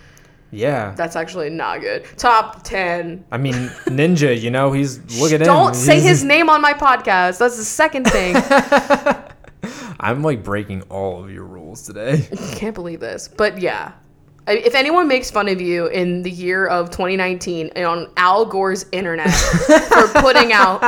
yeah. 0.51 0.93
That's 0.95 1.17
actually 1.17 1.49
not 1.49 1.81
good. 1.81 2.05
Top 2.15 2.63
ten. 2.63 3.25
I 3.29 3.37
mean, 3.37 3.55
Ninja. 3.87 4.39
You 4.39 4.51
know, 4.51 4.71
he's 4.71 4.99
look 5.19 5.33
at 5.33 5.41
him. 5.41 5.47
Don't 5.47 5.75
say 5.75 5.99
his 5.99 6.23
name 6.23 6.49
on 6.49 6.61
my 6.61 6.73
podcast. 6.73 7.39
That's 7.39 7.57
the 7.57 7.65
second 7.65 8.05
thing. 8.05 8.37
I'm 9.99 10.23
like 10.23 10.43
breaking 10.43 10.83
all 10.83 11.21
of 11.23 11.29
your 11.29 11.43
rules 11.43 11.81
today. 11.83 12.25
Can't 12.53 12.73
believe 12.73 13.01
this. 13.01 13.27
But 13.27 13.59
yeah. 13.59 13.91
If 14.51 14.75
anyone 14.75 15.07
makes 15.07 15.31
fun 15.31 15.47
of 15.47 15.61
you 15.61 15.87
in 15.87 16.21
the 16.21 16.31
year 16.31 16.67
of 16.67 16.89
2019 16.89 17.71
and 17.75 17.85
on 17.85 18.11
Al 18.17 18.45
Gore's 18.45 18.85
internet 18.91 19.31
for 19.33 20.07
putting 20.21 20.53
out 20.53 20.79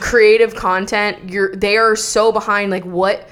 creative 0.00 0.54
content, 0.54 1.30
you're 1.30 1.54
they 1.54 1.76
are 1.76 1.96
so 1.96 2.32
behind. 2.32 2.70
Like, 2.70 2.84
what 2.84 3.28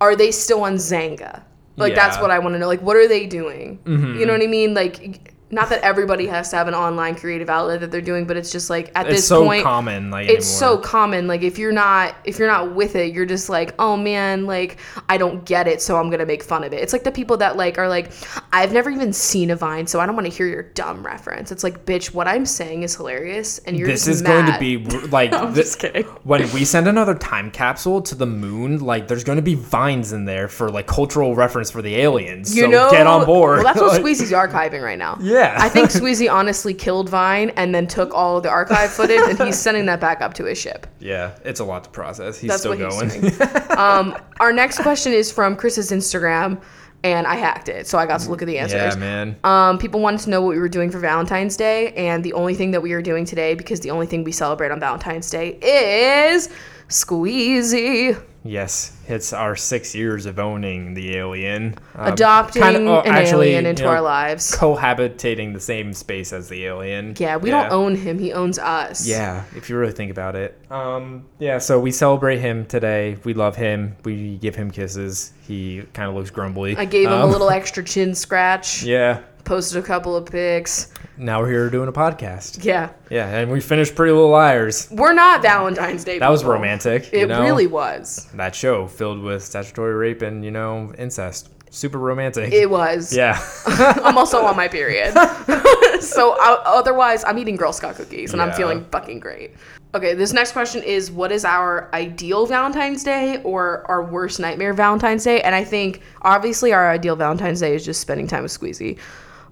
are 0.00 0.16
they 0.16 0.30
still 0.30 0.62
on 0.62 0.74
Xanga? 0.74 1.42
Like, 1.76 1.94
that's 1.94 2.18
what 2.18 2.32
I 2.32 2.40
want 2.40 2.54
to 2.54 2.58
know. 2.58 2.66
Like, 2.66 2.82
what 2.82 2.96
are 2.96 3.06
they 3.06 3.26
doing? 3.26 3.78
You 3.84 3.92
mm-hmm. 3.92 4.20
know 4.24 4.32
what 4.32 4.42
I 4.42 4.48
mean? 4.48 4.74
Like, 4.74 5.32
not 5.50 5.70
that 5.70 5.80
everybody 5.82 6.26
has 6.26 6.50
to 6.50 6.56
have 6.56 6.68
an 6.68 6.74
online 6.74 7.14
creative 7.14 7.48
outlet 7.48 7.80
that 7.80 7.90
they're 7.90 8.00
doing, 8.02 8.26
but 8.26 8.36
it's 8.36 8.52
just 8.52 8.68
like 8.68 8.90
at 8.94 9.06
It's 9.06 9.16
this 9.16 9.28
so 9.28 9.44
point, 9.44 9.64
common. 9.64 10.10
Like 10.10 10.28
it's 10.28 10.46
so 10.46 10.76
common 10.78 11.26
like 11.26 11.42
if 11.42 11.58
you're 11.58 11.72
not 11.72 12.14
if 12.24 12.38
you're 12.38 12.48
not 12.48 12.74
with 12.74 12.94
it 12.96 13.14
you're 13.14 13.26
just 13.26 13.48
like 13.48 13.74
oh 13.78 13.96
man 13.96 14.46
like 14.46 14.78
i 15.08 15.16
don't 15.16 15.44
get 15.44 15.66
it 15.66 15.80
so 15.80 15.96
i'm 15.96 16.10
gonna 16.10 16.26
make 16.26 16.42
fun 16.42 16.64
of 16.64 16.72
it 16.72 16.80
it's 16.82 16.92
like 16.92 17.04
the 17.04 17.10
people 17.12 17.36
that 17.36 17.56
like 17.56 17.78
are 17.78 17.88
like 17.88 18.10
i've 18.52 18.72
never 18.72 18.90
even 18.90 19.12
seen 19.12 19.50
a 19.50 19.56
vine 19.56 19.86
so 19.86 20.00
i 20.00 20.06
don't 20.06 20.14
want 20.14 20.26
to 20.26 20.32
hear 20.32 20.46
your 20.46 20.62
dumb 20.74 21.04
reference 21.04 21.50
it's 21.50 21.64
like 21.64 21.84
bitch 21.86 22.12
what 22.12 22.26
i'm 22.28 22.44
saying 22.44 22.82
is 22.82 22.94
hilarious 22.94 23.58
and 23.60 23.76
you're 23.78 23.88
This 23.88 24.06
is 24.06 24.22
going 24.22 24.46
to 24.46 24.58
be 24.58 24.76
like 25.08 25.32
I'm 25.32 25.52
thi- 25.54 25.60
just 25.62 25.78
kidding. 25.78 26.04
when 26.24 26.50
we 26.52 26.64
send 26.64 26.88
another 26.88 27.14
time 27.14 27.50
capsule 27.50 28.02
to 28.02 28.14
the 28.14 28.26
moon. 28.26 28.78
Like, 28.80 29.08
there's 29.08 29.24
going 29.24 29.36
to 29.36 29.42
be 29.42 29.54
vines 29.54 30.12
in 30.12 30.24
there 30.24 30.48
for 30.48 30.70
like 30.70 30.86
cultural 30.86 31.34
reference 31.34 31.70
for 31.70 31.80
the 31.82 31.96
aliens. 31.96 32.54
you 32.56 32.64
so 32.64 32.70
know 32.70 32.90
get 32.90 33.06
on 33.06 33.24
board. 33.24 33.58
well 33.58 33.64
that's 33.64 33.80
what 33.80 33.90
Like, 33.92 34.00
squeezy's 34.00 34.32
archiving 34.32 34.82
right 34.82 34.98
now 34.98 35.16
Yeah. 35.20 35.37
I 35.58 35.68
think 35.68 35.88
squeezy 35.98 36.30
honestly 36.30 36.74
killed 36.74 37.08
vine 37.08 37.50
and 37.56 37.74
then 37.74 37.86
took 37.86 38.12
all 38.14 38.36
of 38.36 38.42
the 38.42 38.48
archive 38.50 38.90
footage 38.90 39.20
and 39.28 39.38
he's 39.40 39.58
sending 39.58 39.86
that 39.86 40.00
back 40.00 40.20
up 40.20 40.34
to 40.34 40.44
his 40.44 40.58
ship 40.58 40.86
Yeah, 41.00 41.36
it's 41.44 41.60
a 41.60 41.64
lot 41.64 41.84
to 41.84 41.90
process. 41.90 42.38
He's 42.38 42.50
That's 42.50 42.62
still 42.62 42.76
going. 42.76 43.10
he's 43.10 43.40
um, 43.76 44.16
our 44.40 44.52
next 44.52 44.78
question 44.80 45.12
is 45.12 45.30
from 45.30 45.54
Chris's 45.56 45.90
Instagram, 45.92 46.60
and 47.04 47.26
I 47.26 47.36
hacked 47.36 47.68
it, 47.68 47.86
so 47.86 47.98
I 47.98 48.06
got 48.06 48.20
to 48.20 48.30
look 48.30 48.42
at 48.42 48.46
the 48.46 48.58
answers. 48.58 48.94
yeah, 48.94 49.00
man. 49.00 49.36
Um, 49.44 49.78
people 49.78 50.00
wanted 50.00 50.20
to 50.20 50.30
know 50.30 50.42
what 50.42 50.50
we 50.50 50.58
were 50.58 50.68
doing 50.68 50.90
for 50.90 50.98
Valentine's 50.98 51.56
Day, 51.56 51.92
and 51.94 52.24
the 52.24 52.32
only 52.32 52.54
thing 52.54 52.72
that 52.72 52.82
we 52.82 52.92
are 52.92 53.02
doing 53.02 53.24
today, 53.24 53.54
because 53.54 53.80
the 53.80 53.90
only 53.92 54.06
thing 54.06 54.24
we 54.24 54.32
celebrate 54.32 54.70
on 54.72 54.80
Valentine's 54.80 55.30
Day 55.30 55.58
is 55.62 56.48
Squeezy 56.88 58.20
Yes, 58.52 58.96
it's 59.06 59.34
our 59.34 59.54
six 59.56 59.94
years 59.94 60.24
of 60.24 60.38
owning 60.38 60.94
the 60.94 61.16
alien, 61.16 61.74
Um, 61.94 62.12
adopting 62.14 62.62
kinda- 62.62 62.80
oh, 62.90 63.00
an 63.00 63.12
actually, 63.12 63.48
alien 63.48 63.66
into 63.66 63.82
you 63.82 63.88
know, 63.88 63.94
our 63.94 64.00
lives. 64.00 64.56
cohabitating 64.56 65.52
the 65.52 65.60
same 65.60 65.92
space 65.92 66.32
as 66.32 66.48
the 66.48 66.64
alien. 66.64 67.14
Yeah, 67.18 67.36
we 67.36 67.50
don't 67.50 67.70
own 67.70 67.94
him; 67.94 68.18
he 68.18 68.32
owns 68.32 68.58
us. 68.58 69.06
Yeah, 69.06 69.42
if 69.54 69.68
you 69.68 69.76
really 69.76 69.92
think 69.92 70.10
about 70.10 70.34
it. 70.34 70.56
Um, 70.70 71.24
yeah, 71.38 71.58
so 71.58 71.78
we 71.78 71.90
celebrate 71.90 72.38
him 72.38 72.64
today. 72.64 73.18
We 73.22 73.34
love 73.34 73.56
him. 73.56 73.96
We 74.04 74.38
give 74.38 74.54
him 74.54 74.70
kisses. 74.70 75.32
He 75.46 75.82
kind 75.92 76.08
of 76.08 76.14
looks 76.14 76.30
grumbly. 76.30 76.74
I 76.76 76.86
gave 76.86 77.08
him 77.08 77.12
a 77.20 77.24
Um, 77.24 77.30
little 77.30 77.50
extra 77.60 77.84
chin 77.84 78.14
scratch. 78.14 78.82
Yeah. 78.82 79.18
Posted 79.48 79.82
a 79.82 79.86
couple 79.86 80.14
of 80.14 80.26
pics. 80.26 80.92
Now 81.16 81.40
we're 81.40 81.48
here 81.48 81.70
doing 81.70 81.88
a 81.88 81.92
podcast. 81.92 82.62
Yeah, 82.62 82.90
Yeah, 83.08 83.26
and 83.28 83.50
we 83.50 83.62
finished 83.62 83.94
Pretty 83.94 84.12
Little 84.12 84.28
Liars. 84.28 84.88
we're 84.90 85.14
not 85.14 85.40
Valentine's 85.40 86.04
Day. 86.04 86.18
That 86.18 86.28
was 86.28 86.42
people. 86.42 86.52
romantic. 86.52 87.10
you 87.14 87.20
It 87.20 87.28
know? 87.28 87.40
really 87.40 87.66
was. 87.66 88.28
That 88.34 88.54
show 88.54 88.86
filled 88.86 89.22
with 89.22 89.42
statutory 89.42 89.94
rape 89.94 90.20
and 90.20 90.44
you 90.44 90.50
know 90.50 90.92
incest. 90.98 91.48
Super 91.70 91.96
romantic. 91.98 92.52
It 92.52 92.68
was. 92.68 93.16
yeah. 93.16 93.42
I'm 93.66 94.18
also 94.18 94.44
on 94.44 94.54
my 94.54 94.68
period. 94.68 95.14
so 96.02 96.36
I, 96.38 96.62
otherwise, 96.66 97.24
I'm 97.24 97.38
eating 97.38 97.56
Girl 97.56 97.72
Scout 97.72 97.96
cookies 97.96 98.34
and 98.34 98.42
I'm 98.42 98.52
feeling 98.52 98.84
fucking 98.92 99.18
great. 99.18 99.52
Okay, 99.94 100.12
this 100.12 100.34
next 100.34 100.52
question 100.52 100.82
is 100.82 101.10
what 101.10 101.32
is 101.32 101.46
our 101.46 101.88
ideal 101.94 102.44
Valentine's 102.44 103.02
Day 103.02 103.40
or 103.44 103.90
our 103.90 104.04
worst 104.04 104.40
nightmare 104.40 104.74
Valentine's 104.74 105.24
Day? 105.24 105.40
And 105.40 105.54
I 105.54 105.64
think 105.64 106.02
obviously 106.20 106.74
our 106.74 106.90
ideal 106.90 107.16
Valentine's 107.16 107.60
Day 107.60 107.74
is 107.74 107.82
just 107.86 108.02
spending 108.02 108.26
time 108.26 108.42
with 108.42 108.52
Squeezy. 108.52 108.98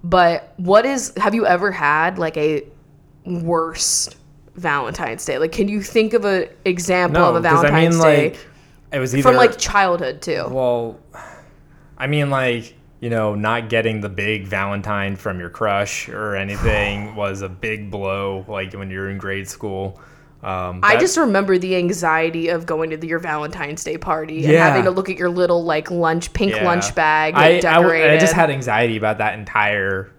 But 0.08 0.54
what 0.56 0.86
is 0.86 1.12
have 1.16 1.34
you 1.34 1.46
ever 1.46 1.72
had 1.72 2.18
like 2.18 2.36
a 2.36 2.64
worst 3.24 4.16
Valentine's 4.54 5.24
Day? 5.24 5.38
Like 5.38 5.52
can 5.52 5.68
you 5.68 5.82
think 5.82 6.12
of 6.12 6.24
an 6.24 6.48
example 6.64 7.20
no, 7.20 7.30
of 7.30 7.36
a 7.36 7.40
Valentine's 7.40 7.72
Day? 7.98 8.06
I 8.06 8.14
mean, 8.16 8.30
Day 8.30 8.30
like, 8.30 8.46
it 8.92 8.98
was 9.00 9.14
either 9.14 9.22
from 9.22 9.36
like 9.36 9.58
childhood 9.58 10.22
too? 10.22 10.46
Well, 10.48 11.00
I 11.98 12.06
mean, 12.06 12.30
like, 12.30 12.74
you 13.00 13.10
know, 13.10 13.34
not 13.34 13.68
getting 13.68 14.00
the 14.00 14.08
big 14.08 14.46
Valentine 14.46 15.16
from 15.16 15.40
your 15.40 15.50
crush 15.50 16.08
or 16.08 16.36
anything 16.36 17.14
was 17.16 17.42
a 17.42 17.48
big 17.48 17.90
blow, 17.90 18.44
like 18.48 18.72
when 18.74 18.90
you're 18.90 19.10
in 19.10 19.18
grade 19.18 19.48
school. 19.48 20.00
Um, 20.42 20.80
I 20.82 20.96
just 20.96 21.16
remember 21.16 21.58
the 21.58 21.76
anxiety 21.76 22.48
of 22.48 22.66
going 22.66 22.90
to 22.90 22.96
the, 22.96 23.06
your 23.06 23.18
Valentine's 23.18 23.82
Day 23.82 23.98
party 23.98 24.44
and 24.44 24.54
having 24.54 24.84
to 24.84 24.90
look 24.90 25.08
at 25.08 25.16
your 25.16 25.30
little 25.30 25.64
like 25.64 25.90
lunch 25.90 26.32
pink 26.32 26.52
yeah. 26.52 26.64
lunch 26.64 26.94
bag 26.94 27.34
I, 27.34 27.60
I. 27.64 28.12
I 28.12 28.18
just 28.18 28.34
had 28.34 28.50
anxiety 28.50 28.96
about 28.96 29.18
that 29.18 29.38
entire 29.38 30.12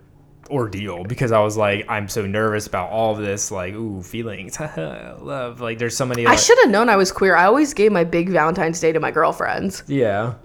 ordeal 0.50 1.04
because 1.04 1.32
I 1.32 1.40
was 1.40 1.58
like, 1.58 1.86
I'm 1.90 2.08
so 2.08 2.26
nervous 2.26 2.68
about 2.68 2.90
all 2.90 3.14
of 3.14 3.20
this, 3.20 3.52
like, 3.52 3.74
ooh, 3.74 4.02
feelings, 4.02 4.60
love. 4.78 5.62
Like, 5.62 5.78
there's 5.78 5.96
so 5.96 6.06
many. 6.06 6.26
I 6.26 6.36
should 6.36 6.58
have 6.60 6.70
known 6.70 6.90
I 6.90 6.96
was 6.96 7.12
queer. 7.12 7.36
I 7.36 7.46
always 7.46 7.74
gave 7.74 7.92
my 7.92 8.04
big 8.04 8.30
Valentine's 8.30 8.80
Day 8.80 8.92
to 8.92 9.00
my 9.00 9.12
girlfriends. 9.12 9.84
Yeah. 9.88 10.36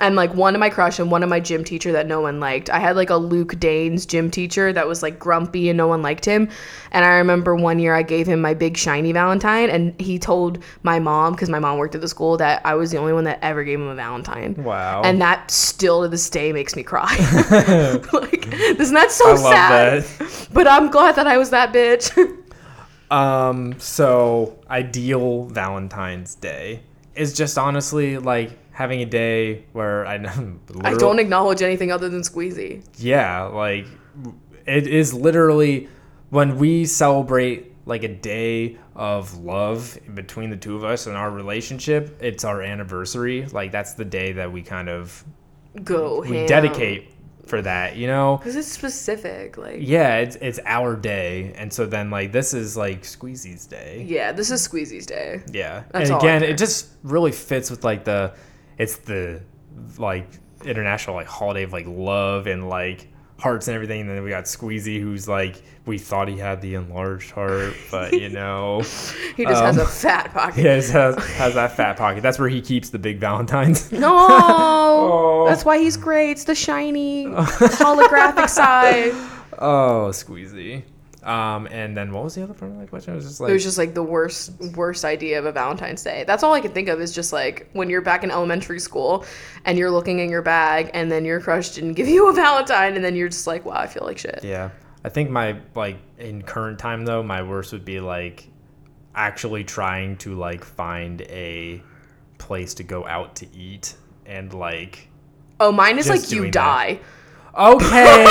And 0.00 0.16
like 0.16 0.34
one 0.34 0.54
of 0.54 0.58
my 0.58 0.70
crush 0.70 0.98
and 0.98 1.10
one 1.10 1.22
of 1.22 1.28
my 1.28 1.38
gym 1.38 1.64
teacher 1.64 1.92
that 1.92 2.06
no 2.06 2.20
one 2.20 2.40
liked. 2.40 2.70
I 2.70 2.78
had 2.78 2.96
like 2.96 3.10
a 3.10 3.16
Luke 3.16 3.60
Danes 3.60 4.06
gym 4.06 4.30
teacher 4.30 4.72
that 4.72 4.88
was 4.88 5.02
like 5.02 5.18
grumpy 5.18 5.68
and 5.68 5.76
no 5.76 5.86
one 5.86 6.02
liked 6.02 6.24
him. 6.24 6.48
And 6.92 7.04
I 7.04 7.10
remember 7.10 7.54
one 7.54 7.78
year 7.78 7.94
I 7.94 8.02
gave 8.02 8.26
him 8.26 8.40
my 8.40 8.54
big 8.54 8.76
shiny 8.76 9.12
Valentine 9.12 9.68
and 9.70 9.98
he 10.00 10.18
told 10.18 10.58
my 10.82 10.98
mom 10.98 11.34
because 11.34 11.50
my 11.50 11.58
mom 11.58 11.78
worked 11.78 11.94
at 11.94 12.00
the 12.00 12.08
school 12.08 12.36
that 12.38 12.62
I 12.64 12.74
was 12.74 12.90
the 12.90 12.96
only 12.96 13.12
one 13.12 13.24
that 13.24 13.38
ever 13.42 13.64
gave 13.64 13.78
him 13.78 13.88
a 13.88 13.94
Valentine. 13.94 14.54
Wow. 14.64 15.02
And 15.04 15.20
that 15.20 15.50
still 15.50 16.02
to 16.02 16.08
this 16.08 16.28
day 16.30 16.52
makes 16.52 16.74
me 16.74 16.82
cry. 16.82 17.14
like, 18.12 18.48
isn't 18.52 18.94
that 18.94 19.10
so 19.10 19.36
sad? 19.36 20.02
that. 20.02 20.48
But 20.52 20.66
I'm 20.66 20.90
glad 20.90 21.16
that 21.16 21.26
I 21.26 21.36
was 21.36 21.50
that 21.50 21.72
bitch. 21.72 22.38
Um, 23.12 23.78
so 23.78 24.58
ideal 24.70 25.44
Valentine's 25.44 26.34
Day 26.34 26.80
is 27.14 27.34
just 27.34 27.58
honestly 27.58 28.16
like 28.16 28.58
having 28.82 29.00
a 29.00 29.06
day 29.06 29.64
where 29.72 30.04
I 30.06 30.16
I 30.82 30.94
don't 30.94 31.18
acknowledge 31.20 31.62
anything 31.62 31.92
other 31.92 32.08
than 32.08 32.22
Squeezy. 32.22 32.84
yeah, 32.98 33.42
like 33.44 33.86
it 34.66 34.86
is 34.86 35.14
literally 35.14 35.88
when 36.30 36.58
we 36.58 36.84
celebrate 36.84 37.72
like 37.86 38.02
a 38.04 38.08
day 38.08 38.76
of 38.94 39.38
love 39.38 39.98
between 40.14 40.50
the 40.50 40.56
two 40.56 40.76
of 40.76 40.84
us 40.84 41.06
and 41.06 41.16
our 41.16 41.30
relationship, 41.30 42.16
it's 42.20 42.44
our 42.44 42.62
anniversary. 42.62 43.46
Like 43.46 43.70
that's 43.72 43.94
the 43.94 44.04
day 44.04 44.32
that 44.32 44.50
we 44.52 44.62
kind 44.62 44.88
of 44.88 45.24
Go 45.84 46.20
we 46.20 46.38
ham. 46.38 46.46
dedicate 46.46 47.08
for 47.46 47.60
that, 47.62 47.96
you 47.96 48.06
know? 48.06 48.36
Because 48.36 48.54
it's 48.56 48.68
specific. 48.68 49.58
Like, 49.58 49.78
Yeah, 49.80 50.18
it's 50.18 50.36
it's 50.36 50.60
our 50.64 50.94
day. 50.96 51.52
And 51.56 51.72
so 51.72 51.86
then 51.86 52.08
like 52.10 52.30
this 52.32 52.54
is 52.54 52.76
like 52.76 53.04
Squeezy's 53.04 53.66
day. 53.66 54.04
yeah, 54.08 54.32
this 54.32 54.50
is 54.50 54.66
Squeezy's 54.66 55.06
day. 55.06 55.42
Yeah. 55.52 55.82
That's 55.92 56.08
and 56.10 56.18
again, 56.18 56.42
it 56.44 56.56
just 56.56 56.90
really 57.02 57.32
fits 57.32 57.68
with 57.70 57.84
like 57.84 58.04
the 58.04 58.32
it's 58.78 58.96
the 58.96 59.42
like 59.98 60.28
international 60.64 61.16
like 61.16 61.26
holiday 61.26 61.62
of 61.64 61.72
like 61.72 61.86
love 61.88 62.46
and 62.46 62.68
like 62.68 63.08
hearts 63.38 63.66
and 63.66 63.74
everything. 63.74 64.02
And 64.02 64.10
then 64.10 64.22
we 64.22 64.30
got 64.30 64.44
Squeezy 64.44 65.00
who's 65.00 65.26
like 65.28 65.62
we 65.86 65.98
thought 65.98 66.28
he 66.28 66.36
had 66.38 66.60
the 66.60 66.74
enlarged 66.74 67.32
heart, 67.32 67.74
but 67.90 68.12
you 68.12 68.28
know 68.38 68.82
He 69.36 69.44
just 69.44 69.60
has 69.62 69.76
Um, 69.78 69.84
a 69.84 69.88
fat 69.88 70.32
pocket. 70.32 70.54
he 70.60 70.66
has, 70.66 70.90
has 70.90 71.16
has 71.34 71.54
that 71.54 71.72
fat 71.76 71.96
pocket. 71.96 72.22
That's 72.22 72.38
where 72.38 72.48
he 72.48 72.60
keeps 72.60 72.90
the 72.90 72.98
big 73.00 73.18
Valentines. 73.18 73.90
No, 73.90 74.08
Oh. 74.30 75.44
that's 75.48 75.64
why 75.64 75.78
he's 75.78 75.96
great. 75.96 76.30
It's 76.32 76.44
the 76.44 76.54
shiny 76.54 77.26
holographic 77.26 78.48
side. 78.48 79.12
Oh, 79.58 80.08
Squeezy. 80.12 80.82
Um, 81.22 81.68
and 81.70 81.96
then 81.96 82.12
what 82.12 82.24
was 82.24 82.34
the 82.34 82.42
other 82.42 82.54
part 82.54 82.72
of 82.72 82.78
that 82.78 82.90
question? 82.90 83.12
It 83.12 83.16
was 83.16 83.26
just 83.26 83.40
like 83.40 83.50
It 83.50 83.52
was 83.52 83.62
just 83.62 83.78
like 83.78 83.94
the 83.94 84.02
worst, 84.02 84.52
worst 84.74 85.04
idea 85.04 85.38
of 85.38 85.46
a 85.46 85.52
Valentine's 85.52 86.02
Day. 86.02 86.24
That's 86.26 86.42
all 86.42 86.52
I 86.52 86.60
can 86.60 86.72
think 86.72 86.88
of 86.88 87.00
is 87.00 87.12
just 87.14 87.32
like 87.32 87.68
when 87.74 87.88
you're 87.88 88.00
back 88.02 88.24
in 88.24 88.30
elementary 88.30 88.80
school 88.80 89.24
and 89.64 89.78
you're 89.78 89.90
looking 89.90 90.18
in 90.18 90.30
your 90.30 90.42
bag 90.42 90.90
and 90.94 91.12
then 91.12 91.24
your 91.24 91.40
crush 91.40 91.70
didn't 91.70 91.94
give 91.94 92.08
you 92.08 92.28
a 92.28 92.32
Valentine 92.32 92.96
and 92.96 93.04
then 93.04 93.14
you're 93.14 93.28
just 93.28 93.46
like, 93.46 93.64
wow, 93.64 93.76
I 93.76 93.86
feel 93.86 94.04
like 94.04 94.18
shit. 94.18 94.40
Yeah. 94.42 94.70
I 95.04 95.08
think 95.08 95.30
my 95.30 95.58
like 95.74 95.98
in 96.18 96.42
current 96.42 96.78
time 96.78 97.04
though, 97.04 97.22
my 97.22 97.42
worst 97.42 97.72
would 97.72 97.84
be 97.84 98.00
like 98.00 98.48
actually 99.14 99.62
trying 99.62 100.16
to 100.16 100.34
like 100.34 100.64
find 100.64 101.22
a 101.22 101.82
place 102.38 102.74
to 102.74 102.82
go 102.82 103.06
out 103.06 103.36
to 103.36 103.46
eat 103.56 103.94
and 104.26 104.52
like 104.52 105.08
Oh, 105.60 105.70
mine 105.70 105.98
is 105.98 106.08
like 106.08 106.32
you 106.32 106.50
die. 106.50 106.98
Okay. 107.56 108.24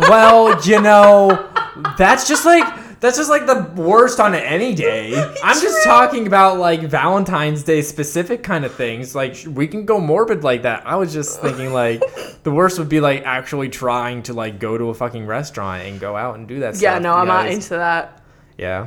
well, 0.00 0.60
you 0.64 0.80
know, 0.80 1.50
that's 1.98 2.26
just 2.28 2.44
like 2.44 2.82
that's 3.00 3.18
just 3.18 3.28
like 3.28 3.44
the 3.46 3.70
worst 3.80 4.18
on 4.18 4.34
any 4.34 4.74
day. 4.74 5.14
I'm 5.44 5.60
just 5.60 5.84
talking 5.84 6.26
about 6.26 6.58
like 6.58 6.80
Valentine's 6.80 7.62
Day 7.62 7.82
specific 7.82 8.42
kind 8.42 8.64
of 8.64 8.74
things. 8.74 9.14
Like 9.14 9.36
we 9.46 9.66
can 9.66 9.84
go 9.84 10.00
morbid 10.00 10.42
like 10.42 10.62
that. 10.62 10.86
I 10.86 10.96
was 10.96 11.12
just 11.12 11.40
thinking 11.42 11.72
like 11.72 12.00
the 12.44 12.50
worst 12.50 12.78
would 12.78 12.88
be 12.88 13.00
like 13.00 13.22
actually 13.26 13.68
trying 13.68 14.22
to 14.24 14.32
like 14.32 14.58
go 14.58 14.78
to 14.78 14.88
a 14.88 14.94
fucking 14.94 15.26
restaurant 15.26 15.82
and 15.82 16.00
go 16.00 16.16
out 16.16 16.36
and 16.36 16.48
do 16.48 16.60
that 16.60 16.76
stuff. 16.76 16.82
Yeah, 16.82 16.92
stuff. 16.94 17.02
no, 17.02 17.14
I'm 17.14 17.26
not 17.26 17.42
because- 17.42 17.56
into 17.56 17.76
that. 17.76 18.22
Yeah. 18.56 18.86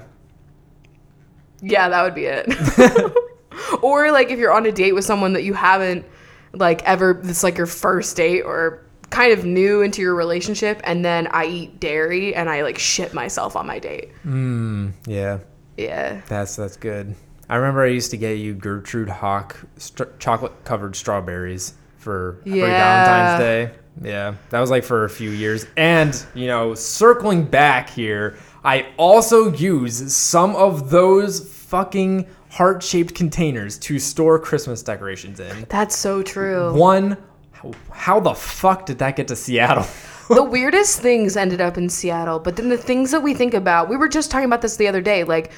Yeah, 1.61 1.89
that 1.89 2.03
would 2.03 2.15
be 2.15 2.25
it. 2.25 3.13
or 3.83 4.11
like 4.11 4.29
if 4.29 4.39
you're 4.39 4.53
on 4.53 4.65
a 4.65 4.71
date 4.71 4.93
with 4.93 5.05
someone 5.05 5.33
that 5.33 5.43
you 5.43 5.53
haven't 5.53 6.05
like 6.53 6.83
ever 6.83 7.19
this 7.23 7.43
like 7.43 7.57
your 7.57 7.67
first 7.67 8.15
date 8.15 8.41
or 8.41 8.83
kind 9.09 9.31
of 9.31 9.45
new 9.45 9.81
into 9.81 10.01
your 10.01 10.15
relationship 10.15 10.81
and 10.83 11.03
then 11.05 11.27
I 11.27 11.45
eat 11.45 11.79
dairy 11.79 12.35
and 12.35 12.49
I 12.49 12.61
like 12.63 12.77
shit 12.77 13.13
myself 13.13 13.55
on 13.55 13.65
my 13.67 13.79
date. 13.79 14.11
Hmm, 14.23 14.89
yeah. 15.05 15.39
Yeah. 15.77 16.21
That's 16.27 16.55
that's 16.55 16.75
good. 16.77 17.15
I 17.49 17.55
remember 17.55 17.83
I 17.83 17.87
used 17.87 18.11
to 18.11 18.17
get 18.17 18.33
you 18.39 18.53
Gertrude 18.53 19.09
Hawk 19.09 19.55
st- 19.77 20.19
chocolate 20.19 20.51
covered 20.65 20.95
strawberries 20.95 21.73
for 21.97 22.39
Yeah. 22.43 22.65
Valentine's 22.65 23.39
Day. 23.39 23.71
Yeah, 23.99 24.35
that 24.51 24.59
was 24.59 24.69
like 24.69 24.83
for 24.83 25.05
a 25.05 25.09
few 25.09 25.31
years. 25.31 25.65
And 25.75 26.23
you 26.35 26.45
know, 26.47 26.75
circling 26.75 27.45
back 27.45 27.89
here, 27.89 28.37
I 28.63 28.87
also 28.97 29.51
use 29.53 30.13
some 30.13 30.55
of 30.55 30.89
those 30.91 31.51
fucking 31.63 32.27
heart 32.49 32.83
shaped 32.83 33.15
containers 33.15 33.77
to 33.79 33.97
store 33.97 34.37
Christmas 34.39 34.83
decorations 34.83 35.39
in. 35.39 35.65
That's 35.69 35.95
so 35.97 36.21
true. 36.21 36.73
One, 36.75 37.17
how, 37.61 37.71
how 37.91 38.19
the 38.19 38.33
fuck 38.33 38.85
did 38.85 38.99
that 38.99 39.15
get 39.15 39.27
to 39.29 39.35
Seattle? 39.35 39.87
the 40.29 40.43
weirdest 40.43 41.01
things 41.01 41.35
ended 41.35 41.59
up 41.59 41.77
in 41.77 41.89
Seattle, 41.89 42.39
but 42.39 42.55
then 42.55 42.69
the 42.69 42.77
things 42.77 43.11
that 43.11 43.21
we 43.21 43.33
think 43.33 43.53
about, 43.53 43.89
we 43.89 43.97
were 43.97 44.07
just 44.07 44.29
talking 44.29 44.45
about 44.45 44.61
this 44.61 44.77
the 44.77 44.87
other 44.87 45.01
day, 45.01 45.23
like 45.23 45.51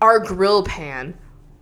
our 0.00 0.20
grill 0.20 0.62
pan. 0.62 1.16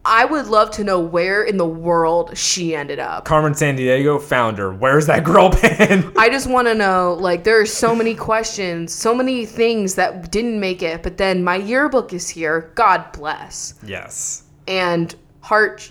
I 0.05 0.25
would 0.25 0.47
love 0.47 0.71
to 0.73 0.85
know 0.85 1.01
where 1.01 1.43
in 1.43 1.57
the 1.57 1.67
world 1.67 2.37
she 2.39 2.77
ended 2.77 3.01
up. 3.01 3.25
Carmen 3.25 3.55
Sandiego 3.55 4.23
founder. 4.23 4.73
Where's 4.73 5.07
that 5.07 5.25
grill 5.25 5.51
pan? 5.51 6.13
I 6.17 6.29
just 6.29 6.49
want 6.49 6.69
to 6.69 6.75
know 6.75 7.17
like 7.19 7.43
there 7.43 7.61
are 7.61 7.67
so 7.67 7.93
many 7.97 8.15
questions, 8.15 8.95
so 8.95 9.13
many 9.13 9.45
things 9.47 9.97
that 9.97 10.31
didn't 10.31 10.61
make 10.61 10.83
it, 10.83 11.03
but 11.03 11.17
then 11.17 11.43
my 11.43 11.57
yearbook 11.57 12.13
is 12.13 12.29
here. 12.29 12.71
God 12.77 13.11
bless. 13.13 13.75
yes. 13.83 14.45
And 14.69 15.13
heart 15.41 15.91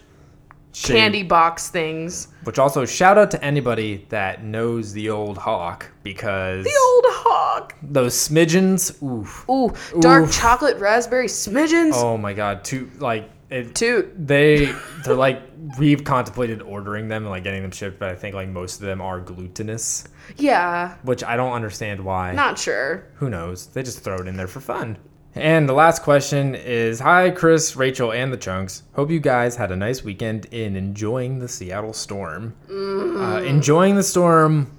Shade. 0.75 0.95
candy 0.95 1.23
box 1.23 1.69
things. 1.69 2.27
Which 2.43 2.59
also 2.59 2.85
shout 2.85 3.17
out 3.17 3.31
to 3.31 3.43
anybody 3.43 4.05
that 4.09 4.43
knows 4.43 4.91
the 4.93 5.09
old 5.09 5.37
hawk 5.37 5.89
because 6.03 6.63
The 6.65 6.79
old 6.93 7.03
hawk. 7.07 7.73
those 7.81 8.13
smidgens, 8.13 9.01
oof. 9.01 9.47
Ooh, 9.49 9.73
dark 10.01 10.25
Oof. 10.25 10.33
chocolate 10.33 10.77
raspberry 10.77 11.27
smidgens. 11.27 11.93
Oh 11.95 12.17
my 12.17 12.33
god, 12.33 12.63
two 12.63 12.89
like 12.99 13.29
it, 13.49 13.73
Toot. 13.75 14.27
they 14.27 14.65
they're 15.05 15.13
like 15.15 15.41
we've 15.79 16.03
contemplated 16.03 16.61
ordering 16.61 17.07
them 17.07 17.23
and 17.23 17.29
like 17.31 17.43
getting 17.43 17.61
them 17.61 17.71
shipped, 17.71 17.97
but 17.99 18.09
I 18.09 18.15
think 18.15 18.35
like 18.35 18.49
most 18.49 18.81
of 18.81 18.85
them 18.87 19.01
are 19.01 19.19
glutinous, 19.21 20.03
Yeah, 20.37 20.95
which 21.03 21.23
I 21.23 21.35
don't 21.37 21.53
understand 21.53 22.03
why. 22.03 22.33
not 22.33 22.59
sure. 22.59 23.05
Who 23.15 23.29
knows? 23.29 23.67
They 23.67 23.81
just 23.81 23.99
throw 24.03 24.15
it 24.17 24.27
in 24.27 24.35
there 24.35 24.47
for 24.47 24.59
fun. 24.59 24.97
And 25.37 25.67
the 25.67 25.73
last 25.73 26.01
question 26.01 26.55
is 26.55 26.99
Hi, 27.01 27.29
Chris, 27.29 27.75
Rachel, 27.75 28.13
and 28.13 28.31
the 28.31 28.37
Chunks. 28.37 28.83
Hope 28.93 29.09
you 29.11 29.19
guys 29.19 29.55
had 29.57 29.69
a 29.71 29.75
nice 29.75 30.01
weekend 30.03 30.45
in 30.45 30.75
enjoying 30.77 31.39
the 31.39 31.47
Seattle 31.49 31.93
storm. 31.93 32.55
Uh, 32.69 33.41
enjoying 33.45 33.95
the 33.95 34.03
storm, 34.03 34.71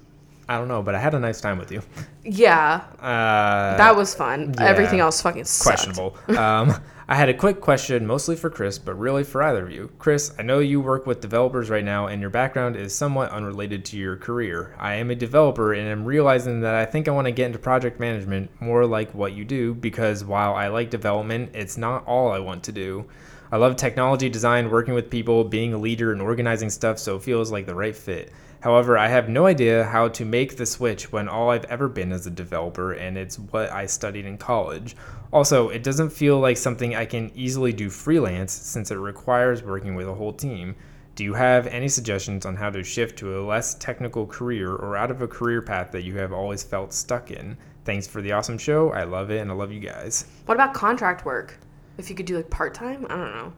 I 0.49 0.57
don't 0.57 0.69
know, 0.69 0.83
but 0.83 0.95
I 0.95 0.99
had 0.99 1.13
a 1.15 1.21
nice 1.21 1.41
time 1.43 1.59
with 1.59 1.71
you. 1.71 1.83
Yeah, 2.25 2.81
Uh, 3.01 3.77
that 3.77 3.95
was 3.97 4.15
fun. 4.15 4.55
yeah. 4.59 4.65
Everything 4.67 5.01
else 5.01 5.21
fucking 5.21 5.45
sucked. 5.45 5.67
questionable. 5.85 6.17
um, 6.39 6.75
I 7.09 7.15
had 7.15 7.29
a 7.29 7.35
quick 7.35 7.61
question, 7.61 8.05
mostly 8.05 8.35
for 8.35 8.51
Chris, 8.51 8.81
but 8.81 8.99
really 8.99 9.23
for 9.23 9.41
either 9.41 9.65
of 9.65 9.71
you. 9.71 9.93
Chris, 9.97 10.35
I 10.41 10.43
know 10.43 10.59
you 10.59 10.81
work 10.81 11.07
with 11.07 11.21
developers 11.21 11.71
right 11.71 11.85
now, 11.85 12.09
and 12.09 12.21
your 12.21 12.31
background 12.31 12.75
is 12.75 12.93
somewhat 12.93 13.31
unrelated 13.31 13.85
to 13.85 13.97
your 13.97 14.17
career. 14.17 14.75
I 14.77 14.95
am 14.95 15.13
a 15.13 15.15
developer, 15.15 15.73
and 15.73 15.89
I'm 15.89 16.05
realizing 16.05 16.63
that 16.63 16.75
I 16.75 16.85
think 16.85 17.07
I 17.07 17.13
want 17.13 17.27
to 17.27 17.31
get 17.31 17.47
into 17.47 17.61
project 17.61 18.01
management 18.01 18.51
more 18.61 18.85
like 18.87 19.15
what 19.15 19.35
you 19.35 19.45
do, 19.45 19.73
because 19.73 20.25
while 20.25 20.55
I 20.55 20.67
like 20.67 20.91
development, 20.91 21.51
it's 21.55 21.77
not 21.77 22.05
all 22.09 22.33
I 22.33 22.41
want 22.41 22.65
to 22.65 22.73
do. 22.73 23.07
I 23.53 23.59
love 23.59 23.77
technology 23.77 24.29
design, 24.29 24.69
working 24.69 24.95
with 24.95 25.09
people, 25.09 25.45
being 25.45 25.75
a 25.75 25.79
leader, 25.79 26.11
and 26.11 26.21
organizing 26.21 26.71
stuff, 26.71 26.99
so 26.99 27.15
it 27.15 27.23
feels 27.23 27.53
like 27.53 27.67
the 27.67 27.75
right 27.77 27.95
fit. 27.95 28.33
However, 28.67 28.99
I 28.99 29.07
have 29.07 29.29
no 29.29 29.47
idea 29.47 29.85
how 29.85 30.09
to 30.09 30.25
make 30.25 30.57
the 30.57 30.67
switch 30.67 31.13
when 31.13 31.29
all 31.29 31.51
I've 31.51 31.67
ever 31.67 31.87
been 31.89 32.11
is 32.11 32.27
a 32.27 32.33
developer 32.33 32.95
and 32.95 33.17
it's 33.17 33.39
what 33.39 33.71
I 33.71 33.87
studied 33.87 34.27
in 34.27 34.39
college. 34.39 34.97
Also, 35.33 35.69
it 35.69 35.85
doesn't 35.85 36.11
feel 36.11 36.41
like 36.41 36.57
something 36.57 36.93
I 36.93 37.05
can 37.05 37.31
easily 37.37 37.73
do 37.73 37.89
freelance 37.89 38.53
since 38.53 38.91
it 38.91 38.97
requires 38.97 39.63
working 39.63 39.95
with 39.95 40.09
a 40.09 40.15
whole 40.15 40.33
team. 40.33 40.75
Do 41.15 41.23
you 41.23 41.33
have 41.35 41.69
any 41.69 41.87
suggestions 41.87 42.45
on 42.45 42.57
how 42.57 42.71
to 42.71 42.83
shift 42.83 43.17
to 43.21 43.39
a 43.39 43.47
less 43.47 43.75
technical 43.75 44.27
career 44.27 44.75
or 44.75 44.97
out 44.97 45.13
of 45.13 45.23
a 45.23 45.29
career 45.29 45.63
path 45.63 45.93
that 45.93 46.03
you 46.03 46.17
have 46.17 46.33
always 46.33 46.65
felt 46.65 46.93
stuck 46.93 47.31
in? 47.31 47.57
Thanks 47.85 48.09
for 48.09 48.21
the 48.21 48.33
awesome 48.33 48.59
show. 48.59 48.91
I 48.91 49.05
love 49.05 49.31
it 49.31 49.39
and 49.39 49.49
I 49.49 49.55
love 49.55 49.71
you 49.71 49.79
guys. 49.79 50.25
What 50.47 50.57
about 50.57 50.75
contract 50.75 51.25
work? 51.25 51.57
If 51.99 52.11
you 52.11 52.17
could 52.17 52.27
do 52.27 52.35
like 52.35 52.51
part 52.51 52.75
time, 52.75 53.07
I 53.09 53.15
don't 53.15 53.33
know. 53.33 53.53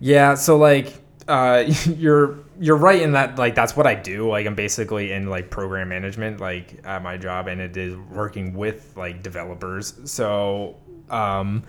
Yeah, 0.00 0.34
so 0.34 0.56
like 0.56 0.92
uh 1.28 1.66
you're 1.86 2.40
you're 2.62 2.76
right 2.76 3.00
in 3.00 3.12
that 3.12 3.38
like 3.38 3.54
that's 3.54 3.74
what 3.74 3.86
I 3.86 3.94
do. 3.94 4.28
Like 4.28 4.46
I'm 4.46 4.54
basically 4.54 5.12
in 5.12 5.28
like 5.28 5.50
program 5.50 5.88
management 5.88 6.40
like 6.40 6.80
at 6.84 7.02
my 7.02 7.16
job 7.16 7.48
and 7.48 7.60
it 7.60 7.74
is 7.76 7.96
working 7.96 8.52
with 8.52 8.92
like 8.96 9.22
developers. 9.22 9.98
So 10.04 10.76
um 11.08 11.64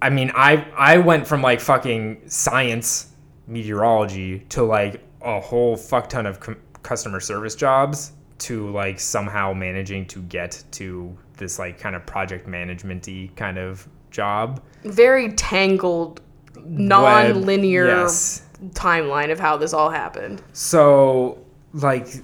I 0.00 0.10
mean, 0.10 0.32
I 0.34 0.66
I 0.76 0.98
went 0.98 1.26
from 1.26 1.42
like 1.42 1.60
fucking 1.60 2.22
science 2.28 3.12
meteorology 3.46 4.40
to 4.50 4.62
like 4.64 5.02
a 5.20 5.40
whole 5.40 5.76
fuck 5.76 6.08
ton 6.08 6.24
of 6.26 6.40
com- 6.40 6.60
customer 6.82 7.20
service 7.20 7.54
jobs 7.54 8.12
to 8.38 8.70
like 8.70 8.98
somehow 8.98 9.52
managing 9.52 10.06
to 10.06 10.22
get 10.22 10.62
to 10.72 11.16
this 11.36 11.58
like 11.58 11.78
kind 11.78 11.94
of 11.94 12.04
project 12.06 12.46
managementy 12.48 13.34
kind 13.36 13.58
of 13.58 13.86
job. 14.10 14.62
Very 14.84 15.32
tangled, 15.32 16.20
non-linear 16.64 17.86
Yes. 17.86 18.42
Timeline 18.70 19.30
of 19.30 19.38
how 19.38 19.56
this 19.56 19.72
all 19.72 19.90
happened. 19.90 20.42
So, 20.52 21.38
like, 21.72 22.22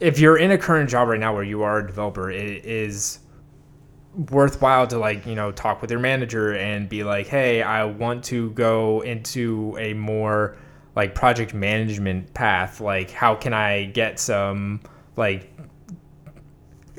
if 0.00 0.18
you're 0.18 0.36
in 0.36 0.50
a 0.50 0.58
current 0.58 0.90
job 0.90 1.08
right 1.08 1.20
now 1.20 1.34
where 1.34 1.44
you 1.44 1.62
are 1.62 1.78
a 1.78 1.86
developer, 1.86 2.30
it 2.30 2.64
is 2.64 3.20
worthwhile 4.30 4.86
to 4.86 4.98
like 4.98 5.24
you 5.24 5.34
know 5.34 5.50
talk 5.50 5.80
with 5.80 5.90
your 5.90 6.00
manager 6.00 6.54
and 6.54 6.88
be 6.88 7.04
like, 7.04 7.26
hey, 7.26 7.62
I 7.62 7.84
want 7.84 8.24
to 8.24 8.50
go 8.50 9.00
into 9.00 9.76
a 9.78 9.94
more 9.94 10.56
like 10.94 11.14
project 11.14 11.54
management 11.54 12.34
path. 12.34 12.80
Like, 12.80 13.10
how 13.10 13.34
can 13.34 13.52
I 13.52 13.86
get 13.86 14.18
some 14.18 14.80
like 15.16 15.52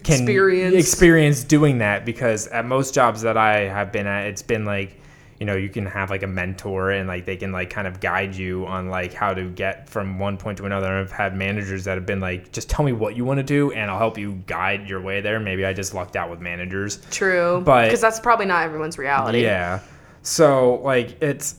can 0.03 0.21
Experience. 0.21 0.75
experience 0.75 1.43
doing 1.43 1.77
that? 1.79 2.05
Because 2.05 2.47
at 2.47 2.65
most 2.65 2.93
jobs 2.93 3.21
that 3.21 3.37
I 3.37 3.61
have 3.61 3.91
been 3.91 4.07
at, 4.07 4.27
it's 4.27 4.41
been 4.41 4.65
like 4.65 4.99
you 5.43 5.47
know 5.47 5.57
you 5.57 5.67
can 5.67 5.85
have 5.85 6.09
like 6.09 6.23
a 6.23 6.27
mentor 6.27 6.91
and 6.91 7.05
like 7.05 7.25
they 7.25 7.35
can 7.35 7.51
like 7.51 7.69
kind 7.69 7.85
of 7.85 7.99
guide 7.99 8.33
you 8.33 8.65
on 8.65 8.87
like 8.87 9.13
how 9.13 9.33
to 9.33 9.49
get 9.49 9.89
from 9.89 10.17
one 10.17 10.37
point 10.37 10.57
to 10.59 10.65
another. 10.65 10.87
I've 10.87 11.11
had 11.11 11.35
managers 11.35 11.83
that 11.83 11.95
have 11.97 12.05
been 12.05 12.21
like 12.21 12.53
just 12.53 12.69
tell 12.69 12.85
me 12.85 12.93
what 12.93 13.17
you 13.17 13.25
want 13.25 13.39
to 13.39 13.43
do 13.43 13.73
and 13.73 13.91
i'll 13.91 13.97
help 13.97 14.17
you 14.17 14.41
guide 14.47 14.87
your 14.87 15.01
way 15.01 15.19
there. 15.19 15.41
Maybe 15.41 15.65
i 15.65 15.73
just 15.73 15.93
lucked 15.93 16.15
out 16.15 16.29
with 16.31 16.39
managers. 16.39 17.05
True, 17.11 17.61
But- 17.65 17.87
because 17.87 17.99
that's 17.99 18.21
probably 18.21 18.45
not 18.45 18.63
everyone's 18.63 18.97
reality. 18.97 19.41
yeah. 19.41 19.81
So 20.21 20.75
like 20.75 21.21
it's 21.21 21.55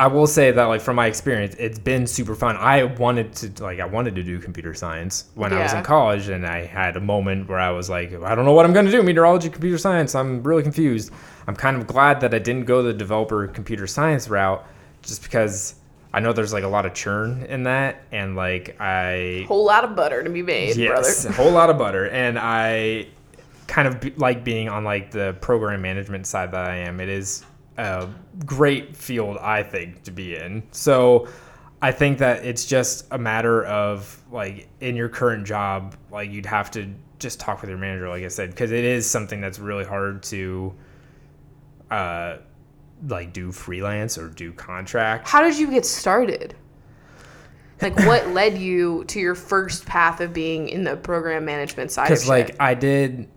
i 0.00 0.08
will 0.08 0.26
say 0.26 0.50
that 0.50 0.64
like 0.64 0.80
from 0.80 0.96
my 0.96 1.06
experience 1.06 1.54
it's 1.60 1.78
been 1.78 2.08
super 2.08 2.34
fun. 2.34 2.56
I 2.56 2.82
wanted 2.82 3.34
to 3.36 3.62
like 3.62 3.78
i 3.78 3.84
wanted 3.84 4.16
to 4.16 4.24
do 4.24 4.40
computer 4.40 4.74
science 4.74 5.26
when 5.36 5.52
i 5.52 5.62
was 5.62 5.74
in 5.74 5.84
college 5.84 6.28
and 6.28 6.44
i 6.44 6.64
had 6.64 6.96
a 6.96 7.00
moment 7.00 7.48
where 7.48 7.60
i 7.60 7.70
was 7.70 7.88
like 7.88 8.12
i 8.14 8.34
don't 8.34 8.46
know 8.46 8.52
what 8.54 8.64
i'm 8.64 8.72
going 8.72 8.86
to 8.86 8.90
do 8.90 9.00
meteorology 9.04 9.48
computer 9.48 9.78
science. 9.78 10.16
I'm 10.16 10.42
really 10.42 10.64
confused 10.64 11.12
i'm 11.46 11.56
kind 11.56 11.76
of 11.76 11.86
glad 11.86 12.20
that 12.20 12.34
i 12.34 12.38
didn't 12.38 12.64
go 12.64 12.82
the 12.82 12.92
developer 12.92 13.46
computer 13.48 13.86
science 13.86 14.28
route 14.28 14.64
just 15.02 15.22
because 15.22 15.74
i 16.12 16.20
know 16.20 16.32
there's 16.32 16.52
like 16.52 16.64
a 16.64 16.68
lot 16.68 16.86
of 16.86 16.94
churn 16.94 17.42
in 17.44 17.64
that 17.64 18.02
and 18.12 18.36
like 18.36 18.76
i 18.80 19.44
Whole 19.48 19.64
lot 19.64 19.84
of 19.84 19.94
butter 19.96 20.22
to 20.22 20.30
be 20.30 20.42
made, 20.42 20.76
yes, 20.76 21.24
brother. 21.24 21.28
a 21.28 21.42
whole 21.42 21.52
lot 21.52 21.70
of 21.70 21.78
butter. 21.78 22.08
And 22.08 22.38
I, 22.38 23.08
kind 23.66 23.88
of 23.88 24.00
be, 24.00 24.10
like 24.16 24.44
being 24.44 24.68
on 24.68 24.84
like 24.84 25.10
the 25.10 25.36
program 25.40 25.82
management 25.82 26.26
side 26.26 26.52
that 26.52 26.68
I 26.68 26.76
am, 26.76 27.00
it 27.00 27.08
is 27.08 27.44
a 27.76 28.08
great 28.44 28.96
field 28.96 29.38
I 29.38 29.62
think 29.62 30.02
to 30.04 30.10
be 30.10 30.36
in. 30.36 30.62
So 30.70 31.28
I 31.82 31.92
think 31.92 32.18
that 32.18 32.44
it's 32.44 32.64
just 32.64 33.06
a 33.10 33.18
matter 33.18 33.64
of 33.64 34.22
like 34.30 34.68
in 34.80 34.96
your 34.96 35.08
current 35.08 35.46
job, 35.46 35.96
like 36.10 36.30
you'd 36.30 36.46
have 36.46 36.70
to 36.72 36.92
just 37.18 37.40
talk 37.40 37.60
with 37.60 37.70
your 37.70 37.78
manager, 37.78 38.08
like 38.08 38.24
I 38.24 38.28
said, 38.28 38.50
because 38.50 38.70
it 38.70 38.84
is 38.84 39.08
something 39.08 39.40
that's 39.40 39.58
really 39.58 39.84
hard 39.84 40.22
to, 40.24 40.74
uh, 41.90 42.38
like 43.08 43.32
do 43.32 43.52
freelance 43.52 44.18
or 44.18 44.28
do 44.28 44.52
contract. 44.52 45.28
How 45.28 45.42
did 45.42 45.58
you 45.58 45.70
get 45.70 45.84
started? 45.84 46.54
Like, 47.82 47.96
what 48.06 48.28
led 48.32 48.56
you 48.58 49.04
to 49.04 49.20
your 49.20 49.34
first 49.34 49.86
path 49.86 50.20
of 50.20 50.32
being 50.32 50.68
in 50.68 50.84
the 50.84 50.96
program 50.96 51.44
management 51.44 51.90
side? 51.90 52.08
Because 52.08 52.28
like 52.28 52.56
I 52.60 52.74
did, 52.74 53.28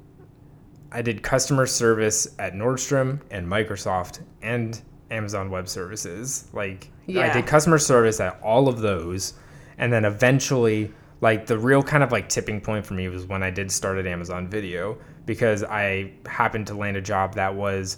I 0.91 1.01
did 1.01 1.23
customer 1.23 1.65
service 1.65 2.27
at 2.39 2.53
Nordstrom 2.53 3.21
and 3.31 3.47
Microsoft 3.47 4.21
and 4.41 4.79
Amazon 5.11 5.49
Web 5.49 5.67
Services. 5.67 6.47
Like 6.53 6.89
yeah. 7.05 7.29
I 7.29 7.33
did 7.33 7.45
customer 7.45 7.77
service 7.77 8.19
at 8.19 8.39
all 8.41 8.67
of 8.67 8.79
those, 8.79 9.33
and 9.77 9.91
then 9.91 10.05
eventually, 10.05 10.91
like 11.21 11.45
the 11.45 11.57
real 11.57 11.83
kind 11.83 12.03
of 12.03 12.11
like 12.11 12.29
tipping 12.29 12.61
point 12.61 12.85
for 12.85 12.93
me 12.93 13.09
was 13.09 13.25
when 13.25 13.43
I 13.43 13.49
did 13.49 13.71
start 13.71 13.97
at 13.97 14.07
Amazon 14.07 14.47
Video 14.47 14.97
because 15.25 15.63
I 15.63 16.11
happened 16.25 16.67
to 16.67 16.73
land 16.73 16.95
a 16.95 17.01
job 17.01 17.35
that 17.35 17.53
was 17.53 17.97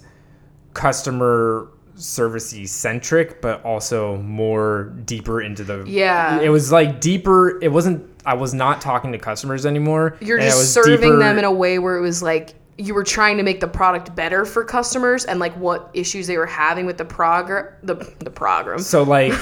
customer 0.74 1.68
servicey 1.96 2.66
centric 2.66 3.42
but 3.42 3.62
also 3.64 4.16
more 4.18 4.84
deeper 5.04 5.42
into 5.42 5.62
the 5.64 5.84
Yeah. 5.86 6.40
it 6.40 6.48
was 6.48 6.72
like 6.72 7.00
deeper 7.00 7.62
it 7.62 7.68
wasn't 7.68 8.08
i 8.24 8.32
was 8.32 8.54
not 8.54 8.80
talking 8.80 9.12
to 9.12 9.18
customers 9.18 9.66
anymore 9.66 10.16
you're 10.20 10.38
just 10.38 10.72
serving 10.72 11.00
deeper- 11.00 11.18
them 11.18 11.38
in 11.38 11.44
a 11.44 11.52
way 11.52 11.78
where 11.78 11.96
it 11.96 12.00
was 12.00 12.22
like 12.22 12.54
you 12.78 12.94
were 12.94 13.04
trying 13.04 13.36
to 13.36 13.42
make 13.42 13.60
the 13.60 13.68
product 13.68 14.14
better 14.16 14.46
for 14.46 14.64
customers 14.64 15.26
and 15.26 15.38
like 15.40 15.52
what 15.58 15.90
issues 15.92 16.26
they 16.26 16.38
were 16.38 16.46
having 16.46 16.86
with 16.86 16.96
the 16.96 17.04
progr 17.04 17.72
the 17.82 17.94
the 18.20 18.30
program 18.30 18.78
so 18.78 19.02
like 19.02 19.34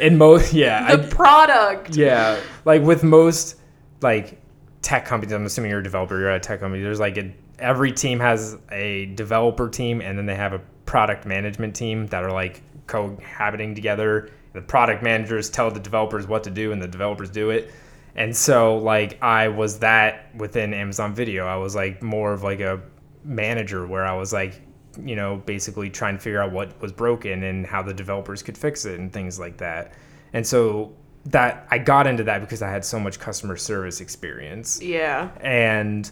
in 0.00 0.18
most 0.18 0.52
yeah 0.52 0.96
the 0.96 1.04
I, 1.04 1.06
product. 1.08 1.94
yeah 1.94 2.40
like 2.64 2.82
with 2.82 3.04
most 3.04 3.54
like 4.02 4.39
tech 4.82 5.04
companies 5.04 5.32
i'm 5.32 5.44
assuming 5.44 5.70
you're 5.70 5.80
a 5.80 5.82
developer 5.84 6.18
you're 6.18 6.30
at 6.30 6.36
a 6.36 6.40
tech 6.40 6.60
company 6.60 6.82
there's 6.82 7.00
like 7.00 7.16
a, 7.16 7.32
every 7.58 7.92
team 7.92 8.18
has 8.18 8.56
a 8.72 9.06
developer 9.14 9.68
team 9.68 10.00
and 10.00 10.18
then 10.18 10.26
they 10.26 10.34
have 10.34 10.52
a 10.52 10.60
product 10.86 11.26
management 11.26 11.76
team 11.76 12.06
that 12.08 12.24
are 12.24 12.32
like 12.32 12.62
cohabiting 12.90 13.74
together. 13.76 14.30
The 14.52 14.60
product 14.60 15.02
managers 15.02 15.48
tell 15.48 15.70
the 15.70 15.78
developers 15.78 16.26
what 16.26 16.42
to 16.44 16.50
do 16.50 16.72
and 16.72 16.82
the 16.82 16.88
developers 16.88 17.30
do 17.30 17.50
it. 17.50 17.70
And 18.16 18.36
so 18.36 18.78
like 18.78 19.22
i 19.22 19.46
was 19.46 19.78
that 19.78 20.34
within 20.34 20.74
amazon 20.74 21.14
video. 21.14 21.46
I 21.46 21.56
was 21.56 21.76
like 21.76 22.02
more 22.02 22.32
of 22.32 22.42
like 22.42 22.60
a 22.60 22.80
manager 23.22 23.86
where 23.86 24.04
i 24.04 24.14
was 24.14 24.32
like 24.32 24.62
you 25.04 25.14
know 25.14 25.36
basically 25.46 25.90
trying 25.90 26.16
to 26.16 26.20
figure 26.20 26.42
out 26.42 26.50
what 26.50 26.80
was 26.80 26.90
broken 26.90 27.44
and 27.44 27.66
how 27.66 27.82
the 27.82 27.94
developers 27.94 28.42
could 28.42 28.58
fix 28.58 28.84
it 28.84 28.98
and 28.98 29.12
things 29.12 29.38
like 29.38 29.56
that. 29.58 29.92
And 30.32 30.44
so 30.44 30.92
that 31.26 31.66
i 31.70 31.78
got 31.78 32.06
into 32.06 32.24
that 32.24 32.40
because 32.40 32.62
i 32.62 32.70
had 32.70 32.84
so 32.84 32.98
much 32.98 33.18
customer 33.20 33.56
service 33.56 34.00
experience 34.00 34.80
Yeah. 34.80 35.30
and 35.40 36.10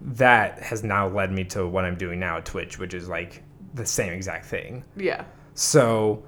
that 0.00 0.60
has 0.62 0.82
now 0.84 1.08
led 1.08 1.30
me 1.32 1.44
to 1.44 1.66
what 1.66 1.84
i'm 1.84 1.96
doing 1.96 2.18
now 2.20 2.38
at 2.38 2.44
twitch 2.46 2.78
which 2.78 2.94
is 2.94 3.08
like 3.08 3.42
the 3.74 3.84
same 3.84 4.12
exact 4.12 4.46
thing 4.46 4.84
Yeah. 4.96 5.24
so 5.54 6.22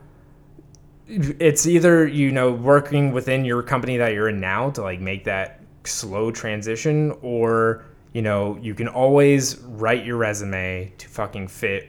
it's 1.06 1.66
either 1.66 2.06
you 2.06 2.30
know 2.30 2.52
working 2.52 3.12
within 3.12 3.44
your 3.44 3.62
company 3.62 3.96
that 3.96 4.12
you're 4.12 4.28
in 4.28 4.38
now 4.40 4.70
to 4.70 4.82
like 4.82 5.00
make 5.00 5.24
that 5.24 5.60
slow 5.84 6.30
transition 6.30 7.16
or 7.22 7.84
you 8.12 8.22
know 8.22 8.58
you 8.60 8.74
can 8.74 8.86
always 8.86 9.56
write 9.60 10.04
your 10.04 10.16
resume 10.18 10.92
to 10.98 11.08
fucking 11.08 11.48
fit 11.48 11.88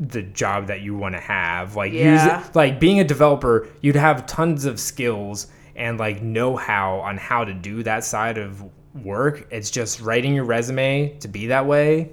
the 0.00 0.22
job 0.22 0.66
that 0.66 0.80
you 0.80 0.94
want 0.96 1.14
to 1.14 1.20
have 1.20 1.76
like 1.76 1.92
Yeah. 1.92 2.38
use 2.40 2.46
it, 2.48 2.54
like 2.56 2.80
being 2.80 2.98
a 3.00 3.04
developer 3.04 3.68
you'd 3.80 3.96
have 3.96 4.26
tons 4.26 4.64
of 4.64 4.80
skills 4.80 5.46
and 5.76 5.98
like 5.98 6.20
know-how 6.22 6.96
on 7.00 7.16
how 7.16 7.44
to 7.44 7.54
do 7.54 7.82
that 7.84 8.02
side 8.04 8.36
of 8.38 8.62
work 9.04 9.46
it's 9.50 9.70
just 9.70 10.00
writing 10.00 10.34
your 10.34 10.44
resume 10.44 11.16
to 11.20 11.28
be 11.28 11.46
that 11.46 11.64
way 11.66 12.12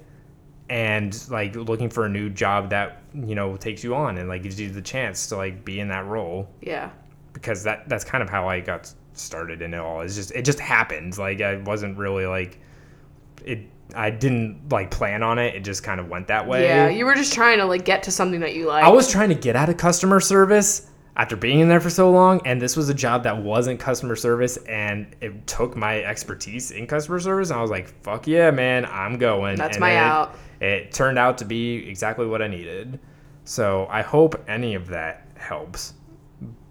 and 0.70 1.28
like 1.30 1.56
looking 1.56 1.90
for 1.90 2.06
a 2.06 2.10
new 2.10 2.30
job 2.30 2.70
that 2.70 3.02
you 3.14 3.36
know 3.36 3.58
takes 3.58 3.84
you 3.84 3.94
on 3.96 4.18
and 4.18 4.30
like 4.30 4.44
gives 4.44 4.60
you 4.60 4.70
the 4.70 4.82
chance 4.82 5.28
to 5.28 5.36
like 5.36 5.66
be 5.66 5.80
in 5.80 5.88
that 5.90 6.06
role 6.06 6.48
Yeah. 6.62 6.92
because 7.34 7.64
that 7.64 7.90
that's 7.90 8.04
kind 8.04 8.22
of 8.24 8.30
how 8.30 8.48
I 8.48 8.60
got 8.62 8.92
started 9.14 9.62
in 9.62 9.74
it 9.74 9.78
all. 9.80 10.02
It's 10.02 10.16
just 10.16 10.32
it 10.32 10.46
just 10.46 10.60
happened. 10.60 11.18
Like 11.18 11.42
I 11.42 11.58
wasn't 11.58 11.98
really 11.98 12.26
like 12.26 12.60
it. 13.44 13.60
I 13.96 14.10
didn't 14.10 14.70
like 14.72 14.92
plan 14.92 15.24
on 15.24 15.40
it. 15.40 15.56
It 15.56 15.64
just 15.64 15.84
kind 15.84 16.00
of 16.00 16.10
went 16.10 16.28
that 16.28 16.48
way. 16.48 16.66
Yeah. 16.66 16.90
You 16.90 17.06
were 17.06 17.16
just 17.16 17.34
trying 17.34 17.58
to 17.60 17.66
like 17.66 17.86
get 17.86 18.04
to 18.04 18.12
something 18.12 18.40
that 18.42 18.56
you 18.56 18.68
like. 18.68 18.84
I 18.84 18.90
was 18.90 19.10
trying 19.10 19.30
to 19.30 19.36
get 19.36 19.56
out 19.56 19.70
of 19.70 19.78
customer 19.78 20.20
service 20.20 20.88
after 21.18 21.36
being 21.36 21.60
in 21.60 21.68
there 21.68 21.82
for 21.82 21.90
so 21.90 22.10
long, 22.10 22.40
and 22.46 22.62
this 22.62 22.78
was 22.78 22.88
a 22.90 22.94
job 22.94 23.24
that 23.24 23.38
wasn't 23.38 23.80
customer 23.80 24.16
service, 24.16 24.56
and 24.68 25.14
it 25.20 25.46
took 25.46 25.76
my 25.76 26.02
expertise 26.04 26.72
in 26.72 26.88
customer 26.88 27.20
service. 27.20 27.50
And 27.50 27.60
I 27.60 27.62
was 27.62 27.70
like, 27.72 27.90
"Fuck 28.04 28.28
yeah, 28.28 28.50
man, 28.52 28.86
I'm 28.86 29.18
going." 29.18 29.58
That's 29.58 29.76
And 29.76 29.82
my 29.82 29.92
it- 29.92 29.98
out. 29.98 30.36
It 30.62 30.92
turned 30.94 31.18
out 31.20 31.38
to 31.40 31.46
be 31.46 31.88
exactly 31.90 32.26
what 32.28 32.42
I 32.42 32.48
needed. 32.48 33.00
So 33.44 33.88
I 33.90 34.04
hope 34.04 34.42
any 34.48 34.76
of 34.76 34.88
that 34.90 35.28
helps, 35.36 35.96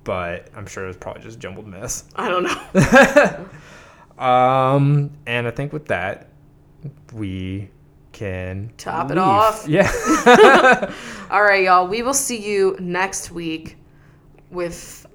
but 0.05 0.49
I'm 0.57 0.65
sure 0.67 0.85
it 0.85 0.87
was 0.89 0.97
probably 0.97 1.23
just 1.23 1.39
jumbled 1.41 1.67
mess. 1.67 2.05
I 2.17 2.29
don't 2.29 2.45
know. 2.45 3.47
Um, 4.19 5.13
and 5.27 5.47
I 5.47 5.51
think 5.51 5.73
with 5.73 5.87
that, 5.87 6.29
we 7.13 7.71
can 8.13 8.73
Top 8.77 9.11
it 9.11 9.19
off. 9.19 9.67
Yeah. 9.69 9.91
All 11.31 11.43
right, 11.43 11.65
y'all. 11.65 11.87
We 11.87 12.03
will 12.03 12.15
see 12.15 12.39
you 12.39 12.77
next 12.81 13.31
week 13.31 13.77
with 14.51 15.07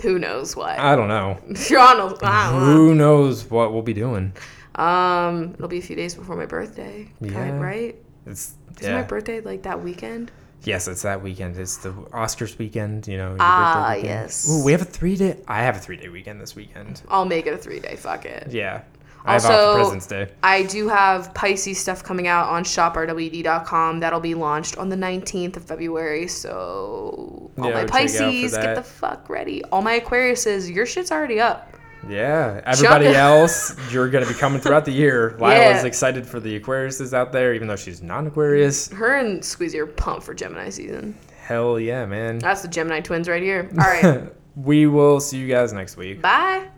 who 0.00 0.18
knows 0.18 0.56
what. 0.56 0.78
I 0.78 0.96
don't 0.96 1.08
know. 1.08 1.38
Y'all 1.68 1.82
I 1.82 1.94
don't 1.94 2.20
know. 2.20 2.58
Who 2.58 2.94
knows 2.94 3.48
what 3.50 3.72
we'll 3.72 3.82
be 3.82 3.94
doing? 3.94 4.32
Um, 4.74 5.54
it'll 5.54 5.68
be 5.68 5.78
a 5.78 5.82
few 5.82 5.96
days 5.96 6.14
before 6.14 6.36
my 6.36 6.46
birthday. 6.46 7.08
Yeah. 7.20 7.32
Kind 7.32 7.60
right? 7.60 7.96
It's 8.26 8.54
yeah. 8.80 8.96
my 8.96 9.02
birthday 9.02 9.40
like 9.40 9.62
that 9.62 9.82
weekend? 9.82 10.30
yes, 10.64 10.88
it's 10.88 11.02
that 11.02 11.22
weekend. 11.22 11.56
It's 11.56 11.78
the 11.78 11.92
Oscars 11.92 12.58
weekend. 12.58 13.06
You 13.06 13.16
know. 13.18 13.36
Ah, 13.40 13.90
weekend. 13.90 14.06
yes. 14.06 14.48
Ooh, 14.50 14.64
we 14.64 14.72
have 14.72 14.82
a 14.82 14.86
three 14.86 15.16
day. 15.16 15.36
I 15.46 15.62
have 15.62 15.76
a 15.76 15.80
three 15.80 15.96
day 15.96 16.08
weekend 16.08 16.40
this 16.40 16.56
weekend. 16.56 17.02
I'll 17.08 17.24
make 17.24 17.46
it 17.46 17.54
a 17.54 17.58
three 17.58 17.80
day. 17.80 17.96
Fuck 17.96 18.24
it. 18.24 18.50
Yeah. 18.50 18.82
I 19.28 19.32
have 19.34 19.44
off 19.44 19.50
Also- 19.50 19.70
for 19.72 19.76
President's 19.78 20.06
Day. 20.06 20.28
I 20.42 20.62
do 20.64 20.88
have 20.88 21.32
Pisces 21.34 21.78
stuff 21.78 22.02
coming 22.02 22.26
out 22.28 22.48
on 22.48 22.64
shoprwd.com. 22.64 24.00
That'll 24.00 24.20
be 24.20 24.34
launched 24.34 24.76
on 24.78 24.88
the 24.88 24.96
19th 24.96 25.56
of 25.56 25.64
February. 25.64 26.26
So, 26.28 26.50
all 26.52 27.50
Yeah, 27.56 27.62
my 27.62 27.70
check 27.70 27.76
out 27.76 27.86
for 27.88 27.92
Pisces, 27.92 28.52
get 28.56 28.74
the 28.74 28.82
fuck 28.82 29.28
ready. 29.28 29.62
All 29.64 29.82
my 29.82 30.00
Aquariuses, 30.00 30.72
your 30.74 30.86
shit's 30.86 31.10
already 31.12 31.40
up. 31.40 31.74
Yeah. 32.08 32.60
Everybody 32.64 33.06
Chuck- 33.12 33.16
else, 33.16 33.76
you're 33.92 34.08
gonna 34.08 34.26
be 34.26 34.34
coming 34.34 34.60
throughout 34.60 34.84
the 34.84 34.92
year. 34.92 35.36
Lila's 35.40 35.82
Yeah. 35.82 35.84
excited 35.86 36.26
for 36.26 36.40
the 36.40 36.58
Aquariuses 36.58 37.12
out 37.12 37.32
there, 37.32 37.54
even 37.54 37.68
though 37.68 37.76
she's 37.76 38.02
not 38.02 38.20
an 38.20 38.28
Aquarius. 38.28 38.88
Her 38.90 39.16
and 39.16 39.42
Squeezy 39.42 39.78
are 39.80 39.86
pumped 39.86 40.22
for 40.24 40.32
Gemini 40.34 40.70
season. 40.70 41.16
Hell 41.40 41.80
yeah, 41.80 42.06
man. 42.06 42.38
That's 42.38 42.62
the 42.62 42.68
Gemini 42.68 43.00
twins 43.00 43.28
right 43.28 43.42
here. 43.42 43.68
All 43.78 43.84
right. 44.12 44.32
we 44.56 44.86
will 44.86 45.18
see 45.20 45.38
you 45.38 45.48
guys 45.48 45.72
next 45.72 45.96
week. 45.96 46.22
Bye. 46.22 46.68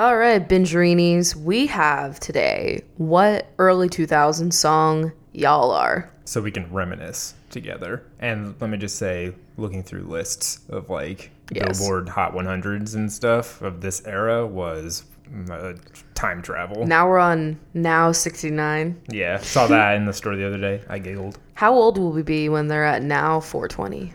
All 0.00 0.16
right, 0.16 0.48
Bingerinis, 0.48 1.36
we 1.36 1.66
have 1.66 2.18
today 2.20 2.84
what 2.96 3.48
early 3.58 3.86
2000s 3.90 4.50
song 4.54 5.12
y'all 5.34 5.70
are. 5.72 6.10
so 6.24 6.40
we 6.40 6.50
can 6.50 6.72
reminisce 6.72 7.34
together. 7.50 8.02
And 8.18 8.54
let 8.62 8.70
me 8.70 8.78
just 8.78 8.96
say, 8.96 9.34
looking 9.58 9.82
through 9.82 10.04
lists 10.04 10.60
of 10.70 10.88
like 10.88 11.30
Yes. 11.52 11.78
Billboard 11.78 12.08
Hot 12.08 12.32
100s 12.32 12.94
and 12.94 13.12
stuff 13.12 13.60
of 13.60 13.82
this 13.82 14.02
era 14.06 14.46
was 14.46 15.04
uh, 15.50 15.74
time 16.14 16.40
travel. 16.40 16.86
Now 16.86 17.06
we're 17.06 17.18
on 17.18 17.60
Now 17.74 18.10
69. 18.10 19.02
Yeah, 19.10 19.36
saw 19.40 19.66
that 19.66 19.96
in 19.96 20.06
the 20.06 20.14
store 20.14 20.34
the 20.34 20.46
other 20.46 20.56
day. 20.56 20.82
I 20.88 20.98
giggled. 20.98 21.38
How 21.52 21.74
old 21.74 21.98
will 21.98 22.12
we 22.12 22.22
be 22.22 22.48
when 22.48 22.68
they're 22.68 22.86
at 22.86 23.02
Now 23.02 23.38
420? 23.38 24.14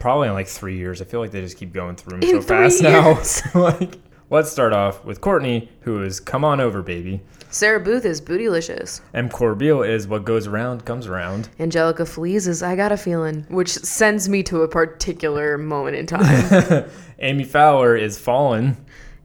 Probably 0.00 0.28
in 0.28 0.34
like 0.34 0.48
three 0.48 0.76
years. 0.76 1.00
I 1.00 1.06
feel 1.06 1.20
like 1.20 1.30
they 1.30 1.40
just 1.40 1.56
keep 1.56 1.72
going 1.72 1.96
through 1.96 2.20
them 2.20 2.28
In 2.28 2.42
so 2.42 2.46
fast 2.46 2.82
now. 2.82 3.14
years. 3.14 3.42
like, 3.54 3.98
let's 4.30 4.50
start 4.50 4.72
off 4.72 5.04
with 5.04 5.20
Courtney, 5.20 5.70
who 5.80 6.02
is 6.02 6.20
"Come 6.20 6.44
On 6.44 6.60
Over, 6.60 6.82
Baby." 6.82 7.20
Sarah 7.50 7.80
Booth 7.80 8.04
is 8.04 8.20
Bootylicious. 8.20 9.00
M. 9.14 9.28
Corbeil 9.28 9.82
is 9.82 10.08
"What 10.08 10.24
Goes 10.24 10.46
Around 10.46 10.84
Comes 10.84 11.06
Around." 11.06 11.48
Angelica 11.58 12.04
Feliz 12.04 12.46
is 12.46 12.62
I 12.62 12.76
Got 12.76 12.92
a 12.92 12.96
Feeling, 12.96 13.46
which 13.48 13.70
sends 13.70 14.28
me 14.28 14.42
to 14.44 14.62
a 14.62 14.68
particular 14.68 15.56
moment 15.56 15.96
in 15.96 16.06
time. 16.06 16.84
Amy 17.20 17.44
Fowler 17.44 17.96
is 17.96 18.18
"Fallen." 18.18 18.76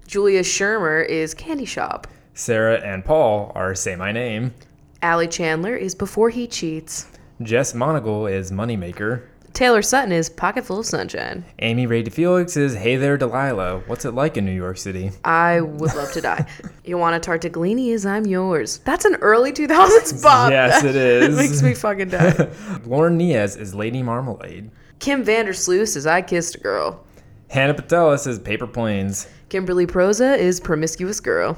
Julia 0.07 0.41
Shermer 0.41 1.07
is 1.07 1.33
Candy 1.33 1.65
Shop. 1.65 2.07
Sarah 2.33 2.79
and 2.79 3.03
Paul 3.03 3.51
are 3.55 3.75
"Say 3.75 3.95
My 3.95 4.11
Name." 4.11 4.53
Allie 5.01 5.27
Chandler 5.27 5.75
is 5.75 5.95
Before 5.95 6.29
He 6.29 6.47
Cheats. 6.47 7.07
Jess 7.41 7.73
Monagle 7.73 8.31
is 8.31 8.51
"Moneymaker." 8.51 9.23
Taylor 9.53 9.81
Sutton 9.81 10.13
is 10.13 10.29
Pocket 10.29 10.65
Full 10.65 10.79
of 10.79 10.85
Sunshine. 10.85 11.43
Amy 11.59 11.85
Ray 11.85 12.03
Felix 12.05 12.55
is 12.55 12.73
Hey 12.73 12.95
There 12.95 13.17
Delilah. 13.17 13.79
What's 13.85 14.05
it 14.05 14.11
like 14.11 14.37
in 14.37 14.45
New 14.45 14.53
York 14.53 14.77
City? 14.77 15.11
I 15.25 15.59
would 15.59 15.93
love 15.93 16.11
to 16.13 16.21
die. 16.21 16.45
Joanna 16.85 17.19
Tartaglini 17.19 17.89
is 17.89 18.05
I'm 18.05 18.25
Yours. 18.25 18.77
That's 18.79 19.03
an 19.03 19.15
early 19.15 19.51
2000s 19.51 20.23
bop. 20.23 20.51
Yes, 20.51 20.83
it 20.85 20.95
is. 20.95 21.35
it 21.37 21.37
makes 21.37 21.61
me 21.61 21.73
fucking 21.73 22.09
die. 22.09 22.49
Lauren 22.85 23.19
Niaz 23.19 23.57
is 23.59 23.75
Lady 23.75 24.01
Marmalade. 24.01 24.71
Kim 24.99 25.23
Vandersloot 25.25 25.95
is 25.97 26.07
I 26.07 26.21
Kissed 26.21 26.55
a 26.55 26.59
Girl. 26.59 27.03
Hannah 27.49 27.73
Patelis 27.73 28.27
is 28.27 28.39
Paper 28.39 28.67
Planes. 28.67 29.27
Kimberly 29.49 29.85
Proza 29.85 30.37
is 30.37 30.61
Promiscuous 30.61 31.19
Girl. 31.19 31.57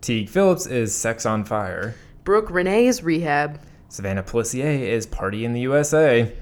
Teague 0.00 0.28
Phillips 0.28 0.66
is 0.66 0.92
Sex 0.92 1.24
on 1.24 1.44
Fire. 1.44 1.94
Brooke 2.24 2.50
Renee 2.50 2.88
is 2.88 3.04
Rehab. 3.04 3.60
Savannah 3.88 4.24
Pelissier 4.24 4.80
is 4.80 5.06
Party 5.06 5.44
in 5.44 5.52
the 5.52 5.60
USA. 5.60 6.32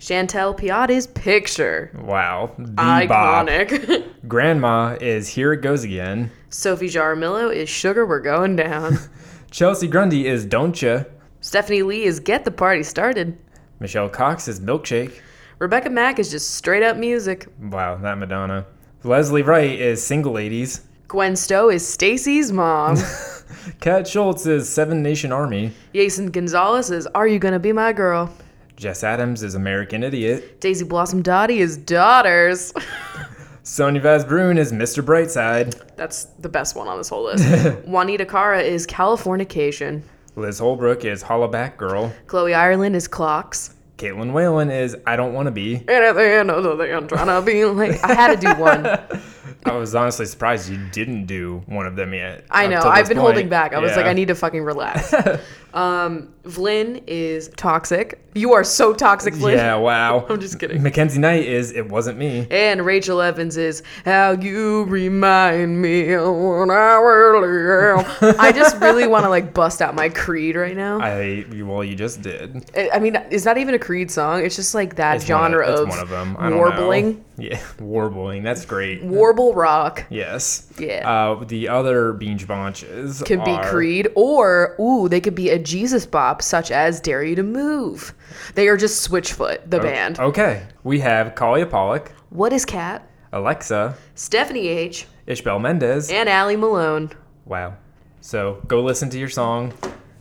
Chantel 0.00 0.58
Piat 0.58 0.88
is 0.88 1.06
Picture. 1.08 1.90
Wow. 2.02 2.52
The 2.56 2.70
bop. 3.06 3.46
Iconic. 3.46 4.04
Grandma 4.28 4.96
is 4.98 5.28
Here 5.28 5.52
It 5.52 5.60
Goes 5.60 5.84
Again. 5.84 6.30
Sophie 6.48 6.88
Jaramillo 6.88 7.54
is 7.54 7.68
Sugar 7.68 8.06
We're 8.06 8.20
Going 8.20 8.56
Down. 8.56 8.96
Chelsea 9.50 9.86
Grundy 9.86 10.26
is 10.26 10.46
Don't 10.46 10.80
Ya. 10.80 11.04
Stephanie 11.42 11.82
Lee 11.82 12.04
is 12.04 12.18
Get 12.18 12.46
the 12.46 12.50
Party 12.50 12.82
Started. 12.82 13.36
Michelle 13.78 14.08
Cox 14.08 14.48
is 14.48 14.58
Milkshake. 14.58 15.20
Rebecca 15.58 15.90
Mack 15.90 16.18
is 16.18 16.30
just 16.30 16.52
straight 16.52 16.82
up 16.82 16.96
music. 16.96 17.46
Wow, 17.60 17.96
that 17.96 18.16
Madonna. 18.16 18.64
Leslie 19.04 19.42
Wright 19.42 19.78
is 19.78 20.02
Single 20.02 20.32
Ladies. 20.32 20.80
Gwen 21.08 21.36
Stowe 21.36 21.68
is 21.68 21.86
Stacy's 21.86 22.50
mom. 22.52 22.96
Kat 23.80 24.08
Schultz 24.08 24.46
is 24.46 24.66
Seven 24.66 25.02
Nation 25.02 25.30
Army. 25.30 25.72
Jason 25.92 26.30
Gonzalez 26.30 26.90
is 26.90 27.06
Are 27.08 27.28
You 27.28 27.38
Gonna 27.38 27.58
Be 27.58 27.72
My 27.74 27.92
Girl? 27.92 28.32
Jess 28.80 29.04
Adams 29.04 29.42
is 29.42 29.56
American 29.56 30.02
Idiot. 30.02 30.58
Daisy 30.58 30.86
Blossom 30.86 31.20
Dottie 31.20 31.58
is 31.58 31.76
Daughters. 31.76 32.72
Sonia 33.62 34.00
Vazbrun 34.00 34.56
is 34.56 34.72
Mr. 34.72 35.04
Brightside. 35.04 35.78
That's 35.96 36.24
the 36.38 36.48
best 36.48 36.74
one 36.74 36.88
on 36.88 36.96
this 36.96 37.10
whole 37.10 37.24
list. 37.24 37.44
Juanita 37.86 38.24
Cara 38.24 38.62
is 38.62 38.86
Californication. 38.86 40.00
Liz 40.34 40.60
Holbrook 40.60 41.04
is 41.04 41.22
Hollaback 41.22 41.76
Girl. 41.76 42.10
Chloe 42.26 42.54
Ireland 42.54 42.96
is 42.96 43.06
Clocks. 43.06 43.74
Caitlin 43.98 44.32
Whalen 44.32 44.70
is 44.70 44.96
I 45.06 45.14
Don't 45.14 45.34
Want 45.34 45.44
to 45.44 45.52
Be. 45.52 45.76
And 45.76 45.90
at 45.90 46.14
the 46.14 46.26
end 46.26 46.50
of 46.50 46.64
the 46.64 46.74
day, 46.76 46.94
I'm 46.94 47.06
trying 47.06 47.26
to 47.26 47.42
be 47.44 47.66
like, 47.66 48.02
I 48.02 48.14
had 48.14 48.40
to 48.40 48.46
do 48.46 48.58
one. 48.58 48.84
I 49.64 49.72
was 49.72 49.94
honestly 49.94 50.26
surprised 50.26 50.70
you 50.70 50.78
didn't 50.92 51.26
do 51.26 51.62
one 51.66 51.86
of 51.86 51.96
them 51.96 52.14
yet. 52.14 52.44
I 52.50 52.66
know. 52.66 52.80
I've 52.80 53.08
been 53.08 53.16
point. 53.16 53.34
holding 53.34 53.48
back. 53.48 53.72
I 53.72 53.78
was 53.78 53.96
like, 53.96 54.06
I 54.06 54.12
need 54.12 54.28
to 54.28 54.34
fucking 54.34 54.62
relax. 54.62 55.12
um, 55.74 56.32
Vlyn 56.44 57.02
is 57.06 57.48
toxic. 57.56 58.24
You 58.34 58.52
are 58.52 58.64
so 58.64 58.94
toxic, 58.94 59.34
Vlyn. 59.34 59.56
Yeah, 59.56 59.76
wow. 59.76 60.26
I'm 60.28 60.40
just 60.40 60.58
kidding. 60.58 60.82
Mackenzie 60.82 61.18
Knight 61.18 61.44
is 61.44 61.72
It 61.72 61.88
Wasn't 61.88 62.18
Me. 62.18 62.46
And 62.50 62.84
Rachel 62.86 63.20
Evans 63.20 63.56
is 63.56 63.82
How 64.04 64.32
You 64.32 64.84
Remind 64.84 65.80
Me 65.80 66.12
of 66.12 66.34
When 66.34 66.70
I 66.70 66.94
Really 66.96 68.00
Am. 68.00 68.36
I 68.38 68.52
just 68.52 68.76
really 68.80 69.06
want 69.06 69.24
to 69.24 69.28
like 69.28 69.52
bust 69.52 69.82
out 69.82 69.94
my 69.94 70.08
Creed 70.08 70.56
right 70.56 70.76
now. 70.76 71.00
I 71.00 71.44
well, 71.62 71.84
you 71.84 71.96
just 71.96 72.22
did. 72.22 72.70
I, 72.76 72.90
I 72.94 72.98
mean, 72.98 73.16
is 73.30 73.44
that 73.44 73.58
even 73.58 73.74
a 73.74 73.78
Creed 73.78 74.10
song? 74.10 74.44
It's 74.44 74.56
just 74.56 74.74
like 74.74 74.96
that 74.96 75.16
It's 75.16 75.24
one 75.24 75.50
genre 75.52 75.66
of, 75.66 75.80
of, 75.80 75.88
it's 75.88 75.96
one 75.96 76.02
of 76.02 76.08
them. 76.08 76.36
Warbling. 76.36 77.16
Know. 77.16 77.24
Yeah, 77.40 77.60
warbling. 77.80 78.42
That's 78.42 78.64
great. 78.64 79.02
Warble 79.02 79.54
rock 79.54 80.04
Yes. 80.10 80.70
Yeah. 80.78 81.08
Uh, 81.08 81.44
the 81.44 81.68
other 81.68 82.12
Beach 82.12 82.46
Bunches 82.46 83.22
could 83.26 83.42
be 83.44 83.56
Creed, 83.62 84.08
or 84.14 84.76
ooh, 84.80 85.08
they 85.08 85.20
could 85.20 85.34
be 85.34 85.50
a 85.50 85.58
Jesus 85.58 86.06
bop, 86.06 86.42
such 86.42 86.70
as 86.70 87.00
"Dare 87.00 87.22
You 87.24 87.34
to 87.36 87.42
Move." 87.42 88.14
They 88.54 88.68
are 88.68 88.76
just 88.76 89.08
Switchfoot, 89.08 89.68
the 89.70 89.80
band. 89.80 90.18
Okay, 90.18 90.62
we 90.84 91.00
have 91.00 91.34
Kalia 91.34 91.68
Pollock, 91.68 92.12
What 92.30 92.52
is 92.52 92.64
Cat? 92.64 93.06
Alexa, 93.32 93.96
Stephanie 94.14 94.68
H. 94.68 95.06
Ishbel 95.26 95.60
Mendez. 95.60 96.10
and 96.10 96.28
Allie 96.28 96.56
Malone. 96.56 97.10
Wow. 97.46 97.74
So 98.20 98.60
go 98.66 98.82
listen 98.82 99.08
to 99.10 99.18
your 99.18 99.28
song, 99.28 99.72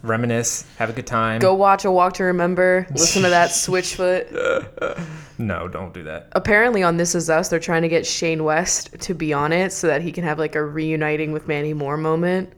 reminisce, 0.02 0.66
have 0.78 0.90
a 0.90 0.94
good 0.94 1.08
time. 1.08 1.40
Go 1.40 1.54
watch 1.54 1.86
A 1.86 1.92
Walk 1.92 2.14
to 2.14 2.24
Remember. 2.26 2.88
Listen 2.92 3.24
to 3.24 3.30
that 3.30 3.50
Switchfoot. 3.52 5.06
No, 5.38 5.68
don't 5.68 5.94
do 5.94 6.04
that. 6.04 6.28
Apparently, 6.34 6.84
on 6.84 6.98
This 6.98 7.16
Is 7.16 7.30
Us, 7.30 7.50
they're 7.50 7.60
trying 7.60 7.82
to 7.84 7.90
get 7.90 8.06
Shane 8.06 8.44
West 8.44 9.00
to 9.00 9.14
be 9.14 9.34
on 9.34 9.54
it 9.54 9.72
so 9.72 9.88
that 9.88 10.02
he 10.02 10.12
can 10.12 10.24
have 10.24 10.38
like 10.38 10.56
a 10.56 10.64
reuniting 10.64 11.32
with 11.32 11.48
Mandy 11.48 11.74
Moore 11.74 11.98
moment. 11.98 12.52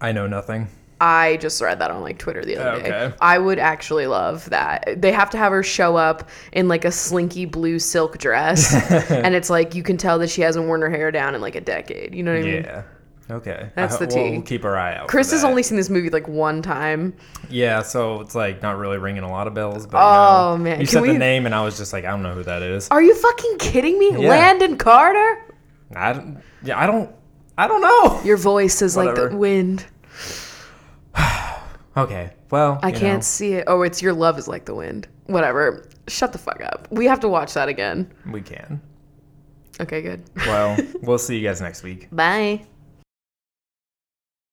I 0.00 0.12
know 0.12 0.26
nothing. 0.26 0.68
I 1.00 1.36
just 1.36 1.60
read 1.62 1.78
that 1.78 1.90
on 1.90 2.02
like 2.02 2.18
Twitter 2.18 2.44
the 2.44 2.56
other 2.56 2.82
day. 2.82 2.88
Okay. 2.92 3.16
I 3.20 3.38
would 3.38 3.58
actually 3.58 4.06
love 4.06 4.50
that. 4.50 5.00
They 5.00 5.12
have 5.12 5.30
to 5.30 5.38
have 5.38 5.52
her 5.52 5.62
show 5.62 5.96
up 5.96 6.28
in 6.52 6.66
like 6.66 6.84
a 6.84 6.90
slinky 6.90 7.44
blue 7.44 7.78
silk 7.78 8.18
dress, 8.18 8.74
and 9.10 9.34
it's 9.34 9.48
like 9.48 9.74
you 9.74 9.82
can 9.82 9.96
tell 9.96 10.18
that 10.18 10.28
she 10.28 10.42
hasn't 10.42 10.66
worn 10.66 10.80
her 10.80 10.90
hair 10.90 11.12
down 11.12 11.34
in 11.34 11.40
like 11.40 11.54
a 11.54 11.60
decade. 11.60 12.14
You 12.14 12.24
know 12.24 12.32
what 12.32 12.40
I 12.40 12.44
mean? 12.44 12.64
Yeah. 12.64 12.82
Okay. 13.30 13.70
That's 13.74 13.96
I, 13.96 13.98
the 13.98 14.06
tea. 14.06 14.30
we'll 14.30 14.42
keep 14.42 14.64
our 14.64 14.76
eye 14.76 14.96
out. 14.96 15.08
Chris 15.08 15.30
has 15.32 15.44
only 15.44 15.62
seen 15.62 15.76
this 15.76 15.90
movie 15.90 16.08
like 16.08 16.26
one 16.28 16.62
time. 16.62 17.14
Yeah, 17.50 17.82
so 17.82 18.20
it's 18.22 18.34
like 18.34 18.62
not 18.62 18.78
really 18.78 18.96
ringing 18.98 19.22
a 19.22 19.30
lot 19.30 19.46
of 19.46 19.52
bells. 19.54 19.86
But 19.86 19.98
Oh, 19.98 20.56
no. 20.56 20.62
man. 20.64 20.80
you 20.80 20.86
Can 20.86 20.92
said 20.92 21.02
we- 21.02 21.12
the 21.12 21.18
name, 21.18 21.44
and 21.46 21.54
I 21.54 21.62
was 21.62 21.76
just 21.76 21.92
like, 21.92 22.04
I 22.04 22.10
don't 22.10 22.22
know 22.22 22.34
who 22.34 22.42
that 22.44 22.62
is. 22.62 22.88
Are 22.90 23.02
you 23.02 23.14
fucking 23.14 23.58
kidding 23.58 23.98
me? 23.98 24.12
Yeah. 24.12 24.30
Landon 24.30 24.78
Carter? 24.78 25.44
I 25.94 26.12
don't. 26.14 26.42
Yeah, 26.62 26.78
I 26.78 26.86
don't. 26.86 27.10
I 27.58 27.66
don't 27.68 27.82
know. 27.82 28.22
Your 28.24 28.36
voice 28.36 28.80
is 28.82 28.96
like 28.96 29.14
the 29.14 29.36
wind. 29.36 29.84
Okay. 31.96 32.30
Well, 32.50 32.78
I 32.82 32.92
can't 32.92 33.18
know, 33.18 33.20
see 33.22 33.54
it. 33.54 33.64
Oh, 33.66 33.82
it's 33.82 34.00
your 34.00 34.12
love 34.12 34.38
is 34.38 34.46
like 34.46 34.64
the 34.66 34.74
wind. 34.74 35.08
Whatever. 35.26 35.88
Shut 36.06 36.32
the 36.32 36.38
fuck 36.38 36.60
up. 36.62 36.86
We 36.92 37.06
have 37.06 37.18
to 37.20 37.28
watch 37.28 37.54
that 37.54 37.68
again. 37.68 38.10
we 38.30 38.40
can. 38.40 38.80
Okay, 39.80 40.00
good. 40.00 40.22
Well, 40.46 40.76
we'll 41.02 41.18
see 41.18 41.36
you 41.36 41.42
guys 41.46 41.60
next 41.60 41.82
week. 41.82 42.06
Bye. 42.12 42.64